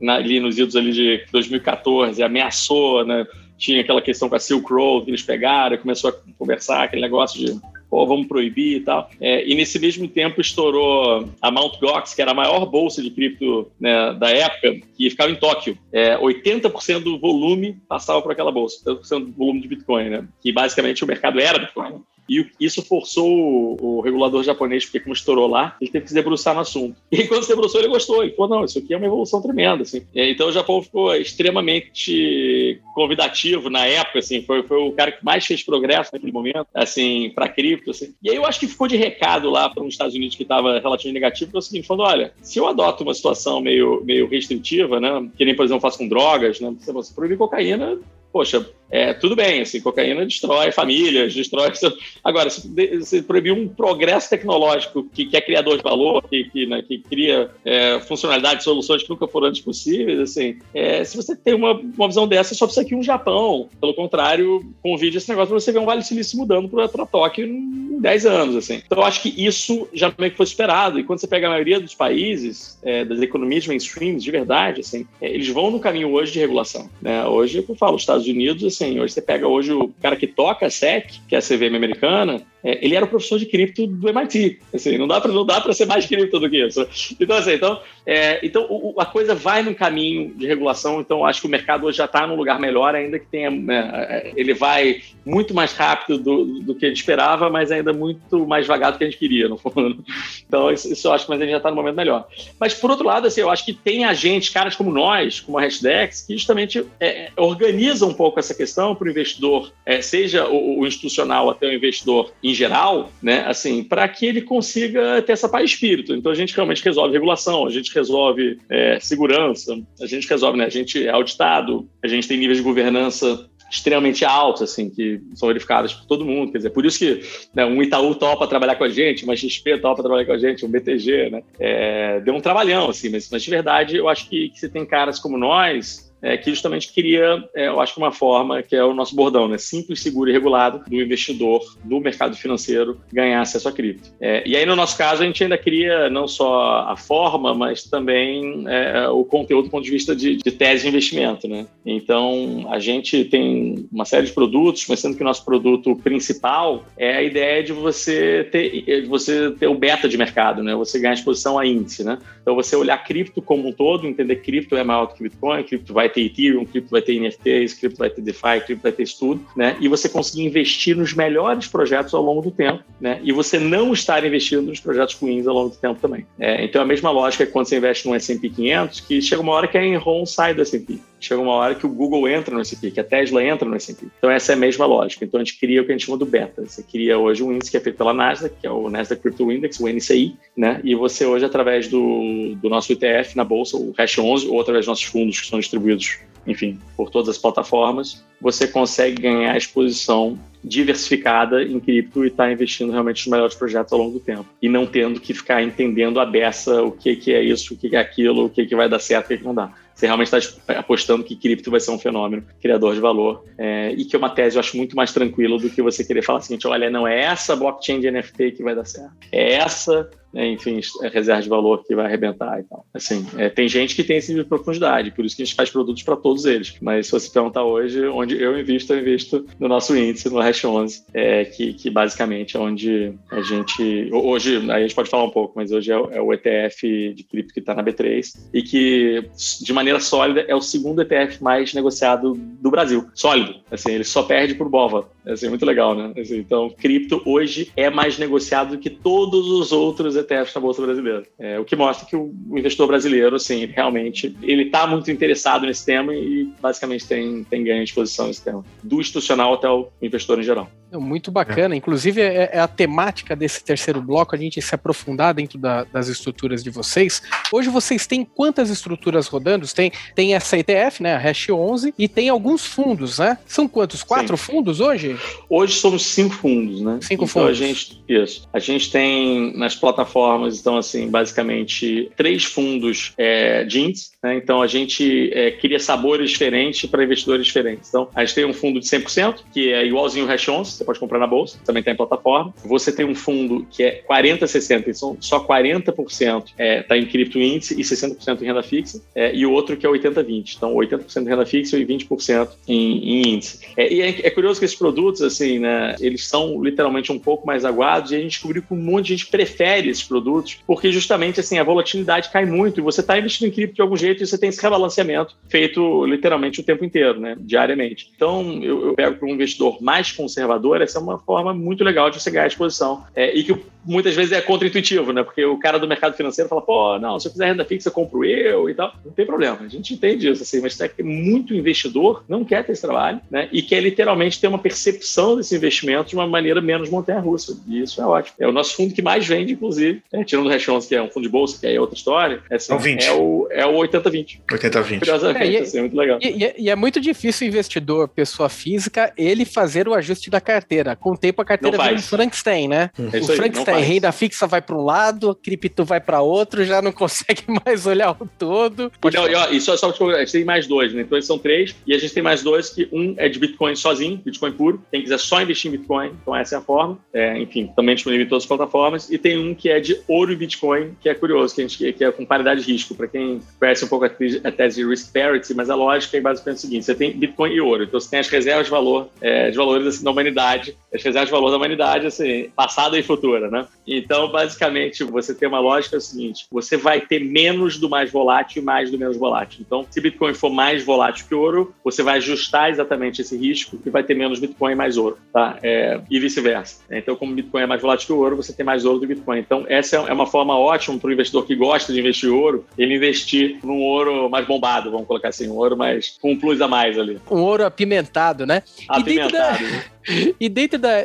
na, 0.00 0.14
ali 0.14 0.40
nos 0.40 0.58
idos 0.58 0.76
ali 0.76 0.92
de 0.92 1.24
2014, 1.32 2.22
ameaçou, 2.22 3.04
né? 3.04 3.26
Tinha 3.58 3.82
aquela 3.82 4.00
questão 4.00 4.28
com 4.28 4.36
a 4.36 4.40
Silk 4.40 4.72
Road 4.72 5.04
que 5.04 5.10
eles 5.10 5.22
pegaram, 5.22 5.76
começou 5.76 6.10
a 6.10 6.14
conversar 6.38 6.84
aquele 6.84 7.02
negócio 7.02 7.38
de 7.38 7.60
pô, 7.90 8.06
vamos 8.06 8.28
proibir 8.28 8.76
e 8.76 8.80
tal. 8.80 9.10
É, 9.20 9.46
e 9.46 9.54
nesse 9.54 9.78
mesmo 9.78 10.06
tempo 10.06 10.40
estourou 10.40 11.28
a 11.42 11.50
Mt. 11.50 11.78
Gox, 11.80 12.14
que 12.14 12.22
era 12.22 12.30
a 12.30 12.34
maior 12.34 12.64
bolsa 12.64 13.02
de 13.02 13.10
cripto 13.10 13.70
né, 13.78 14.14
da 14.14 14.30
época, 14.30 14.80
que 14.96 15.10
ficava 15.10 15.30
em 15.30 15.34
Tóquio. 15.34 15.76
É, 15.92 16.16
80% 16.16 17.00
do 17.00 17.18
volume 17.18 17.76
passava 17.88 18.22
por 18.22 18.30
aquela 18.30 18.52
bolsa, 18.52 18.80
80% 18.88 19.26
do 19.26 19.32
volume 19.32 19.60
de 19.60 19.68
Bitcoin, 19.68 20.08
né? 20.08 20.28
Que 20.40 20.52
basicamente 20.52 21.02
o 21.02 21.06
mercado 21.06 21.40
era 21.40 21.58
Bitcoin. 21.58 22.00
E 22.30 22.48
isso 22.60 22.80
forçou 22.80 23.28
o, 23.28 23.76
o, 23.98 24.00
regulador 24.00 24.44
japonês, 24.44 24.84
porque 24.84 25.00
como 25.00 25.12
estourou 25.12 25.48
lá, 25.48 25.76
ele 25.80 25.90
teve 25.90 26.04
que 26.04 26.10
se 26.10 26.14
debruçar 26.14 26.54
no 26.54 26.60
assunto. 26.60 26.96
E 27.10 27.26
quando 27.26 27.42
se 27.42 27.48
debruçou, 27.48 27.80
ele 27.80 27.88
gostou. 27.88 28.22
Ele 28.22 28.32
falou, 28.32 28.58
não, 28.58 28.64
isso 28.64 28.78
aqui 28.78 28.94
é 28.94 28.96
uma 28.96 29.06
evolução 29.06 29.42
tremenda, 29.42 29.82
assim. 29.82 30.02
Então 30.14 30.48
o 30.48 30.52
Japão 30.52 30.80
ficou 30.80 31.14
extremamente 31.14 32.80
convidativo 32.94 33.68
na 33.68 33.84
época, 33.84 34.20
assim. 34.20 34.42
Foi, 34.42 34.62
foi 34.62 34.78
o 34.78 34.92
cara 34.92 35.12
que 35.12 35.24
mais 35.24 35.44
fez 35.44 35.62
progresso 35.62 36.10
naquele 36.12 36.32
momento, 36.32 36.66
assim, 36.72 37.30
para 37.34 37.48
cripto, 37.48 37.90
assim. 37.90 38.14
E 38.22 38.30
aí 38.30 38.36
eu 38.36 38.46
acho 38.46 38.60
que 38.60 38.68
ficou 38.68 38.86
de 38.86 38.96
recado 38.96 39.50
lá 39.50 39.68
para 39.68 39.82
os 39.82 39.92
Estados 39.92 40.14
Unidos 40.14 40.36
que 40.36 40.44
estava 40.44 40.78
relativamente 40.78 41.12
negativo, 41.12 41.50
é 41.54 41.58
o 41.58 41.62
seguinte, 41.62 41.86
falando, 41.86 42.08
olha, 42.08 42.32
se 42.40 42.58
eu 42.58 42.68
adoto 42.68 43.02
uma 43.02 43.12
situação 43.12 43.60
meio, 43.60 44.02
meio 44.04 44.28
restritiva, 44.28 45.00
né, 45.00 45.28
que 45.36 45.44
nem, 45.44 45.54
por 45.54 45.64
exemplo, 45.64 45.80
faço 45.80 45.98
com 45.98 46.08
drogas, 46.08 46.60
né, 46.60 46.72
você 46.86 47.12
proibir 47.14 47.36
cocaína, 47.36 47.98
poxa, 48.32 48.64
é, 48.90 49.14
tudo 49.14 49.36
bem, 49.36 49.60
assim, 49.62 49.80
cocaína 49.80 50.26
destrói 50.26 50.72
famílias, 50.72 51.34
destrói. 51.34 51.70
Agora, 52.24 52.50
se 52.50 53.22
proibir 53.22 53.52
um 53.52 53.68
progresso 53.68 54.28
tecnológico 54.28 55.04
que, 55.12 55.26
que 55.26 55.36
é 55.36 55.40
criador 55.40 55.76
de 55.76 55.82
valor, 55.82 56.28
que, 56.28 56.44
que, 56.44 56.66
né, 56.66 56.82
que 56.82 56.98
cria 56.98 57.50
é, 57.64 58.00
funcionalidades, 58.00 58.64
soluções 58.64 59.02
que 59.02 59.10
nunca 59.10 59.28
foram 59.28 59.48
antes 59.48 59.60
possíveis, 59.60 60.18
assim, 60.18 60.58
é, 60.74 61.04
se 61.04 61.16
você 61.16 61.36
tem 61.36 61.54
uma, 61.54 61.72
uma 61.72 62.08
visão 62.08 62.26
dessa, 62.26 62.54
só 62.54 62.66
precisa 62.66 62.84
aqui 62.84 62.94
um 62.94 63.02
Japão. 63.02 63.68
Pelo 63.80 63.94
contrário, 63.94 64.64
convide 64.82 65.18
esse 65.18 65.28
negócio 65.28 65.50
para 65.50 65.60
você 65.60 65.72
ver 65.72 65.78
um 65.78 65.86
Vale 65.86 66.02
Silício 66.02 66.38
mudando 66.38 66.68
para 66.68 67.06
Tóquio 67.06 67.46
em 67.46 68.00
10 68.00 68.26
anos, 68.26 68.56
assim. 68.56 68.82
Então, 68.84 68.98
eu 68.98 69.04
acho 69.04 69.22
que 69.22 69.28
isso 69.44 69.88
já 69.92 70.12
meio 70.18 70.30
que 70.30 70.36
foi 70.36 70.44
esperado. 70.44 70.98
E 70.98 71.04
quando 71.04 71.20
você 71.20 71.26
pega 71.26 71.46
a 71.46 71.50
maioria 71.50 71.78
dos 71.78 71.94
países, 71.94 72.78
é, 72.82 73.04
das 73.04 73.20
economias 73.20 73.66
mainstreams, 73.66 74.22
de 74.22 74.30
verdade, 74.30 74.80
assim, 74.80 75.06
é, 75.20 75.28
eles 75.28 75.48
vão 75.48 75.70
no 75.70 75.78
caminho 75.78 76.10
hoje 76.12 76.32
de 76.32 76.38
regulação. 76.38 76.88
Né? 77.00 77.24
Hoje, 77.26 77.64
eu 77.66 77.74
falo, 77.74 77.96
os 77.96 78.02
Estados 78.02 78.26
Unidos, 78.26 78.64
assim, 78.64 78.79
assim, 78.82 78.98
hoje 78.98 79.12
você 79.12 79.22
pega 79.22 79.46
hoje 79.46 79.72
o 79.72 79.92
cara 80.00 80.16
que 80.16 80.26
toca 80.26 80.66
a 80.66 80.70
SEC, 80.70 81.20
que 81.28 81.34
é 81.34 81.38
a 81.38 81.42
CVM 81.42 81.76
americana, 81.76 82.42
é, 82.62 82.84
ele 82.84 82.94
era 82.94 83.04
o 83.04 83.08
professor 83.08 83.38
de 83.38 83.46
cripto 83.46 83.86
do 83.86 84.08
MIT. 84.08 84.60
Assim, 84.74 84.98
não 84.98 85.08
dá 85.08 85.20
para 85.20 85.32
não 85.32 85.44
dá 85.46 85.60
para 85.60 85.72
ser 85.72 85.86
mais 85.86 86.06
cripto 86.06 86.38
do 86.38 86.48
que 86.48 86.66
isso. 86.66 86.86
Então 87.18 87.36
assim, 87.36 87.52
então, 87.52 87.80
é, 88.06 88.44
então 88.44 88.66
o, 88.68 88.94
a 88.98 89.06
coisa 89.06 89.34
vai 89.34 89.62
num 89.62 89.74
caminho 89.74 90.34
de 90.34 90.46
regulação. 90.46 91.00
Então 91.00 91.24
acho 91.24 91.40
que 91.40 91.46
o 91.46 91.50
mercado 91.50 91.86
hoje 91.86 91.98
já 91.98 92.04
está 92.04 92.26
num 92.26 92.36
lugar 92.36 92.60
melhor, 92.60 92.94
ainda 92.94 93.18
que 93.18 93.26
tenha, 93.26 93.50
né, 93.50 94.32
ele 94.36 94.52
vai 94.52 95.02
muito 95.24 95.54
mais 95.54 95.72
rápido 95.72 96.18
do, 96.18 96.60
do 96.60 96.74
que 96.74 96.84
a 96.84 96.88
gente 96.88 96.98
esperava, 96.98 97.48
mas 97.48 97.70
ainda 97.70 97.92
muito 97.92 98.46
mais 98.46 98.64
devagar 98.64 98.92
do 98.92 98.98
que 98.98 99.04
a 99.04 99.06
gente 99.06 99.18
queria, 99.18 99.48
no 99.48 99.56
fundo. 99.56 100.04
Então 100.46 100.70
isso, 100.70 100.92
isso 100.92 101.06
eu 101.08 101.12
acho 101.12 101.24
que 101.24 101.30
mas 101.30 101.40
a 101.40 101.44
gente 101.44 101.52
já 101.52 101.58
está 101.58 101.70
no 101.70 101.76
momento 101.76 101.96
melhor. 101.96 102.26
Mas 102.58 102.74
por 102.74 102.90
outro 102.90 103.06
lado, 103.06 103.26
assim, 103.26 103.40
eu 103.40 103.50
acho 103.50 103.64
que 103.64 103.72
tem 103.72 104.04
agentes, 104.04 104.50
caras 104.50 104.76
como 104.76 104.90
nós, 104.90 105.40
como 105.40 105.58
a 105.58 105.62
Hashdex, 105.62 106.22
que 106.26 106.34
justamente 106.34 106.84
é, 106.98 107.08
é 107.08 107.30
organizam 107.36 108.08
um 108.08 108.14
pouco 108.14 108.38
essa 108.38 108.54
questão 108.54 108.69
para 108.94 109.06
o 109.06 109.10
investidor, 109.10 109.72
é, 109.84 110.00
seja 110.00 110.48
o, 110.48 110.80
o 110.80 110.86
institucional 110.86 111.50
até 111.50 111.66
o 111.66 111.72
investidor 111.72 112.32
em 112.42 112.54
geral, 112.54 113.10
né, 113.22 113.44
assim, 113.46 113.82
para 113.82 114.08
que 114.08 114.26
ele 114.26 114.42
consiga 114.42 115.22
ter 115.22 115.32
essa 115.32 115.48
paz 115.48 115.68
de 115.68 115.74
espírito. 115.74 116.14
Então 116.14 116.30
a 116.32 116.34
gente 116.34 116.54
realmente 116.54 116.84
resolve 116.84 117.12
regulação, 117.12 117.66
a 117.66 117.70
gente 117.70 117.94
resolve 117.94 118.58
é, 118.68 118.98
segurança, 119.00 119.78
a 120.00 120.06
gente 120.06 120.28
resolve, 120.28 120.58
né, 120.58 120.64
a 120.66 120.70
gente 120.70 121.06
é 121.06 121.10
auditado, 121.10 121.88
a 122.02 122.08
gente 122.08 122.28
tem 122.28 122.38
níveis 122.38 122.58
de 122.58 122.64
governança 122.64 123.48
extremamente 123.70 124.24
altos, 124.24 124.62
assim, 124.62 124.90
que 124.90 125.20
são 125.34 125.46
verificados 125.46 125.94
por 125.94 126.04
todo 126.04 126.24
mundo. 126.24 126.50
Quer 126.50 126.58
dizer, 126.58 126.70
por 126.70 126.84
isso 126.84 126.98
que 126.98 127.22
né, 127.54 127.64
um 127.64 127.80
Itaú 127.80 128.14
topa 128.16 128.46
trabalhar 128.48 128.74
com 128.74 128.84
a 128.84 128.88
gente, 128.88 129.22
uma 129.22 129.36
XP 129.36 129.78
topa 129.78 130.02
trabalhar 130.02 130.26
com 130.26 130.32
a 130.32 130.38
gente, 130.38 130.66
um 130.66 130.68
BTG, 130.68 131.30
né? 131.30 131.42
É, 131.58 132.20
deu 132.20 132.34
um 132.34 132.40
trabalhão, 132.40 132.90
assim, 132.90 133.08
mas, 133.08 133.30
mas 133.30 133.42
de 133.42 133.50
verdade 133.50 133.96
eu 133.96 134.08
acho 134.08 134.28
que, 134.28 134.50
que 134.50 134.58
você 134.58 134.68
tem 134.68 134.84
caras 134.84 135.20
como 135.20 135.38
nós 135.38 136.09
é, 136.22 136.36
que 136.36 136.50
justamente 136.50 136.92
cria, 136.92 137.42
é, 137.54 137.68
eu 137.68 137.80
acho 137.80 137.94
que 137.94 138.00
uma 138.00 138.12
forma, 138.12 138.62
que 138.62 138.76
é 138.76 138.84
o 138.84 138.94
nosso 138.94 139.14
bordão, 139.14 139.48
né? 139.48 139.58
Simples, 139.58 140.00
seguro 140.00 140.30
e 140.30 140.32
regulado 140.32 140.82
do 140.88 141.00
investidor 141.00 141.60
do 141.84 142.00
mercado 142.00 142.36
financeiro 142.36 143.00
ganhar 143.12 143.40
acesso 143.40 143.68
a 143.68 143.72
cripto. 143.72 144.10
É, 144.20 144.42
e 144.46 144.56
aí, 144.56 144.66
no 144.66 144.76
nosso 144.76 144.96
caso, 144.96 145.22
a 145.22 145.26
gente 145.26 145.42
ainda 145.42 145.56
cria 145.56 146.10
não 146.10 146.28
só 146.28 146.86
a 146.88 146.96
forma, 146.96 147.54
mas 147.54 147.84
também 147.84 148.64
é, 148.68 149.08
o 149.08 149.24
conteúdo 149.24 149.64
do 149.64 149.70
ponto 149.70 149.84
de 149.84 149.90
vista 149.90 150.14
de, 150.14 150.36
de, 150.36 150.50
tese 150.52 150.82
de 150.82 150.88
investimento, 150.88 151.48
né? 151.48 151.66
Então, 151.84 152.66
a 152.70 152.78
gente 152.78 153.24
tem 153.24 153.88
uma 153.90 154.04
série 154.04 154.26
de 154.26 154.32
produtos, 154.32 154.86
mas 154.88 155.00
sendo 155.00 155.16
que 155.16 155.22
o 155.22 155.24
nosso 155.24 155.44
produto 155.44 155.96
principal 155.96 156.84
é 156.96 157.16
a 157.16 157.22
ideia 157.22 157.62
de 157.62 157.72
você 157.72 158.48
ter, 158.50 159.02
de 159.02 159.06
você 159.06 159.50
ter 159.52 159.66
o 159.66 159.74
beta 159.74 160.08
de 160.08 160.18
mercado, 160.18 160.62
né? 160.62 160.74
Você 160.74 160.98
ganhar 160.98 161.14
exposição 161.14 161.58
a 161.58 161.66
índice, 161.66 162.04
né? 162.04 162.18
Então, 162.42 162.54
você 162.54 162.76
olhar 162.76 162.98
cripto 163.04 163.40
como 163.40 163.68
um 163.68 163.72
todo, 163.72 164.06
entender 164.06 164.36
que 164.36 164.50
cripto 164.50 164.76
é 164.76 164.84
maior 164.84 165.06
do 165.06 165.14
que 165.14 165.22
Bitcoin, 165.22 165.62
cripto 165.62 165.92
vai 165.92 166.09
ter 166.10 166.22
Ethereum, 166.22 166.64
cripto 166.64 166.90
vai 166.90 167.02
ter 167.02 167.18
NFTs, 167.18 167.74
cripto 167.74 167.98
vai 167.98 168.10
ter 168.10 168.20
DeFi, 168.20 168.60
cripto 168.66 168.82
vai 168.82 168.92
ter 168.92 169.02
isso 169.02 169.18
tudo, 169.18 169.44
né? 169.56 169.76
E 169.80 169.88
você 169.88 170.08
conseguir 170.08 170.44
investir 170.44 170.96
nos 170.96 171.14
melhores 171.14 171.66
projetos 171.66 172.12
ao 172.14 172.22
longo 172.22 172.42
do 172.42 172.50
tempo, 172.50 172.82
né? 173.00 173.20
E 173.22 173.32
você 173.32 173.58
não 173.58 173.92
estar 173.92 174.24
investindo 174.24 174.62
nos 174.62 174.80
projetos 174.80 175.14
ruins 175.14 175.46
ao 175.46 175.54
longo 175.54 175.70
do 175.70 175.76
tempo 175.76 176.00
também. 176.00 176.26
É, 176.38 176.64
então, 176.64 176.82
a 176.82 176.84
mesma 176.84 177.10
lógica 177.10 177.46
que 177.46 177.52
quando 177.52 177.66
você 177.66 177.76
investe 177.76 178.06
no 178.06 178.14
S&P 178.14 178.50
500, 178.50 179.00
que 179.00 179.22
chega 179.22 179.40
uma 179.40 179.52
hora 179.52 179.68
que 179.68 179.78
a 179.78 179.84
Enron 179.84 180.26
sai 180.26 180.54
do 180.54 180.62
S&P 180.62 180.98
chega 181.20 181.40
uma 181.40 181.52
hora 181.52 181.74
que 181.74 181.86
o 181.86 181.88
Google 181.88 182.26
entra 182.26 182.54
no 182.54 182.60
S&P, 182.60 182.90
que 182.90 182.98
a 182.98 183.04
Tesla 183.04 183.44
entra 183.44 183.68
no 183.68 183.76
S&P. 183.76 184.06
Então 184.18 184.30
essa 184.30 184.52
é 184.52 184.54
a 184.54 184.58
mesma 184.58 184.86
lógica. 184.86 185.24
Então 185.24 185.38
a 185.38 185.44
gente 185.44 185.58
cria 185.58 185.82
o 185.82 185.84
que 185.84 185.92
a 185.92 185.94
gente 185.94 186.06
chama 186.06 186.18
do 186.18 186.26
beta. 186.26 186.64
Você 186.66 186.82
cria 186.82 187.18
hoje 187.18 187.42
um 187.42 187.52
índice 187.52 187.70
que 187.70 187.76
é 187.76 187.80
feito 187.80 187.96
pela 187.96 188.14
Nasdaq, 188.14 188.56
que 188.60 188.66
é 188.66 188.70
o 188.70 188.88
Nasdaq 188.88 189.20
Crypto 189.20 189.52
Index, 189.52 189.78
o 189.78 189.88
NCI, 189.88 190.36
né? 190.56 190.80
E 190.82 190.94
você 190.94 191.26
hoje 191.26 191.44
através 191.44 191.88
do, 191.88 192.56
do 192.56 192.68
nosso 192.70 192.90
ETF 192.92 193.36
na 193.36 193.44
bolsa, 193.44 193.76
o 193.76 193.92
Hash 193.96 194.18
11, 194.18 194.48
ou 194.48 194.60
através 194.60 194.86
dos 194.86 194.88
nossos 194.88 195.04
fundos 195.04 195.40
que 195.40 195.46
são 195.46 195.60
distribuídos, 195.60 195.99
enfim, 196.46 196.78
por 196.96 197.10
todas 197.10 197.28
as 197.28 197.38
plataformas, 197.38 198.24
você 198.40 198.66
consegue 198.66 199.22
ganhar 199.22 199.56
exposição 199.56 200.38
diversificada 200.62 201.62
em 201.62 201.80
cripto 201.80 202.24
e 202.24 202.28
estar 202.28 202.44
tá 202.44 202.52
investindo 202.52 202.92
realmente 202.92 203.24
nos 203.24 203.30
melhores 203.30 203.54
projetos 203.54 203.92
ao 203.92 203.98
longo 203.98 204.12
do 204.12 204.20
tempo. 204.20 204.46
E 204.60 204.68
não 204.68 204.86
tendo 204.86 205.20
que 205.20 205.32
ficar 205.32 205.62
entendendo 205.62 206.20
a 206.20 206.26
beça 206.26 206.82
o 206.82 206.92
que, 206.92 207.16
que 207.16 207.32
é 207.32 207.42
isso, 207.42 207.74
o 207.74 207.76
que, 207.76 207.88
que 207.88 207.96
é 207.96 208.00
aquilo, 208.00 208.46
o 208.46 208.50
que, 208.50 208.66
que 208.66 208.76
vai 208.76 208.88
dar 208.88 208.98
certo, 208.98 209.26
o 209.26 209.28
que, 209.28 209.38
que 209.38 209.44
não 209.44 209.54
dá. 209.54 209.72
Você 209.94 210.06
realmente 210.06 210.34
está 210.34 210.78
apostando 210.78 211.22
que 211.22 211.36
cripto 211.36 211.70
vai 211.70 211.80
ser 211.80 211.90
um 211.90 211.98
fenômeno 211.98 212.42
criador 212.60 212.94
de 212.94 213.00
valor 213.00 213.44
é, 213.58 213.92
e 213.92 214.04
que 214.04 214.16
é 214.16 214.18
uma 214.18 214.30
tese, 214.30 214.56
eu 214.56 214.60
acho, 214.60 214.76
muito 214.76 214.96
mais 214.96 215.12
tranquila 215.12 215.58
do 215.58 215.68
que 215.68 215.82
você 215.82 216.02
querer 216.02 216.22
falar 216.22 216.38
assim, 216.38 216.58
olha, 216.64 216.88
não 216.88 217.06
é 217.06 217.20
essa 217.20 217.54
blockchain 217.54 218.00
de 218.00 218.10
NFT 218.10 218.52
que 218.52 218.62
vai 218.62 218.74
dar 218.74 218.86
certo. 218.86 219.12
É 219.30 219.54
essa 219.54 220.10
né, 220.32 220.48
enfim, 220.52 220.80
é 221.02 221.08
reserva 221.08 221.42
de 221.42 221.48
valor 221.48 221.84
que 221.84 221.94
vai 221.94 222.06
arrebentar 222.06 222.60
e 222.60 222.64
tal. 222.64 222.84
Assim, 222.94 223.26
é, 223.36 223.48
tem 223.48 223.68
gente 223.68 223.94
que 223.94 224.04
tem 224.04 224.18
esse 224.18 224.28
nível 224.28 224.44
de 224.44 224.48
profundidade, 224.48 225.10
por 225.10 225.24
isso 225.24 225.36
que 225.36 225.42
a 225.42 225.44
gente 225.44 225.54
faz 225.54 225.70
produtos 225.70 226.02
para 226.02 226.16
todos 226.16 226.44
eles. 226.44 226.74
Mas 226.80 227.06
se 227.06 227.12
você 227.12 227.30
perguntar 227.30 227.64
hoje, 227.64 228.06
onde 228.06 228.40
eu 228.40 228.58
invisto, 228.58 228.92
eu 228.92 229.00
invisto 229.00 229.46
no 229.58 229.68
nosso 229.68 229.96
índice, 229.96 230.28
no 230.28 230.40
Hash 230.40 230.64
11, 230.64 231.04
é, 231.12 231.44
que, 231.44 231.72
que 231.72 231.90
basicamente 231.90 232.56
é 232.56 232.60
onde 232.60 233.12
a 233.30 233.42
gente. 233.42 234.08
Hoje, 234.12 234.58
aí 234.70 234.70
a 234.70 234.80
gente 234.80 234.94
pode 234.94 235.10
falar 235.10 235.24
um 235.24 235.30
pouco, 235.30 235.54
mas 235.56 235.72
hoje 235.72 235.92
é, 235.92 235.94
é 235.94 236.20
o 236.20 236.32
ETF 236.32 237.14
de 237.14 237.24
cripto 237.24 237.52
que 237.52 237.60
está 237.60 237.74
na 237.74 237.82
B3 237.82 238.36
e 238.52 238.62
que, 238.62 239.24
de 239.60 239.72
maneira 239.72 240.00
sólida, 240.00 240.44
é 240.46 240.54
o 240.54 240.60
segundo 240.60 241.02
ETF 241.02 241.42
mais 241.42 241.74
negociado 241.74 242.34
do 242.34 242.70
Brasil. 242.70 243.08
Sólido. 243.14 243.56
Assim, 243.70 243.92
ele 243.92 244.04
só 244.04 244.22
perde 244.22 244.54
por 244.54 244.68
BOVA. 244.68 245.08
Assim, 245.26 245.48
muito 245.48 245.66
legal, 245.66 245.94
né? 245.94 246.12
Assim, 246.18 246.38
então, 246.38 246.70
cripto 246.70 247.22
hoje 247.24 247.70
é 247.76 247.90
mais 247.90 248.18
negociado 248.18 248.70
do 248.70 248.78
que 248.78 248.90
todos 248.90 249.48
os 249.48 249.72
outros 249.72 250.16
ETFs 250.20 250.54
na 250.54 250.60
Bolsa 250.60 250.82
Brasileira. 250.82 251.24
É, 251.38 251.58
o 251.58 251.64
que 251.64 251.76
mostra 251.76 252.06
que 252.06 252.16
o 252.16 252.32
investidor 252.52 252.88
brasileiro, 252.88 253.36
assim, 253.36 253.66
realmente, 253.66 254.36
ele 254.42 254.64
está 254.64 254.86
muito 254.86 255.10
interessado 255.10 255.66
nesse 255.66 255.84
tema 255.84 256.14
e 256.14 256.52
basicamente 256.60 257.06
tem, 257.06 257.44
tem 257.44 257.64
ganho 257.64 257.84
de 257.84 257.90
exposição 257.90 258.26
nesse 258.26 258.44
tema, 258.44 258.64
do 258.82 259.00
institucional 259.00 259.54
até 259.54 259.68
o 259.68 259.88
investidor 260.02 260.38
em 260.38 260.42
geral. 260.42 260.70
Muito 260.92 261.30
bacana. 261.30 261.74
É. 261.74 261.78
Inclusive, 261.78 262.20
é, 262.20 262.50
é, 262.52 262.58
a 262.58 262.68
temática 262.68 263.36
desse 263.36 263.62
terceiro 263.62 264.00
bloco, 264.00 264.34
a 264.34 264.38
gente 264.38 264.60
se 264.60 264.74
aprofundar 264.74 265.34
dentro 265.34 265.58
da, 265.58 265.84
das 265.84 266.08
estruturas 266.08 266.62
de 266.62 266.70
vocês. 266.70 267.22
Hoje 267.52 267.68
vocês 267.68 268.06
têm 268.06 268.24
quantas 268.24 268.70
estruturas 268.70 269.26
rodando? 269.26 269.66
Tem, 269.72 269.92
tem 270.14 270.34
essa 270.34 270.58
ETF, 270.58 271.02
né? 271.02 271.14
A 271.14 271.18
Hash 271.18 271.48
11, 271.50 271.94
e 271.98 272.08
tem 272.08 272.28
alguns 272.28 272.66
fundos, 272.66 273.18
né? 273.18 273.38
São 273.46 273.68
quantos? 273.68 274.02
Quatro 274.02 274.36
Sim. 274.36 274.52
fundos 274.52 274.80
hoje? 274.80 275.16
Hoje 275.48 275.74
somos 275.74 276.04
cinco 276.04 276.34
fundos, 276.34 276.80
né? 276.80 276.98
Cinco 277.02 277.24
então, 277.24 277.26
fundos. 277.26 277.50
A 277.50 277.54
gente, 277.54 278.02
isso. 278.08 278.48
A 278.52 278.58
gente 278.58 278.90
tem 278.90 279.56
nas 279.56 279.74
plataformas, 279.74 280.58
então, 280.58 280.76
assim, 280.76 281.08
basicamente, 281.08 282.10
três 282.16 282.44
fundos 282.44 283.12
é, 283.16 283.64
de 283.64 283.80
índice, 283.80 284.10
né? 284.22 284.36
Então, 284.36 284.62
a 284.62 284.66
gente 284.66 285.30
é, 285.32 285.50
cria 285.52 285.78
sabores 285.78 286.30
diferentes 286.30 286.88
para 286.88 287.04
investidores 287.04 287.46
diferentes. 287.46 287.88
Então, 287.88 288.08
a 288.14 288.24
gente 288.24 288.34
tem 288.34 288.44
um 288.44 288.52
fundo 288.52 288.80
de 288.80 288.86
100%, 288.86 289.36
que 289.52 289.72
é 289.72 289.86
igualzinho 289.86 290.24
o 290.24 290.28
Hash 290.28 290.48
11, 290.48 290.79
você 290.80 290.84
pode 290.84 290.98
comprar 290.98 291.18
na 291.18 291.26
bolsa, 291.26 291.58
também 291.64 291.82
tem 291.82 291.92
em 291.92 291.96
plataforma. 291.96 292.54
Você 292.64 292.90
tem 292.90 293.04
um 293.04 293.14
fundo 293.14 293.66
que 293.70 293.82
é 293.82 294.02
40-60, 294.08 294.84
então 294.88 295.16
só 295.20 295.44
40% 295.44 296.44
está 296.44 296.54
é, 296.58 296.82
tá 296.82 296.96
em 296.96 297.06
cripto 297.06 297.38
índice 297.38 297.78
e 297.78 297.82
60% 297.82 298.40
em 298.40 298.44
renda 298.44 298.62
fixa, 298.62 299.02
é, 299.14 299.34
e 299.34 299.44
o 299.44 299.52
outro 299.52 299.76
que 299.76 299.86
é 299.86 299.88
80-20, 299.88 300.56
então 300.56 300.74
80% 300.74 301.22
em 301.22 301.28
renda 301.28 301.46
fixa 301.46 301.78
e 301.78 301.84
20% 301.84 302.48
em, 302.66 303.20
em 303.20 303.34
índice. 303.34 303.60
É, 303.76 303.92
e 303.92 304.00
é, 304.00 304.08
é, 304.26 304.30
curioso 304.30 304.58
que 304.58 304.64
esses 304.64 304.76
produtos, 304.76 305.22
assim, 305.22 305.58
né, 305.58 305.96
eles 306.00 306.26
são 306.26 306.62
literalmente 306.62 307.12
um 307.12 307.18
pouco 307.18 307.46
mais 307.46 307.64
aguados 307.64 308.12
e 308.12 308.16
a 308.16 308.18
gente 308.18 308.32
descobriu 308.32 308.62
que 308.62 308.72
um 308.72 308.76
monte 308.76 309.06
de 309.06 309.16
gente 309.16 309.26
prefere 309.26 309.88
esses 309.88 310.04
produtos 310.04 310.58
porque 310.66 310.90
justamente, 310.90 311.40
assim, 311.40 311.58
a 311.58 311.64
volatilidade 311.64 312.30
cai 312.30 312.44
muito 312.44 312.80
e 312.80 312.82
você 312.82 313.00
está 313.00 313.18
investindo 313.18 313.48
em 313.48 313.50
cripto 313.50 313.76
de 313.76 313.82
algum 313.82 313.96
jeito 313.96 314.22
e 314.22 314.26
você 314.26 314.38
tem 314.38 314.48
esse 314.48 314.62
rebalanceamento 314.62 315.36
feito 315.48 316.06
literalmente 316.06 316.60
o 316.60 316.62
tempo 316.62 316.84
inteiro, 316.84 317.20
né, 317.20 317.36
diariamente. 317.38 318.10
Então, 318.14 318.60
eu, 318.62 318.86
eu 318.88 318.94
pego 318.94 319.16
para 319.16 319.28
um 319.28 319.32
investidor 319.32 319.82
mais 319.82 320.12
conservador, 320.12 320.69
essa 320.76 320.98
é 320.98 321.02
uma 321.02 321.18
forma 321.18 321.52
muito 321.54 321.84
legal 321.84 322.10
de 322.10 322.20
você 322.20 322.30
ganhar 322.30 322.46
exposição 322.46 323.04
é, 323.14 323.34
e 323.34 323.44
que 323.44 323.56
muitas 323.84 324.14
vezes 324.14 324.32
é 324.32 324.40
contra-intuitivo, 324.40 325.12
né, 325.12 325.22
porque 325.22 325.44
o 325.44 325.58
cara 325.58 325.78
do 325.78 325.88
mercado 325.88 326.14
financeiro 326.14 326.48
fala, 326.48 326.62
pô, 326.62 326.98
não, 326.98 327.18
se 327.18 327.28
eu 327.28 327.32
fizer 327.32 327.46
renda 327.46 327.64
fixa, 327.64 327.88
eu 327.88 327.92
compro 327.92 328.24
eu 328.24 328.68
e 328.68 328.74
tal. 328.74 328.92
Não 329.04 329.12
tem 329.12 329.24
problema, 329.24 329.58
a 329.60 329.68
gente 329.68 329.94
entende 329.94 330.28
isso, 330.28 330.42
assim, 330.42 330.60
mas 330.60 330.78
é 330.80 330.88
que 330.88 331.02
muito 331.02 331.54
investidor 331.54 332.24
não 332.28 332.44
quer 332.44 332.64
ter 332.64 332.72
esse 332.72 332.82
trabalho, 332.82 333.20
né, 333.30 333.48
e 333.52 333.62
quer 333.62 333.80
literalmente 333.80 334.40
ter 334.40 334.48
uma 334.48 334.58
percepção 334.58 335.36
desse 335.36 335.54
investimento 335.54 336.10
de 336.10 336.14
uma 336.14 336.26
maneira 336.26 336.60
menos 336.60 336.90
montanha-russa, 336.90 337.58
e 337.66 337.82
isso 337.82 338.00
é 338.00 338.06
ótimo. 338.06 338.36
É 338.38 338.46
o 338.46 338.52
nosso 338.52 338.76
fundo 338.76 338.94
que 338.94 339.02
mais 339.02 339.26
vende, 339.26 339.52
inclusive, 339.52 340.02
né, 340.12 340.24
tirando 340.24 340.46
o 340.46 340.50
Hash 340.50 340.86
que 340.86 340.94
é 340.94 341.02
um 341.02 341.10
fundo 341.10 341.24
de 341.24 341.28
bolsa, 341.28 341.58
que 341.58 341.66
é 341.66 341.80
outra 341.80 341.96
história, 341.96 342.42
é, 342.50 342.56
assim, 342.56 342.72
é 342.72 342.76
o 342.76 342.78
20. 342.78 343.04
É 343.04 343.12
o, 343.12 343.48
é 343.50 343.66
o 343.66 343.72
80-20. 343.72 344.40
80-20. 344.50 344.98
Curiosamente, 344.98 345.44
é, 345.44 345.50
e, 345.50 345.56
assim, 345.58 345.78
é 345.78 345.80
muito 345.80 345.96
legal. 345.96 346.18
E, 346.20 346.44
e, 346.44 346.54
e, 346.58 346.70
é 346.70 346.76
muito 346.76 347.00
difícil 347.00 347.46
o 347.46 347.48
investidor, 347.48 348.08
pessoa 348.08 348.48
física, 348.48 349.12
ele 349.16 349.44
fazer 349.44 349.88
o 349.88 349.94
ajuste 349.94 350.30
da 350.30 350.40
carteira. 350.40 350.59
Com 350.96 351.12
o 351.12 351.16
tempo, 351.16 351.42
a 351.42 351.44
carteira 351.44 351.78
vira 351.78 351.94
um 351.94 351.98
Frankenstein, 351.98 352.68
né? 352.68 352.90
Hum. 352.98 353.08
o 353.08 353.26
Frankenstein, 353.26 353.82
renda 353.82 354.12
fixa 354.12 354.46
vai 354.46 354.60
para 354.60 354.76
um 354.76 354.84
lado, 354.84 355.34
cripto 355.34 355.84
vai 355.84 356.00
para 356.00 356.20
outro, 356.20 356.64
já 356.64 356.80
não 356.80 356.92
consegue 356.92 357.44
mais 357.64 357.86
olhar 357.86 358.10
o 358.10 358.28
todo. 358.38 358.92
Não, 359.12 359.28
e, 359.28 359.34
ó, 359.34 359.48
e 359.50 359.60
só, 359.60 359.76
só 359.76 359.90
a 360.10 360.20
gente 360.20 360.32
tem 360.32 360.44
mais 360.44 360.66
dois, 360.66 360.92
né? 360.92 361.02
Então 361.02 361.16
eles 361.16 361.26
são 361.26 361.38
três, 361.38 361.74
e 361.86 361.94
a 361.94 361.98
gente 361.98 362.12
tem 362.12 362.22
mais 362.22 362.42
dois, 362.42 362.70
que 362.70 362.88
um 362.92 363.14
é 363.16 363.28
de 363.28 363.38
Bitcoin 363.38 363.74
sozinho, 363.74 364.20
Bitcoin 364.24 364.52
puro. 364.52 364.82
Quem 364.90 365.02
quiser 365.02 365.18
só 365.18 365.40
investir 365.40 365.68
em 365.68 365.76
Bitcoin, 365.76 366.12
então 366.20 366.34
essa 366.34 366.56
é 366.56 366.58
a 366.58 366.60
forma. 366.60 366.98
É, 367.12 367.38
enfim, 367.38 367.70
também 367.74 367.94
disponível 367.94 368.26
em 368.26 368.28
todas 368.28 368.44
as 368.44 368.48
plataformas. 368.48 369.10
E 369.10 369.18
tem 369.18 369.38
um 369.38 369.54
que 369.54 369.68
é 369.68 369.80
de 369.80 370.00
ouro 370.06 370.32
e 370.32 370.36
Bitcoin, 370.36 370.96
que 371.00 371.08
é 371.08 371.14
curioso, 371.14 371.54
que, 371.54 371.60
a 371.60 371.66
gente, 371.66 371.92
que 371.92 372.04
é 372.04 372.10
com 372.10 372.24
paridade 372.24 372.64
de 372.64 372.72
risco. 372.72 372.94
Para 372.94 373.08
quem 373.08 373.40
conhece 373.58 373.84
um 373.84 373.88
pouco 373.88 374.04
a, 374.04 374.08
a 374.08 374.52
tese 374.52 374.76
de 374.76 374.88
risk 374.88 375.12
parity, 375.12 375.54
mas 375.54 375.70
a 375.70 375.74
lógica 375.74 376.16
é 376.16 376.20
basicamente 376.20 376.58
o 376.58 376.60
seguinte: 376.60 376.84
você 376.84 376.94
tem 376.94 377.12
Bitcoin 377.12 377.52
e 377.52 377.60
ouro. 377.60 377.84
Então 377.84 378.00
você 378.00 378.10
tem 378.10 378.20
as 378.20 378.28
reservas 378.28 378.66
de 378.66 378.70
valor, 378.70 379.08
é, 379.20 379.50
de 379.50 379.56
valores 379.56 379.86
assim, 379.86 380.04
da 380.04 380.10
humanidade, 380.10 380.49
as 380.54 381.02
reservas 381.02 381.28
de 381.28 381.32
valor 381.32 381.50
da 381.50 381.56
humanidade, 381.56 382.06
assim, 382.06 382.50
passada 382.54 382.98
e 382.98 383.02
futura, 383.02 383.50
né? 383.50 383.66
Então, 383.86 384.30
basicamente, 384.30 385.04
você 385.04 385.34
tem 385.34 385.48
uma 385.48 385.60
lógica 385.60 385.96
é 385.96 386.00
seguinte: 386.00 386.46
você 386.50 386.76
vai 386.76 387.00
ter 387.00 387.24
menos 387.24 387.78
do 387.78 387.88
mais 387.88 388.10
volátil 388.10 388.62
e 388.62 388.64
mais 388.64 388.90
do 388.90 388.98
menos 388.98 389.16
volátil. 389.16 389.60
Então, 389.60 389.86
se 389.88 390.00
Bitcoin 390.00 390.34
for 390.34 390.50
mais 390.50 390.84
volátil 390.84 391.26
que 391.26 391.34
ouro, 391.34 391.74
você 391.84 392.02
vai 392.02 392.16
ajustar 392.16 392.70
exatamente 392.70 393.22
esse 393.22 393.36
risco 393.36 393.78
e 393.84 393.90
vai 393.90 394.02
ter 394.02 394.14
menos 394.14 394.38
Bitcoin 394.38 394.72
e 394.72 394.76
mais 394.76 394.96
ouro, 394.96 395.18
tá? 395.32 395.58
É, 395.62 396.00
e 396.10 396.18
vice-versa. 396.18 396.82
Então, 396.90 397.16
como 397.16 397.34
Bitcoin 397.34 397.62
é 397.62 397.66
mais 397.66 397.80
volátil 397.80 398.06
que 398.06 398.12
ouro, 398.12 398.36
você 398.36 398.52
tem 398.52 398.64
mais 398.64 398.84
ouro 398.84 399.00
do 399.00 399.06
Bitcoin. 399.06 399.38
Então, 399.38 399.64
essa 399.68 399.96
é 399.96 400.12
uma 400.12 400.26
forma 400.26 400.58
ótima 400.58 400.98
para 400.98 401.08
o 401.08 401.12
investidor 401.12 401.46
que 401.46 401.54
gosta 401.54 401.92
de 401.92 402.00
investir 402.00 402.30
ouro, 402.30 402.64
ele 402.76 402.96
investir 402.96 403.58
num 403.62 403.80
ouro 403.80 404.28
mais 404.28 404.46
bombado, 404.46 404.90
vamos 404.90 405.06
colocar 405.06 405.28
assim, 405.28 405.48
um 405.48 405.56
ouro 405.56 405.76
mais 405.76 406.18
com 406.20 406.32
um 406.32 406.38
plus 406.38 406.60
a 406.60 406.68
mais 406.68 406.98
ali. 406.98 407.20
Um 407.30 407.40
ouro 407.40 407.64
apimentado, 407.64 408.46
né? 408.46 408.62
Apimentado. 408.88 409.00
E 409.00 409.58
dentro 409.58 409.84
da, 409.84 409.99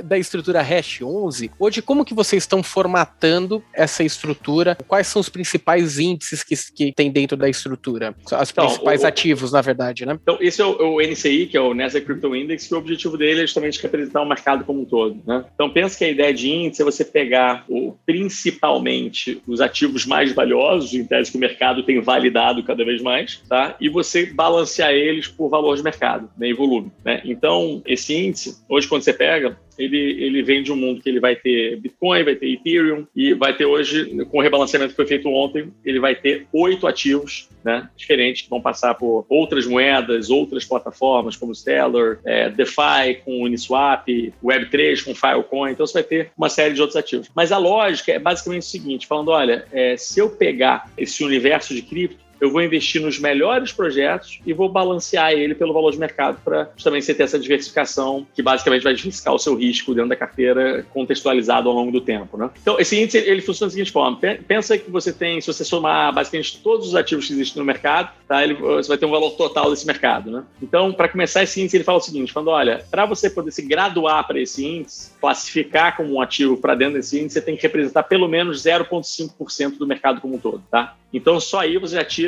da 0.07 0.17
estrutura 0.17 0.61
Hash 0.61 1.01
11, 1.01 1.51
hoje 1.59 1.81
como 1.81 2.05
que 2.05 2.13
vocês 2.13 2.43
estão 2.43 2.63
formatando 2.63 3.63
essa 3.73 4.03
estrutura? 4.03 4.77
Quais 4.87 5.07
são 5.07 5.19
os 5.19 5.29
principais 5.29 5.99
índices 5.99 6.43
que, 6.43 6.55
que 6.73 6.91
tem 6.91 7.11
dentro 7.11 7.37
da 7.37 7.49
estrutura? 7.49 8.15
Os 8.23 8.51
então, 8.51 8.65
principais 8.65 9.03
o, 9.03 9.07
ativos, 9.07 9.51
na 9.51 9.61
verdade, 9.61 10.05
né? 10.05 10.17
Então, 10.21 10.37
esse 10.39 10.61
é 10.61 10.65
o, 10.65 10.95
o, 10.95 11.01
NCI, 11.01 11.47
que 11.47 11.57
é 11.57 11.61
o 11.61 11.73
Nasdaq 11.73 12.05
Crypto 12.05 12.35
Index, 12.35 12.67
que 12.67 12.73
o 12.73 12.77
objetivo 12.77 13.17
dele 13.17 13.39
é 13.39 13.41
justamente 13.41 13.81
representar 13.81 14.21
o 14.21 14.27
mercado 14.27 14.63
como 14.63 14.81
um 14.81 14.85
todo, 14.85 15.21
né? 15.25 15.45
Então, 15.53 15.69
pensa 15.69 15.97
que 15.97 16.05
a 16.05 16.09
ideia 16.09 16.33
de 16.33 16.49
índice 16.49 16.81
é 16.81 16.85
você 16.85 17.03
pegar 17.03 17.65
o, 17.67 17.95
principalmente 18.05 19.41
os 19.47 19.61
ativos 19.61 20.05
mais 20.05 20.33
valiosos, 20.33 20.93
em 20.93 21.05
tese 21.05 21.31
que 21.31 21.37
o 21.37 21.39
mercado 21.39 21.83
tem 21.83 22.01
validado 22.01 22.63
cada 22.63 22.83
vez 22.83 23.01
mais, 23.01 23.41
tá? 23.47 23.75
E 23.79 23.89
você 23.89 24.25
balancear 24.25 24.91
eles 24.91 25.27
por 25.27 25.49
valor 25.49 25.75
de 25.75 25.83
mercado, 25.83 26.29
né? 26.37 26.49
E 26.49 26.53
volume, 26.53 26.91
né? 27.03 27.21
Então, 27.25 27.81
esse 27.85 28.15
índice, 28.15 28.57
hoje 28.69 28.84
quando 28.87 29.03
você 29.03 29.13
pega, 29.13 29.57
ele, 29.77 29.97
ele 29.97 30.41
vem 30.43 30.63
de 30.63 30.71
um 30.71 30.75
mundo 30.75 31.01
que 31.01 31.09
ele 31.09 31.19
vai 31.19 31.35
ter 31.35 31.77
Bitcoin, 31.77 32.23
vai 32.23 32.35
ter 32.35 32.47
Ethereum 32.53 33.05
e 33.15 33.33
vai 33.33 33.55
ter 33.55 33.65
hoje, 33.65 34.25
com 34.25 34.37
o 34.37 34.41
rebalanceamento 34.41 34.91
que 34.91 34.95
foi 34.95 35.05
feito 35.05 35.29
ontem, 35.29 35.71
ele 35.83 35.99
vai 35.99 36.15
ter 36.15 36.47
oito 36.53 36.87
ativos 36.87 37.49
né, 37.63 37.89
diferentes 37.95 38.43
que 38.43 38.49
vão 38.49 38.61
passar 38.61 38.93
por 38.95 39.25
outras 39.27 39.65
moedas, 39.65 40.29
outras 40.29 40.65
plataformas 40.65 41.35
como 41.35 41.53
Stellar, 41.53 42.19
é, 42.23 42.49
DeFi 42.49 43.21
com 43.23 43.43
Uniswap, 43.43 44.07
Web3 44.43 45.03
com 45.03 45.15
Filecoin, 45.15 45.71
então 45.71 45.85
você 45.85 45.93
vai 45.93 46.03
ter 46.03 46.31
uma 46.37 46.49
série 46.49 46.73
de 46.73 46.81
outros 46.81 46.97
ativos. 46.97 47.29
Mas 47.35 47.51
a 47.51 47.57
lógica 47.57 48.11
é 48.11 48.19
basicamente 48.19 48.63
o 48.63 48.65
seguinte, 48.65 49.07
falando, 49.07 49.29
olha, 49.29 49.65
é, 49.71 49.97
se 49.97 50.19
eu 50.19 50.29
pegar 50.29 50.91
esse 50.97 51.23
universo 51.23 51.73
de 51.73 51.81
cripto, 51.81 52.24
eu 52.39 52.51
vou 52.51 52.61
investir 52.61 53.01
nos 53.01 53.19
melhores 53.19 53.71
projetos 53.71 54.39
e 54.45 54.53
vou 54.53 54.69
balancear 54.69 55.31
ele 55.31 55.55
pelo 55.55 55.73
valor 55.73 55.91
de 55.91 55.97
mercado 55.97 56.39
para 56.43 56.65
também 56.83 57.01
você 57.01 57.13
ter 57.13 57.23
essa 57.23 57.39
diversificação 57.39 58.25
que 58.33 58.41
basicamente 58.41 58.83
vai 58.83 58.93
diversificar 58.93 59.33
o 59.33 59.39
seu 59.39 59.55
risco 59.55 59.93
dentro 59.93 60.09
da 60.09 60.15
carteira 60.15 60.85
contextualizado 60.93 61.69
ao 61.69 61.75
longo 61.75 61.91
do 61.91 62.01
tempo, 62.01 62.37
né? 62.37 62.49
Então, 62.61 62.79
esse 62.79 62.99
índice 62.99 63.17
ele 63.17 63.41
funciona 63.41 63.69
da 63.69 63.73
seguinte 63.73 63.91
forma: 63.91 64.19
pensa 64.47 64.77
que 64.77 64.89
você 64.89 65.11
tem, 65.11 65.39
se 65.41 65.47
você 65.47 65.63
somar 65.63 66.13
basicamente 66.13 66.59
todos 66.61 66.87
os 66.87 66.95
ativos 66.95 67.27
que 67.27 67.33
existem 67.33 67.59
no 67.59 67.65
mercado, 67.65 68.11
tá? 68.27 68.43
Ele, 68.43 68.53
você 68.53 68.87
vai 68.87 68.97
ter 68.97 69.05
um 69.05 69.11
valor 69.11 69.31
total 69.31 69.69
desse 69.69 69.85
mercado, 69.85 70.31
né? 70.31 70.43
Então, 70.61 70.93
para 70.93 71.07
começar 71.07 71.43
esse 71.43 71.61
índice, 71.61 71.77
ele 71.77 71.83
fala 71.83 71.97
o 71.97 72.01
seguinte: 72.01 72.31
falando, 72.31 72.49
olha, 72.49 72.83
para 72.89 73.05
você 73.05 73.29
poder 73.29 73.51
se 73.51 73.61
graduar 73.61 74.25
para 74.27 74.39
esse 74.39 74.65
índice, 74.65 75.11
classificar 75.19 75.95
como 75.95 76.13
um 76.13 76.21
ativo 76.21 76.57
para 76.57 76.75
dentro 76.75 76.95
desse 76.95 77.17
índice, 77.17 77.33
você 77.33 77.41
tem 77.41 77.55
que 77.55 77.63
representar 77.63 78.03
pelo 78.03 78.27
menos 78.27 78.63
0,5% 78.63 79.77
do 79.77 79.87
mercado 79.87 80.21
como 80.21 80.35
um 80.35 80.39
todo, 80.39 80.63
tá? 80.69 80.95
Então, 81.13 81.39
só 81.39 81.59
aí 81.59 81.77
você 81.77 81.95
já 81.95 82.03
tira 82.03 82.24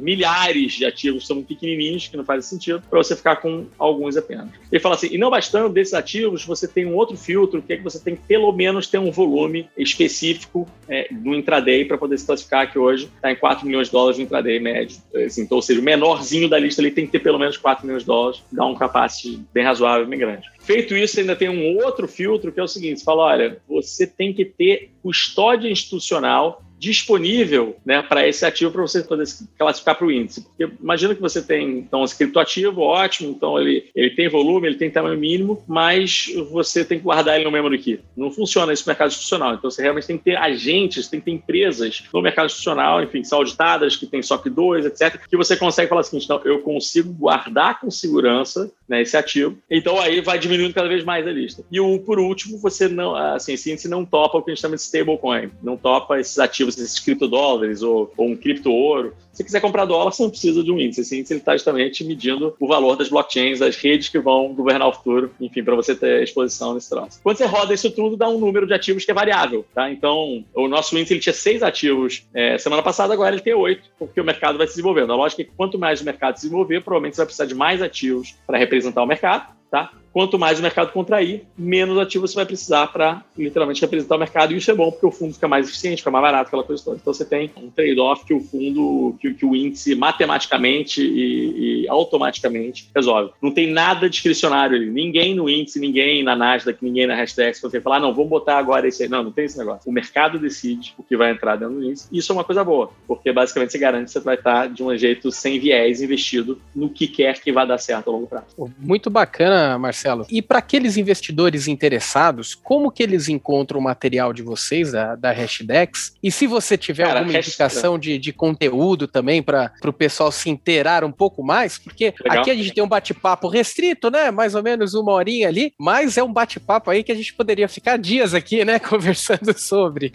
milhares 0.00 0.72
de 0.72 0.84
ativos 0.84 1.26
são 1.26 1.42
pequenininhos, 1.42 2.08
que 2.08 2.16
não 2.16 2.24
fazem 2.24 2.42
sentido, 2.42 2.82
para 2.88 2.98
você 2.98 3.16
ficar 3.16 3.36
com 3.36 3.66
alguns 3.78 4.16
apenas. 4.16 4.48
Ele 4.70 4.80
fala 4.80 4.94
assim, 4.94 5.08
e 5.10 5.18
não 5.18 5.30
bastando 5.30 5.68
desses 5.68 5.94
ativos, 5.94 6.44
você 6.44 6.66
tem 6.66 6.86
um 6.86 6.94
outro 6.94 7.16
filtro, 7.16 7.62
que 7.62 7.72
é 7.72 7.76
que 7.76 7.82
você 7.82 7.98
tem 7.98 8.16
que 8.16 8.22
pelo 8.22 8.52
menos 8.52 8.86
ter 8.86 8.98
um 8.98 9.10
volume 9.10 9.68
específico 9.76 10.68
é, 10.88 11.08
no 11.10 11.34
intraday 11.34 11.84
para 11.84 11.98
poder 11.98 12.18
se 12.18 12.26
classificar, 12.26 12.70
que 12.70 12.78
hoje 12.78 13.08
está 13.16 13.30
em 13.30 13.36
4 13.36 13.66
milhões 13.66 13.88
de 13.88 13.92
dólares 13.92 14.18
no 14.18 14.24
intraday 14.24 14.58
médio. 14.58 14.98
Assim, 15.26 15.42
então, 15.42 15.56
ou 15.56 15.62
seja, 15.62 15.80
o 15.80 15.84
menorzinho 15.84 16.48
da 16.48 16.58
lista 16.58 16.80
ali 16.80 16.90
tem 16.90 17.06
que 17.06 17.12
ter 17.12 17.20
pelo 17.20 17.38
menos 17.38 17.56
4 17.56 17.84
milhões 17.86 18.02
de 18.02 18.06
dólares, 18.06 18.42
dá 18.50 18.64
um 18.66 18.74
capacete 18.74 19.40
bem 19.52 19.64
razoável, 19.64 20.06
bem 20.06 20.18
grande. 20.18 20.46
Feito 20.60 20.96
isso, 20.96 21.18
ainda 21.18 21.34
tem 21.34 21.48
um 21.48 21.76
outro 21.84 22.06
filtro 22.06 22.52
que 22.52 22.60
é 22.60 22.62
o 22.62 22.68
seguinte: 22.68 23.00
você 23.00 23.04
fala, 23.04 23.24
olha, 23.24 23.58
você 23.68 24.06
tem 24.06 24.32
que 24.32 24.44
ter 24.44 24.90
custódia 25.02 25.68
institucional 25.68 26.62
disponível 26.82 27.76
né, 27.86 28.02
para 28.02 28.26
esse 28.26 28.44
ativo 28.44 28.72
para 28.72 28.82
você 28.82 29.04
poder 29.04 29.24
classificar 29.56 29.96
para 29.96 30.04
o 30.04 30.10
índice. 30.10 30.42
Porque 30.42 30.68
imagina 30.82 31.14
que 31.14 31.20
você 31.20 31.40
tem 31.40 31.78
então 31.78 32.02
esse 32.02 32.16
criptoativo, 32.16 32.80
ótimo, 32.80 33.30
então 33.30 33.56
ele, 33.60 33.88
ele 33.94 34.10
tem 34.10 34.28
volume, 34.28 34.66
ele 34.66 34.76
tem 34.76 34.90
tamanho 34.90 35.16
mínimo, 35.16 35.62
mas 35.68 36.26
você 36.50 36.84
tem 36.84 36.98
que 36.98 37.04
guardar 37.04 37.36
ele 37.36 37.44
no 37.44 37.52
memory 37.52 37.78
key. 37.78 38.00
Não 38.16 38.32
funciona 38.32 38.72
no 38.72 38.78
mercado 38.84 39.10
institucional. 39.10 39.54
Então 39.54 39.70
você 39.70 39.80
realmente 39.80 40.08
tem 40.08 40.18
que 40.18 40.24
ter 40.24 40.36
agentes, 40.36 41.06
tem 41.06 41.20
que 41.20 41.26
ter 41.26 41.32
empresas 41.32 42.02
no 42.12 42.20
mercado 42.20 42.46
institucional, 42.46 43.00
enfim, 43.00 43.22
que 43.22 43.28
são 43.28 43.38
auditadas, 43.38 43.94
que 43.94 44.06
tem 44.06 44.20
SOC 44.20 44.50
2, 44.50 44.86
etc., 44.86 45.20
que 45.28 45.36
você 45.36 45.56
consegue 45.56 45.88
falar 45.88 46.00
assim, 46.00 46.18
então 46.18 46.40
eu 46.44 46.62
consigo 46.62 47.12
guardar 47.12 47.78
com 47.78 47.92
segurança 47.92 48.68
né, 48.92 49.00
esse 49.00 49.16
ativo. 49.16 49.56
Então 49.70 49.98
aí 49.98 50.20
vai 50.20 50.38
diminuindo 50.38 50.74
cada 50.74 50.86
vez 50.86 51.02
mais 51.02 51.26
a 51.26 51.32
lista. 51.32 51.64
E 51.72 51.80
o, 51.80 51.98
por 51.98 52.18
último, 52.18 52.58
você 52.58 52.88
não, 52.88 53.16
assim, 53.16 53.54
índice 53.54 53.88
não 53.88 54.04
topa 54.04 54.36
o 54.36 54.42
que 54.42 54.50
a 54.50 54.54
gente 54.54 54.60
chama 54.60 54.76
de 54.76 54.82
stablecoin, 54.82 55.50
não 55.62 55.78
topa 55.78 56.20
esses 56.20 56.38
ativos, 56.38 56.76
esses 56.76 56.98
criptodólares 56.98 57.82
ou, 57.82 58.12
ou 58.14 58.28
um 58.28 58.36
cripto 58.36 58.70
ouro. 58.70 59.14
Se 59.32 59.42
quiser 59.42 59.60
comprar 59.60 59.86
dólar, 59.86 60.12
você 60.12 60.22
não 60.22 60.30
precisa 60.30 60.62
de 60.62 60.70
um 60.70 60.78
índice. 60.78 61.00
Esse 61.00 61.18
índice 61.18 61.34
está 61.34 61.52
justamente 61.52 62.04
medindo 62.04 62.54
o 62.60 62.68
valor 62.68 62.96
das 62.96 63.08
blockchains, 63.08 63.60
das 63.60 63.76
redes 63.76 64.08
que 64.08 64.18
vão 64.18 64.52
governar 64.52 64.88
o 64.88 64.92
futuro, 64.92 65.32
enfim, 65.40 65.64
para 65.64 65.74
você 65.74 65.94
ter 65.94 66.22
exposição 66.22 66.74
nesse 66.74 66.90
troço. 66.90 67.18
Quando 67.22 67.38
você 67.38 67.46
roda 67.46 67.72
isso 67.72 67.90
tudo, 67.90 68.16
dá 68.16 68.28
um 68.28 68.38
número 68.38 68.66
de 68.66 68.74
ativos 68.74 69.04
que 69.04 69.10
é 69.10 69.14
variável, 69.14 69.64
tá? 69.74 69.90
Então, 69.90 70.44
o 70.54 70.68
nosso 70.68 70.96
índice 70.98 71.14
ele 71.14 71.20
tinha 71.20 71.32
seis 71.32 71.62
ativos 71.62 72.26
é, 72.34 72.58
semana 72.58 72.82
passada, 72.82 73.14
agora 73.14 73.34
ele 73.34 73.42
tem 73.42 73.54
oito, 73.54 73.88
porque 73.98 74.20
o 74.20 74.24
mercado 74.24 74.58
vai 74.58 74.66
se 74.66 74.74
desenvolvendo. 74.74 75.12
A 75.12 75.16
lógica 75.16 75.42
é 75.42 75.44
que 75.46 75.52
quanto 75.56 75.78
mais 75.78 76.02
o 76.02 76.04
mercado 76.04 76.36
se 76.36 76.42
desenvolver, 76.42 76.82
provavelmente 76.82 77.16
você 77.16 77.22
vai 77.22 77.26
precisar 77.26 77.46
de 77.46 77.54
mais 77.54 77.80
ativos 77.80 78.34
para 78.46 78.58
representar 78.58 79.02
o 79.02 79.06
mercado, 79.06 79.50
tá? 79.70 79.92
Quanto 80.12 80.38
mais 80.38 80.58
o 80.58 80.62
mercado 80.62 80.92
contrair, 80.92 81.44
menos 81.56 81.98
ativo 81.98 82.26
você 82.28 82.34
vai 82.34 82.44
precisar 82.44 82.86
para 82.88 83.22
literalmente 83.36 83.80
representar 83.80 84.16
o 84.16 84.18
mercado. 84.18 84.52
E 84.52 84.56
isso 84.58 84.70
é 84.70 84.74
bom 84.74 84.90
porque 84.90 85.06
o 85.06 85.10
fundo 85.10 85.34
fica 85.34 85.48
mais 85.48 85.68
eficiente, 85.68 85.98
fica 85.98 86.10
mais 86.10 86.22
barato, 86.22 86.48
aquela 86.48 86.62
coisa 86.62 86.84
toda. 86.84 86.98
Então 87.00 87.12
você 87.12 87.24
tem 87.24 87.50
um 87.56 87.70
trade-off 87.70 88.24
que 88.24 88.34
o 88.34 88.40
fundo, 88.40 89.16
que, 89.20 89.32
que, 89.34 89.46
o 89.46 89.56
índice 89.56 89.94
matematicamente 89.94 91.02
e, 91.02 91.84
e, 91.84 91.88
automaticamente 91.88 92.90
resolve. 92.94 93.32
Não 93.40 93.50
tem 93.50 93.70
nada 93.70 94.08
discricionário 94.08 94.76
ali. 94.76 94.90
Ninguém 94.90 95.34
no 95.34 95.48
índice, 95.48 95.80
ninguém 95.80 96.22
na 96.22 96.36
Nasdaq, 96.36 96.78
ninguém 96.82 97.06
na 97.06 97.14
hashtag, 97.14 97.58
você 97.58 97.80
falar, 97.80 97.96
ah, 97.96 98.00
não, 98.00 98.14
vamos 98.14 98.30
botar 98.30 98.58
agora 98.58 98.86
esse 98.86 99.02
aí. 99.02 99.08
Não, 99.08 99.22
não 99.22 99.32
tem 99.32 99.46
esse 99.46 99.58
negócio. 99.58 99.88
O 99.88 99.92
mercado 99.92 100.38
decide 100.38 100.94
o 100.98 101.02
que 101.02 101.16
vai 101.16 101.30
entrar 101.30 101.56
dentro 101.56 101.76
do 101.76 101.84
índice. 101.84 102.08
Isso 102.12 102.32
é 102.32 102.34
uma 102.34 102.44
coisa 102.44 102.62
boa, 102.62 102.92
porque 103.06 103.32
basicamente 103.32 103.72
você 103.72 103.78
garante 103.78 104.06
que 104.06 104.10
você 104.10 104.20
vai 104.20 104.34
estar 104.34 104.68
de 104.68 104.82
um 104.82 104.96
jeito 104.96 105.30
sem 105.30 105.58
viés 105.58 106.02
investido 106.02 106.60
no 106.74 106.88
que 106.88 107.06
quer 107.06 107.40
que 107.40 107.52
vai 107.52 107.66
dar 107.66 107.78
certo 107.78 108.08
a 108.08 108.12
longo 108.12 108.26
prazo. 108.26 108.46
Muito 108.78 109.08
bacana, 109.08 109.78
Marcelo 109.78 110.01
Marcelo. 110.02 110.26
E 110.30 110.42
para 110.42 110.58
aqueles 110.58 110.96
investidores 110.96 111.68
interessados, 111.68 112.54
como 112.54 112.90
que 112.90 113.02
eles 113.02 113.28
encontram 113.28 113.78
o 113.78 113.82
material 113.82 114.32
de 114.32 114.42
vocês, 114.42 114.92
da, 114.92 115.14
da 115.14 115.32
Hashdex? 115.32 116.14
E 116.22 116.30
se 116.30 116.46
você 116.46 116.76
tiver 116.76 117.06
Cara, 117.06 117.20
alguma 117.20 117.38
indicação 117.38 117.98
de, 117.98 118.18
de 118.18 118.32
conteúdo 118.32 119.06
também 119.06 119.42
para 119.42 119.72
o 119.84 119.92
pessoal 119.92 120.32
se 120.32 120.50
inteirar 120.50 121.04
um 121.04 121.12
pouco 121.12 121.42
mais, 121.42 121.78
porque 121.78 122.14
Legal. 122.22 122.40
aqui 122.40 122.50
a 122.50 122.54
gente 122.54 122.72
tem 122.72 122.82
um 122.82 122.88
bate-papo 122.88 123.48
restrito, 123.48 124.10
né? 124.10 124.30
Mais 124.30 124.54
ou 124.54 124.62
menos 124.62 124.94
uma 124.94 125.12
horinha 125.12 125.48
ali, 125.48 125.72
mas 125.78 126.16
é 126.16 126.22
um 126.22 126.32
bate-papo 126.32 126.90
aí 126.90 127.02
que 127.02 127.12
a 127.12 127.16
gente 127.16 127.34
poderia 127.34 127.68
ficar 127.68 127.96
dias 127.96 128.34
aqui, 128.34 128.64
né? 128.64 128.78
Conversando 128.80 129.56
sobre. 129.56 130.12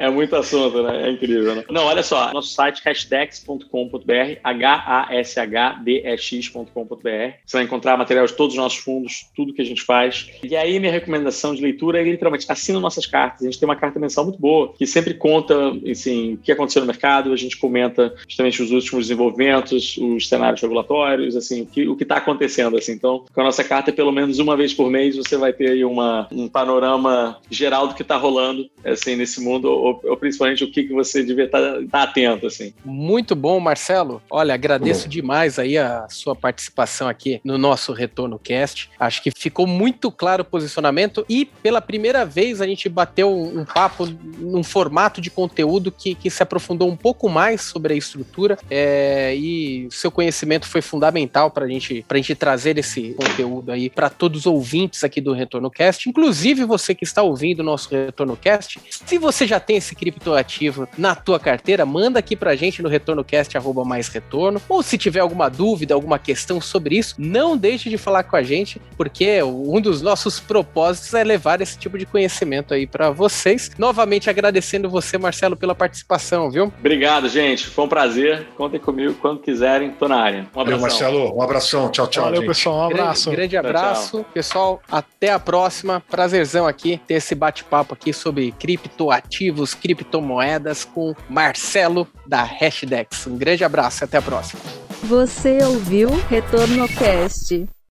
É 0.00 0.08
muito 0.08 0.34
assunto, 0.34 0.82
né? 0.82 1.08
É 1.08 1.10
incrível, 1.10 1.54
né? 1.54 1.62
Não, 1.70 1.84
olha 1.84 2.02
só, 2.02 2.32
nosso 2.32 2.54
site 2.54 2.80
hashdex.com.br, 2.82 4.38
H-A-S-H-D-E-X.com.br. 4.42 7.34
Você 7.44 7.56
vai 7.58 7.64
encontrar 7.64 7.98
material 7.98 8.24
de 8.24 8.32
todos 8.32 8.54
os 8.54 8.58
nossos 8.58 8.78
fundos, 8.78 9.26
tudo 9.36 9.52
que 9.52 9.60
a 9.60 9.64
gente 9.64 9.82
faz. 9.82 10.30
E 10.42 10.56
aí, 10.56 10.80
minha 10.80 10.90
recomendação 10.90 11.54
de 11.54 11.60
leitura 11.60 12.00
é 12.00 12.04
literalmente 12.04 12.46
assina 12.48 12.80
nossas 12.80 13.04
cartas. 13.04 13.42
A 13.42 13.44
gente 13.44 13.60
tem 13.60 13.68
uma 13.68 13.76
carta 13.76 14.00
mensal 14.00 14.24
muito 14.24 14.40
boa, 14.40 14.72
que 14.72 14.86
sempre 14.86 15.12
conta, 15.12 15.54
assim, 15.90 16.32
o 16.34 16.38
que 16.38 16.50
aconteceu 16.50 16.80
no 16.80 16.86
mercado, 16.86 17.30
a 17.30 17.36
gente 17.36 17.58
comenta 17.58 18.14
justamente 18.26 18.62
os 18.62 18.70
últimos 18.70 19.08
desenvolvimentos, 19.08 19.98
os 19.98 20.26
cenários 20.26 20.62
regulatórios, 20.62 21.36
assim, 21.36 21.60
o 21.60 21.66
que 21.66 21.86
o 21.86 21.94
está 22.00 22.16
acontecendo, 22.16 22.78
assim. 22.78 22.92
Então, 22.92 23.26
com 23.30 23.40
a 23.42 23.44
nossa 23.44 23.62
carta, 23.62 23.92
pelo 23.92 24.12
menos 24.12 24.38
uma 24.38 24.56
vez 24.56 24.72
por 24.72 24.90
mês, 24.90 25.16
você 25.16 25.36
vai 25.36 25.52
ter 25.52 25.72
aí 25.72 25.84
uma, 25.84 26.26
um 26.32 26.48
panorama 26.48 27.38
geral 27.50 27.86
do 27.86 27.94
que 27.94 28.00
está 28.00 28.16
rolando, 28.16 28.66
assim, 28.82 29.14
nesse 29.14 29.42
mundo 29.42 29.89
ou, 29.90 30.00
ou 30.10 30.16
principalmente 30.16 30.64
o 30.64 30.70
que, 30.70 30.84
que 30.84 30.92
você 30.92 31.22
devia 31.22 31.44
estar 31.44 31.60
tá, 31.60 31.80
tá 31.90 32.02
atento, 32.02 32.46
assim. 32.46 32.72
Muito 32.84 33.34
bom, 33.34 33.58
Marcelo. 33.60 34.22
Olha, 34.30 34.54
agradeço 34.54 35.08
demais 35.08 35.58
aí 35.58 35.76
a 35.78 36.06
sua 36.08 36.34
participação 36.34 37.08
aqui 37.08 37.40
no 37.44 37.58
nosso 37.58 37.92
Retorno 37.92 38.38
Cast. 38.38 38.90
Acho 38.98 39.22
que 39.22 39.30
ficou 39.30 39.66
muito 39.66 40.10
claro 40.10 40.42
o 40.42 40.44
posicionamento 40.44 41.24
e 41.28 41.44
pela 41.44 41.80
primeira 41.80 42.24
vez 42.24 42.60
a 42.60 42.66
gente 42.66 42.88
bateu 42.88 43.30
um, 43.30 43.60
um 43.60 43.64
papo 43.64 44.06
num 44.38 44.62
formato 44.62 45.20
de 45.20 45.30
conteúdo 45.30 45.90
que, 45.90 46.14
que 46.14 46.30
se 46.30 46.42
aprofundou 46.42 46.88
um 46.88 46.96
pouco 46.96 47.28
mais 47.28 47.62
sobre 47.62 47.94
a 47.94 47.96
estrutura 47.96 48.58
é, 48.70 49.34
e 49.34 49.88
seu 49.90 50.10
conhecimento 50.10 50.66
foi 50.66 50.82
fundamental 50.82 51.50
para 51.50 51.66
gente, 51.66 52.04
a 52.08 52.16
gente 52.16 52.34
trazer 52.34 52.78
esse 52.78 53.14
conteúdo 53.14 53.72
aí 53.72 53.88
para 53.90 54.08
todos 54.10 54.40
os 54.40 54.46
ouvintes 54.46 55.04
aqui 55.04 55.20
do 55.20 55.32
Retorno 55.32 55.70
Cast, 55.70 56.08
inclusive 56.08 56.64
você 56.64 56.94
que 56.94 57.04
está 57.04 57.22
ouvindo 57.22 57.60
o 57.60 57.64
nosso 57.64 57.90
Retorno 57.90 58.36
Cast. 58.36 58.80
Se 58.88 59.18
você 59.18 59.46
já 59.46 59.60
tem 59.60 59.79
esse 59.80 59.94
criptoativo 59.94 60.88
na 60.96 61.14
tua 61.14 61.40
carteira, 61.40 61.84
manda 61.84 62.18
aqui 62.18 62.36
pra 62.36 62.54
gente 62.54 62.82
no 62.82 62.88
retornocast 62.88 63.56
arroba 63.56 63.84
mais 63.84 64.08
retorno. 64.08 64.60
Ou 64.68 64.82
se 64.82 64.96
tiver 64.96 65.20
alguma 65.20 65.48
dúvida, 65.48 65.94
alguma 65.94 66.18
questão 66.18 66.60
sobre 66.60 66.96
isso, 66.96 67.16
não 67.18 67.56
deixe 67.56 67.90
de 67.90 67.98
falar 67.98 68.22
com 68.22 68.36
a 68.36 68.42
gente, 68.42 68.80
porque 68.96 69.42
um 69.42 69.80
dos 69.80 70.00
nossos 70.00 70.38
propósitos 70.38 71.12
é 71.14 71.24
levar 71.24 71.60
esse 71.60 71.78
tipo 71.78 71.98
de 71.98 72.06
conhecimento 72.06 72.72
aí 72.72 72.86
para 72.86 73.10
vocês. 73.10 73.70
Novamente 73.78 74.30
agradecendo 74.30 74.88
você, 74.88 75.18
Marcelo, 75.18 75.56
pela 75.56 75.74
participação, 75.74 76.50
viu? 76.50 76.72
Obrigado, 76.78 77.28
gente. 77.28 77.66
Foi 77.66 77.84
um 77.84 77.88
prazer. 77.88 78.46
Contem 78.56 78.78
comigo 78.78 79.14
quando 79.14 79.40
quiserem. 79.40 79.90
Tô 79.90 80.06
na 80.06 80.16
área. 80.16 80.46
Um 80.54 80.60
abraço. 80.60 80.82
Marcelo. 80.82 81.36
Um 81.36 81.42
abração. 81.42 81.90
Tchau, 81.90 82.06
tchau. 82.06 82.24
Valeu, 82.24 82.40
gente. 82.40 82.48
pessoal. 82.48 82.76
Um 82.76 82.90
abraço. 82.90 83.30
Grande, 83.30 83.52
grande 83.52 83.56
abraço. 83.56 84.10
Tchau, 84.10 84.20
tchau. 84.22 84.32
Pessoal, 84.32 84.82
até 84.90 85.32
a 85.32 85.38
próxima. 85.38 86.02
Prazerzão 86.10 86.66
aqui 86.66 87.00
ter 87.06 87.14
esse 87.14 87.34
bate-papo 87.34 87.94
aqui 87.94 88.12
sobre 88.12 88.52
criptoativos 88.52 89.59
criptomoedas 89.74 90.84
com 90.84 91.14
Marcelo 91.28 92.06
da 92.26 92.42
Hashdex. 92.42 93.26
Um 93.26 93.36
grande 93.36 93.64
abraço 93.64 94.02
e 94.02 94.04
até 94.04 94.18
a 94.18 94.22
próxima. 94.22 94.60
Você 95.04 95.58
ouviu 95.64 96.10
Retorno 96.28 96.86
Cast. 96.88 97.66